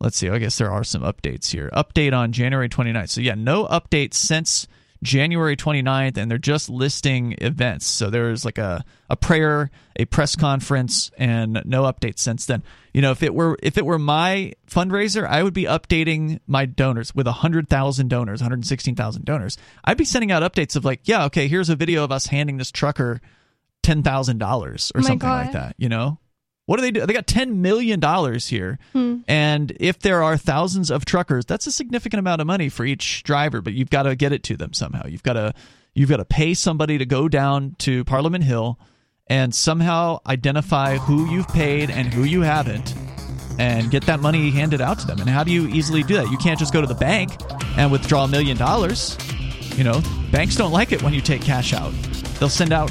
let's 0.00 0.16
see 0.16 0.28
i 0.28 0.38
guess 0.38 0.58
there 0.58 0.70
are 0.70 0.84
some 0.84 1.02
updates 1.02 1.50
here 1.50 1.70
update 1.72 2.12
on 2.12 2.32
january 2.32 2.68
29th 2.68 3.10
so 3.10 3.20
yeah 3.20 3.34
no 3.34 3.66
updates 3.66 4.14
since 4.14 4.68
january 5.02 5.56
29th 5.56 6.16
and 6.16 6.30
they're 6.30 6.38
just 6.38 6.68
listing 6.68 7.34
events. 7.38 7.86
So 7.86 8.10
there's 8.10 8.44
like 8.44 8.58
a, 8.58 8.84
a 9.08 9.16
prayer 9.16 9.70
a 9.96 10.04
press 10.04 10.36
conference 10.36 11.10
and 11.18 11.62
no 11.64 11.82
updates 11.82 12.20
since 12.20 12.46
then. 12.46 12.62
You 12.92 13.02
know 13.02 13.10
if 13.10 13.22
it 13.22 13.34
were 13.34 13.56
if 13.62 13.78
it 13.78 13.86
were 13.86 13.98
my 13.98 14.52
fundraiser 14.68 15.26
i 15.26 15.42
would 15.42 15.54
be 15.54 15.64
updating 15.64 16.40
my 16.46 16.66
donors 16.66 17.14
with 17.14 17.26
100000 17.26 18.08
donors 18.08 18.40
116000 18.40 19.24
donors. 19.24 19.56
I'd 19.84 19.98
be 19.98 20.04
sending 20.04 20.32
out 20.32 20.42
updates 20.42 20.76
of 20.76 20.84
like 20.84 21.00
yeah 21.04 21.24
okay 21.26 21.48
here's 21.48 21.68
a 21.68 21.76
video 21.76 22.04
of 22.04 22.12
us 22.12 22.26
handing 22.26 22.56
this 22.56 22.72
trucker 22.72 23.20
$10000 23.84 24.42
or 24.42 24.74
Oh 24.74 25.00
something 25.00 25.28
like 25.28 25.52
that 25.52 25.74
you 25.78 25.88
know 25.88 26.18
what 26.68 26.76
do 26.76 26.82
they 26.82 26.90
do? 26.90 27.06
They 27.06 27.14
got 27.14 27.26
ten 27.26 27.62
million 27.62 27.98
dollars 27.98 28.48
here, 28.48 28.78
Hmm. 28.92 29.20
and 29.26 29.72
if 29.80 29.98
there 30.00 30.22
are 30.22 30.36
thousands 30.36 30.90
of 30.90 31.06
truckers, 31.06 31.46
that's 31.46 31.66
a 31.66 31.72
significant 31.72 32.18
amount 32.18 32.42
of 32.42 32.46
money 32.46 32.68
for 32.68 32.84
each 32.84 33.22
driver. 33.22 33.62
But 33.62 33.72
you've 33.72 33.88
got 33.88 34.02
to 34.02 34.14
get 34.14 34.32
it 34.32 34.42
to 34.44 34.56
them 34.58 34.74
somehow. 34.74 35.06
You've 35.06 35.22
got 35.22 35.32
to 35.32 35.54
you've 35.94 36.10
got 36.10 36.18
to 36.18 36.26
pay 36.26 36.52
somebody 36.52 36.98
to 36.98 37.06
go 37.06 37.26
down 37.26 37.74
to 37.78 38.04
Parliament 38.04 38.44
Hill 38.44 38.78
and 39.28 39.54
somehow 39.54 40.18
identify 40.26 40.98
who 40.98 41.30
you've 41.30 41.48
paid 41.48 41.90
and 41.90 42.12
who 42.12 42.24
you 42.24 42.42
haven't, 42.42 42.94
and 43.58 43.90
get 43.90 44.04
that 44.04 44.20
money 44.20 44.50
handed 44.50 44.82
out 44.82 44.98
to 44.98 45.06
them. 45.06 45.20
And 45.20 45.28
how 45.30 45.42
do 45.44 45.50
you 45.50 45.68
easily 45.68 46.02
do 46.02 46.16
that? 46.16 46.30
You 46.30 46.36
can't 46.36 46.58
just 46.58 46.74
go 46.74 46.82
to 46.82 46.86
the 46.86 46.94
bank 46.94 47.30
and 47.78 47.90
withdraw 47.90 48.24
a 48.24 48.28
million 48.28 48.58
dollars. 48.58 49.16
You 49.76 49.84
know, 49.84 50.02
banks 50.30 50.54
don't 50.54 50.72
like 50.72 50.92
it 50.92 51.02
when 51.02 51.14
you 51.14 51.20
take 51.22 51.40
cash 51.40 51.72
out. 51.72 51.92
They'll 52.38 52.48
send 52.50 52.72
out 52.72 52.90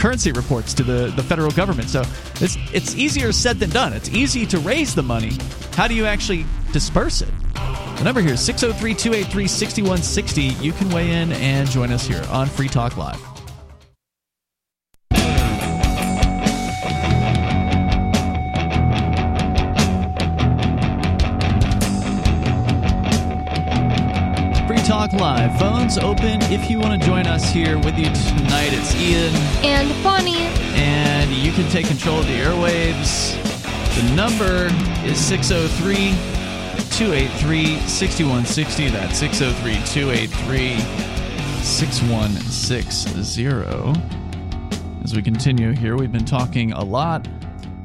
currency 0.00 0.32
reports 0.32 0.74
to 0.74 0.82
the, 0.82 1.12
the 1.14 1.22
federal 1.22 1.50
government. 1.50 1.88
So 1.90 2.02
it's 2.40 2.56
it's 2.72 2.94
easier 2.96 3.32
said 3.32 3.58
than 3.58 3.70
done. 3.70 3.92
It's 3.92 4.08
easy 4.08 4.46
to 4.46 4.58
raise 4.58 4.94
the 4.94 5.02
money. 5.02 5.32
How 5.72 5.86
do 5.86 5.94
you 5.94 6.06
actually 6.06 6.46
disperse 6.72 7.22
it? 7.22 7.32
The 7.54 8.04
number 8.04 8.22
here 8.22 8.34
is 8.34 8.40
603 8.40 8.94
283 8.94 9.46
6160. 9.46 10.42
You 10.64 10.72
can 10.72 10.88
weigh 10.90 11.10
in 11.10 11.32
and 11.32 11.68
join 11.68 11.92
us 11.92 12.06
here 12.06 12.24
on 12.30 12.48
Free 12.48 12.68
Talk 12.68 12.96
Live. 12.96 13.29
Talk 25.10 25.20
Live. 25.20 25.58
Phones 25.58 25.98
open 25.98 26.40
if 26.52 26.70
you 26.70 26.78
want 26.78 27.00
to 27.00 27.06
join 27.06 27.26
us 27.26 27.50
here 27.50 27.78
with 27.78 27.98
you 27.98 28.04
tonight. 28.04 28.72
It's 28.72 28.94
Ian. 28.96 29.34
And 29.64 29.90
Bonnie. 30.04 30.46
And 30.76 31.32
you 31.32 31.50
can 31.52 31.68
take 31.70 31.86
control 31.86 32.18
of 32.20 32.26
the 32.26 32.34
airwaves. 32.34 33.34
The 33.96 34.02
number 34.14 34.68
is 35.08 35.18
603 35.18 36.12
283 36.96 37.78
6160. 37.88 38.88
That's 38.88 39.18
603 39.18 39.74
283 39.86 40.78
6160. 41.62 44.00
As 45.02 45.14
we 45.14 45.22
continue 45.22 45.72
here, 45.72 45.96
we've 45.96 46.12
been 46.12 46.24
talking 46.24 46.72
a 46.72 46.84
lot 46.84 47.26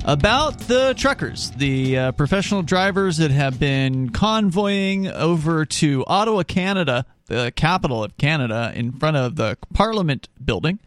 about 0.03 0.59
the 0.59 0.93
truckers, 0.95 1.49
the 1.51 1.97
uh, 1.97 2.11
professional 2.11 2.61
drivers 2.61 3.17
that 3.17 3.31
have 3.31 3.59
been 3.59 4.11
convoying 4.11 5.07
over 5.07 5.65
to 5.65 6.03
Ottawa, 6.05 6.43
Canada, 6.43 7.05
the 7.27 7.51
capital 7.55 8.03
of 8.03 8.17
Canada, 8.17 8.71
in 8.75 8.91
front 8.91 9.17
of 9.17 9.35
the 9.35 9.57
Parliament 9.73 10.29
building. 10.43 10.79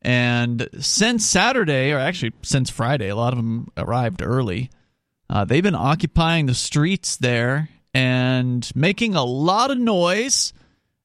And 0.00 0.68
since 0.80 1.26
Saturday, 1.26 1.92
or 1.92 1.98
actually 1.98 2.32
since 2.42 2.70
Friday, 2.70 3.08
a 3.08 3.16
lot 3.16 3.32
of 3.32 3.38
them 3.38 3.68
arrived 3.76 4.22
early. 4.22 4.70
Uh, 5.28 5.44
they've 5.44 5.62
been 5.62 5.74
occupying 5.74 6.46
the 6.46 6.54
streets 6.54 7.16
there 7.16 7.68
and 7.92 8.70
making 8.74 9.14
a 9.14 9.24
lot 9.24 9.70
of 9.70 9.78
noise 9.78 10.52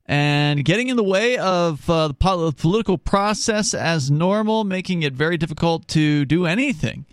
and 0.05 0.63
getting 0.63 0.89
in 0.89 0.97
the 0.97 1.03
way 1.03 1.37
of 1.37 1.89
uh, 1.89 2.09
the 2.09 2.13
pol- 2.13 2.51
political 2.51 2.97
process 2.97 3.73
as 3.73 4.11
normal, 4.11 4.63
making 4.63 5.01
it 5.03 5.13
very 5.13 5.37
difficult 5.37 5.87
to 5.87 6.25
do 6.25 6.45
anything 6.45 7.05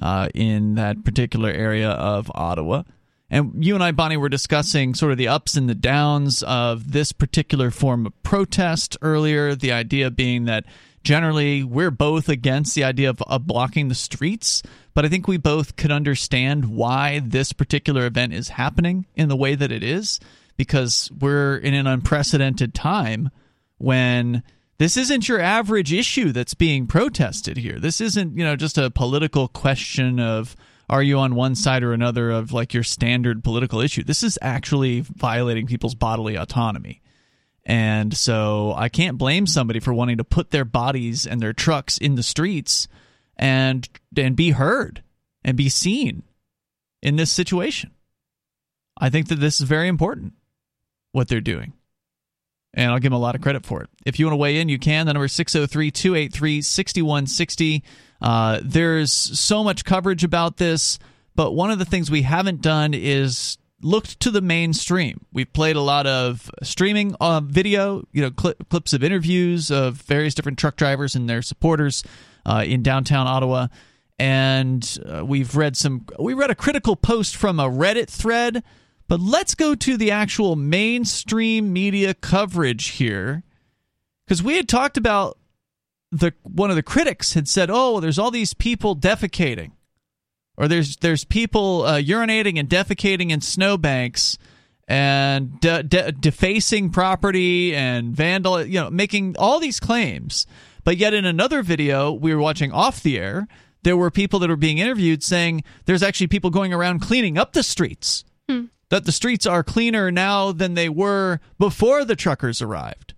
uh, 0.00 0.28
in 0.34 0.74
that 0.74 1.04
particular 1.04 1.50
area 1.50 1.90
of 1.90 2.30
Ottawa. 2.34 2.82
And 3.30 3.64
you 3.64 3.74
and 3.74 3.84
I, 3.84 3.92
Bonnie, 3.92 4.16
were 4.16 4.28
discussing 4.28 4.94
sort 4.94 5.12
of 5.12 5.18
the 5.18 5.28
ups 5.28 5.54
and 5.54 5.68
the 5.68 5.74
downs 5.74 6.42
of 6.42 6.92
this 6.92 7.12
particular 7.12 7.70
form 7.70 8.06
of 8.06 8.22
protest 8.22 8.96
earlier. 9.02 9.54
The 9.54 9.72
idea 9.72 10.10
being 10.10 10.46
that 10.46 10.64
generally 11.04 11.62
we're 11.62 11.92
both 11.92 12.28
against 12.28 12.74
the 12.74 12.84
idea 12.84 13.10
of, 13.10 13.22
of 13.22 13.46
blocking 13.46 13.88
the 13.88 13.94
streets, 13.94 14.62
but 14.94 15.04
I 15.04 15.08
think 15.08 15.28
we 15.28 15.36
both 15.36 15.76
could 15.76 15.92
understand 15.92 16.66
why 16.66 17.20
this 17.24 17.52
particular 17.52 18.04
event 18.06 18.34
is 18.34 18.48
happening 18.48 19.06
in 19.14 19.28
the 19.28 19.36
way 19.36 19.54
that 19.54 19.72
it 19.72 19.82
is 19.82 20.20
because 20.56 21.10
we're 21.18 21.56
in 21.56 21.72
an 21.72 21.86
unprecedented 21.86 22.74
time 22.74 23.30
when 23.78 24.42
this 24.78 24.96
isn't 24.96 25.28
your 25.28 25.40
average 25.40 25.92
issue 25.92 26.32
that's 26.32 26.54
being 26.54 26.86
protested 26.86 27.56
here. 27.56 27.78
This 27.78 28.00
isn't, 28.00 28.36
you 28.36 28.44
know, 28.44 28.56
just 28.56 28.76
a 28.76 28.90
political 28.90 29.48
question 29.48 30.18
of 30.20 30.56
are 30.90 31.02
you 31.04 31.20
on 31.20 31.36
one 31.36 31.54
side 31.54 31.84
or 31.84 31.92
another 31.92 32.32
of 32.32 32.52
like 32.52 32.74
your 32.74 32.82
standard 32.82 33.44
political 33.44 33.80
issue. 33.80 34.02
This 34.02 34.24
is 34.24 34.36
actually 34.42 35.02
violating 35.02 35.68
people's 35.68 35.94
bodily 35.94 36.34
autonomy. 36.34 37.00
And 37.64 38.12
so 38.12 38.74
I 38.76 38.88
can't 38.88 39.16
blame 39.16 39.46
somebody 39.46 39.78
for 39.78 39.94
wanting 39.94 40.16
to 40.16 40.24
put 40.24 40.50
their 40.50 40.64
bodies 40.64 41.28
and 41.28 41.40
their 41.40 41.52
trucks 41.52 41.96
in 41.96 42.16
the 42.16 42.24
streets 42.24 42.88
and 43.36 43.88
and 44.16 44.34
be 44.34 44.50
heard 44.50 45.04
and 45.44 45.56
be 45.56 45.68
seen 45.68 46.24
in 47.02 47.14
this 47.14 47.30
situation. 47.30 47.92
I 48.98 49.10
think 49.10 49.28
that 49.28 49.36
this 49.36 49.60
is 49.60 49.68
very 49.68 49.86
important 49.86 50.32
what 51.12 51.28
they're 51.28 51.40
doing. 51.40 51.72
And 52.74 52.90
I'll 52.90 52.98
give 52.98 53.10
them 53.10 53.14
a 53.14 53.18
lot 53.18 53.36
of 53.36 53.42
credit 53.42 53.64
for 53.64 53.82
it. 53.82 53.90
If 54.04 54.18
you 54.18 54.26
want 54.26 54.32
to 54.32 54.38
weigh 54.38 54.58
in, 54.60 54.68
you 54.68 54.78
can. 54.80 55.06
The 55.06 55.12
number 55.12 55.26
is 55.26 55.32
603 55.32 55.92
283 55.92 56.62
6160. 56.62 57.84
Uh, 58.20 58.60
There's 58.62 59.12
so 59.12 59.64
much 59.64 59.84
coverage 59.84 60.24
about 60.24 60.56
this, 60.56 60.98
but 61.34 61.52
one 61.52 61.70
of 61.70 61.78
the 61.78 61.84
things 61.84 62.10
we 62.10 62.22
haven't 62.22 62.60
done 62.60 62.94
is 62.94 63.58
looked 63.82 64.20
to 64.20 64.30
the 64.30 64.42
mainstream. 64.42 65.24
We've 65.32 65.52
played 65.52 65.76
a 65.76 65.80
lot 65.80 66.06
of 66.06 66.50
streaming 66.62 67.14
uh, 67.20 67.40
video, 67.40 68.06
you 68.12 68.22
know, 68.22 68.30
cli 68.30 68.54
clips 68.68 68.92
of 68.92 69.02
interviews 69.02 69.70
of 69.70 69.94
various 69.96 70.34
different 70.34 70.58
truck 70.58 70.76
drivers 70.76 71.14
and 71.14 71.28
their 71.28 71.40
supporters 71.40 72.04
uh, 72.44 72.64
in 72.66 72.82
downtown 72.82 73.26
Ottawa. 73.26 73.68
And 74.18 74.98
uh, 75.06 75.24
we've 75.24 75.56
read 75.56 75.78
some, 75.78 76.04
we 76.18 76.34
read 76.34 76.50
a 76.50 76.54
critical 76.54 76.94
post 76.94 77.36
from 77.36 77.58
a 77.58 77.70
Reddit 77.70 78.08
thread 78.10 78.62
but 79.10 79.18
let's 79.20 79.56
go 79.56 79.74
to 79.74 79.96
the 79.96 80.12
actual 80.12 80.54
mainstream 80.54 81.72
media 81.72 82.14
coverage 82.14 82.90
here. 82.90 83.42
Because 84.24 84.40
we 84.40 84.54
had 84.54 84.68
talked 84.68 84.96
about 84.96 85.36
the 86.12 86.32
one 86.42 86.70
of 86.70 86.76
the 86.76 86.82
critics 86.82 87.34
had 87.34 87.48
said, 87.48 87.70
"Oh, 87.70 88.00
there's 88.00 88.18
all 88.18 88.30
these 88.30 88.54
people 88.54 88.96
defecating, 88.96 89.72
or 90.56 90.68
there's 90.68 90.96
there's 90.96 91.24
people 91.24 91.82
uh, 91.82 92.00
urinating 92.00 92.58
and 92.58 92.68
defecating 92.68 93.30
in 93.30 93.40
snowbanks, 93.40 94.38
and 94.88 95.60
de- 95.60 95.82
de- 95.82 96.12
defacing 96.12 96.90
property 96.90 97.74
and 97.74 98.14
vandal, 98.14 98.64
you 98.64 98.80
know, 98.80 98.90
making 98.90 99.36
all 99.38 99.60
these 99.60 99.80
claims." 99.80 100.46
But 100.82 100.96
yet, 100.96 101.14
in 101.14 101.24
another 101.24 101.62
video 101.62 102.10
we 102.12 102.34
were 102.34 102.40
watching 102.40 102.72
off 102.72 103.02
the 103.02 103.18
air, 103.18 103.46
there 103.82 103.96
were 103.96 104.10
people 104.10 104.38
that 104.40 104.48
were 104.50 104.56
being 104.56 104.78
interviewed 104.78 105.22
saying 105.22 105.62
there's 105.84 106.02
actually 106.02 106.26
people 106.28 106.50
going 106.50 106.72
around 106.72 107.00
cleaning 107.00 107.38
up 107.38 107.52
the 107.52 107.62
streets 107.62 108.24
that 108.88 109.04
the 109.04 109.12
streets 109.12 109.46
are 109.46 109.62
cleaner 109.62 110.10
now 110.10 110.52
than 110.52 110.74
they 110.74 110.88
were 110.88 111.38
before 111.58 112.04
the 112.04 112.16
truckers 112.16 112.60
arrived. 112.60 113.14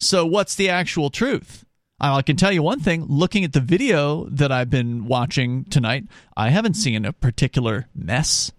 So, 0.00 0.24
what's 0.24 0.54
the 0.54 0.68
actual 0.68 1.10
truth? 1.10 1.64
I 2.00 2.22
can 2.22 2.36
tell 2.36 2.52
you 2.52 2.62
one 2.62 2.80
thing 2.80 3.06
looking 3.08 3.44
at 3.44 3.52
the 3.52 3.60
video 3.60 4.26
that 4.30 4.52
I've 4.52 4.70
been 4.70 5.06
watching 5.06 5.64
tonight, 5.64 6.04
I 6.36 6.50
haven't 6.50 6.74
seen 6.74 7.04
a 7.04 7.12
particular 7.12 7.88
mess. 7.94 8.52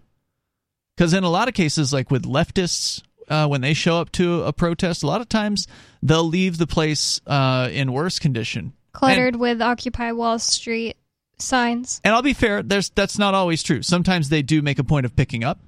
Because 0.96 1.14
in 1.14 1.24
a 1.24 1.30
lot 1.30 1.48
of 1.48 1.54
cases, 1.54 1.92
like 1.92 2.10
with 2.10 2.24
leftists, 2.24 3.02
uh, 3.28 3.46
when 3.46 3.62
they 3.62 3.72
show 3.72 3.98
up 3.98 4.12
to 4.12 4.42
a 4.42 4.52
protest, 4.52 5.02
a 5.02 5.06
lot 5.06 5.20
of 5.22 5.28
times 5.28 5.66
they'll 6.02 6.24
leave 6.24 6.58
the 6.58 6.66
place 6.66 7.20
uh, 7.26 7.70
in 7.72 7.92
worse 7.92 8.18
condition. 8.18 8.74
Cluttered 8.92 9.36
with 9.36 9.62
Occupy 9.62 10.12
Wall 10.12 10.38
Street 10.38 10.96
signs. 11.38 12.00
And 12.04 12.14
I'll 12.14 12.22
be 12.22 12.34
fair, 12.34 12.62
there's 12.62 12.90
that's 12.90 13.18
not 13.18 13.34
always 13.34 13.62
true. 13.62 13.82
Sometimes 13.82 14.28
they 14.28 14.42
do 14.42 14.60
make 14.62 14.78
a 14.78 14.84
point 14.84 15.06
of 15.06 15.16
picking 15.16 15.44
up. 15.44 15.60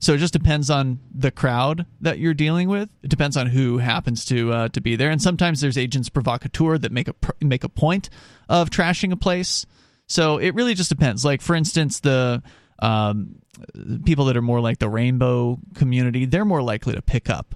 So 0.00 0.14
it 0.14 0.18
just 0.18 0.32
depends 0.32 0.70
on 0.70 0.98
the 1.14 1.30
crowd 1.30 1.84
that 2.00 2.18
you're 2.18 2.34
dealing 2.34 2.68
with. 2.70 2.88
It 3.02 3.10
depends 3.10 3.36
on 3.36 3.46
who 3.46 3.78
happens 3.78 4.24
to 4.26 4.52
uh, 4.52 4.68
to 4.68 4.80
be 4.80 4.96
there, 4.96 5.10
and 5.10 5.20
sometimes 5.20 5.60
there's 5.60 5.78
agents 5.78 6.08
provocateur 6.08 6.78
that 6.78 6.90
make 6.90 7.08
a 7.08 7.14
make 7.40 7.64
a 7.64 7.68
point 7.68 8.08
of 8.48 8.70
trashing 8.70 9.12
a 9.12 9.16
place. 9.16 9.66
So 10.06 10.38
it 10.38 10.54
really 10.54 10.74
just 10.74 10.88
depends. 10.88 11.24
Like 11.24 11.42
for 11.42 11.54
instance, 11.54 12.00
the 12.00 12.42
um, 12.78 13.36
people 14.04 14.24
that 14.24 14.36
are 14.38 14.42
more 14.42 14.60
like 14.60 14.78
the 14.78 14.88
rainbow 14.88 15.58
community, 15.74 16.24
they're 16.24 16.46
more 16.46 16.62
likely 16.62 16.94
to 16.94 17.02
pick 17.02 17.28
up 17.28 17.54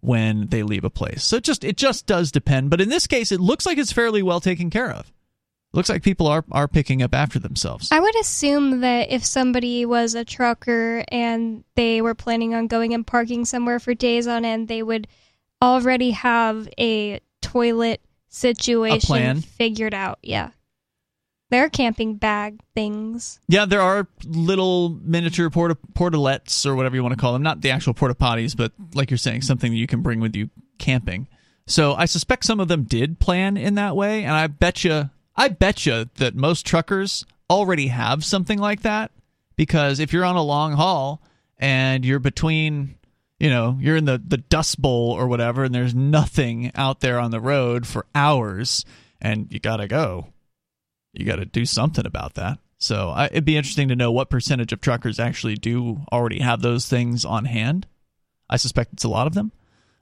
when 0.00 0.48
they 0.48 0.62
leave 0.62 0.84
a 0.84 0.90
place. 0.90 1.22
So 1.22 1.36
it 1.36 1.44
just 1.44 1.62
it 1.62 1.76
just 1.76 2.06
does 2.06 2.32
depend. 2.32 2.70
But 2.70 2.80
in 2.80 2.88
this 2.88 3.06
case, 3.06 3.32
it 3.32 3.40
looks 3.40 3.66
like 3.66 3.76
it's 3.76 3.92
fairly 3.92 4.22
well 4.22 4.40
taken 4.40 4.70
care 4.70 4.90
of. 4.90 5.12
Looks 5.74 5.88
like 5.88 6.02
people 6.02 6.26
are 6.26 6.44
are 6.52 6.68
picking 6.68 7.02
up 7.02 7.14
after 7.14 7.38
themselves. 7.38 7.90
I 7.90 8.00
would 8.00 8.18
assume 8.20 8.80
that 8.80 9.10
if 9.10 9.24
somebody 9.24 9.86
was 9.86 10.14
a 10.14 10.24
trucker 10.24 11.04
and 11.08 11.64
they 11.76 12.02
were 12.02 12.14
planning 12.14 12.54
on 12.54 12.66
going 12.66 12.92
and 12.92 13.06
parking 13.06 13.44
somewhere 13.44 13.78
for 13.78 13.94
days 13.94 14.26
on 14.26 14.44
end, 14.44 14.68
they 14.68 14.82
would 14.82 15.08
already 15.62 16.10
have 16.10 16.68
a 16.78 17.20
toilet 17.40 18.02
situation 18.28 19.40
figured 19.40 19.94
out. 19.94 20.18
Yeah. 20.22 20.50
There 21.50 21.64
are 21.64 21.68
camping 21.68 22.16
bag 22.16 22.60
things. 22.74 23.38
Yeah, 23.46 23.66
there 23.66 23.82
are 23.82 24.08
little 24.24 24.98
miniature 25.02 25.50
porta 25.50 25.76
portalets 25.92 26.64
or 26.64 26.74
whatever 26.74 26.96
you 26.96 27.02
want 27.02 27.12
to 27.12 27.20
call 27.20 27.34
them. 27.34 27.42
Not 27.42 27.60
the 27.60 27.70
actual 27.70 27.92
porta 27.92 28.14
potties, 28.14 28.56
but 28.56 28.72
like 28.94 29.10
you're 29.10 29.18
saying, 29.18 29.42
something 29.42 29.70
that 29.70 29.76
you 29.76 29.86
can 29.86 30.00
bring 30.00 30.20
with 30.20 30.34
you 30.34 30.48
camping. 30.78 31.28
So 31.66 31.92
I 31.92 32.06
suspect 32.06 32.46
some 32.46 32.58
of 32.58 32.68
them 32.68 32.84
did 32.84 33.18
plan 33.18 33.58
in 33.58 33.74
that 33.74 33.94
way, 33.94 34.24
and 34.24 34.32
I 34.32 34.46
bet 34.46 34.82
you, 34.82 35.10
I 35.36 35.48
bet 35.48 35.86
you 35.86 36.08
that 36.16 36.34
most 36.34 36.66
truckers 36.66 37.24
already 37.48 37.88
have 37.88 38.24
something 38.24 38.58
like 38.58 38.82
that. 38.82 39.10
Because 39.56 40.00
if 40.00 40.12
you're 40.12 40.24
on 40.24 40.36
a 40.36 40.42
long 40.42 40.72
haul 40.72 41.22
and 41.58 42.04
you're 42.04 42.18
between, 42.18 42.96
you 43.38 43.50
know, 43.50 43.76
you're 43.80 43.96
in 43.96 44.06
the 44.06 44.20
the 44.24 44.38
Dust 44.38 44.80
Bowl 44.80 45.10
or 45.10 45.26
whatever, 45.26 45.64
and 45.64 45.74
there's 45.74 45.94
nothing 45.94 46.72
out 46.74 47.00
there 47.00 47.18
on 47.18 47.30
the 47.30 47.40
road 47.40 47.86
for 47.86 48.06
hours, 48.14 48.84
and 49.20 49.52
you 49.52 49.60
gotta 49.60 49.86
go 49.86 50.32
you 51.12 51.26
got 51.26 51.36
to 51.36 51.44
do 51.44 51.66
something 51.66 52.06
about 52.06 52.34
that. 52.34 52.58
So 52.78 53.10
I, 53.10 53.26
it'd 53.26 53.44
be 53.44 53.56
interesting 53.56 53.88
to 53.88 53.96
know 53.96 54.10
what 54.10 54.30
percentage 54.30 54.72
of 54.72 54.80
truckers 54.80 55.20
actually 55.20 55.54
do 55.54 56.00
already 56.10 56.40
have 56.40 56.62
those 56.62 56.86
things 56.86 57.24
on 57.24 57.44
hand. 57.44 57.86
I 58.50 58.56
suspect 58.56 58.94
it's 58.94 59.04
a 59.04 59.08
lot 59.08 59.26
of 59.26 59.34
them. 59.34 59.52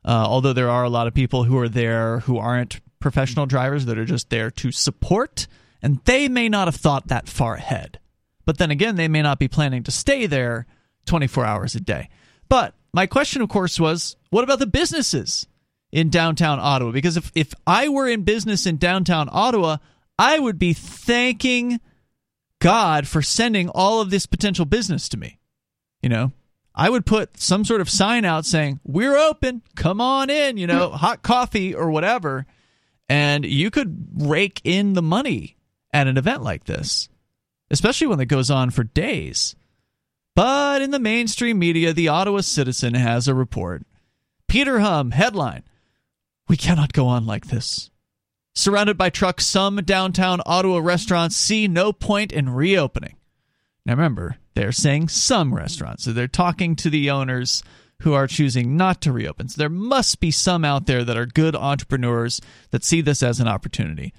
Uh, 0.02 0.24
although 0.26 0.54
there 0.54 0.70
are 0.70 0.84
a 0.84 0.88
lot 0.90 1.06
of 1.06 1.14
people 1.14 1.44
who 1.44 1.58
are 1.58 1.68
there 1.68 2.20
who 2.20 2.38
aren't 2.38 2.80
professional 3.00 3.46
drivers 3.46 3.86
that 3.86 3.98
are 3.98 4.04
just 4.04 4.30
there 4.30 4.50
to 4.50 4.70
support, 4.70 5.46
and 5.82 6.00
they 6.04 6.28
may 6.28 6.48
not 6.48 6.68
have 6.68 6.76
thought 6.76 7.08
that 7.08 7.28
far 7.28 7.54
ahead. 7.54 7.98
But 8.44 8.58
then 8.58 8.70
again, 8.70 8.96
they 8.96 9.08
may 9.08 9.22
not 9.22 9.38
be 9.38 9.48
planning 9.48 9.82
to 9.84 9.90
stay 9.90 10.26
there 10.26 10.66
24 11.06 11.44
hours 11.44 11.74
a 11.74 11.80
day. 11.80 12.08
But 12.48 12.74
my 12.92 13.06
question, 13.06 13.42
of 13.42 13.48
course, 13.48 13.78
was 13.78 14.16
what 14.30 14.44
about 14.44 14.58
the 14.58 14.66
businesses 14.66 15.46
in 15.92 16.10
downtown 16.10 16.58
Ottawa? 16.60 16.90
Because 16.92 17.16
if, 17.16 17.30
if 17.34 17.54
I 17.66 17.88
were 17.88 18.08
in 18.08 18.22
business 18.22 18.66
in 18.66 18.76
downtown 18.76 19.28
Ottawa, 19.30 19.78
I 20.18 20.38
would 20.38 20.58
be 20.58 20.72
thanking 20.72 21.80
God 22.60 23.06
for 23.06 23.22
sending 23.22 23.68
all 23.68 24.00
of 24.00 24.10
this 24.10 24.26
potential 24.26 24.64
business 24.64 25.08
to 25.10 25.16
me. 25.16 25.38
You 26.02 26.08
know, 26.08 26.32
I 26.74 26.90
would 26.90 27.06
put 27.06 27.38
some 27.38 27.64
sort 27.64 27.80
of 27.80 27.90
sign 27.90 28.24
out 28.24 28.46
saying, 28.46 28.80
We're 28.84 29.16
open, 29.16 29.62
come 29.76 30.00
on 30.00 30.30
in, 30.30 30.56
you 30.56 30.66
know, 30.66 30.90
hot 30.92 31.22
coffee 31.22 31.74
or 31.74 31.90
whatever. 31.90 32.46
And 33.10 33.44
you 33.44 33.72
could 33.72 34.06
rake 34.14 34.60
in 34.62 34.92
the 34.92 35.02
money 35.02 35.56
at 35.92 36.06
an 36.06 36.16
event 36.16 36.44
like 36.44 36.66
this, 36.66 37.08
especially 37.68 38.06
when 38.06 38.20
it 38.20 38.26
goes 38.26 38.52
on 38.52 38.70
for 38.70 38.84
days. 38.84 39.56
But 40.36 40.80
in 40.80 40.92
the 40.92 41.00
mainstream 41.00 41.58
media, 41.58 41.92
the 41.92 42.06
Ottawa 42.06 42.40
Citizen 42.42 42.94
has 42.94 43.26
a 43.26 43.34
report. 43.34 43.82
Peter 44.46 44.78
Hum, 44.78 45.10
headline 45.10 45.64
We 46.46 46.56
cannot 46.56 46.92
go 46.92 47.08
on 47.08 47.26
like 47.26 47.46
this. 47.46 47.90
Surrounded 48.54 48.96
by 48.96 49.10
trucks, 49.10 49.44
some 49.44 49.76
downtown 49.78 50.40
Ottawa 50.46 50.78
restaurants 50.78 51.34
see 51.34 51.66
no 51.66 51.92
point 51.92 52.30
in 52.30 52.48
reopening. 52.48 53.16
Now 53.84 53.94
remember, 53.94 54.36
they're 54.54 54.70
saying 54.70 55.08
some 55.08 55.52
restaurants, 55.52 56.04
so 56.04 56.12
they're 56.12 56.28
talking 56.28 56.76
to 56.76 56.88
the 56.88 57.10
owners 57.10 57.64
who 58.00 58.12
are 58.12 58.26
choosing 58.26 58.76
not 58.76 59.00
to 59.02 59.12
reopen. 59.12 59.48
So 59.48 59.58
there 59.58 59.68
must 59.68 60.20
be 60.20 60.30
some 60.30 60.64
out 60.64 60.86
there 60.86 61.04
that 61.04 61.16
are 61.16 61.26
good 61.26 61.54
entrepreneurs 61.54 62.40
that 62.70 62.84
see 62.84 63.00
this 63.00 63.22
as 63.22 63.40
an 63.40 63.48
opportunity. 63.48 64.12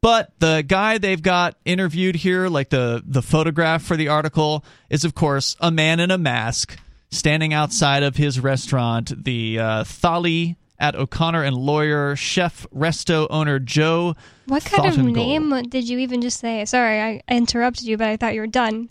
But 0.00 0.32
the 0.40 0.64
guy 0.66 0.98
they've 0.98 1.22
got 1.22 1.56
interviewed 1.64 2.16
here, 2.16 2.48
like 2.48 2.70
the 2.70 3.02
the 3.06 3.22
photograph 3.22 3.82
for 3.82 3.96
the 3.96 4.08
article, 4.08 4.64
is 4.90 5.04
of 5.04 5.14
course 5.14 5.56
a 5.60 5.70
man 5.70 6.00
in 6.00 6.10
a 6.10 6.18
mask 6.18 6.76
standing 7.10 7.52
outside 7.54 8.02
of 8.02 8.16
his 8.16 8.40
restaurant, 8.40 9.24
the 9.24 9.60
uh, 9.60 9.84
Thali 9.84 10.56
at 10.78 10.96
O'Connor 10.96 11.44
and 11.44 11.56
Laurier 11.56 12.16
chef 12.16 12.66
resto 12.74 13.28
owner 13.30 13.60
Joe. 13.60 14.16
What 14.46 14.64
kind 14.64 14.86
of 14.86 14.98
name 14.98 15.62
did 15.68 15.88
you 15.88 16.00
even 16.00 16.20
just 16.20 16.40
say? 16.40 16.64
Sorry, 16.64 17.00
I 17.00 17.22
interrupted 17.32 17.84
you, 17.84 17.96
but 17.96 18.08
I 18.08 18.16
thought 18.16 18.34
you 18.34 18.40
were 18.40 18.48
done. 18.48 18.88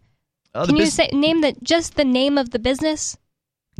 Uh, 0.53 0.65
Can 0.65 0.77
you 0.77 0.85
say 0.85 1.09
name 1.11 1.41
the 1.41 1.53
just 1.61 1.95
the 1.95 2.05
name 2.05 2.37
of 2.37 2.51
the 2.51 2.59
business? 2.59 3.17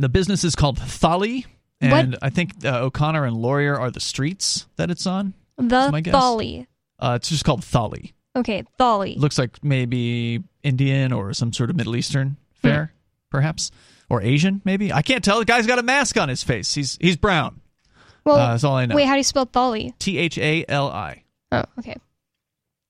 The 0.02 0.08
business 0.08 0.42
is 0.42 0.56
called 0.56 0.80
Thali, 0.80 1.46
and 1.80 2.18
I 2.20 2.28
think 2.28 2.64
uh, 2.64 2.80
O'Connor 2.80 3.24
and 3.24 3.36
Laurier 3.36 3.78
are 3.78 3.88
the 3.88 4.00
streets 4.00 4.66
that 4.74 4.90
it's 4.90 5.06
on. 5.06 5.32
The. 5.58 5.90
Thali. 5.90 6.66
Uh, 6.98 7.18
it's 7.20 7.28
just 7.28 7.44
called 7.44 7.60
Thali. 7.60 8.12
Okay, 8.34 8.64
Thali. 8.80 9.16
Looks 9.16 9.38
like 9.38 9.62
maybe 9.62 10.42
Indian 10.64 11.12
or 11.12 11.32
some 11.34 11.52
sort 11.52 11.70
of 11.70 11.76
Middle 11.76 11.94
Eastern 11.94 12.36
fare, 12.52 12.92
perhaps, 13.30 13.70
or 14.10 14.20
Asian, 14.22 14.60
maybe. 14.64 14.92
I 14.92 15.02
can't 15.02 15.22
tell. 15.22 15.38
The 15.38 15.44
guy's 15.44 15.68
got 15.68 15.78
a 15.78 15.84
mask 15.84 16.18
on 16.18 16.28
his 16.28 16.42
face. 16.42 16.74
He's 16.74 16.98
he's 17.00 17.16
brown. 17.16 17.60
Well, 18.24 18.36
uh, 18.36 18.50
that's 18.50 18.64
all 18.64 18.74
I 18.74 18.86
know. 18.86 18.96
Wait, 18.96 19.06
how 19.06 19.14
do 19.14 19.18
you 19.18 19.24
spell 19.24 19.46
Thali? 19.46 19.96
T 20.00 20.18
H 20.18 20.36
A 20.36 20.64
L 20.68 20.88
I. 20.88 21.22
Oh, 21.52 21.62
okay. 21.78 21.96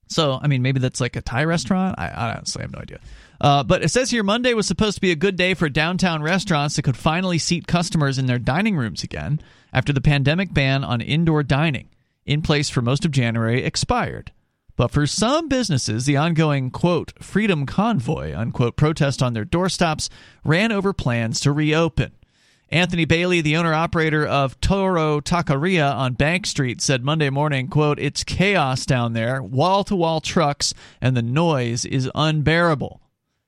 So, 0.08 0.38
I 0.42 0.46
mean, 0.46 0.62
maybe 0.62 0.80
that's 0.80 1.00
like 1.00 1.16
a 1.16 1.20
Thai 1.20 1.44
restaurant. 1.44 1.98
I, 1.98 2.08
I 2.08 2.34
honestly 2.36 2.62
have 2.62 2.72
no 2.72 2.78
idea. 2.78 3.00
Uh, 3.42 3.64
but 3.64 3.82
it 3.82 3.88
says 3.88 4.10
here 4.10 4.22
Monday 4.22 4.54
was 4.54 4.68
supposed 4.68 4.94
to 4.94 5.00
be 5.00 5.10
a 5.10 5.16
good 5.16 5.34
day 5.34 5.52
for 5.52 5.68
downtown 5.68 6.22
restaurants 6.22 6.76
that 6.76 6.82
could 6.82 6.96
finally 6.96 7.38
seat 7.38 7.66
customers 7.66 8.16
in 8.16 8.26
their 8.26 8.38
dining 8.38 8.76
rooms 8.76 9.02
again 9.02 9.40
after 9.72 9.92
the 9.92 10.00
pandemic 10.00 10.54
ban 10.54 10.84
on 10.84 11.00
indoor 11.00 11.42
dining, 11.42 11.88
in 12.24 12.40
place 12.40 12.70
for 12.70 12.82
most 12.82 13.04
of 13.04 13.10
January, 13.10 13.64
expired. 13.64 14.30
But 14.76 14.92
for 14.92 15.08
some 15.08 15.48
businesses, 15.48 16.06
the 16.06 16.16
ongoing, 16.16 16.70
quote, 16.70 17.12
freedom 17.20 17.66
convoy, 17.66 18.32
unquote, 18.32 18.76
protest 18.76 19.22
on 19.22 19.32
their 19.32 19.44
doorstops 19.44 20.08
ran 20.44 20.70
over 20.70 20.92
plans 20.92 21.40
to 21.40 21.50
reopen. 21.50 22.12
Anthony 22.68 23.04
Bailey, 23.04 23.40
the 23.40 23.56
owner 23.56 23.74
operator 23.74 24.24
of 24.24 24.58
Toro 24.60 25.20
Taqueria 25.20 25.92
on 25.94 26.14
Bank 26.14 26.46
Street, 26.46 26.80
said 26.80 27.04
Monday 27.04 27.28
morning, 27.28 27.68
quote, 27.68 27.98
It's 27.98 28.24
chaos 28.24 28.86
down 28.86 29.12
there, 29.14 29.42
wall 29.42 29.82
to 29.84 29.96
wall 29.96 30.20
trucks, 30.20 30.72
and 31.00 31.14
the 31.16 31.22
noise 31.22 31.84
is 31.84 32.08
unbearable. 32.14 33.01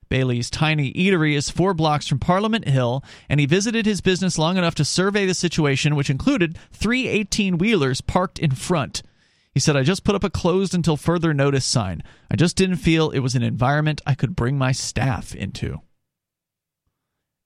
Bailey's 0.09 0.49
tiny 0.49 0.93
eatery 0.93 1.35
is 1.35 1.49
four 1.49 1.73
blocks 1.73 2.07
from 2.07 2.19
Parliament 2.19 2.67
Hill, 2.67 3.03
and 3.27 3.39
he 3.39 3.45
visited 3.45 3.85
his 3.85 4.01
business 4.01 4.37
long 4.37 4.57
enough 4.57 4.75
to 4.75 4.85
survey 4.85 5.25
the 5.25 5.33
situation, 5.33 5.95
which 5.95 6.09
included 6.09 6.57
three 6.71 7.07
18 7.07 7.57
wheelers 7.57 8.01
parked 8.01 8.39
in 8.39 8.51
front. 8.51 9.01
He 9.53 9.59
said, 9.59 9.77
I 9.77 9.83
just 9.83 10.03
put 10.03 10.15
up 10.15 10.23
a 10.23 10.29
closed 10.29 10.75
until 10.75 10.97
further 10.97 11.33
notice 11.33 11.65
sign. 11.65 12.03
I 12.29 12.35
just 12.35 12.57
didn't 12.57 12.77
feel 12.77 13.09
it 13.09 13.19
was 13.19 13.35
an 13.35 13.43
environment 13.43 14.01
I 14.05 14.13
could 14.13 14.35
bring 14.35 14.57
my 14.57 14.73
staff 14.73 15.33
into. 15.33 15.81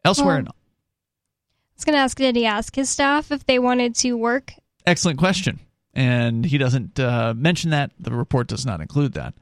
Elsewhere 0.03 0.39
in 0.39 0.45
Well- 0.45 0.55
I 0.55 1.75
was 1.79 1.85
gonna 1.85 1.97
ask, 1.97 2.17
did 2.17 2.35
he 2.35 2.45
ask 2.45 2.75
his 2.75 2.89
staff 2.89 3.31
if 3.31 3.45
they 3.45 3.57
wanted 3.57 3.95
to 3.95 4.13
work? 4.17 4.53
Excellent 4.85 5.17
question. 5.17 5.59
And 5.93 6.45
he 6.45 6.57
doesn't 6.57 6.99
uh, 6.99 7.33
mention 7.35 7.69
that. 7.71 7.91
The 7.99 8.11
report 8.11 8.47
does 8.47 8.65
not 8.65 8.81
include 8.81 9.13
that. 9.13 9.33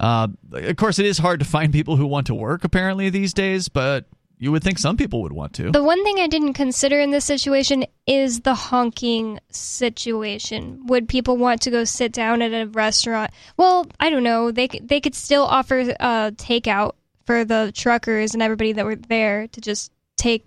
Uh, 0.00 0.28
of 0.52 0.76
course, 0.76 0.98
it 0.98 1.04
is 1.04 1.18
hard 1.18 1.40
to 1.40 1.46
find 1.46 1.72
people 1.72 1.96
who 1.96 2.06
want 2.06 2.26
to 2.28 2.34
work, 2.34 2.64
apparently, 2.64 3.10
these 3.10 3.34
days, 3.34 3.68
but 3.68 4.06
you 4.38 4.50
would 4.50 4.64
think 4.64 4.78
some 4.78 4.96
people 4.96 5.20
would 5.20 5.34
want 5.34 5.52
to. 5.52 5.70
The 5.70 5.82
one 5.82 6.02
thing 6.02 6.18
I 6.18 6.26
didn't 6.26 6.54
consider 6.54 6.98
in 6.98 7.10
this 7.10 7.26
situation 7.26 7.84
is 8.06 8.40
the 8.40 8.54
honking 8.54 9.38
situation. 9.50 10.86
Would 10.86 11.06
people 11.06 11.36
want 11.36 11.60
to 11.62 11.70
go 11.70 11.84
sit 11.84 12.12
down 12.12 12.40
at 12.40 12.52
a 12.52 12.66
restaurant? 12.68 13.30
Well, 13.58 13.86
I 14.00 14.08
don't 14.08 14.22
know. 14.22 14.50
They 14.50 14.68
they 14.68 15.00
could 15.00 15.14
still 15.14 15.44
offer 15.44 15.94
uh, 16.00 16.30
takeout 16.32 16.92
for 17.26 17.44
the 17.44 17.70
truckers 17.74 18.32
and 18.32 18.42
everybody 18.42 18.72
that 18.72 18.86
were 18.86 18.96
there 18.96 19.48
to 19.48 19.60
just 19.60 19.92
take 20.16 20.46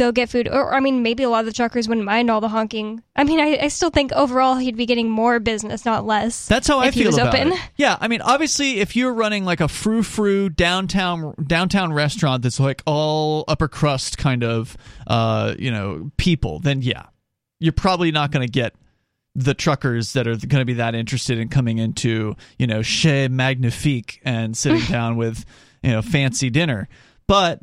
go 0.00 0.12
get 0.12 0.30
food. 0.30 0.48
Or 0.48 0.74
I 0.74 0.80
mean, 0.80 1.02
maybe 1.02 1.22
a 1.22 1.28
lot 1.28 1.40
of 1.40 1.46
the 1.46 1.52
truckers 1.52 1.86
wouldn't 1.86 2.06
mind 2.06 2.30
all 2.30 2.40
the 2.40 2.48
honking. 2.48 3.02
I 3.14 3.24
mean, 3.24 3.38
I, 3.38 3.58
I 3.64 3.68
still 3.68 3.90
think 3.90 4.12
overall 4.12 4.56
he'd 4.56 4.76
be 4.76 4.86
getting 4.86 5.10
more 5.10 5.38
business, 5.38 5.84
not 5.84 6.06
less. 6.06 6.48
That's 6.48 6.66
how 6.66 6.80
I 6.80 6.90
feel 6.90 7.14
about 7.14 7.34
open. 7.34 7.52
it. 7.52 7.60
Yeah, 7.76 7.96
I 8.00 8.08
mean, 8.08 8.22
obviously, 8.22 8.80
if 8.80 8.96
you're 8.96 9.12
running 9.12 9.44
like 9.44 9.60
a 9.60 9.68
frou 9.68 10.02
frou 10.02 10.48
downtown 10.48 11.34
downtown 11.46 11.92
restaurant 11.92 12.42
that's 12.42 12.58
like 12.58 12.82
all 12.86 13.44
upper 13.46 13.68
crust 13.68 14.16
kind 14.16 14.42
of, 14.42 14.76
uh, 15.06 15.54
you 15.58 15.70
know, 15.70 16.10
people, 16.16 16.60
then 16.60 16.82
yeah, 16.82 17.06
you're 17.58 17.72
probably 17.72 18.10
not 18.10 18.30
going 18.30 18.46
to 18.46 18.50
get 18.50 18.74
the 19.34 19.54
truckers 19.54 20.14
that 20.14 20.26
are 20.26 20.36
going 20.36 20.60
to 20.60 20.64
be 20.64 20.74
that 20.74 20.94
interested 20.94 21.38
in 21.38 21.48
coming 21.48 21.78
into, 21.78 22.34
you 22.58 22.66
know, 22.66 22.82
Chez 22.82 23.28
Magnifique 23.28 24.20
and 24.24 24.56
sitting 24.56 24.84
down 24.90 25.16
with, 25.16 25.44
you 25.82 25.90
know, 25.90 26.02
fancy 26.02 26.50
dinner. 26.50 26.88
But 27.26 27.60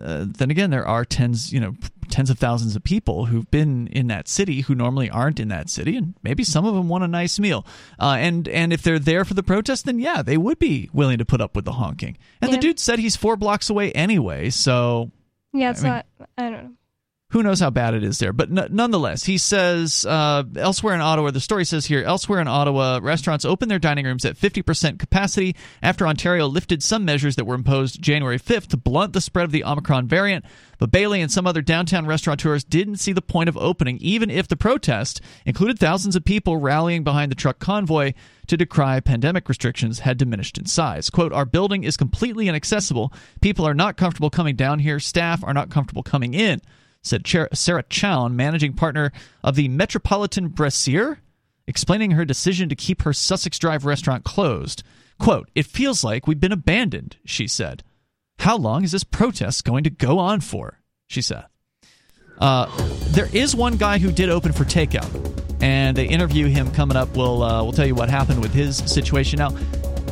uh, 0.00 0.24
then 0.28 0.50
again, 0.50 0.70
there 0.70 0.86
are 0.86 1.04
tens, 1.04 1.52
you 1.52 1.60
know, 1.60 1.74
tens 2.08 2.30
of 2.30 2.38
thousands 2.38 2.76
of 2.76 2.84
people 2.84 3.26
who've 3.26 3.50
been 3.50 3.86
in 3.88 4.06
that 4.08 4.28
city 4.28 4.60
who 4.60 4.74
normally 4.74 5.10
aren't 5.10 5.40
in 5.40 5.48
that 5.48 5.68
city, 5.68 5.96
and 5.96 6.14
maybe 6.22 6.44
some 6.44 6.64
of 6.64 6.74
them 6.74 6.88
want 6.88 7.04
a 7.04 7.08
nice 7.08 7.38
meal. 7.38 7.66
Uh, 8.00 8.16
and 8.18 8.46
and 8.48 8.72
if 8.72 8.82
they're 8.82 8.98
there 8.98 9.24
for 9.24 9.34
the 9.34 9.42
protest, 9.42 9.84
then 9.86 9.98
yeah, 9.98 10.22
they 10.22 10.36
would 10.36 10.58
be 10.58 10.88
willing 10.92 11.18
to 11.18 11.24
put 11.24 11.40
up 11.40 11.56
with 11.56 11.64
the 11.64 11.72
honking. 11.72 12.16
And 12.40 12.52
the 12.52 12.58
dude 12.58 12.78
said 12.78 12.98
he's 12.98 13.16
four 13.16 13.36
blocks 13.36 13.70
away 13.70 13.92
anyway, 13.92 14.50
so 14.50 15.10
Yeah, 15.52 15.70
it's 15.70 15.80
I 15.80 15.84
mean- 15.84 15.92
not. 15.92 16.06
I 16.38 16.50
don't 16.50 16.64
know. 16.64 16.70
Who 17.30 17.42
knows 17.42 17.58
how 17.58 17.70
bad 17.70 17.94
it 17.94 18.04
is 18.04 18.18
there. 18.20 18.32
But 18.32 18.50
n- 18.56 18.68
nonetheless, 18.70 19.24
he 19.24 19.36
says 19.36 20.06
uh, 20.06 20.44
elsewhere 20.56 20.94
in 20.94 21.00
Ottawa, 21.00 21.32
the 21.32 21.40
story 21.40 21.64
says 21.64 21.86
here, 21.86 22.04
elsewhere 22.04 22.40
in 22.40 22.46
Ottawa, 22.46 23.00
restaurants 23.02 23.44
open 23.44 23.68
their 23.68 23.80
dining 23.80 24.04
rooms 24.04 24.24
at 24.24 24.36
50% 24.36 25.00
capacity 25.00 25.56
after 25.82 26.06
Ontario 26.06 26.46
lifted 26.46 26.84
some 26.84 27.04
measures 27.04 27.34
that 27.34 27.44
were 27.44 27.56
imposed 27.56 28.00
January 28.00 28.38
5th 28.38 28.68
to 28.68 28.76
blunt 28.76 29.12
the 29.12 29.20
spread 29.20 29.44
of 29.44 29.50
the 29.50 29.64
Omicron 29.64 30.06
variant. 30.06 30.44
But 30.78 30.92
Bailey 30.92 31.20
and 31.20 31.32
some 31.32 31.48
other 31.48 31.62
downtown 31.62 32.06
restaurateurs 32.06 32.62
didn't 32.62 32.96
see 32.96 33.12
the 33.12 33.22
point 33.22 33.48
of 33.48 33.56
opening, 33.56 33.98
even 34.00 34.30
if 34.30 34.46
the 34.46 34.56
protest 34.56 35.20
included 35.44 35.80
thousands 35.80 36.14
of 36.14 36.24
people 36.24 36.58
rallying 36.58 37.02
behind 37.02 37.32
the 37.32 37.36
truck 37.36 37.58
convoy 37.58 38.12
to 38.46 38.56
decry 38.56 39.00
pandemic 39.00 39.48
restrictions 39.48 40.00
had 40.00 40.16
diminished 40.16 40.58
in 40.58 40.66
size. 40.66 41.10
Quote, 41.10 41.32
Our 41.32 41.44
building 41.44 41.82
is 41.82 41.96
completely 41.96 42.46
inaccessible. 42.46 43.12
People 43.40 43.66
are 43.66 43.74
not 43.74 43.96
comfortable 43.96 44.30
coming 44.30 44.54
down 44.54 44.78
here. 44.78 45.00
Staff 45.00 45.42
are 45.42 45.54
not 45.54 45.70
comfortable 45.70 46.04
coming 46.04 46.32
in 46.32 46.60
said 47.06 47.26
Sarah 47.52 47.84
Chown, 47.88 48.36
managing 48.36 48.72
partner 48.72 49.12
of 49.42 49.54
the 49.54 49.68
Metropolitan 49.68 50.48
Brasserie, 50.48 51.18
explaining 51.66 52.12
her 52.12 52.24
decision 52.24 52.68
to 52.68 52.76
keep 52.76 53.02
her 53.02 53.12
Sussex 53.12 53.58
Drive 53.58 53.84
restaurant 53.84 54.24
closed. 54.24 54.82
Quote, 55.18 55.50
It 55.54 55.66
feels 55.66 56.04
like 56.04 56.26
we've 56.26 56.40
been 56.40 56.52
abandoned, 56.52 57.16
she 57.24 57.46
said. 57.46 57.82
How 58.40 58.56
long 58.56 58.84
is 58.84 58.92
this 58.92 59.04
protest 59.04 59.64
going 59.64 59.84
to 59.84 59.90
go 59.90 60.18
on 60.18 60.40
for? 60.40 60.80
She 61.08 61.22
said. 61.22 61.44
Uh, 62.38 62.70
there 63.12 63.28
is 63.32 63.56
one 63.56 63.76
guy 63.76 63.98
who 63.98 64.12
did 64.12 64.28
open 64.28 64.52
for 64.52 64.64
takeout, 64.64 65.08
and 65.62 65.96
they 65.96 66.06
interview 66.06 66.46
him 66.46 66.70
coming 66.72 66.96
up. 66.96 67.16
We'll 67.16 67.42
uh, 67.42 67.62
we'll 67.62 67.72
tell 67.72 67.86
you 67.86 67.94
what 67.94 68.10
happened 68.10 68.42
with 68.42 68.52
his 68.52 68.76
situation. 68.76 69.38
Now, 69.38 69.56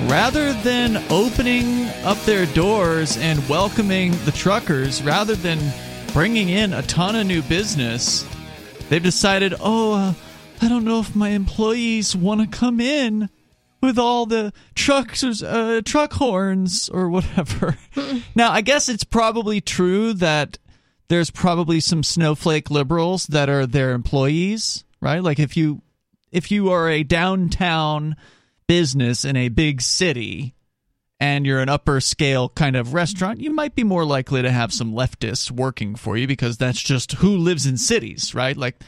Rather 0.08 0.52
than 0.64 0.96
opening 1.10 1.86
up 2.02 2.18
their 2.22 2.46
doors 2.46 3.16
and 3.18 3.48
welcoming 3.48 4.10
the 4.24 4.32
truckers, 4.32 5.00
rather 5.00 5.36
than 5.36 5.60
bringing 6.12 6.48
in 6.48 6.72
a 6.72 6.82
ton 6.82 7.14
of 7.14 7.24
new 7.24 7.42
business, 7.42 8.26
they've 8.90 9.02
decided, 9.02 9.54
oh, 9.58 9.94
uh, 9.94 10.14
I 10.60 10.68
don't 10.68 10.84
know 10.84 11.00
if 11.00 11.16
my 11.16 11.30
employees 11.30 12.14
want 12.14 12.42
to 12.42 12.58
come 12.58 12.80
in 12.80 13.30
with 13.80 13.98
all 13.98 14.26
the 14.26 14.52
trucks, 14.74 15.24
uh, 15.24 15.80
truck 15.84 16.12
horns 16.12 16.90
or 16.90 17.08
whatever. 17.08 17.78
now, 18.34 18.52
I 18.52 18.60
guess 18.60 18.90
it's 18.90 19.04
probably 19.04 19.62
true 19.62 20.12
that 20.14 20.58
there's 21.08 21.30
probably 21.30 21.80
some 21.80 22.02
snowflake 22.02 22.70
liberals 22.70 23.26
that 23.28 23.48
are 23.48 23.66
their 23.66 23.92
employees, 23.92 24.84
right? 25.00 25.22
Like 25.22 25.38
if 25.38 25.56
you 25.56 25.80
if 26.30 26.50
you 26.50 26.70
are 26.70 26.88
a 26.88 27.02
downtown 27.02 28.16
business 28.68 29.24
in 29.24 29.36
a 29.36 29.48
big 29.48 29.80
city 29.80 30.54
and 31.20 31.44
you're 31.44 31.60
an 31.60 31.68
upper 31.68 32.00
scale 32.00 32.48
kind 32.48 32.74
of 32.74 32.94
restaurant, 32.94 33.40
you 33.40 33.52
might 33.52 33.74
be 33.74 33.84
more 33.84 34.04
likely 34.04 34.40
to 34.40 34.50
have 34.50 34.72
some 34.72 34.92
leftists 34.92 35.50
working 35.50 35.94
for 35.94 36.16
you 36.16 36.26
because 36.26 36.56
that's 36.56 36.80
just 36.80 37.12
who 37.12 37.36
lives 37.36 37.66
in 37.66 37.76
cities, 37.76 38.34
right? 38.34 38.56
Like 38.56 38.82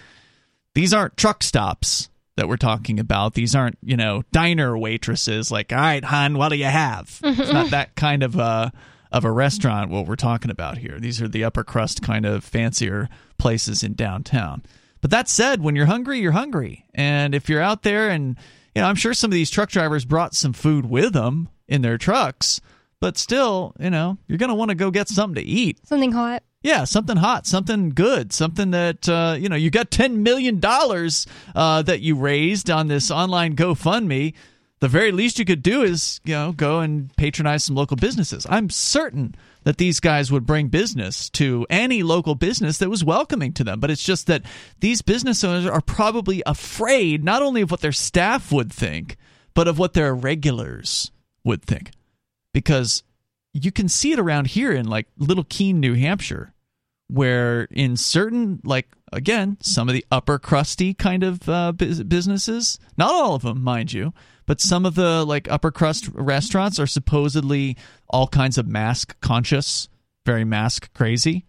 these 0.75 0.95
aren't 0.95 1.19
truck 1.19 1.43
stops 1.43 2.09
that 2.37 2.49
we're 2.49 2.57
talking 2.57 2.99
about. 2.99 3.35
These 3.35 3.55
aren't, 3.55 3.77
you 3.83 3.97
know, 3.97 4.23
diner 4.33 4.77
waitresses 4.77 5.51
like, 5.51 5.73
"All 5.73 5.79
right, 5.79 6.03
hon, 6.03 6.39
what 6.39 6.49
do 6.49 6.57
you 6.57 6.65
have?" 6.65 7.21
it's 7.23 7.53
not 7.53 7.71
that 7.71 7.95
kind 7.97 8.23
of 8.23 8.41
uh 8.41 8.71
of 9.13 9.27
a 9.27 9.31
restaurant 9.31 9.91
what 9.91 10.07
we're 10.07 10.17
talking 10.17 10.51
about 10.51 10.79
here. 10.79 10.99
These 10.99 11.21
are 11.21 11.29
the 11.29 11.45
upper 11.45 11.65
crust 11.65 12.01
kind 12.01 12.25
of 12.25 12.43
fancier 12.43 13.11
places 13.37 13.83
in 13.83 13.93
downtown. 13.93 14.63
But 15.03 15.11
that 15.11 15.29
said, 15.29 15.61
when 15.61 15.77
you're 15.77 15.85
hungry, 15.85 16.21
you're 16.21 16.33
hungry. 16.33 16.87
And 16.95 17.35
if 17.35 17.51
you're 17.51 17.61
out 17.61 17.83
there 17.83 18.09
and 18.09 18.37
you 18.75 18.81
know, 18.81 18.89
I'm 18.89 18.95
sure 18.95 19.13
some 19.13 19.31
of 19.31 19.35
these 19.35 19.51
truck 19.51 19.69
drivers 19.69 20.07
brought 20.07 20.35
some 20.35 20.55
food 20.55 20.87
with 20.87 21.13
them 21.13 21.51
in 21.73 21.81
their 21.81 21.97
trucks, 21.97 22.61
but 23.01 23.17
still, 23.17 23.75
you 23.81 23.89
know, 23.89 24.19
you're 24.29 24.39
going 24.39 24.51
to 24.51 24.55
want 24.55 24.69
to 24.69 24.75
go 24.75 24.91
get 24.91 25.09
something 25.09 25.43
to 25.43 25.51
eat. 25.51 25.85
Something 25.87 26.13
hot. 26.13 26.43
Yeah, 26.63 26.85
something 26.85 27.17
hot, 27.17 27.47
something 27.47 27.91
good, 27.91 28.33
something 28.33 28.71
that 28.71 29.09
uh, 29.09 29.37
you 29.37 29.49
know 29.49 29.57
you 29.57 29.71
got 29.71 29.91
ten 29.91 30.23
million 30.23 30.61
dollars 30.61 31.27
uh, 31.57 31.83
that 31.83 32.03
you 32.03 32.15
raised 32.15 32.71
on 32.71 32.87
this 32.87 33.11
online 33.11 33.57
GoFundMe. 33.57 34.35
The 34.79 34.89
very 34.89 35.11
least 35.11 35.41
you 35.41 35.45
could 35.45 35.63
do 35.63 35.83
is 35.83 36.21
you 36.25 36.35
know 36.35 36.53
go 36.53 36.79
and 36.79 37.13
patronize 37.17 37.65
some 37.65 37.75
local 37.75 37.97
businesses. 37.97 38.47
I'm 38.49 38.71
certain 38.71 39.35
that 39.65 39.79
these 39.79 39.99
guys 39.99 40.31
would 40.31 40.47
bring 40.47 40.69
business 40.69 41.29
to 41.31 41.67
any 41.69 42.05
local 42.05 42.37
business 42.37 42.79
that 42.79 42.91
was 42.91 43.05
welcoming 43.05 43.53
to 43.55 43.65
them. 43.65 43.81
But 43.81 43.91
it's 43.91 44.05
just 44.05 44.29
that 44.29 44.43
these 44.79 45.03
business 45.03 45.43
owners 45.43 45.67
are 45.67 45.81
probably 45.81 46.45
afraid 46.47 47.25
not 47.25 47.43
only 47.43 47.63
of 47.63 47.73
what 47.73 47.81
their 47.81 47.91
staff 47.91 48.53
would 48.53 48.73
think, 48.73 49.17
but 49.55 49.67
of 49.67 49.81
what 49.81 49.95
their 49.95 50.15
regulars 50.15 51.11
would 51.45 51.63
think, 51.63 51.93
because 52.53 53.03
you 53.53 53.71
can 53.71 53.89
see 53.89 54.13
it 54.13 54.19
around 54.19 54.49
here 54.49 54.73
in 54.73 54.87
like 54.87 55.09
Little 55.19 55.45
Keene, 55.45 55.81
New 55.81 55.95
Hampshire, 55.95 56.55
where 57.09 57.65
in 57.71 57.97
certain 57.97 58.61
like 58.65 58.89
again 59.13 59.59
some 59.61 59.89
of 59.89 59.95
the 59.95 60.07
upper 60.11 60.39
crusty 60.39 60.95
kind 60.95 61.23
of 61.23 61.49
uh, 61.49 61.73
businesses, 61.73 62.79
not 62.97 63.13
all 63.13 63.35
of 63.35 63.43
them, 63.43 63.63
mind 63.63 63.93
you, 63.93 64.13
but 64.47 64.61
some 64.61 64.87
of 64.87 64.95
the 64.95 65.25
like 65.25 65.51
upper 65.51 65.71
crust 65.71 66.09
restaurants 66.15 66.79
are 66.79 66.87
supposedly 66.87 67.77
all 68.09 68.27
kinds 68.27 68.59
of 68.59 68.67
mask 68.67 69.19
conscious, 69.21 69.89
very 70.25 70.45
mask 70.45 70.93
crazy. 70.95 71.45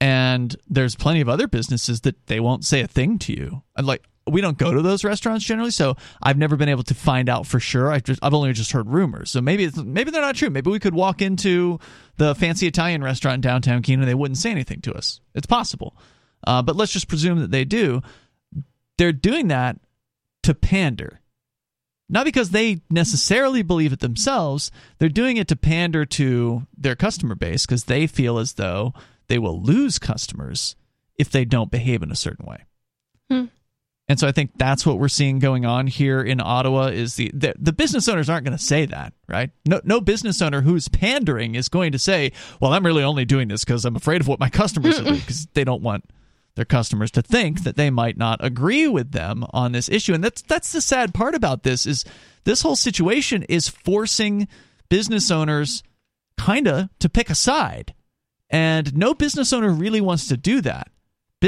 And 0.00 0.54
there's 0.68 0.96
plenty 0.96 1.20
of 1.20 1.28
other 1.28 1.48
businesses 1.48 2.02
that 2.02 2.26
they 2.26 2.40
won't 2.40 2.64
say 2.64 2.80
a 2.80 2.86
thing 2.86 3.18
to 3.20 3.32
you. 3.32 3.62
Like 3.80 4.04
we 4.26 4.40
don't 4.40 4.56
go 4.56 4.72
to 4.72 4.80
those 4.82 5.04
restaurants 5.04 5.44
generally, 5.44 5.70
so 5.70 5.96
I've 6.22 6.38
never 6.38 6.56
been 6.56 6.68
able 6.68 6.82
to 6.84 6.94
find 6.94 7.28
out 7.28 7.46
for 7.46 7.60
sure. 7.60 7.90
I've 7.92 8.04
just 8.04 8.20
I've 8.22 8.34
only 8.34 8.52
just 8.52 8.72
heard 8.72 8.88
rumors. 8.88 9.30
So 9.30 9.40
maybe 9.40 9.70
maybe 9.84 10.10
they're 10.10 10.22
not 10.22 10.36
true. 10.36 10.50
Maybe 10.50 10.70
we 10.70 10.78
could 10.78 10.94
walk 10.94 11.20
into 11.20 11.78
the 12.16 12.34
fancy 12.34 12.66
Italian 12.66 13.02
restaurant 13.02 13.36
in 13.36 13.40
downtown 13.42 13.82
Keene 13.82 14.00
and 14.00 14.08
they 14.08 14.14
wouldn't 14.14 14.38
say 14.38 14.50
anything 14.50 14.80
to 14.82 14.94
us. 14.94 15.20
It's 15.34 15.46
possible, 15.46 15.96
uh, 16.46 16.62
but 16.62 16.76
let's 16.76 16.92
just 16.92 17.08
presume 17.08 17.40
that 17.40 17.50
they 17.50 17.64
do. 17.64 18.00
They're 18.96 19.12
doing 19.12 19.48
that 19.48 19.78
to 20.44 20.54
pander, 20.54 21.20
not 22.08 22.24
because 22.24 22.50
they 22.50 22.80
necessarily 22.88 23.62
believe 23.62 23.92
it 23.92 24.00
themselves. 24.00 24.70
They're 24.98 25.08
doing 25.08 25.36
it 25.36 25.48
to 25.48 25.56
pander 25.56 26.06
to 26.06 26.66
their 26.76 26.96
customer 26.96 27.34
base 27.34 27.66
because 27.66 27.84
they 27.84 28.06
feel 28.06 28.38
as 28.38 28.54
though 28.54 28.94
they 29.28 29.38
will 29.38 29.60
lose 29.60 29.98
customers 29.98 30.76
if 31.18 31.30
they 31.30 31.44
don't 31.44 31.70
behave 31.70 32.02
in 32.02 32.10
a 32.10 32.16
certain 32.16 32.46
way. 32.46 32.64
Hmm. 33.30 33.44
And 34.06 34.20
so 34.20 34.28
I 34.28 34.32
think 34.32 34.50
that's 34.58 34.84
what 34.84 34.98
we're 34.98 35.08
seeing 35.08 35.38
going 35.38 35.64
on 35.64 35.86
here 35.86 36.20
in 36.20 36.40
Ottawa 36.40 36.86
is 36.88 37.14
the 37.14 37.30
the, 37.32 37.54
the 37.58 37.72
business 37.72 38.06
owners 38.06 38.28
aren't 38.28 38.44
going 38.44 38.56
to 38.56 38.62
say 38.62 38.84
that, 38.86 39.14
right? 39.28 39.50
No 39.66 39.80
no 39.84 40.00
business 40.00 40.42
owner 40.42 40.60
who's 40.60 40.88
pandering 40.88 41.54
is 41.54 41.70
going 41.70 41.92
to 41.92 41.98
say, 41.98 42.32
"Well, 42.60 42.74
I'm 42.74 42.84
really 42.84 43.02
only 43.02 43.24
doing 43.24 43.48
this 43.48 43.64
because 43.64 43.84
I'm 43.84 43.96
afraid 43.96 44.20
of 44.20 44.28
what 44.28 44.40
my 44.40 44.50
customers 44.50 44.98
will 44.98 45.12
do 45.12 45.18
because 45.20 45.46
they 45.54 45.64
don't 45.64 45.82
want 45.82 46.04
their 46.54 46.66
customers 46.66 47.10
to 47.12 47.22
think 47.22 47.64
that 47.64 47.76
they 47.76 47.90
might 47.90 48.18
not 48.18 48.44
agree 48.44 48.86
with 48.86 49.12
them 49.12 49.46
on 49.50 49.72
this 49.72 49.88
issue." 49.88 50.12
And 50.12 50.22
that's 50.22 50.42
that's 50.42 50.72
the 50.72 50.82
sad 50.82 51.14
part 51.14 51.34
about 51.34 51.62
this 51.62 51.86
is 51.86 52.04
this 52.44 52.60
whole 52.60 52.76
situation 52.76 53.42
is 53.44 53.68
forcing 53.68 54.48
business 54.90 55.30
owners 55.30 55.82
kind 56.36 56.68
of 56.68 56.90
to 56.98 57.08
pick 57.08 57.30
a 57.30 57.34
side. 57.34 57.94
And 58.50 58.94
no 58.94 59.14
business 59.14 59.52
owner 59.54 59.70
really 59.70 60.02
wants 60.02 60.28
to 60.28 60.36
do 60.36 60.60
that 60.60 60.88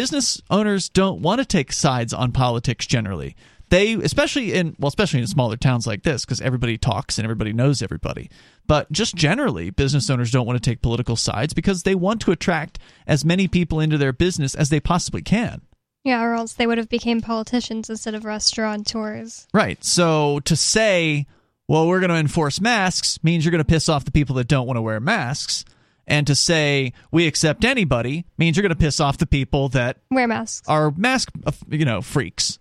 business 0.01 0.43
owners 0.51 0.91
don't 0.91 1.23
want 1.23 1.39
to 1.39 1.45
take 1.47 1.73
sides 1.73 2.13
on 2.13 2.31
politics 2.31 2.87
generally. 2.87 3.35
they 3.71 3.95
especially 3.95 4.53
in 4.53 4.77
well 4.79 4.89
especially 4.89 5.21
in 5.21 5.27
smaller 5.27 5.57
towns 5.57 5.87
like 5.87 6.03
this 6.03 6.23
because 6.27 6.41
everybody 6.43 6.77
talks 6.77 7.17
and 7.19 7.25
everybody 7.25 7.51
knows 7.53 7.81
everybody 7.81 8.29
but 8.67 8.91
just 8.93 9.15
generally 9.15 9.71
business 9.71 10.11
owners 10.11 10.31
don't 10.31 10.47
want 10.47 10.63
to 10.63 10.71
take 10.71 10.83
political 10.83 11.17
sides 11.17 11.55
because 11.55 11.83
they 11.85 11.95
want 11.95 12.21
to 12.21 12.31
attract 12.31 12.79
as 13.07 13.25
many 13.25 13.49
people 13.49 13.81
into 13.81 13.97
their 13.97 14.13
business 14.13 14.55
as 14.55 14.69
they 14.69 14.81
possibly 14.81 15.23
can 15.23 15.63
Yeah, 16.05 16.21
or 16.23 16.35
else 16.35 16.53
they 16.53 16.67
would 16.67 16.77
have 16.79 16.91
became 16.91 17.23
politicians 17.23 17.89
instead 17.89 18.15
of 18.15 18.25
restaurateurs. 18.27 19.47
right 19.55 19.83
so 19.83 20.41
to 20.41 20.55
say 20.57 21.27
well 21.69 21.89
we're 21.89 22.01
going 22.01 22.11
to 22.11 22.17
enforce 22.17 22.61
masks 22.61 23.19
means 23.25 23.45
you're 23.47 23.51
going 23.57 23.65
to 23.65 23.73
piss 23.75 23.89
off 23.89 24.05
the 24.05 24.13
people 24.13 24.35
that 24.37 24.47
don't 24.47 24.67
want 24.67 24.77
to 24.77 24.83
wear 24.83 25.01
masks 25.01 25.65
and 26.07 26.27
to 26.27 26.35
say 26.35 26.93
we 27.11 27.27
accept 27.27 27.65
anybody 27.65 28.25
means 28.39 28.57
you're 28.57 28.63
going 28.63 28.71
to 28.71 28.77
piss 28.77 29.01
off 29.01 29.19
the 29.19 29.27
people 29.27 29.69
that 29.71 29.99
Wear 30.11 30.29
masks. 30.29 30.67
are 30.69 30.93
mask 30.97 31.31
uh, 31.45 31.53
you 31.69 31.85
know 31.85 32.01
freaks. 32.03 32.59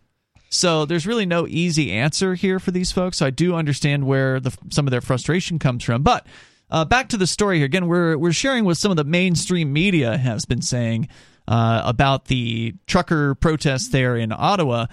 So 0.49 0.85
there's 0.85 1.05
really 1.05 1.25
no 1.25 1.47
easy 1.47 1.91
answer 1.91 2.33
here 2.35 2.59
for 2.59 2.71
these 2.71 2.91
folks. 2.91 3.17
So 3.17 3.25
i 3.25 3.29
do 3.29 3.55
understand 3.55 4.05
where 4.07 4.39
the, 4.39 4.55
some 4.69 4.87
of 4.87 4.91
their 4.91 5.01
frustration 5.01 5.59
comes 5.59 5.83
from. 5.83 6.01
But 6.01 6.25
uh, 6.71 6.85
back 6.85 7.09
to 7.09 7.17
the 7.17 7.27
story 7.27 7.57
here. 7.57 7.65
Again 7.65 7.87
we're, 7.87 8.17
we're 8.17 8.31
sharing 8.31 8.65
what 8.65 8.77
some 8.77 8.91
of 8.91 8.97
the 8.97 9.03
mainstream 9.03 9.73
media 9.73 10.17
has 10.17 10.45
been 10.45 10.61
saying 10.61 11.07
uh, 11.47 11.81
about 11.85 12.25
the 12.25 12.73
trucker 12.87 13.35
protests 13.35 13.89
there 13.89 14.15
in 14.15 14.31
ottawa. 14.31 14.87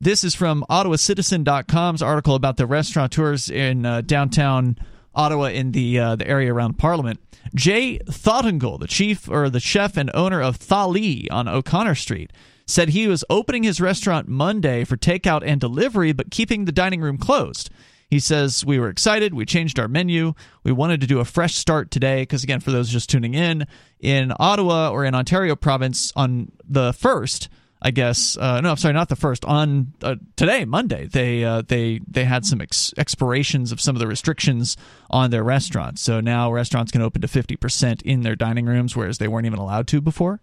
This 0.00 0.24
is 0.24 0.34
from 0.34 0.64
ottawacitizen.com's 0.68 2.02
article 2.02 2.34
about 2.34 2.56
the 2.58 2.66
restaurateurs 2.66 3.48
in 3.48 3.86
uh, 3.86 4.00
downtown 4.02 4.76
Ottawa 5.14 5.46
in 5.46 5.72
the 5.72 5.98
uh, 5.98 6.16
the 6.16 6.26
area 6.26 6.52
around 6.52 6.78
Parliament. 6.78 7.20
Jay 7.54 7.98
Thottungal, 8.06 8.80
the 8.80 8.86
chief 8.86 9.28
or 9.28 9.48
the 9.48 9.60
chef 9.60 9.96
and 9.96 10.10
owner 10.14 10.40
of 10.42 10.58
Thali 10.58 11.26
on 11.30 11.46
O'Connor 11.46 11.94
Street, 11.94 12.32
said 12.66 12.90
he 12.90 13.06
was 13.06 13.24
opening 13.30 13.62
his 13.62 13.80
restaurant 13.80 14.28
Monday 14.28 14.84
for 14.84 14.96
takeout 14.96 15.42
and 15.44 15.60
delivery, 15.60 16.12
but 16.12 16.30
keeping 16.30 16.64
the 16.64 16.72
dining 16.72 17.00
room 17.00 17.18
closed. 17.18 17.70
He 18.10 18.20
says, 18.20 18.64
We 18.64 18.78
were 18.78 18.88
excited. 18.88 19.34
We 19.34 19.44
changed 19.44 19.78
our 19.78 19.88
menu. 19.88 20.34
We 20.62 20.72
wanted 20.72 21.00
to 21.00 21.06
do 21.06 21.20
a 21.20 21.24
fresh 21.24 21.54
start 21.54 21.90
today. 21.90 22.22
Because, 22.22 22.44
again, 22.44 22.60
for 22.60 22.70
those 22.70 22.88
just 22.88 23.10
tuning 23.10 23.34
in, 23.34 23.66
in 23.98 24.32
Ottawa 24.38 24.90
or 24.90 25.04
in 25.04 25.14
Ontario 25.14 25.56
province 25.56 26.12
on 26.14 26.52
the 26.64 26.92
1st, 26.92 27.48
I 27.84 27.90
guess. 27.90 28.38
Uh, 28.38 28.62
no, 28.62 28.70
I'm 28.70 28.76
sorry, 28.78 28.94
not 28.94 29.10
the 29.10 29.16
first. 29.16 29.44
On 29.44 29.92
uh, 30.02 30.16
today, 30.36 30.64
Monday, 30.64 31.06
they 31.06 31.44
uh, 31.44 31.62
they 31.68 32.00
they 32.08 32.24
had 32.24 32.46
some 32.46 32.62
ex- 32.62 32.94
expirations 32.96 33.72
of 33.72 33.80
some 33.80 33.94
of 33.94 34.00
the 34.00 34.06
restrictions 34.06 34.78
on 35.10 35.30
their 35.30 35.44
restaurants. 35.44 36.00
So 36.00 36.20
now 36.20 36.50
restaurants 36.50 36.90
can 36.90 37.02
open 37.02 37.20
to 37.20 37.28
50 37.28 37.56
percent 37.56 38.00
in 38.00 38.22
their 38.22 38.36
dining 38.36 38.64
rooms, 38.64 38.96
whereas 38.96 39.18
they 39.18 39.28
weren't 39.28 39.44
even 39.44 39.58
allowed 39.58 39.86
to 39.88 40.00
before. 40.00 40.40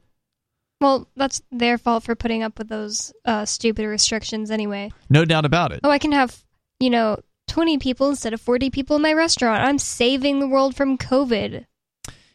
Well, 0.79 1.07
that's 1.15 1.41
their 1.51 1.79
fault 1.79 2.03
for 2.03 2.15
putting 2.15 2.43
up 2.43 2.59
with 2.59 2.69
those 2.69 3.11
uh, 3.25 3.45
stupid 3.45 3.87
restrictions 3.87 4.51
anyway. 4.51 4.91
No 5.09 5.25
doubt 5.25 5.45
about 5.45 5.71
it. 5.71 5.81
Oh, 5.83 5.89
I 5.89 5.99
can 5.99 6.11
have, 6.11 6.43
you 6.79 6.89
know, 6.89 7.19
20 7.49 7.77
people 7.77 8.09
instead 8.09 8.33
of 8.33 8.41
40 8.41 8.69
people 8.69 8.95
in 8.95 9.01
my 9.01 9.13
restaurant. 9.13 9.63
I'm 9.63 9.77
saving 9.77 10.39
the 10.39 10.47
world 10.47 10.75
from 10.75 10.97
COVID. 10.97 11.65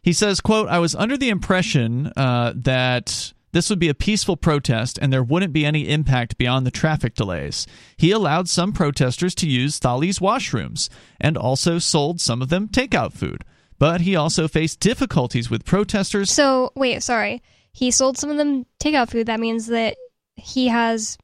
He 0.02 0.12
says, 0.12 0.40
"quote 0.40 0.68
I 0.68 0.80
was 0.80 0.96
under 0.96 1.16
the 1.16 1.28
impression 1.28 2.12
uh, 2.16 2.54
that." 2.56 3.32
This 3.56 3.70
would 3.70 3.78
be 3.78 3.88
a 3.88 3.94
peaceful 3.94 4.36
protest 4.36 4.98
and 5.00 5.10
there 5.10 5.22
wouldn't 5.22 5.54
be 5.54 5.64
any 5.64 5.88
impact 5.88 6.36
beyond 6.36 6.66
the 6.66 6.70
traffic 6.70 7.14
delays. 7.14 7.66
He 7.96 8.10
allowed 8.10 8.50
some 8.50 8.70
protesters 8.70 9.34
to 9.36 9.48
use 9.48 9.80
Thali's 9.80 10.18
washrooms 10.18 10.90
and 11.18 11.38
also 11.38 11.78
sold 11.78 12.20
some 12.20 12.42
of 12.42 12.50
them 12.50 12.68
takeout 12.68 13.14
food. 13.14 13.46
But 13.78 14.02
he 14.02 14.14
also 14.14 14.46
faced 14.46 14.80
difficulties 14.80 15.48
with 15.48 15.64
protesters. 15.64 16.30
So, 16.30 16.70
wait, 16.74 17.02
sorry. 17.02 17.42
He 17.72 17.90
sold 17.90 18.18
some 18.18 18.28
of 18.28 18.36
them 18.36 18.66
takeout 18.78 19.08
food. 19.08 19.26
That 19.26 19.40
means 19.40 19.68
that 19.68 19.96
he 20.34 20.68
has 20.68 21.16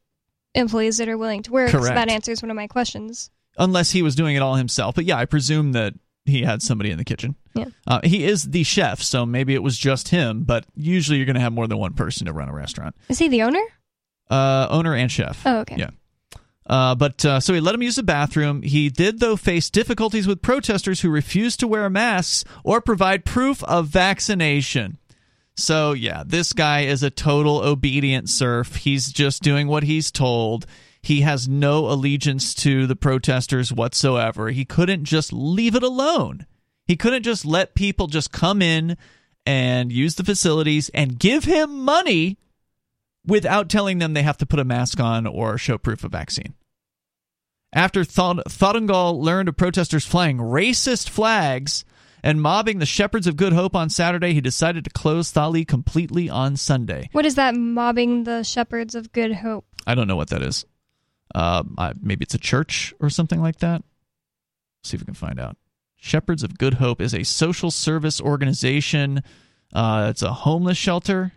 employees 0.54 0.96
that 0.96 1.10
are 1.10 1.18
willing 1.18 1.42
to 1.42 1.52
work. 1.52 1.68
So 1.68 1.80
Correct. 1.80 1.96
that 1.96 2.08
answers 2.08 2.40
one 2.40 2.50
of 2.50 2.56
my 2.56 2.66
questions. 2.66 3.30
unless 3.58 3.90
he 3.90 4.00
was 4.00 4.14
doing 4.14 4.36
it 4.36 4.40
all 4.40 4.54
himself. 4.54 4.94
But 4.94 5.04
yeah, 5.04 5.18
I 5.18 5.26
presume 5.26 5.72
that 5.72 5.92
he 6.24 6.42
had 6.42 6.62
somebody 6.62 6.90
in 6.90 6.98
the 6.98 7.04
kitchen. 7.04 7.34
Yeah. 7.54 7.66
Uh, 7.86 8.00
he 8.04 8.24
is 8.24 8.50
the 8.50 8.62
chef, 8.62 9.02
so 9.02 9.26
maybe 9.26 9.54
it 9.54 9.62
was 9.62 9.76
just 9.76 10.08
him, 10.08 10.44
but 10.44 10.64
usually 10.74 11.18
you're 11.18 11.26
going 11.26 11.34
to 11.34 11.40
have 11.40 11.52
more 11.52 11.66
than 11.66 11.78
one 11.78 11.94
person 11.94 12.26
to 12.26 12.32
run 12.32 12.48
a 12.48 12.52
restaurant. 12.54 12.94
Is 13.08 13.18
he 13.18 13.28
the 13.28 13.42
owner? 13.42 13.62
Uh, 14.30 14.66
owner 14.70 14.94
and 14.94 15.10
chef. 15.10 15.42
Oh, 15.44 15.58
okay. 15.60 15.76
Yeah. 15.76 15.90
Uh, 16.66 16.94
but 16.94 17.24
uh, 17.24 17.40
so 17.40 17.52
he 17.52 17.60
let 17.60 17.74
him 17.74 17.82
use 17.82 17.96
the 17.96 18.02
bathroom. 18.02 18.62
He 18.62 18.88
did, 18.88 19.20
though, 19.20 19.36
face 19.36 19.68
difficulties 19.68 20.26
with 20.26 20.42
protesters 20.42 21.00
who 21.00 21.10
refused 21.10 21.60
to 21.60 21.68
wear 21.68 21.90
masks 21.90 22.44
or 22.64 22.80
provide 22.80 23.24
proof 23.24 23.62
of 23.64 23.88
vaccination. 23.88 24.98
So, 25.56 25.92
yeah, 25.92 26.22
this 26.24 26.52
guy 26.52 26.82
is 26.82 27.02
a 27.02 27.10
total 27.10 27.58
obedient 27.58 28.30
serf. 28.30 28.76
He's 28.76 29.12
just 29.12 29.42
doing 29.42 29.66
what 29.66 29.82
he's 29.82 30.10
told. 30.10 30.66
He 31.02 31.22
has 31.22 31.48
no 31.48 31.86
allegiance 31.90 32.54
to 32.56 32.86
the 32.86 32.96
protesters 32.96 33.72
whatsoever. 33.72 34.50
He 34.50 34.64
couldn't 34.64 35.04
just 35.04 35.32
leave 35.32 35.74
it 35.74 35.82
alone. 35.82 36.46
He 36.86 36.96
couldn't 36.96 37.24
just 37.24 37.44
let 37.44 37.74
people 37.74 38.06
just 38.06 38.32
come 38.32 38.62
in 38.62 38.96
and 39.44 39.90
use 39.90 40.14
the 40.14 40.24
facilities 40.24 40.88
and 40.90 41.18
give 41.18 41.44
him 41.44 41.84
money 41.84 42.38
without 43.26 43.68
telling 43.68 43.98
them 43.98 44.14
they 44.14 44.22
have 44.22 44.38
to 44.38 44.46
put 44.46 44.60
a 44.60 44.64
mask 44.64 45.00
on 45.00 45.26
or 45.26 45.58
show 45.58 45.78
proof 45.78 46.04
of 46.04 46.12
vaccine. 46.12 46.54
After 47.72 48.04
Thod- 48.04 48.42
learned 49.20 49.48
of 49.48 49.56
protesters 49.56 50.04
flying 50.04 50.38
racist 50.38 51.08
flags 51.08 51.84
and 52.22 52.40
mobbing 52.40 52.78
the 52.78 52.86
Shepherds 52.86 53.26
of 53.26 53.36
Good 53.36 53.52
Hope 53.52 53.74
on 53.74 53.88
Saturday, 53.88 54.34
he 54.34 54.40
decided 54.40 54.84
to 54.84 54.90
close 54.90 55.32
Thali 55.32 55.66
completely 55.66 56.28
on 56.28 56.56
Sunday. 56.56 57.08
What 57.12 57.26
is 57.26 57.34
that 57.36 57.56
mobbing 57.56 58.24
the 58.24 58.44
shepherds 58.44 58.94
of 58.94 59.10
good 59.12 59.32
hope? 59.32 59.64
I 59.86 59.94
don't 59.94 60.06
know 60.06 60.16
what 60.16 60.28
that 60.30 60.42
is. 60.42 60.64
Uh, 61.34 61.62
maybe 62.00 62.22
it's 62.22 62.34
a 62.34 62.38
church 62.38 62.94
or 63.00 63.10
something 63.10 63.40
like 63.40 63.58
that. 63.58 63.82
see 64.84 64.96
if 64.96 65.00
we 65.00 65.06
can 65.06 65.14
find 65.14 65.40
out. 65.40 65.56
Shepherds 65.96 66.42
of 66.42 66.58
Good 66.58 66.74
Hope 66.74 67.00
is 67.00 67.14
a 67.14 67.22
social 67.22 67.70
service 67.70 68.20
organization. 68.20 69.22
Uh, 69.72 70.08
it's 70.10 70.22
a 70.22 70.32
homeless 70.32 70.76
shelter. 70.76 71.32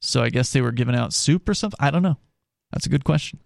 So 0.00 0.22
I 0.22 0.30
guess 0.30 0.52
they 0.52 0.60
were 0.60 0.72
giving 0.72 0.94
out 0.94 1.12
soup 1.12 1.48
or 1.48 1.54
something. 1.54 1.78
I 1.80 1.90
don't 1.90 2.02
know. 2.02 2.16
That's 2.72 2.86
a 2.86 2.90
good 2.90 3.04
question. 3.04 3.40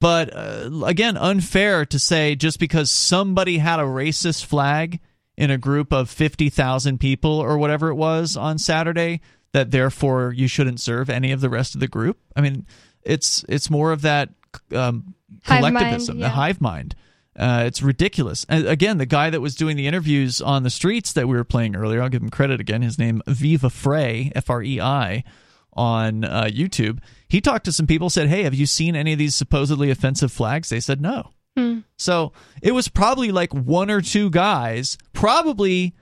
But 0.00 0.34
uh, 0.34 0.70
again, 0.86 1.16
unfair 1.16 1.84
to 1.86 1.98
say 1.98 2.34
just 2.34 2.58
because 2.58 2.90
somebody 2.90 3.58
had 3.58 3.78
a 3.80 3.84
racist 3.84 4.46
flag 4.46 5.00
in 5.36 5.50
a 5.50 5.58
group 5.58 5.92
of 5.92 6.08
50,000 6.08 6.98
people 6.98 7.32
or 7.32 7.58
whatever 7.58 7.88
it 7.88 7.94
was 7.96 8.36
on 8.36 8.58
Saturday 8.58 9.20
that 9.52 9.70
therefore 9.70 10.32
you 10.32 10.48
shouldn't 10.48 10.80
serve 10.80 11.10
any 11.10 11.32
of 11.32 11.40
the 11.40 11.50
rest 11.50 11.74
of 11.74 11.80
the 11.80 11.88
group. 11.88 12.18
I 12.34 12.40
mean, 12.40 12.66
it's 13.02 13.44
it's 13.48 13.70
more 13.70 13.92
of 13.92 14.02
that 14.02 14.30
um, 14.74 15.14
Hive 15.44 15.62
mind, 15.62 15.76
collectivism, 15.76 16.18
the 16.20 16.28
hive 16.28 16.60
mind. 16.60 16.94
Uh, 17.38 17.62
it's 17.66 17.80
ridiculous. 17.80 18.44
And 18.48 18.66
again, 18.66 18.98
the 18.98 19.06
guy 19.06 19.30
that 19.30 19.40
was 19.40 19.54
doing 19.54 19.76
the 19.76 19.86
interviews 19.86 20.42
on 20.42 20.62
the 20.62 20.70
streets 20.70 21.12
that 21.12 21.28
we 21.28 21.36
were 21.36 21.44
playing 21.44 21.76
earlier, 21.76 22.02
I'll 22.02 22.08
give 22.08 22.22
him 22.22 22.30
credit 22.30 22.60
again. 22.60 22.82
His 22.82 22.98
name 22.98 23.22
Viva 23.26 23.70
Frei, 23.70 24.32
F 24.34 24.50
R 24.50 24.62
E 24.62 24.80
I, 24.80 25.24
on 25.72 26.24
uh, 26.24 26.44
YouTube. 26.44 26.98
He 27.28 27.40
talked 27.40 27.64
to 27.66 27.72
some 27.72 27.86
people, 27.86 28.10
said, 28.10 28.28
"Hey, 28.28 28.42
have 28.42 28.54
you 28.54 28.66
seen 28.66 28.96
any 28.96 29.12
of 29.12 29.18
these 29.18 29.34
supposedly 29.34 29.90
offensive 29.90 30.32
flags?" 30.32 30.68
They 30.68 30.80
said 30.80 31.00
no. 31.00 31.30
Hmm. 31.56 31.78
So 31.96 32.32
it 32.62 32.72
was 32.72 32.88
probably 32.88 33.30
like 33.32 33.52
one 33.54 33.90
or 33.90 34.00
two 34.00 34.30
guys, 34.30 34.98
probably 35.12 35.94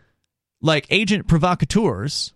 like 0.61 0.87
agent 0.91 1.29
provocateurs, 1.29 2.33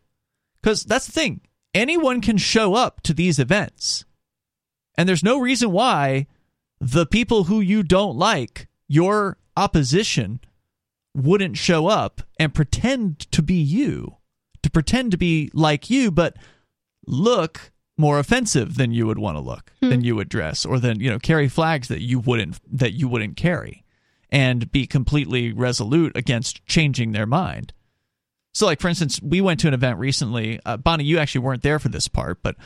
because 0.60 0.84
that's 0.84 1.06
the 1.06 1.12
thing. 1.12 1.40
Anyone 1.74 2.20
can 2.20 2.36
show 2.36 2.74
up 2.74 3.00
to 3.02 3.14
these 3.14 3.38
events, 3.38 4.04
and 4.96 5.08
there's 5.08 5.24
no 5.24 5.38
reason 5.38 5.70
why 5.72 6.26
the 6.80 7.06
people 7.06 7.44
who 7.44 7.60
you 7.60 7.82
don't 7.82 8.16
like, 8.16 8.68
your 8.88 9.38
opposition, 9.56 10.40
wouldn't 11.14 11.56
show 11.56 11.86
up 11.86 12.22
and 12.38 12.54
pretend 12.54 13.20
to 13.32 13.42
be 13.42 13.54
you, 13.54 14.16
to 14.62 14.70
pretend 14.70 15.10
to 15.12 15.18
be 15.18 15.50
like 15.52 15.90
you, 15.90 16.10
but 16.10 16.36
look 17.06 17.72
more 17.98 18.18
offensive 18.18 18.76
than 18.76 18.92
you 18.92 19.06
would 19.06 19.18
want 19.18 19.36
to 19.36 19.40
look, 19.40 19.72
than 19.80 20.02
you 20.02 20.16
would 20.16 20.28
dress, 20.28 20.64
or 20.64 20.78
than 20.78 20.98
you 21.00 21.10
know 21.10 21.18
carry 21.18 21.48
flags 21.48 21.88
that 21.88 22.00
you 22.00 22.18
wouldn't 22.18 22.58
that 22.70 22.92
you 22.92 23.06
wouldn't 23.06 23.36
carry, 23.36 23.84
and 24.30 24.72
be 24.72 24.86
completely 24.86 25.52
resolute 25.52 26.16
against 26.16 26.64
changing 26.66 27.12
their 27.12 27.26
mind. 27.26 27.72
So, 28.54 28.66
like 28.66 28.80
for 28.80 28.88
instance, 28.88 29.20
we 29.22 29.40
went 29.40 29.60
to 29.60 29.68
an 29.68 29.74
event 29.74 29.98
recently. 29.98 30.58
Uh, 30.64 30.76
Bonnie, 30.76 31.04
you 31.04 31.18
actually 31.18 31.42
weren't 31.42 31.62
there 31.62 31.78
for 31.78 31.88
this 31.88 32.08
part, 32.08 32.42
but 32.42 32.56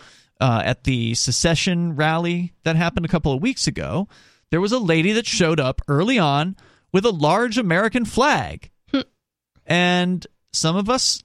uh, 0.40 0.62
at 0.64 0.84
the 0.84 1.14
secession 1.14 1.96
rally 1.96 2.52
that 2.64 2.76
happened 2.76 3.06
a 3.06 3.08
couple 3.08 3.32
of 3.32 3.42
weeks 3.42 3.66
ago, 3.66 4.08
there 4.50 4.60
was 4.60 4.72
a 4.72 4.78
lady 4.78 5.12
that 5.12 5.26
showed 5.26 5.60
up 5.60 5.80
early 5.88 6.18
on 6.18 6.56
with 6.92 7.04
a 7.04 7.10
large 7.10 7.58
American 7.58 8.04
flag, 8.04 8.70
and 9.66 10.26
some 10.52 10.76
of 10.76 10.88
us 10.88 11.22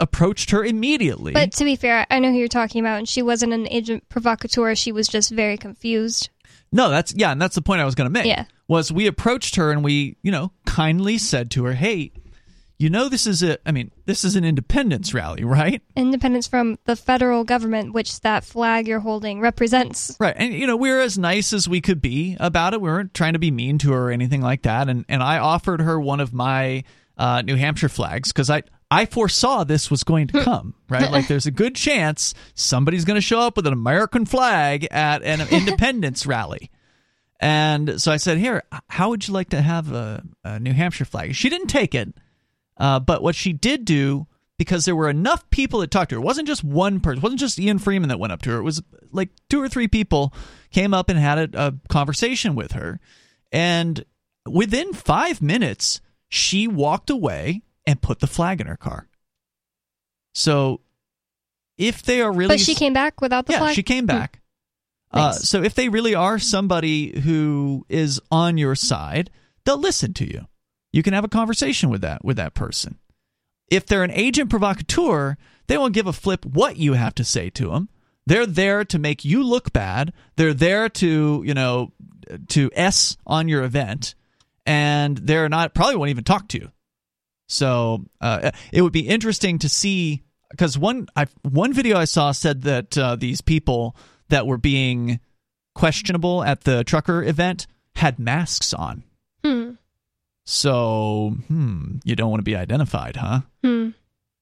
approached 0.00 0.50
her 0.50 0.64
immediately. 0.64 1.32
But 1.32 1.52
to 1.52 1.64
be 1.64 1.76
fair, 1.76 2.06
I 2.10 2.18
know 2.18 2.30
who 2.30 2.38
you're 2.38 2.48
talking 2.48 2.80
about, 2.80 2.98
and 2.98 3.08
she 3.08 3.22
wasn't 3.22 3.52
an 3.52 3.68
agent 3.68 4.08
provocateur. 4.08 4.74
She 4.74 4.92
was 4.92 5.08
just 5.08 5.30
very 5.30 5.56
confused. 5.56 6.30
No, 6.72 6.90
that's 6.90 7.14
yeah, 7.14 7.30
and 7.30 7.40
that's 7.40 7.54
the 7.54 7.62
point 7.62 7.80
I 7.80 7.84
was 7.84 7.94
going 7.94 8.06
to 8.06 8.12
make. 8.12 8.26
Yeah. 8.26 8.46
Was 8.66 8.90
we 8.90 9.06
approached 9.06 9.56
her 9.56 9.70
and 9.70 9.84
we, 9.84 10.16
you 10.22 10.32
know, 10.32 10.50
kindly 10.66 11.18
said 11.18 11.50
to 11.52 11.64
her, 11.64 11.72
"Hey, 11.72 12.12
you 12.78 12.90
know 12.90 13.08
this 13.08 13.26
is 13.26 13.42
a 13.42 13.58
I 13.66 13.72
mean, 13.72 13.90
this 14.06 14.24
is 14.24 14.36
an 14.36 14.44
independence 14.44 15.14
rally, 15.14 15.44
right? 15.44 15.82
Independence 15.96 16.46
from 16.46 16.78
the 16.84 16.96
federal 16.96 17.44
government, 17.44 17.94
which 17.94 18.20
that 18.20 18.44
flag 18.44 18.88
you're 18.88 19.00
holding 19.00 19.40
represents. 19.40 20.16
Right. 20.18 20.34
And 20.36 20.52
you 20.52 20.66
know, 20.66 20.76
we 20.76 20.90
are 20.90 21.00
as 21.00 21.16
nice 21.16 21.52
as 21.52 21.68
we 21.68 21.80
could 21.80 22.00
be 22.00 22.36
about 22.40 22.74
it. 22.74 22.80
We 22.80 22.88
weren't 22.88 23.14
trying 23.14 23.34
to 23.34 23.38
be 23.38 23.50
mean 23.50 23.78
to 23.78 23.92
her 23.92 24.08
or 24.08 24.10
anything 24.10 24.40
like 24.40 24.62
that. 24.62 24.88
And 24.88 25.04
and 25.08 25.22
I 25.22 25.38
offered 25.38 25.80
her 25.80 26.00
one 26.00 26.20
of 26.20 26.32
my 26.32 26.84
uh, 27.16 27.42
New 27.42 27.56
Hampshire 27.56 27.88
flags 27.88 28.32
because 28.32 28.50
I 28.50 28.64
I 28.90 29.06
foresaw 29.06 29.64
this 29.64 29.90
was 29.90 30.04
going 30.04 30.28
to 30.28 30.42
come, 30.42 30.74
right? 30.88 31.10
like 31.10 31.28
there's 31.28 31.46
a 31.46 31.50
good 31.50 31.74
chance 31.74 32.34
somebody's 32.54 33.04
going 33.04 33.16
to 33.16 33.20
show 33.20 33.40
up 33.40 33.56
with 33.56 33.66
an 33.66 33.72
American 33.72 34.26
flag 34.26 34.86
at 34.90 35.22
an 35.22 35.40
independence 35.50 36.26
rally. 36.26 36.70
And 37.40 38.00
so 38.00 38.12
I 38.12 38.16
said, 38.16 38.38
"Here, 38.38 38.62
how 38.88 39.10
would 39.10 39.26
you 39.26 39.34
like 39.34 39.50
to 39.50 39.60
have 39.60 39.92
a, 39.92 40.22
a 40.44 40.60
New 40.60 40.72
Hampshire 40.72 41.04
flag?" 41.04 41.34
She 41.34 41.48
didn't 41.48 41.66
take 41.66 41.94
it, 41.94 42.14
uh, 42.76 43.00
but 43.00 43.22
what 43.22 43.34
she 43.34 43.52
did 43.52 43.84
do, 43.84 44.26
because 44.58 44.84
there 44.84 44.96
were 44.96 45.08
enough 45.10 45.48
people 45.50 45.80
that 45.80 45.90
talked 45.90 46.10
to 46.10 46.16
her, 46.16 46.20
it 46.22 46.24
wasn't 46.24 46.46
just 46.48 46.62
one 46.64 47.00
person, 47.00 47.18
it 47.18 47.22
wasn't 47.22 47.40
just 47.40 47.58
Ian 47.58 47.78
Freeman 47.78 48.08
that 48.08 48.18
went 48.18 48.32
up 48.32 48.42
to 48.42 48.50
her. 48.50 48.58
It 48.58 48.62
was 48.62 48.82
like 49.12 49.30
two 49.48 49.60
or 49.62 49.68
three 49.68 49.88
people 49.88 50.32
came 50.70 50.92
up 50.94 51.08
and 51.08 51.18
had 51.18 51.54
a, 51.54 51.66
a 51.68 51.74
conversation 51.88 52.54
with 52.54 52.72
her, 52.72 53.00
and 53.52 54.04
within 54.48 54.92
five 54.92 55.40
minutes, 55.40 56.00
she 56.28 56.66
walked 56.68 57.10
away 57.10 57.62
and 57.86 58.00
put 58.02 58.20
the 58.20 58.26
flag 58.26 58.60
in 58.60 58.66
her 58.66 58.76
car. 58.76 59.08
So, 60.34 60.80
if 61.78 62.02
they 62.02 62.20
are 62.20 62.32
really, 62.32 62.48
But 62.54 62.60
she 62.60 62.74
came 62.74 62.92
back 62.92 63.20
without 63.20 63.46
the 63.46 63.52
yeah, 63.52 63.58
flag. 63.60 63.74
she 63.74 63.82
came 63.82 64.04
Hmm. 64.04 64.08
back. 64.08 64.40
Uh, 65.12 65.30
so 65.30 65.62
if 65.62 65.74
they 65.76 65.88
really 65.88 66.12
are 66.16 66.40
somebody 66.40 67.20
who 67.20 67.86
is 67.88 68.20
on 68.32 68.58
your 68.58 68.74
side, 68.74 69.30
they'll 69.64 69.78
listen 69.78 70.12
to 70.14 70.24
you. 70.28 70.46
You 70.94 71.02
can 71.02 71.12
have 71.12 71.24
a 71.24 71.28
conversation 71.28 71.90
with 71.90 72.02
that 72.02 72.24
with 72.24 72.36
that 72.36 72.54
person. 72.54 73.00
If 73.68 73.84
they're 73.84 74.04
an 74.04 74.12
agent 74.12 74.48
provocateur, 74.48 75.36
they 75.66 75.76
won't 75.76 75.92
give 75.92 76.06
a 76.06 76.12
flip 76.12 76.46
what 76.46 76.76
you 76.76 76.92
have 76.92 77.16
to 77.16 77.24
say 77.24 77.50
to 77.50 77.70
them. 77.70 77.88
They're 78.26 78.46
there 78.46 78.84
to 78.84 78.98
make 79.00 79.24
you 79.24 79.42
look 79.42 79.72
bad. 79.72 80.12
They're 80.36 80.54
there 80.54 80.88
to 80.88 81.42
you 81.44 81.52
know 81.52 81.92
to 82.50 82.70
s 82.74 83.16
on 83.26 83.48
your 83.48 83.64
event, 83.64 84.14
and 84.66 85.18
they're 85.18 85.48
not 85.48 85.74
probably 85.74 85.96
won't 85.96 86.10
even 86.10 86.22
talk 86.22 86.46
to 86.50 86.58
you. 86.58 86.70
So 87.48 88.04
uh, 88.20 88.52
it 88.72 88.82
would 88.82 88.92
be 88.92 89.08
interesting 89.08 89.58
to 89.58 89.68
see 89.68 90.22
because 90.48 90.78
one 90.78 91.08
I 91.16 91.26
one 91.42 91.72
video 91.72 91.98
I 91.98 92.04
saw 92.04 92.30
said 92.30 92.62
that 92.62 92.96
uh, 92.96 93.16
these 93.16 93.40
people 93.40 93.96
that 94.28 94.46
were 94.46 94.58
being 94.58 95.18
questionable 95.74 96.44
at 96.44 96.62
the 96.62 96.84
trucker 96.84 97.20
event 97.20 97.66
had 97.96 98.20
masks 98.20 98.72
on. 98.72 99.02
So 100.44 101.36
hmm, 101.48 101.96
you 102.04 102.16
don't 102.16 102.30
want 102.30 102.40
to 102.40 102.44
be 102.44 102.56
identified, 102.56 103.16
huh? 103.16 103.40
Hmm. 103.62 103.90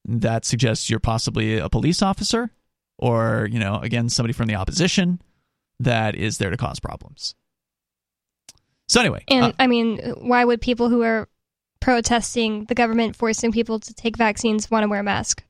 That 0.05 0.43
suggests 0.45 0.89
you're 0.89 0.99
possibly 0.99 1.57
a 1.57 1.69
police 1.69 2.01
officer, 2.01 2.49
or 2.97 3.47
you 3.51 3.59
know, 3.59 3.79
again, 3.79 4.09
somebody 4.09 4.33
from 4.33 4.47
the 4.47 4.55
opposition 4.55 5.21
that 5.79 6.15
is 6.15 6.37
there 6.39 6.49
to 6.49 6.57
cause 6.57 6.79
problems. 6.79 7.35
So 8.89 8.99
anyway, 8.99 9.23
And 9.29 9.45
uh, 9.45 9.51
I 9.59 9.67
mean, 9.67 9.97
why 10.19 10.43
would 10.43 10.59
people 10.61 10.89
who 10.89 11.03
are 11.03 11.29
protesting 11.79 12.65
the 12.65 12.75
government 12.75 13.15
forcing 13.15 13.51
people 13.51 13.79
to 13.79 13.93
take 13.93 14.17
vaccines 14.17 14.69
want 14.69 14.83
to 14.83 14.89
wear 14.89 14.99
a 14.99 15.03
mask? 15.03 15.43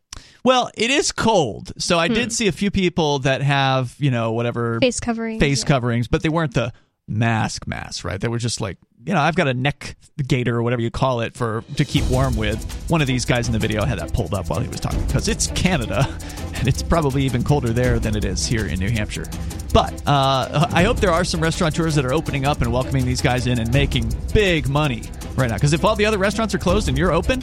Well, 0.46 0.70
it 0.76 0.92
is 0.92 1.12
cold, 1.12 1.74
so 1.82 1.98
I 1.98 2.08
Hmm. 2.08 2.14
did 2.14 2.32
see 2.32 2.48
a 2.48 2.52
few 2.52 2.70
people 2.70 3.20
that 3.20 3.42
have 3.42 3.96
you 3.98 4.12
know 4.12 4.34
whatever 4.34 4.80
Face 4.80 5.00
coverings, 5.00 5.40
face 5.40 5.62
yeah. 5.64 5.68
coverings, 5.68 6.08
but 6.08 6.22
they 6.22 6.30
weren't 6.30 6.54
the 6.54 6.72
mask 7.08 7.68
masks, 7.68 8.04
right? 8.04 8.20
They 8.20 8.28
were 8.28 8.38
just 8.38 8.62
like 8.62 8.78
you 9.06 9.14
know 9.14 9.20
I've 9.20 9.36
got 9.36 9.48
a 9.48 9.54
neck 9.54 9.96
gaiter 10.28 10.56
or 10.56 10.64
whatever 10.64 10.82
you 10.82 10.92
call 10.92 11.22
it 11.22 11.34
for 11.34 11.64
to 11.76 11.86
keep 11.86 12.06
warm 12.10 12.36
with. 12.36 12.64
One 12.90 13.02
of 13.02 13.08
these 13.08 13.26
guys 13.26 13.48
in 13.48 13.54
the 13.54 13.60
video 13.60 13.86
had 13.86 14.00
that 14.00 14.14
pulled 14.14 14.34
up 14.34 14.50
while 14.50 14.60
he 14.60 14.68
was 14.68 14.80
talking 14.80 15.04
because 15.06 15.28
it's 15.28 15.48
Canada, 15.48 16.08
and 16.56 16.68
it's 16.68 16.84
probably 16.84 17.24
even 17.24 17.44
colder 17.44 17.70
there 17.70 18.00
than 18.00 18.16
it 18.16 18.26
is 18.26 18.46
here 18.46 18.68
in 18.68 18.80
New 18.80 18.90
Hampshire. 18.90 19.26
But 19.74 20.08
uh, 20.08 20.68
I 20.72 20.84
hope 20.84 20.98
there 20.98 21.12
are 21.12 21.24
some 21.24 21.42
restaurateurs 21.42 21.96
that 21.96 22.06
are 22.06 22.14
opening 22.14 22.46
up 22.46 22.62
and 22.62 22.72
welcoming 22.72 23.06
these 23.06 23.22
guys 23.22 23.48
in 23.48 23.60
and 23.60 23.74
making 23.74 24.12
big 24.34 24.70
money 24.70 25.02
right 25.36 25.50
now. 25.50 25.56
Because 25.56 25.74
if 25.74 25.84
all 25.84 25.96
the 25.96 26.06
other 26.06 26.20
restaurants 26.20 26.54
are 26.54 26.60
closed 26.60 26.88
and 26.88 26.98
you're 26.98 27.12
open, 27.12 27.42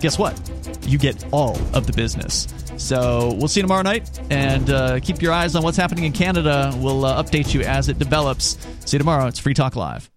guess 0.00 0.18
what? 0.18 0.38
You 0.86 0.98
get 0.98 1.24
all 1.32 1.56
of 1.74 1.86
the 1.86 1.92
business. 1.92 2.48
So 2.76 3.34
we'll 3.38 3.48
see 3.48 3.60
you 3.60 3.62
tomorrow 3.62 3.82
night, 3.82 4.08
and 4.30 4.68
uh, 4.70 5.00
keep 5.00 5.22
your 5.22 5.32
eyes 5.32 5.54
on 5.54 5.62
what's 5.62 5.76
happening 5.76 6.04
in 6.04 6.12
Canada. 6.12 6.72
We'll 6.76 7.04
uh, 7.04 7.22
update 7.22 7.54
you 7.54 7.62
as 7.62 7.88
it 7.88 7.98
develops. 7.98 8.58
See 8.84 8.96
you 8.96 8.98
tomorrow. 8.98 9.26
It's 9.26 9.38
Free 9.38 9.54
Talk 9.54 9.76
Live. 9.76 10.10